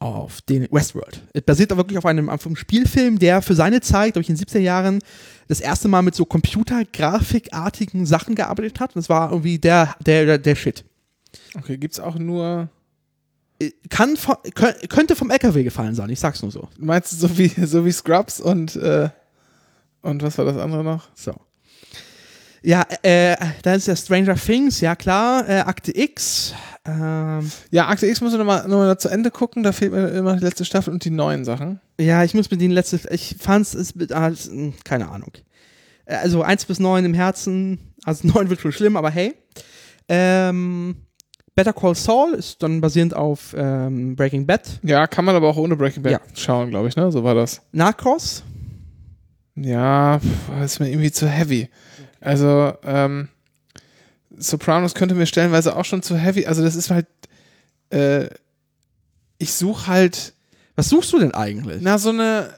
auf 0.00 0.40
den 0.42 0.66
Westworld. 0.70 1.22
Es 1.34 1.42
basiert 1.42 1.72
auch 1.72 1.76
wirklich 1.76 1.98
auf 1.98 2.06
einem, 2.06 2.28
auf 2.30 2.44
einem 2.46 2.56
Spielfilm, 2.56 3.18
der 3.18 3.42
für 3.42 3.54
seine 3.54 3.80
Zeit, 3.80 4.14
glaube 4.14 4.22
ich, 4.22 4.30
in 4.30 4.34
den 4.36 4.44
70er 4.46 4.58
Jahren 4.58 4.98
das 5.46 5.60
erste 5.60 5.88
Mal 5.88 6.02
mit 6.02 6.14
so 6.14 6.24
Computergrafikartigen 6.24 8.06
Sachen 8.06 8.34
gearbeitet 8.34 8.80
hat. 8.80 8.90
Und 8.96 9.00
das 9.02 9.08
war 9.08 9.30
irgendwie 9.30 9.58
der, 9.58 9.94
der, 10.04 10.24
der, 10.26 10.38
der 10.38 10.54
Shit. 10.54 10.84
Okay, 11.56 11.76
gibt's 11.76 12.00
auch 12.00 12.16
nur. 12.18 12.68
Äh, 13.60 13.70
Kann 13.90 14.16
von, 14.16 14.36
kö- 14.36 14.88
könnte 14.88 15.14
vom 15.16 15.30
LKW 15.30 15.62
gefallen 15.64 15.94
sein, 15.94 16.08
ich 16.10 16.18
sag's 16.18 16.42
nur 16.42 16.50
so. 16.50 16.68
Meinst 16.78 17.12
du 17.12 17.16
so 17.16 17.38
wie, 17.38 17.48
so 17.48 17.84
wie 17.84 17.92
Scrubs 17.92 18.40
und, 18.40 18.76
äh, 18.76 19.10
und 20.02 20.22
was 20.22 20.38
war 20.38 20.46
das 20.46 20.56
andere 20.56 20.82
noch? 20.82 21.08
So. 21.14 21.34
Ja, 22.62 22.84
äh, 23.02 23.36
da 23.62 23.74
ist 23.74 23.86
ja 23.88 23.96
Stranger 23.96 24.34
Things, 24.34 24.80
ja 24.80 24.94
klar, 24.94 25.48
äh, 25.48 25.60
Akte 25.60 25.96
X, 25.96 26.54
ähm, 26.86 27.50
Ja, 27.70 27.88
Akte 27.88 28.06
X 28.06 28.20
muss 28.20 28.32
ich 28.32 28.38
nochmal 28.38 28.68
noch 28.68 28.76
mal 28.78 28.98
zu 28.98 29.08
Ende 29.08 29.30
gucken, 29.30 29.62
da 29.62 29.72
fehlt 29.72 29.92
mir 29.92 30.08
immer 30.08 30.36
die 30.36 30.44
letzte 30.44 30.64
Staffel 30.66 30.92
und 30.92 31.04
die 31.04 31.10
neuen 31.10 31.44
Sachen. 31.46 31.80
Ja, 31.98 32.22
ich 32.22 32.34
muss 32.34 32.50
mit 32.50 32.60
den 32.60 32.70
letzten, 32.70 33.00
ich 33.10 33.36
fand's, 33.38 33.72
es, 33.74 33.94
mit- 33.94 34.12
ah, 34.12 34.28
mh, 34.30 34.72
keine 34.84 35.08
Ahnung. 35.10 35.32
Äh, 36.04 36.16
Also 36.16 36.42
1 36.42 36.66
bis 36.66 36.78
9 36.80 37.04
im 37.06 37.14
Herzen, 37.14 37.78
also 38.04 38.28
9 38.34 38.50
wird 38.50 38.60
schon 38.60 38.72
schlimm, 38.72 38.96
aber 38.96 39.10
hey. 39.10 39.34
Ähm, 40.08 40.96
Better 41.54 41.72
Call 41.72 41.94
Saul 41.94 42.34
ist 42.34 42.62
dann 42.62 42.80
basierend 42.80 43.14
auf 43.14 43.54
ähm, 43.56 44.16
Breaking 44.16 44.46
Bad. 44.46 44.80
Ja, 44.82 45.06
kann 45.06 45.24
man 45.24 45.34
aber 45.34 45.48
auch 45.48 45.56
ohne 45.56 45.76
Breaking 45.76 46.02
Bad 46.02 46.12
Ja. 46.12 46.20
schauen, 46.34 46.70
glaube 46.70 46.88
ich, 46.88 46.96
ne? 46.96 47.10
So 47.10 47.24
war 47.24 47.34
das. 47.34 47.62
Narcos, 47.72 48.42
Ja, 49.56 50.18
pf, 50.18 50.26
das 50.60 50.72
ist 50.74 50.80
mir 50.80 50.88
irgendwie 50.90 51.10
zu 51.12 51.28
heavy. 51.28 51.68
Also, 52.20 52.74
ähm, 52.84 53.28
Sopranos 54.36 54.94
könnte 54.94 55.14
mir 55.14 55.26
stellenweise 55.26 55.76
auch 55.76 55.84
schon 55.84 56.02
zu 56.02 56.16
heavy. 56.16 56.46
Also, 56.46 56.62
das 56.62 56.74
ist 56.76 56.90
halt, 56.90 57.06
äh, 57.90 58.28
ich 59.38 59.52
suche 59.54 59.86
halt, 59.86 60.34
was 60.76 60.88
suchst 60.88 61.12
du 61.12 61.18
denn 61.18 61.34
eigentlich? 61.34 61.82
na, 61.82 61.98
so 61.98 62.10
eine, 62.10 62.54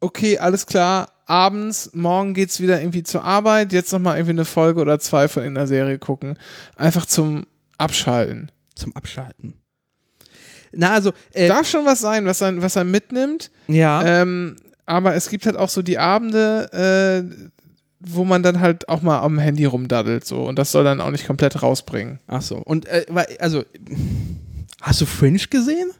okay, 0.00 0.38
alles 0.38 0.66
klar, 0.66 1.12
abends, 1.26 1.90
morgen 1.94 2.34
geht's 2.34 2.60
wieder 2.60 2.80
irgendwie 2.80 3.02
zur 3.02 3.24
Arbeit, 3.24 3.72
jetzt 3.72 3.92
nochmal 3.92 4.16
irgendwie 4.16 4.32
eine 4.32 4.44
Folge 4.44 4.80
oder 4.80 4.98
zwei 4.98 5.28
von 5.28 5.44
in 5.44 5.54
der 5.54 5.66
Serie 5.66 5.98
gucken. 5.98 6.38
Einfach 6.76 7.06
zum 7.06 7.46
Abschalten. 7.78 8.50
Zum 8.74 8.94
Abschalten. 8.96 9.54
Na, 10.72 10.92
also, 10.92 11.12
äh, 11.32 11.48
Darf 11.48 11.68
schon 11.68 11.86
was 11.86 12.00
sein, 12.00 12.26
was 12.26 12.40
er, 12.40 12.60
was 12.60 12.76
er 12.76 12.84
mitnimmt. 12.84 13.50
ja. 13.68 14.04
Ähm, 14.22 14.56
aber 14.86 15.14
es 15.14 15.30
gibt 15.30 15.46
halt 15.46 15.56
auch 15.56 15.70
so 15.70 15.80
die 15.80 15.96
Abende, 15.98 16.68
äh, 16.74 17.48
wo 18.06 18.24
man 18.24 18.42
dann 18.42 18.60
halt 18.60 18.88
auch 18.88 19.02
mal 19.02 19.20
am 19.20 19.38
Handy 19.38 19.64
rumdaddelt 19.64 20.24
so 20.24 20.44
und 20.44 20.58
das 20.58 20.72
soll 20.72 20.84
dann 20.84 21.00
auch 21.00 21.10
nicht 21.10 21.26
komplett 21.26 21.62
rausbringen. 21.62 22.18
Ach 22.26 22.42
so. 22.42 22.56
Und, 22.58 22.86
äh, 22.86 23.04
also, 23.38 23.64
hast 24.80 25.00
du 25.00 25.06
Fringe 25.06 25.38
gesehen? 25.50 25.90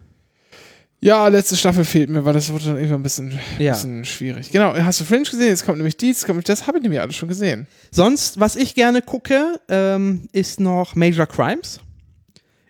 Ja, 1.01 1.29
letzte 1.29 1.57
Staffel 1.57 1.85
fehlt 1.85 2.09
mir, 2.09 2.25
weil 2.25 2.33
das 2.33 2.51
wurde 2.51 2.65
dann 2.65 2.77
irgendwann 2.77 3.01
ein 3.01 3.03
bisschen, 3.03 3.39
Ja. 3.59 3.73
bisschen 3.73 4.07
schwierig. 4.07 4.51
Genau, 4.53 4.75
hast 4.75 5.01
du 5.01 5.05
Fringe 5.05 5.25
gesehen? 5.25 5.49
Jetzt 5.49 5.67
kommt 5.67 5.77
nämlich 5.77 5.99
dies, 5.99 6.21
kommt 6.21 6.37
nämlich 6.37 6.47
das, 6.47 6.67
habe 6.67 6.79
ich 6.79 6.83
nämlich 6.83 7.01
alles 7.01 7.15
schon 7.17 7.29
gesehen. 7.29 7.67
Sonst, 7.91 8.41
was 8.41 8.57
ich 8.57 8.75
gerne 8.75 9.03
gucke, 9.03 9.61
ähm, 9.69 10.29
ist 10.33 10.61
noch 10.61 10.95
Major 10.95 11.27
Crimes. 11.27 11.81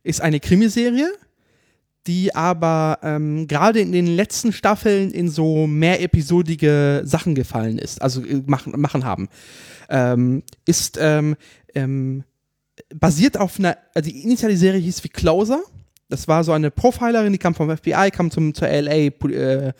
Ist 0.03 0.21
eine 0.21 0.41
Krimiserie, 0.41 1.13
die 2.07 2.35
aber 2.35 2.99
ähm, 3.03 3.47
gerade 3.47 3.81
in 3.81 3.93
den 3.93 4.07
letzten 4.07 4.53
Staffeln 4.53 5.11
in 5.11 5.29
so 5.29 5.67
mehr 5.67 6.03
episodige 6.03 7.03
Sachen 7.05 7.35
gefallen 7.35 7.79
ist, 7.79 8.03
also 8.03 8.23
äh, 8.25 8.43
machen, 8.47 8.79
machen 8.81 9.05
haben. 9.05 9.29
Ähm, 9.89 10.43
ist 10.67 10.99
ähm, 11.01 11.37
ähm, 11.75 12.25
basiert 12.95 13.39
auf 13.39 13.59
einer, 13.59 13.77
also 13.95 14.11
die 14.11 14.23
initiale 14.23 14.57
Serie 14.57 14.81
hieß 14.81 15.05
wie 15.05 15.09
Closer. 15.09 15.63
Das 16.09 16.29
war 16.29 16.45
so 16.45 16.53
eine 16.53 16.71
Profilerin, 16.71 17.33
die 17.33 17.39
kam 17.39 17.55
vom 17.55 17.75
FBI, 17.75 18.11
kam 18.13 18.31
zum, 18.31 18.55
zur 18.55 18.69
LA, 18.69 18.91
äh, 18.91 19.73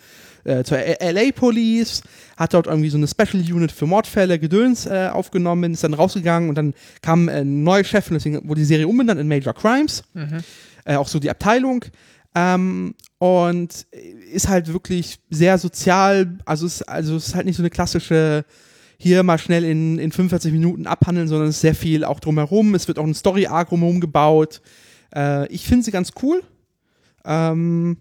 äh, 0.43 0.63
zur 0.63 0.77
LA 0.77 1.31
Police, 1.33 2.01
hat 2.35 2.53
dort 2.53 2.67
irgendwie 2.67 2.89
so 2.89 2.97
eine 2.97 3.07
Special 3.07 3.41
Unit 3.41 3.71
für 3.71 3.85
Mordfälle, 3.85 4.39
Gedöns 4.39 4.85
äh, 4.85 5.09
aufgenommen, 5.11 5.73
ist 5.73 5.83
dann 5.83 5.93
rausgegangen 5.93 6.49
und 6.49 6.55
dann 6.55 6.73
kam 7.01 7.29
eine 7.29 7.45
neue 7.45 7.83
Chefin, 7.83 8.15
deswegen 8.15 8.47
wurde 8.47 8.61
die 8.61 8.65
Serie 8.65 8.87
umbenannt 8.87 9.19
in 9.19 9.27
Major 9.27 9.53
Crimes. 9.53 10.03
Äh, 10.85 10.95
auch 10.95 11.07
so 11.07 11.19
die 11.19 11.29
Abteilung. 11.29 11.85
Ähm, 12.35 12.95
und 13.17 13.87
ist 14.31 14.49
halt 14.49 14.71
wirklich 14.71 15.19
sehr 15.29 15.57
sozial, 15.57 16.37
also 16.45 16.65
es, 16.65 16.81
also 16.81 17.15
ist 17.15 17.33
halt 17.33 17.45
nicht 17.45 17.55
so 17.55 17.63
eine 17.63 17.69
klassische 17.69 18.45
hier 18.97 19.23
mal 19.23 19.37
schnell 19.37 19.63
in, 19.63 19.99
in 19.99 20.11
45 20.11 20.51
Minuten 20.51 20.87
abhandeln, 20.87 21.27
sondern 21.27 21.49
es 21.49 21.55
ist 21.55 21.61
sehr 21.61 21.75
viel 21.75 22.03
auch 22.03 22.19
drumherum. 22.19 22.75
Es 22.75 22.87
wird 22.87 22.99
auch 22.99 23.03
ein 23.03 23.13
Story-Arc 23.13 23.69
drumherum 23.69 23.99
gebaut. 23.99 24.61
Äh, 25.13 25.47
ich 25.47 25.65
finde 25.67 25.83
sie 25.85 25.91
ganz 25.91 26.11
cool. 26.21 26.43
Ähm, 27.25 27.97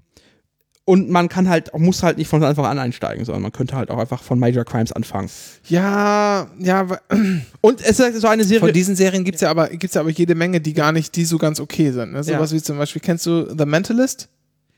und 0.87 1.09
man 1.09 1.29
kann 1.29 1.49
halt, 1.49 1.73
muss 1.79 2.03
halt 2.03 2.19
nicht 2.19 2.29
von 2.29 2.43
Anfang 2.45 2.67
an 2.67 2.79
einsteigen, 2.79 3.25
sondern 3.25 3.43
man 3.43 3.53
könnte 3.53 3.75
halt 3.75 3.91
auch 3.91 3.99
einfach 3.99 4.23
von 4.23 4.39
Major 4.39 4.65
Crimes 4.65 4.93
anfangen. 4.93 5.31
Ja, 5.69 6.49
ja, 6.59 6.87
Und 7.63 7.81
es 7.81 7.99
ist 8.01 8.21
so 8.21 8.29
eine 8.29 8.45
Serie. 8.45 8.61
von 8.61 8.73
diesen 8.73 8.95
Serien 8.95 9.25
gibt 9.25 9.37
es 9.37 9.41
ja, 9.41 9.51
aber, 9.51 9.69
gibt's 9.69 9.95
ja 9.95 10.03
aber 10.03 10.11
jede 10.11 10.35
Menge, 10.35 10.61
die 10.61 10.75
gar 10.75 10.93
nicht, 10.93 11.17
die 11.17 11.25
so 11.25 11.39
ganz 11.39 11.59
okay 11.59 11.91
sind. 11.91 12.13
Ne? 12.13 12.23
Sowas 12.23 12.53
wie 12.53 12.61
zum 12.61 12.77
Beispiel, 12.77 13.01
kennst 13.01 13.25
du 13.27 13.47
The 13.57 13.65
Mentalist? 13.65 14.29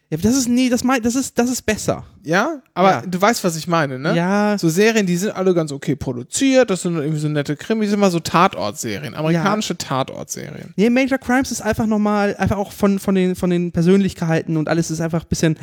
ja, 0.09 0.17
das 0.19 0.37
ist, 0.37 0.49
nee, 0.49 0.69
das, 0.69 0.85
mein, 0.85 1.03
das, 1.03 1.17
ist, 1.17 1.37
das 1.37 1.51
ist 1.51 1.63
besser. 1.63 2.05
Ja, 2.23 2.63
aber 2.75 2.91
Ja. 2.91 3.03
du 3.05 3.21
weißt, 3.21 3.43
was 3.43 3.57
ich 3.57 3.67
meine, 3.67 3.99
ne? 3.99 4.15
Ja. 4.15 4.57
So 4.57 4.69
Serien, 4.69 5.05
die 5.05 5.17
sind 5.17 5.33
alle 5.35 5.53
ganz 5.53 5.73
okay 5.73 5.97
produziert, 5.97 6.71
das 6.71 6.83
sind 6.83 6.95
irgendwie 6.95 7.19
so 7.19 7.29
nette 7.29 7.57
Krimis, 7.57 7.93
immer 7.93 8.13
so 8.13 8.21
Tatortserien, 8.21 9.17
amerikanische 9.17 9.77
Tatortserien. 9.77 10.73
Nee, 10.77 10.91
Major 10.91 11.19
Crimes 11.19 11.51
ist 11.51 11.61
einfach 11.61 11.87
nochmal, 11.87 12.37
einfach 12.37 12.57
auch 12.57 12.71
von, 12.71 13.01
von, 13.01 13.17
den, 13.17 13.35
von 13.35 13.51
den 13.51 13.73
Persönlichkeiten 13.73 14.57
und 14.57 14.69
alles 14.69 14.93
ist 14.93 15.01
einfach 15.01 15.25
ein 15.25 15.29
bisschen, 15.29 15.59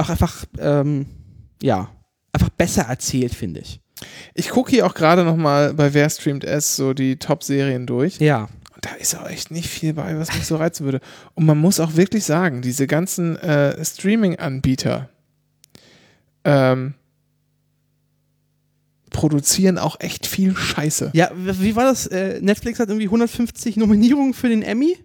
auch 0.00 0.08
einfach, 0.08 0.44
ähm, 0.58 1.06
ja, 1.62 1.90
einfach 2.32 2.50
besser 2.50 2.82
erzählt, 2.82 3.34
finde 3.34 3.60
ich. 3.60 3.80
Ich 4.34 4.48
gucke 4.48 4.70
hier 4.70 4.86
auch 4.86 4.94
gerade 4.94 5.24
noch 5.24 5.36
mal 5.36 5.74
bei 5.74 5.92
Wer 5.92 6.08
streamt 6.08 6.44
S 6.44 6.76
so 6.76 6.94
die 6.94 7.18
Top-Serien 7.18 7.86
durch. 7.86 8.18
Ja. 8.18 8.48
Und 8.74 8.86
da 8.86 8.94
ist 8.94 9.14
auch 9.14 9.28
echt 9.28 9.50
nicht 9.50 9.68
viel 9.68 9.92
bei, 9.92 10.18
was 10.18 10.34
mich 10.34 10.46
so 10.46 10.56
reizen 10.56 10.84
würde. 10.84 11.00
Und 11.34 11.44
man 11.44 11.58
muss 11.58 11.80
auch 11.80 11.96
wirklich 11.96 12.24
sagen, 12.24 12.62
diese 12.62 12.86
ganzen 12.86 13.36
äh, 13.36 13.84
Streaming-Anbieter 13.84 15.10
ähm, 16.44 16.94
produzieren 19.10 19.76
auch 19.76 20.00
echt 20.00 20.26
viel 20.26 20.56
Scheiße. 20.56 21.10
Ja, 21.12 21.30
wie 21.34 21.76
war 21.76 21.84
das? 21.84 22.06
Äh, 22.06 22.40
Netflix 22.40 22.78
hat 22.78 22.88
irgendwie 22.88 23.06
150 23.06 23.76
Nominierungen 23.76 24.32
für 24.32 24.48
den 24.48 24.62
Emmy? 24.62 24.96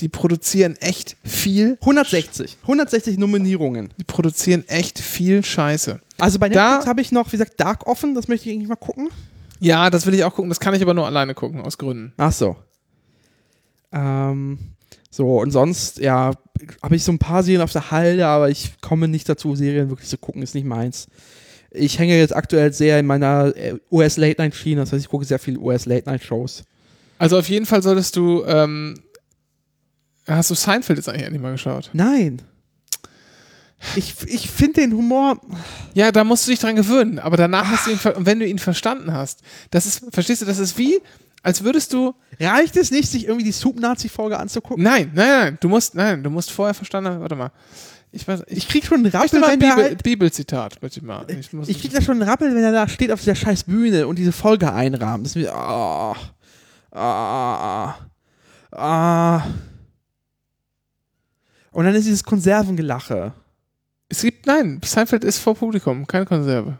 Die 0.00 0.08
produzieren 0.08 0.76
echt 0.76 1.16
viel. 1.24 1.76
160. 1.80 2.58
160 2.62 3.18
Nominierungen. 3.18 3.92
Die 3.98 4.04
produzieren 4.04 4.66
echt 4.68 4.98
viel 4.98 5.44
Scheiße. 5.44 6.00
Also 6.18 6.38
bei 6.38 6.48
Netflix 6.48 6.86
habe 6.86 7.00
ich 7.00 7.12
noch, 7.12 7.28
wie 7.28 7.32
gesagt, 7.32 7.60
Dark 7.60 7.86
offen, 7.86 8.14
das 8.14 8.28
möchte 8.28 8.48
ich 8.48 8.54
eigentlich 8.54 8.68
mal 8.68 8.76
gucken. 8.76 9.08
Ja, 9.60 9.90
das 9.90 10.06
will 10.06 10.14
ich 10.14 10.24
auch 10.24 10.34
gucken. 10.34 10.48
Das 10.48 10.60
kann 10.60 10.74
ich 10.74 10.82
aber 10.82 10.94
nur 10.94 11.06
alleine 11.06 11.34
gucken, 11.34 11.60
aus 11.60 11.76
Gründen. 11.76 12.12
Ach 12.16 12.32
so. 12.32 12.56
Ähm, 13.92 14.58
so, 15.10 15.40
und 15.40 15.50
sonst, 15.50 15.98
ja, 15.98 16.32
habe 16.82 16.96
ich 16.96 17.04
so 17.04 17.12
ein 17.12 17.18
paar 17.18 17.42
Serien 17.42 17.62
auf 17.62 17.72
der 17.72 17.90
Halde, 17.90 18.26
aber 18.26 18.48
ich 18.48 18.80
komme 18.80 19.08
nicht 19.08 19.28
dazu, 19.28 19.54
Serien 19.54 19.90
wirklich 19.90 20.08
zu 20.08 20.18
gucken, 20.18 20.42
ist 20.42 20.54
nicht 20.54 20.66
meins. 20.66 21.08
Ich 21.70 21.98
hänge 21.98 22.16
jetzt 22.16 22.34
aktuell 22.34 22.72
sehr 22.72 22.98
in 22.98 23.06
meiner 23.06 23.54
äh, 23.56 23.74
US-Late-Night-Schiene, 23.90 24.80
das 24.80 24.92
heißt, 24.92 25.04
ich 25.04 25.10
gucke 25.10 25.24
sehr 25.24 25.38
viel 25.38 25.58
US-Late-Night-Shows. 25.58 26.64
Also 27.18 27.38
auf 27.38 27.48
jeden 27.48 27.66
Fall 27.66 27.82
solltest 27.82 28.16
du. 28.16 28.44
Ähm, 28.44 28.94
hast 30.26 30.50
du 30.50 30.54
Seinfeld 30.54 30.98
jetzt 30.98 31.08
eigentlich 31.08 31.24
endlich 31.24 31.42
mal 31.42 31.52
geschaut? 31.52 31.90
Nein. 31.92 32.42
Ich, 33.96 34.14
ich 34.26 34.50
finde 34.50 34.82
den 34.82 34.92
Humor. 34.92 35.40
Ja, 35.94 36.12
da 36.12 36.22
musst 36.22 36.46
du 36.46 36.50
dich 36.50 36.60
dran 36.60 36.76
gewöhnen. 36.76 37.18
Aber 37.18 37.36
danach 37.36 37.66
hast 37.66 37.86
du 37.86 37.92
ihn, 37.92 37.98
wenn 38.26 38.38
du 38.38 38.46
ihn 38.46 38.58
verstanden 38.58 39.12
hast, 39.12 39.40
das 39.70 39.86
ist, 39.86 40.04
verstehst 40.12 40.42
du, 40.42 40.46
das 40.46 40.58
ist 40.58 40.76
wie, 40.76 41.00
als 41.42 41.64
würdest 41.64 41.92
du, 41.92 42.14
Reicht 42.38 42.76
es 42.76 42.90
nicht, 42.90 43.10
sich 43.10 43.26
irgendwie 43.26 43.44
die 43.44 43.52
Soup-Nazi-Folge 43.52 44.38
anzugucken? 44.38 44.82
nein, 44.82 45.10
nein, 45.14 45.28
nein, 45.28 45.58
du 45.60 45.68
musst, 45.68 45.94
nein, 45.94 46.22
du 46.22 46.30
musst 46.30 46.50
vorher 46.50 46.74
verstanden 46.74 47.10
haben, 47.10 47.20
warte 47.20 47.36
mal. 47.36 47.52
Ich 48.12 48.26
weiß, 48.26 48.42
ich 48.48 48.58
Ich 48.58 48.68
krieg 48.68 48.84
schon 48.84 48.98
einen 48.98 49.06
Rappel, 49.06 49.40
wenn 49.40 49.58
Bibel, 49.58 49.76
halt, 49.76 50.02
Bibelzitat, 50.02 50.78
ich 50.82 51.02
mal. 51.02 51.24
Ich, 51.28 51.52
muss, 51.52 51.68
Ich 51.68 51.80
krieg 51.80 51.92
da 51.92 52.02
schon 52.02 52.20
einen 52.20 52.28
Rappel, 52.28 52.54
wenn 52.54 52.64
er 52.64 52.72
da 52.72 52.88
steht 52.88 53.12
auf 53.12 53.20
dieser 53.20 53.34
scheiß 53.36 53.64
Bühne 53.64 54.06
und 54.06 54.18
diese 54.18 54.32
Folge 54.32 54.72
einrahmt. 54.72 55.26
Das 55.26 55.36
ist 55.36 55.42
mir. 55.42 55.54
Ah. 55.54 56.16
Ah. 56.92 57.94
Ah. 58.72 59.42
Und 61.72 61.84
dann 61.84 61.94
ist 61.94 62.06
dieses 62.06 62.24
Konservengelache. 62.24 63.32
es 64.08 64.22
gibt, 64.22 64.46
nein, 64.46 64.80
Seinfeld 64.84 65.24
ist 65.24 65.38
vor 65.38 65.54
Publikum, 65.54 66.06
keine 66.06 66.26
Konserve. 66.26 66.78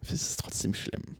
Das 0.00 0.12
ist 0.12 0.40
trotzdem 0.40 0.74
schlimm. 0.74 1.16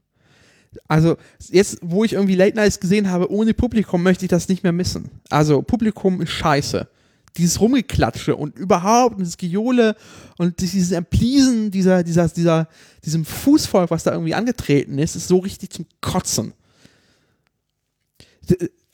Also, 0.88 1.16
jetzt, 1.50 1.78
wo 1.82 2.04
ich 2.04 2.12
irgendwie 2.12 2.34
Late 2.34 2.56
Nights 2.56 2.78
gesehen 2.78 3.10
habe, 3.10 3.30
ohne 3.30 3.54
Publikum, 3.54 4.02
möchte 4.02 4.24
ich 4.24 4.30
das 4.30 4.48
nicht 4.48 4.62
mehr 4.62 4.72
missen. 4.72 5.10
Also, 5.30 5.62
Publikum 5.62 6.20
ist 6.20 6.30
scheiße. 6.30 6.88
Dieses 7.36 7.60
Rumgeklatsche 7.60 8.34
und 8.36 8.56
überhaupt 8.56 9.20
dieses 9.20 9.36
Gejohle 9.36 9.96
und 10.38 10.58
dieses 10.60 10.92
Empleasen 10.92 11.70
dieser, 11.70 12.02
dieser, 12.02 12.28
dieser, 12.28 12.68
diesem 13.04 13.24
Fußvolk, 13.24 13.90
was 13.90 14.04
da 14.04 14.12
irgendwie 14.12 14.34
angetreten 14.34 14.98
ist, 14.98 15.16
ist 15.16 15.28
so 15.28 15.38
richtig 15.38 15.70
zum 15.70 15.86
Kotzen. 16.00 16.54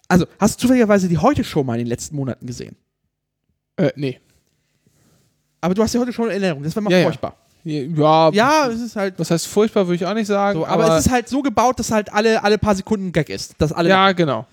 Also, 0.08 0.26
hast 0.38 0.56
du 0.56 0.62
zufälligerweise 0.62 1.08
die 1.08 1.18
Heute-Show 1.18 1.62
mal 1.62 1.74
in 1.74 1.80
den 1.80 1.88
letzten 1.88 2.16
Monaten 2.16 2.46
gesehen? 2.46 2.76
Äh, 3.82 3.92
nee. 3.96 4.20
Aber 5.60 5.74
du 5.74 5.82
hast 5.82 5.94
die 5.94 5.98
Heute-Show 5.98 6.24
in 6.24 6.30
Erinnerung, 6.30 6.62
das 6.62 6.74
war 6.76 6.82
mal 6.82 6.90
Ja, 6.92 6.98
ja. 6.98 7.04
furchtbar. 7.04 7.36
Ja, 7.64 8.30
Ja, 8.32 8.68
es 8.68 8.80
ist 8.80 8.96
halt 8.96 9.14
was 9.18 9.30
heißt 9.30 9.46
furchtbar, 9.46 9.86
würde 9.86 9.94
ich 9.96 10.06
auch 10.06 10.14
nicht 10.14 10.26
sagen. 10.26 10.58
so, 10.58 10.66
aber, 10.66 10.96
es 10.96 11.06
ist 11.06 11.12
halt 11.12 11.28
so 11.28 11.42
gebaut, 11.42 11.78
dass 11.78 11.90
halt 11.92 12.12
alle, 12.12 12.42
alle 12.42 12.58
paar 12.58 12.74
Sekunden 12.74 13.08
ein 13.08 13.12
Gag 13.12 13.28
ist. 13.28 13.54
Dass 13.58 13.72
alle 13.72 13.88
ja, 13.88 14.10
genau. 14.12 14.46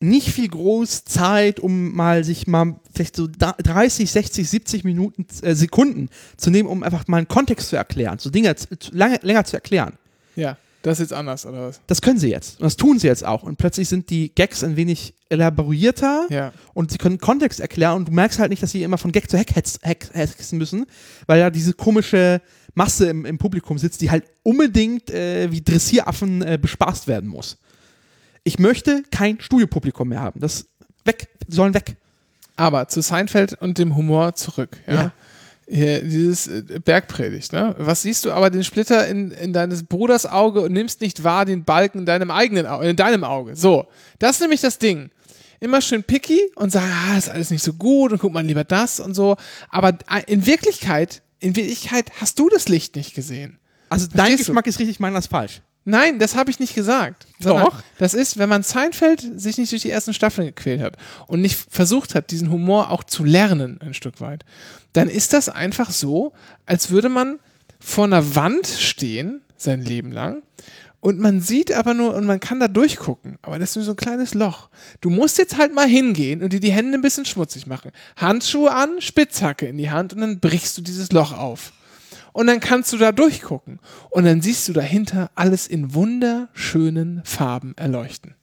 nicht 0.00 0.28
viel 0.28 0.48
groß 0.48 1.04
Zeit, 1.04 1.60
um 1.60 1.94
mal 1.94 2.24
sich 2.24 2.46
mal 2.46 2.74
vielleicht 2.94 3.16
so 3.16 3.26
da- 3.26 3.56
30, 3.62 4.10
60, 4.10 4.48
70 4.50 4.84
Minuten, 4.84 5.26
äh, 5.42 5.54
Sekunden 5.54 6.10
zu 6.36 6.50
nehmen, 6.50 6.68
um 6.68 6.82
einfach 6.82 7.08
mal 7.08 7.16
einen 7.18 7.28
Kontext 7.28 7.70
zu 7.70 7.76
erklären, 7.76 8.18
so 8.18 8.28
Dinge 8.28 8.54
zu, 8.56 8.78
zu, 8.78 8.94
lange, 8.94 9.18
länger 9.22 9.44
zu 9.44 9.56
erklären. 9.56 9.94
Ja, 10.34 10.58
das 10.86 11.00
ist 11.00 11.10
jetzt 11.10 11.18
anders, 11.18 11.44
oder 11.46 11.68
was? 11.68 11.80
Das 11.86 12.00
können 12.00 12.18
sie 12.18 12.28
jetzt. 12.30 12.60
Und 12.60 12.64
das 12.64 12.76
tun 12.76 12.98
sie 12.98 13.06
jetzt 13.06 13.24
auch. 13.24 13.42
Und 13.42 13.56
plötzlich 13.58 13.88
sind 13.88 14.08
die 14.10 14.32
Gags 14.34 14.62
ein 14.64 14.76
wenig 14.76 15.14
elaborierter 15.28 16.26
Ja. 16.30 16.52
und 16.74 16.90
sie 16.92 16.98
können 16.98 17.18
Kontext 17.18 17.60
erklären 17.60 17.96
und 17.96 18.08
du 18.08 18.12
merkst 18.12 18.38
halt 18.38 18.50
nicht, 18.50 18.62
dass 18.62 18.70
sie 18.70 18.82
immer 18.82 18.98
von 18.98 19.12
Gag 19.12 19.28
zu 19.30 19.38
Hack 19.38 19.54
hetzen 19.54 20.58
müssen, 20.58 20.86
weil 21.26 21.40
da 21.40 21.50
diese 21.50 21.72
komische 21.72 22.40
Masse 22.74 23.06
im, 23.08 23.24
im 23.24 23.38
Publikum 23.38 23.78
sitzt, 23.78 24.00
die 24.00 24.10
halt 24.10 24.24
unbedingt 24.42 25.10
äh, 25.10 25.50
wie 25.50 25.62
Dressieraffen 25.62 26.42
äh, 26.42 26.58
bespaßt 26.60 27.08
werden 27.08 27.28
muss. 27.28 27.58
Ich 28.44 28.58
möchte 28.58 29.02
kein 29.10 29.40
Studiopublikum 29.40 30.08
mehr 30.08 30.20
haben. 30.20 30.40
Das 30.40 30.66
weg, 31.04 31.28
die 31.48 31.54
sollen 31.54 31.74
weg. 31.74 31.96
Aber 32.54 32.88
zu 32.88 33.00
Seinfeld 33.02 33.54
und 33.60 33.78
dem 33.78 33.96
Humor 33.96 34.34
zurück. 34.34 34.76
Ja. 34.86 34.94
Ja. 34.94 35.12
Hier, 35.68 36.00
dieses 36.02 36.46
äh, 36.46 36.62
Bergpredigt, 36.84 37.52
ne? 37.52 37.74
Was 37.78 38.02
siehst 38.02 38.24
du 38.24 38.30
aber 38.30 38.50
den 38.50 38.62
Splitter 38.62 39.06
in, 39.08 39.32
in 39.32 39.52
deines 39.52 39.82
Bruders 39.82 40.24
Auge 40.24 40.60
und 40.60 40.72
nimmst 40.72 41.00
nicht 41.00 41.24
wahr 41.24 41.44
den 41.44 41.64
Balken 41.64 42.00
in 42.00 42.06
deinem 42.06 42.30
eigenen 42.30 42.66
Auge, 42.66 42.88
in 42.88 42.96
deinem 42.96 43.24
Auge. 43.24 43.56
So. 43.56 43.86
Das 44.20 44.36
ist 44.36 44.40
nämlich 44.40 44.60
das 44.60 44.78
Ding. 44.78 45.10
Immer 45.58 45.80
schön 45.80 46.04
picky 46.04 46.40
und 46.54 46.70
sagen, 46.70 46.92
ah, 46.92 47.18
ist 47.18 47.30
alles 47.30 47.50
nicht 47.50 47.64
so 47.64 47.72
gut 47.72 48.12
und 48.12 48.18
guck 48.18 48.32
mal 48.32 48.44
lieber 48.44 48.62
das 48.62 49.00
und 49.00 49.14
so. 49.14 49.36
Aber 49.68 49.98
äh, 50.08 50.22
in 50.26 50.46
Wirklichkeit, 50.46 51.22
in 51.40 51.56
Wirklichkeit 51.56 52.12
hast 52.20 52.38
du 52.38 52.48
das 52.48 52.68
Licht 52.68 52.94
nicht 52.94 53.14
gesehen. 53.14 53.58
Also 53.88 54.06
dein 54.06 54.16
Verstehst 54.18 54.40
du? 54.40 54.52
Geschmack 54.52 54.66
ist 54.68 54.78
richtig, 54.78 55.00
meiner 55.00 55.18
ist 55.18 55.28
falsch. 55.28 55.62
Nein, 55.88 56.18
das 56.18 56.34
habe 56.34 56.50
ich 56.50 56.58
nicht 56.58 56.74
gesagt. 56.74 57.28
Doch. 57.40 57.80
Das 57.96 58.12
ist, 58.12 58.38
wenn 58.38 58.48
man 58.48 58.64
Seinfeld 58.64 59.24
sich 59.40 59.56
nicht 59.56 59.70
durch 59.70 59.82
die 59.82 59.90
ersten 59.90 60.12
Staffeln 60.12 60.48
gequält 60.48 60.82
hat 60.82 60.96
und 61.28 61.40
nicht 61.40 61.56
versucht 61.70 62.16
hat, 62.16 62.32
diesen 62.32 62.50
Humor 62.50 62.90
auch 62.90 63.04
zu 63.04 63.22
lernen, 63.22 63.78
ein 63.80 63.94
Stück 63.94 64.20
weit, 64.20 64.44
dann 64.94 65.08
ist 65.08 65.32
das 65.32 65.48
einfach 65.48 65.92
so, 65.92 66.32
als 66.66 66.90
würde 66.90 67.08
man 67.08 67.38
vor 67.78 68.04
einer 68.04 68.34
Wand 68.34 68.66
stehen, 68.66 69.42
sein 69.56 69.80
Leben 69.80 70.10
lang, 70.10 70.42
und 70.98 71.20
man 71.20 71.40
sieht 71.40 71.72
aber 71.72 71.94
nur, 71.94 72.14
und 72.14 72.26
man 72.26 72.40
kann 72.40 72.58
da 72.58 72.66
durchgucken, 72.66 73.38
aber 73.42 73.60
das 73.60 73.70
ist 73.70 73.76
nur 73.76 73.84
so 73.84 73.92
ein 73.92 73.96
kleines 73.96 74.34
Loch. 74.34 74.70
Du 75.00 75.08
musst 75.08 75.38
jetzt 75.38 75.56
halt 75.56 75.72
mal 75.72 75.86
hingehen 75.86 76.42
und 76.42 76.52
dir 76.52 76.58
die 76.58 76.72
Hände 76.72 76.98
ein 76.98 77.02
bisschen 77.02 77.26
schmutzig 77.26 77.68
machen. 77.68 77.92
Handschuhe 78.16 78.72
an, 78.72 79.00
Spitzhacke 79.00 79.66
in 79.66 79.78
die 79.78 79.90
Hand 79.90 80.14
und 80.14 80.20
dann 80.22 80.40
brichst 80.40 80.76
du 80.76 80.82
dieses 80.82 81.12
Loch 81.12 81.32
auf. 81.32 81.72
Und 82.36 82.48
dann 82.48 82.60
kannst 82.60 82.92
du 82.92 82.98
da 82.98 83.12
durchgucken. 83.12 83.80
Und 84.10 84.26
dann 84.26 84.42
siehst 84.42 84.68
du 84.68 84.74
dahinter 84.74 85.30
alles 85.36 85.66
in 85.66 85.94
wunderschönen 85.94 87.22
Farben 87.24 87.72
erleuchten. 87.78 88.34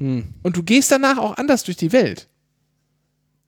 Und 0.00 0.56
du 0.56 0.64
gehst 0.64 0.90
danach 0.90 1.18
auch 1.18 1.36
anders 1.36 1.62
durch 1.62 1.76
die 1.76 1.92
Welt. 1.92 2.26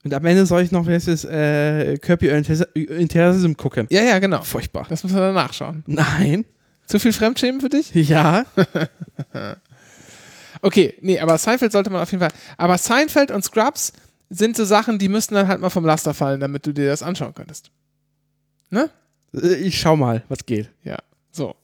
Und 0.05 0.15
am 0.15 0.25
Ende 0.25 0.47
soll 0.47 0.63
ich 0.63 0.71
noch, 0.71 0.87
wie 0.87 0.93
heißt 0.93 1.09
es, 1.09 1.25
äh, 1.25 1.99
Kirby 1.99 2.29
Interism 2.29 3.55
gucken. 3.55 3.89
Ja, 3.91 4.03
ja, 4.03 4.21
genau. 4.21 4.43
Furchtbar. 4.43 4.87
Das 4.89 5.03
muss 5.03 5.13
man 5.13 5.23
dann 5.23 5.35
nachschauen. 5.35 5.83
Nein. 5.89 6.45
Zu 6.87 7.01
viel 7.01 7.13
Fremdschämen 7.13 7.61
für 7.61 7.69
dich? 7.69 7.93
Ja. 7.93 8.45
Okay, 10.63 10.93
nee, 11.01 11.19
aber 11.19 11.39
Seinfeld 11.39 11.73
sollte 11.73 11.89
man 11.89 12.03
auf 12.03 12.11
jeden 12.11 12.21
Fall. 12.21 12.33
Aber 12.59 12.77
Seinfeld 12.77 13.31
und 13.31 13.43
Scrubs 13.43 13.95
sind 14.29 14.59
so 14.59 14.67
Sachen, 14.67 14.99
die 14.99 15.09
müssten 15.09 15.35
dann 15.35 15.49
halt 15.49 15.63
mal 15.63 15.71
vom 15.71 15.87
Laster 15.87 16.13
fallen, 16.13 16.39
damit 16.39 16.67
du 16.67 16.75
dir 16.75 16.89
das 16.89 17.03
anschauen 17.03 17.33
könntest. 17.33 17.71
Ne? 18.69 18.91
Äh, 19.35 19.55
Ich 19.57 19.81
schau 19.81 19.97
mal, 19.97 20.23
was 20.29 20.47
geht. 20.47 20.71
Ja, 20.85 20.99
so. 21.31 21.55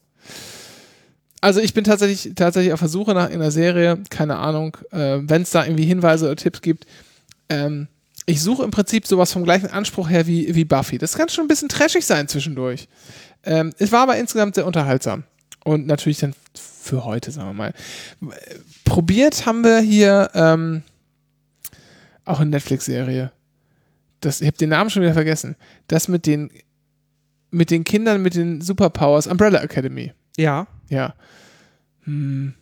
Also 1.41 1.61
ich 1.61 1.75
bin 1.75 1.85
tatsächlich, 1.85 2.35
tatsächlich 2.35 2.73
auf 2.73 2.81
der 2.81 2.89
Suche 2.89 3.15
nach 3.15 3.31
einer 3.31 3.51
Serie, 3.51 4.03
keine 4.11 4.37
Ahnung, 4.37 4.77
äh, 4.91 5.19
wenn 5.23 5.43
es 5.43 5.51
da 5.51 5.65
irgendwie 5.65 5.85
Hinweise 5.85 6.27
oder 6.27 6.37
Tipps 6.37 6.61
gibt. 6.61 6.87
Ähm, 7.49 7.89
ich 8.25 8.43
suche 8.43 8.65
im 8.65 8.73
Prinzip 8.73 9.07
sowas 9.07 9.33
vom 9.33 9.45
gleichen 9.45 9.69
Anspruch 9.69 10.11
her 10.11 10.27
wie, 10.27 10.55
wie 10.55 10.65
Buffy. 10.65 10.99
Das 10.99 11.17
kann 11.17 11.29
schon 11.29 11.45
ein 11.45 11.49
bisschen 11.49 11.69
trashig 11.69 12.05
sein 12.05 12.27
zwischendurch. 12.27 12.89
Ähm, 13.45 13.73
es 13.79 13.93
war 13.93 14.03
aber 14.03 14.17
insgesamt 14.17 14.57
sehr 14.57 14.67
unterhaltsam. 14.67 15.23
Und 15.65 15.87
natürlich 15.87 16.19
dann 16.19 16.35
für 16.55 17.05
heute, 17.05 17.31
sagen 17.31 17.51
wir 17.51 17.55
mal. 17.55 17.75
Probiert 18.85 19.47
haben 19.47 19.63
wir 19.63 19.79
hier 19.81 20.31
ähm, 20.35 20.83
auch 22.25 22.41
eine 22.41 22.51
Netflix-Serie. 22.51 23.31
Ich 24.25 24.43
habe 24.43 24.57
den 24.57 24.71
Namen 24.71 24.91
schon 24.91 25.03
wieder 25.03 25.13
vergessen. 25.15 25.55
Das 25.87 26.09
mit 26.09 26.27
den, 26.27 26.51
mit 27.51 27.71
den 27.71 27.85
Kindern 27.85 28.23
mit 28.23 28.35
den 28.35 28.61
Superpowers, 28.61 29.27
Umbrella 29.27 29.61
Academy. 29.61 30.13
Ja. 30.37 30.67
Ja. 30.89 31.15
Hm. 32.05 32.55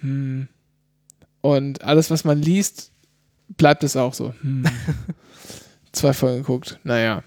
Hm. 0.00 0.48
Und 1.40 1.82
alles, 1.82 2.10
was 2.10 2.24
man 2.24 2.40
liest, 2.40 2.92
bleibt 3.48 3.84
es 3.84 3.96
auch 3.96 4.14
so. 4.14 4.34
Hm. 4.42 4.64
Zwei 5.92 6.12
Folgen 6.12 6.38
geguckt. 6.38 6.78
Naja. 6.84 7.22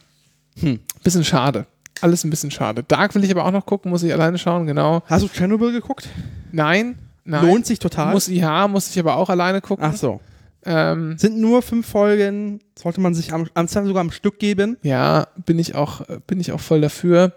Hm. 0.59 0.79
Bisschen 1.03 1.23
schade. 1.23 1.67
Alles 2.01 2.23
ein 2.23 2.29
bisschen 2.29 2.51
schade. 2.51 2.83
Dark 2.83 3.15
will 3.15 3.23
ich 3.23 3.31
aber 3.31 3.45
auch 3.45 3.51
noch 3.51 3.65
gucken, 3.65 3.91
muss 3.91 4.03
ich 4.03 4.13
alleine 4.13 4.37
schauen, 4.37 4.65
genau. 4.65 5.03
Hast 5.05 5.23
du 5.23 5.29
Chernobyl 5.29 5.71
geguckt? 5.71 6.09
Nein. 6.51 6.97
Nein. 7.23 7.45
Lohnt 7.45 7.65
sich 7.65 7.79
total. 7.79 8.11
Muss, 8.11 8.27
ja, 8.27 8.67
muss 8.67 8.89
ich 8.89 8.99
aber 8.99 9.15
auch 9.15 9.29
alleine 9.29 9.61
gucken. 9.61 9.85
Ach 9.85 9.95
so. 9.95 10.19
Ähm, 10.65 11.17
Sind 11.17 11.37
nur 11.37 11.61
fünf 11.61 11.87
Folgen, 11.87 12.59
sollte 12.77 12.99
man 13.01 13.13
sich 13.13 13.33
am, 13.33 13.47
am 13.53 13.67
sogar 13.67 14.01
am 14.01 14.11
Stück 14.11 14.39
geben. 14.39 14.77
ja, 14.81 15.27
bin 15.45 15.59
ich 15.59 15.75
auch, 15.75 16.01
bin 16.27 16.39
ich 16.39 16.51
auch 16.51 16.59
voll 16.59 16.81
dafür. 16.81 17.33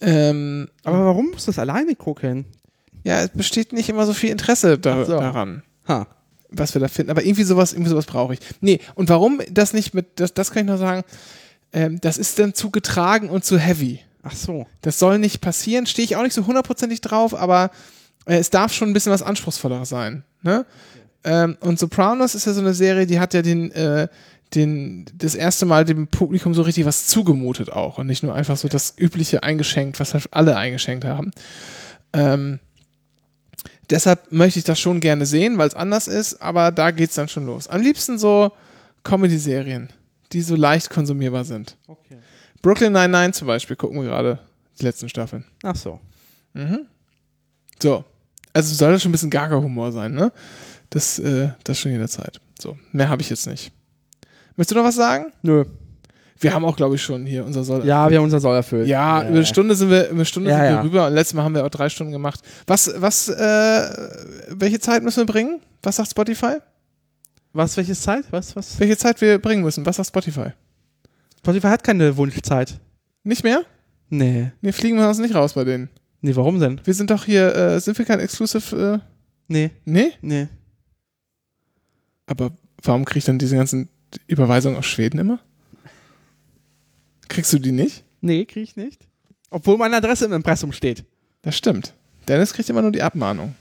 Ähm, 0.00 0.68
Aber 0.84 1.06
warum 1.06 1.30
musst 1.30 1.46
du 1.46 1.52
das 1.52 1.58
alleine 1.58 1.94
gucken? 1.94 2.46
ja, 3.04 3.22
es 3.22 3.30
besteht 3.30 3.72
nicht 3.72 3.88
immer 3.88 4.04
so 4.04 4.12
viel 4.12 4.30
Interesse 4.30 4.78
da, 4.78 5.04
so. 5.04 5.12
daran. 5.12 5.62
Ha. 5.86 6.08
was 6.50 6.74
wir 6.74 6.80
da 6.80 6.88
finden. 6.88 7.10
Aber 7.10 7.24
irgendwie 7.24 7.44
sowas, 7.44 7.72
irgendwie 7.72 7.90
sowas 7.90 8.06
brauche 8.06 8.34
ich. 8.34 8.40
Nee, 8.60 8.80
und 8.96 9.08
warum 9.08 9.40
das 9.50 9.72
nicht 9.72 9.94
mit, 9.94 10.18
das, 10.18 10.34
das 10.34 10.50
kann 10.50 10.64
ich 10.64 10.68
nur 10.68 10.78
sagen, 10.78 11.04
ähm, 11.72 12.00
das 12.00 12.18
ist 12.18 12.38
dann 12.38 12.54
zu 12.54 12.70
getragen 12.70 13.30
und 13.30 13.44
zu 13.44 13.58
heavy. 13.58 14.00
Ach 14.22 14.34
so. 14.34 14.66
Das 14.80 14.98
soll 14.98 15.20
nicht 15.20 15.40
passieren, 15.40 15.86
stehe 15.86 16.04
ich 16.04 16.16
auch 16.16 16.22
nicht 16.24 16.34
so 16.34 16.46
hundertprozentig 16.46 17.00
drauf, 17.00 17.32
aber 17.34 17.70
äh, 18.26 18.38
es 18.38 18.50
darf 18.50 18.72
schon 18.72 18.88
ein 18.90 18.92
bisschen 18.92 19.12
was 19.12 19.22
Anspruchsvolleres 19.22 19.88
sein. 19.88 20.24
Ne? 20.42 20.66
Ähm, 21.26 21.58
und 21.60 21.78
Sopranos 21.78 22.36
ist 22.36 22.46
ja 22.46 22.52
so 22.52 22.60
eine 22.60 22.72
Serie, 22.72 23.04
die 23.04 23.18
hat 23.18 23.34
ja 23.34 23.42
den, 23.42 23.72
äh, 23.72 24.06
den, 24.54 25.06
das 25.12 25.34
erste 25.34 25.66
Mal 25.66 25.84
dem 25.84 26.06
Publikum 26.06 26.54
so 26.54 26.62
richtig 26.62 26.86
was 26.86 27.08
zugemutet 27.08 27.70
auch 27.72 27.98
und 27.98 28.06
nicht 28.06 28.22
nur 28.22 28.32
einfach 28.32 28.56
so 28.56 28.68
das 28.68 28.94
übliche 28.96 29.42
eingeschenkt, 29.42 29.98
was 29.98 30.14
halt 30.14 30.28
alle 30.30 30.56
eingeschenkt 30.56 31.04
haben. 31.04 31.32
Ähm, 32.12 32.60
deshalb 33.90 34.30
möchte 34.30 34.60
ich 34.60 34.64
das 34.64 34.78
schon 34.78 35.00
gerne 35.00 35.26
sehen, 35.26 35.58
weil 35.58 35.66
es 35.66 35.74
anders 35.74 36.06
ist, 36.06 36.40
aber 36.40 36.70
da 36.70 36.92
geht's 36.92 37.16
dann 37.16 37.28
schon 37.28 37.44
los. 37.44 37.66
Am 37.66 37.82
liebsten 37.82 38.18
so 38.18 38.52
Comedy-Serien, 39.02 39.88
die 40.32 40.42
so 40.42 40.54
leicht 40.54 40.90
konsumierbar 40.90 41.44
sind. 41.44 41.76
Okay. 41.88 42.18
Brooklyn 42.62 42.92
99 42.92 43.40
zum 43.40 43.48
Beispiel 43.48 43.74
gucken 43.74 44.00
wir 44.00 44.08
gerade, 44.08 44.38
die 44.78 44.84
letzten 44.84 45.08
Staffeln. 45.08 45.44
Ach 45.64 45.74
so. 45.74 45.98
So. 47.82 48.04
Also 48.52 48.74
soll 48.74 48.92
das 48.92 49.02
schon 49.02 49.10
ein 49.10 49.12
bisschen 49.12 49.30
Gaga-Humor 49.30 49.90
sein, 49.90 50.14
ne? 50.14 50.32
Das, 50.90 51.18
äh, 51.18 51.50
das 51.64 51.78
schon 51.78 51.92
jederzeit. 51.92 52.40
So, 52.60 52.76
mehr 52.92 53.08
habe 53.08 53.22
ich 53.22 53.30
jetzt 53.30 53.46
nicht. 53.46 53.72
Möchtest 54.56 54.72
du 54.72 54.80
noch 54.80 54.84
was 54.88 54.94
sagen? 54.94 55.32
Nö. 55.42 55.64
Wir 56.38 56.52
haben 56.52 56.64
auch, 56.66 56.76
glaube 56.76 56.96
ich, 56.96 57.02
schon 57.02 57.24
hier 57.24 57.44
unser 57.46 57.64
Soll. 57.64 57.86
Ja, 57.86 58.10
wir 58.10 58.18
haben 58.18 58.24
unser 58.24 58.40
Soll 58.40 58.54
erfüllt. 58.54 58.86
Ja, 58.86 59.20
über 59.22 59.28
eine 59.28 59.46
Stunde 59.46 59.74
sind 59.74 59.88
wir, 59.90 60.04
über 60.06 60.16
eine 60.16 60.24
Stunde 60.26 60.50
Ja, 60.50 60.56
sind 60.56 60.64
wir 60.66 60.70
ja. 60.72 60.80
rüber 60.82 61.06
und 61.06 61.14
letztes 61.14 61.34
Mal 61.34 61.44
haben 61.44 61.54
wir 61.54 61.64
auch 61.64 61.70
drei 61.70 61.88
Stunden 61.88 62.12
gemacht. 62.12 62.40
Was, 62.66 62.92
was, 62.96 63.28
äh, 63.28 63.88
welche 64.50 64.78
Zeit 64.78 65.02
müssen 65.02 65.18
wir 65.18 65.26
bringen? 65.26 65.60
Was 65.82 65.96
sagt 65.96 66.10
Spotify? 66.10 66.56
Was, 67.52 67.76
welche 67.78 67.94
Zeit? 67.94 68.24
Was, 68.30 68.54
was? 68.54 68.78
Welche 68.78 68.98
Zeit 68.98 69.18
wir 69.22 69.38
bringen 69.38 69.62
müssen? 69.62 69.86
Was 69.86 69.96
sagt 69.96 70.08
Spotify? 70.08 70.50
Spotify 71.38 71.68
hat 71.68 71.82
keine 71.84 72.16
Wunschzeit. 72.18 72.78
Nicht 73.24 73.42
mehr? 73.42 73.62
Nee. 74.10 74.50
Nee, 74.60 74.72
fliegen 74.72 74.98
wir 74.98 75.08
uns 75.08 75.18
nicht 75.18 75.34
raus 75.34 75.54
bei 75.54 75.64
denen. 75.64 75.88
Nee, 76.20 76.36
warum 76.36 76.60
denn? 76.60 76.80
Wir 76.84 76.92
sind 76.94 77.10
doch 77.10 77.24
hier, 77.24 77.54
äh, 77.54 77.80
sind 77.80 77.96
wir 77.98 78.04
kein 78.04 78.20
Exclusive, 78.20 79.00
äh, 79.00 79.06
Nee. 79.48 79.70
nee? 79.84 80.12
Nee. 80.20 80.48
Aber 82.26 82.50
warum 82.82 83.04
krieg 83.04 83.18
ich 83.18 83.24
dann 83.24 83.38
diese 83.38 83.56
ganzen 83.56 83.88
Überweisungen 84.26 84.76
aus 84.78 84.86
Schweden 84.86 85.18
immer? 85.18 85.40
Kriegst 87.28 87.52
du 87.52 87.58
die 87.58 87.72
nicht? 87.72 88.04
Nee, 88.20 88.44
krieg 88.44 88.62
ich 88.64 88.76
nicht. 88.76 89.06
Obwohl 89.50 89.78
meine 89.78 89.96
Adresse 89.96 90.24
im 90.24 90.32
Impressum 90.32 90.72
steht. 90.72 91.04
Das 91.42 91.56
stimmt. 91.56 91.94
Dennis 92.28 92.52
kriegt 92.52 92.68
immer 92.68 92.82
nur 92.82 92.92
die 92.92 93.02
Abmahnung. 93.02 93.54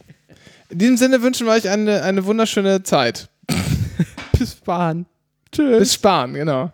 In 0.70 0.80
diesem 0.80 0.98
Sinne 0.98 1.22
wünschen 1.22 1.46
wir 1.46 1.54
euch 1.54 1.70
eine, 1.70 2.02
eine 2.02 2.26
wunderschöne 2.26 2.84
Zeit. 2.84 3.30
Bis 4.38 4.56
Bahn. 4.56 5.06
Tschüss. 5.52 5.80
Bis 5.80 5.94
Spahn, 5.94 6.34
genau. 6.34 6.72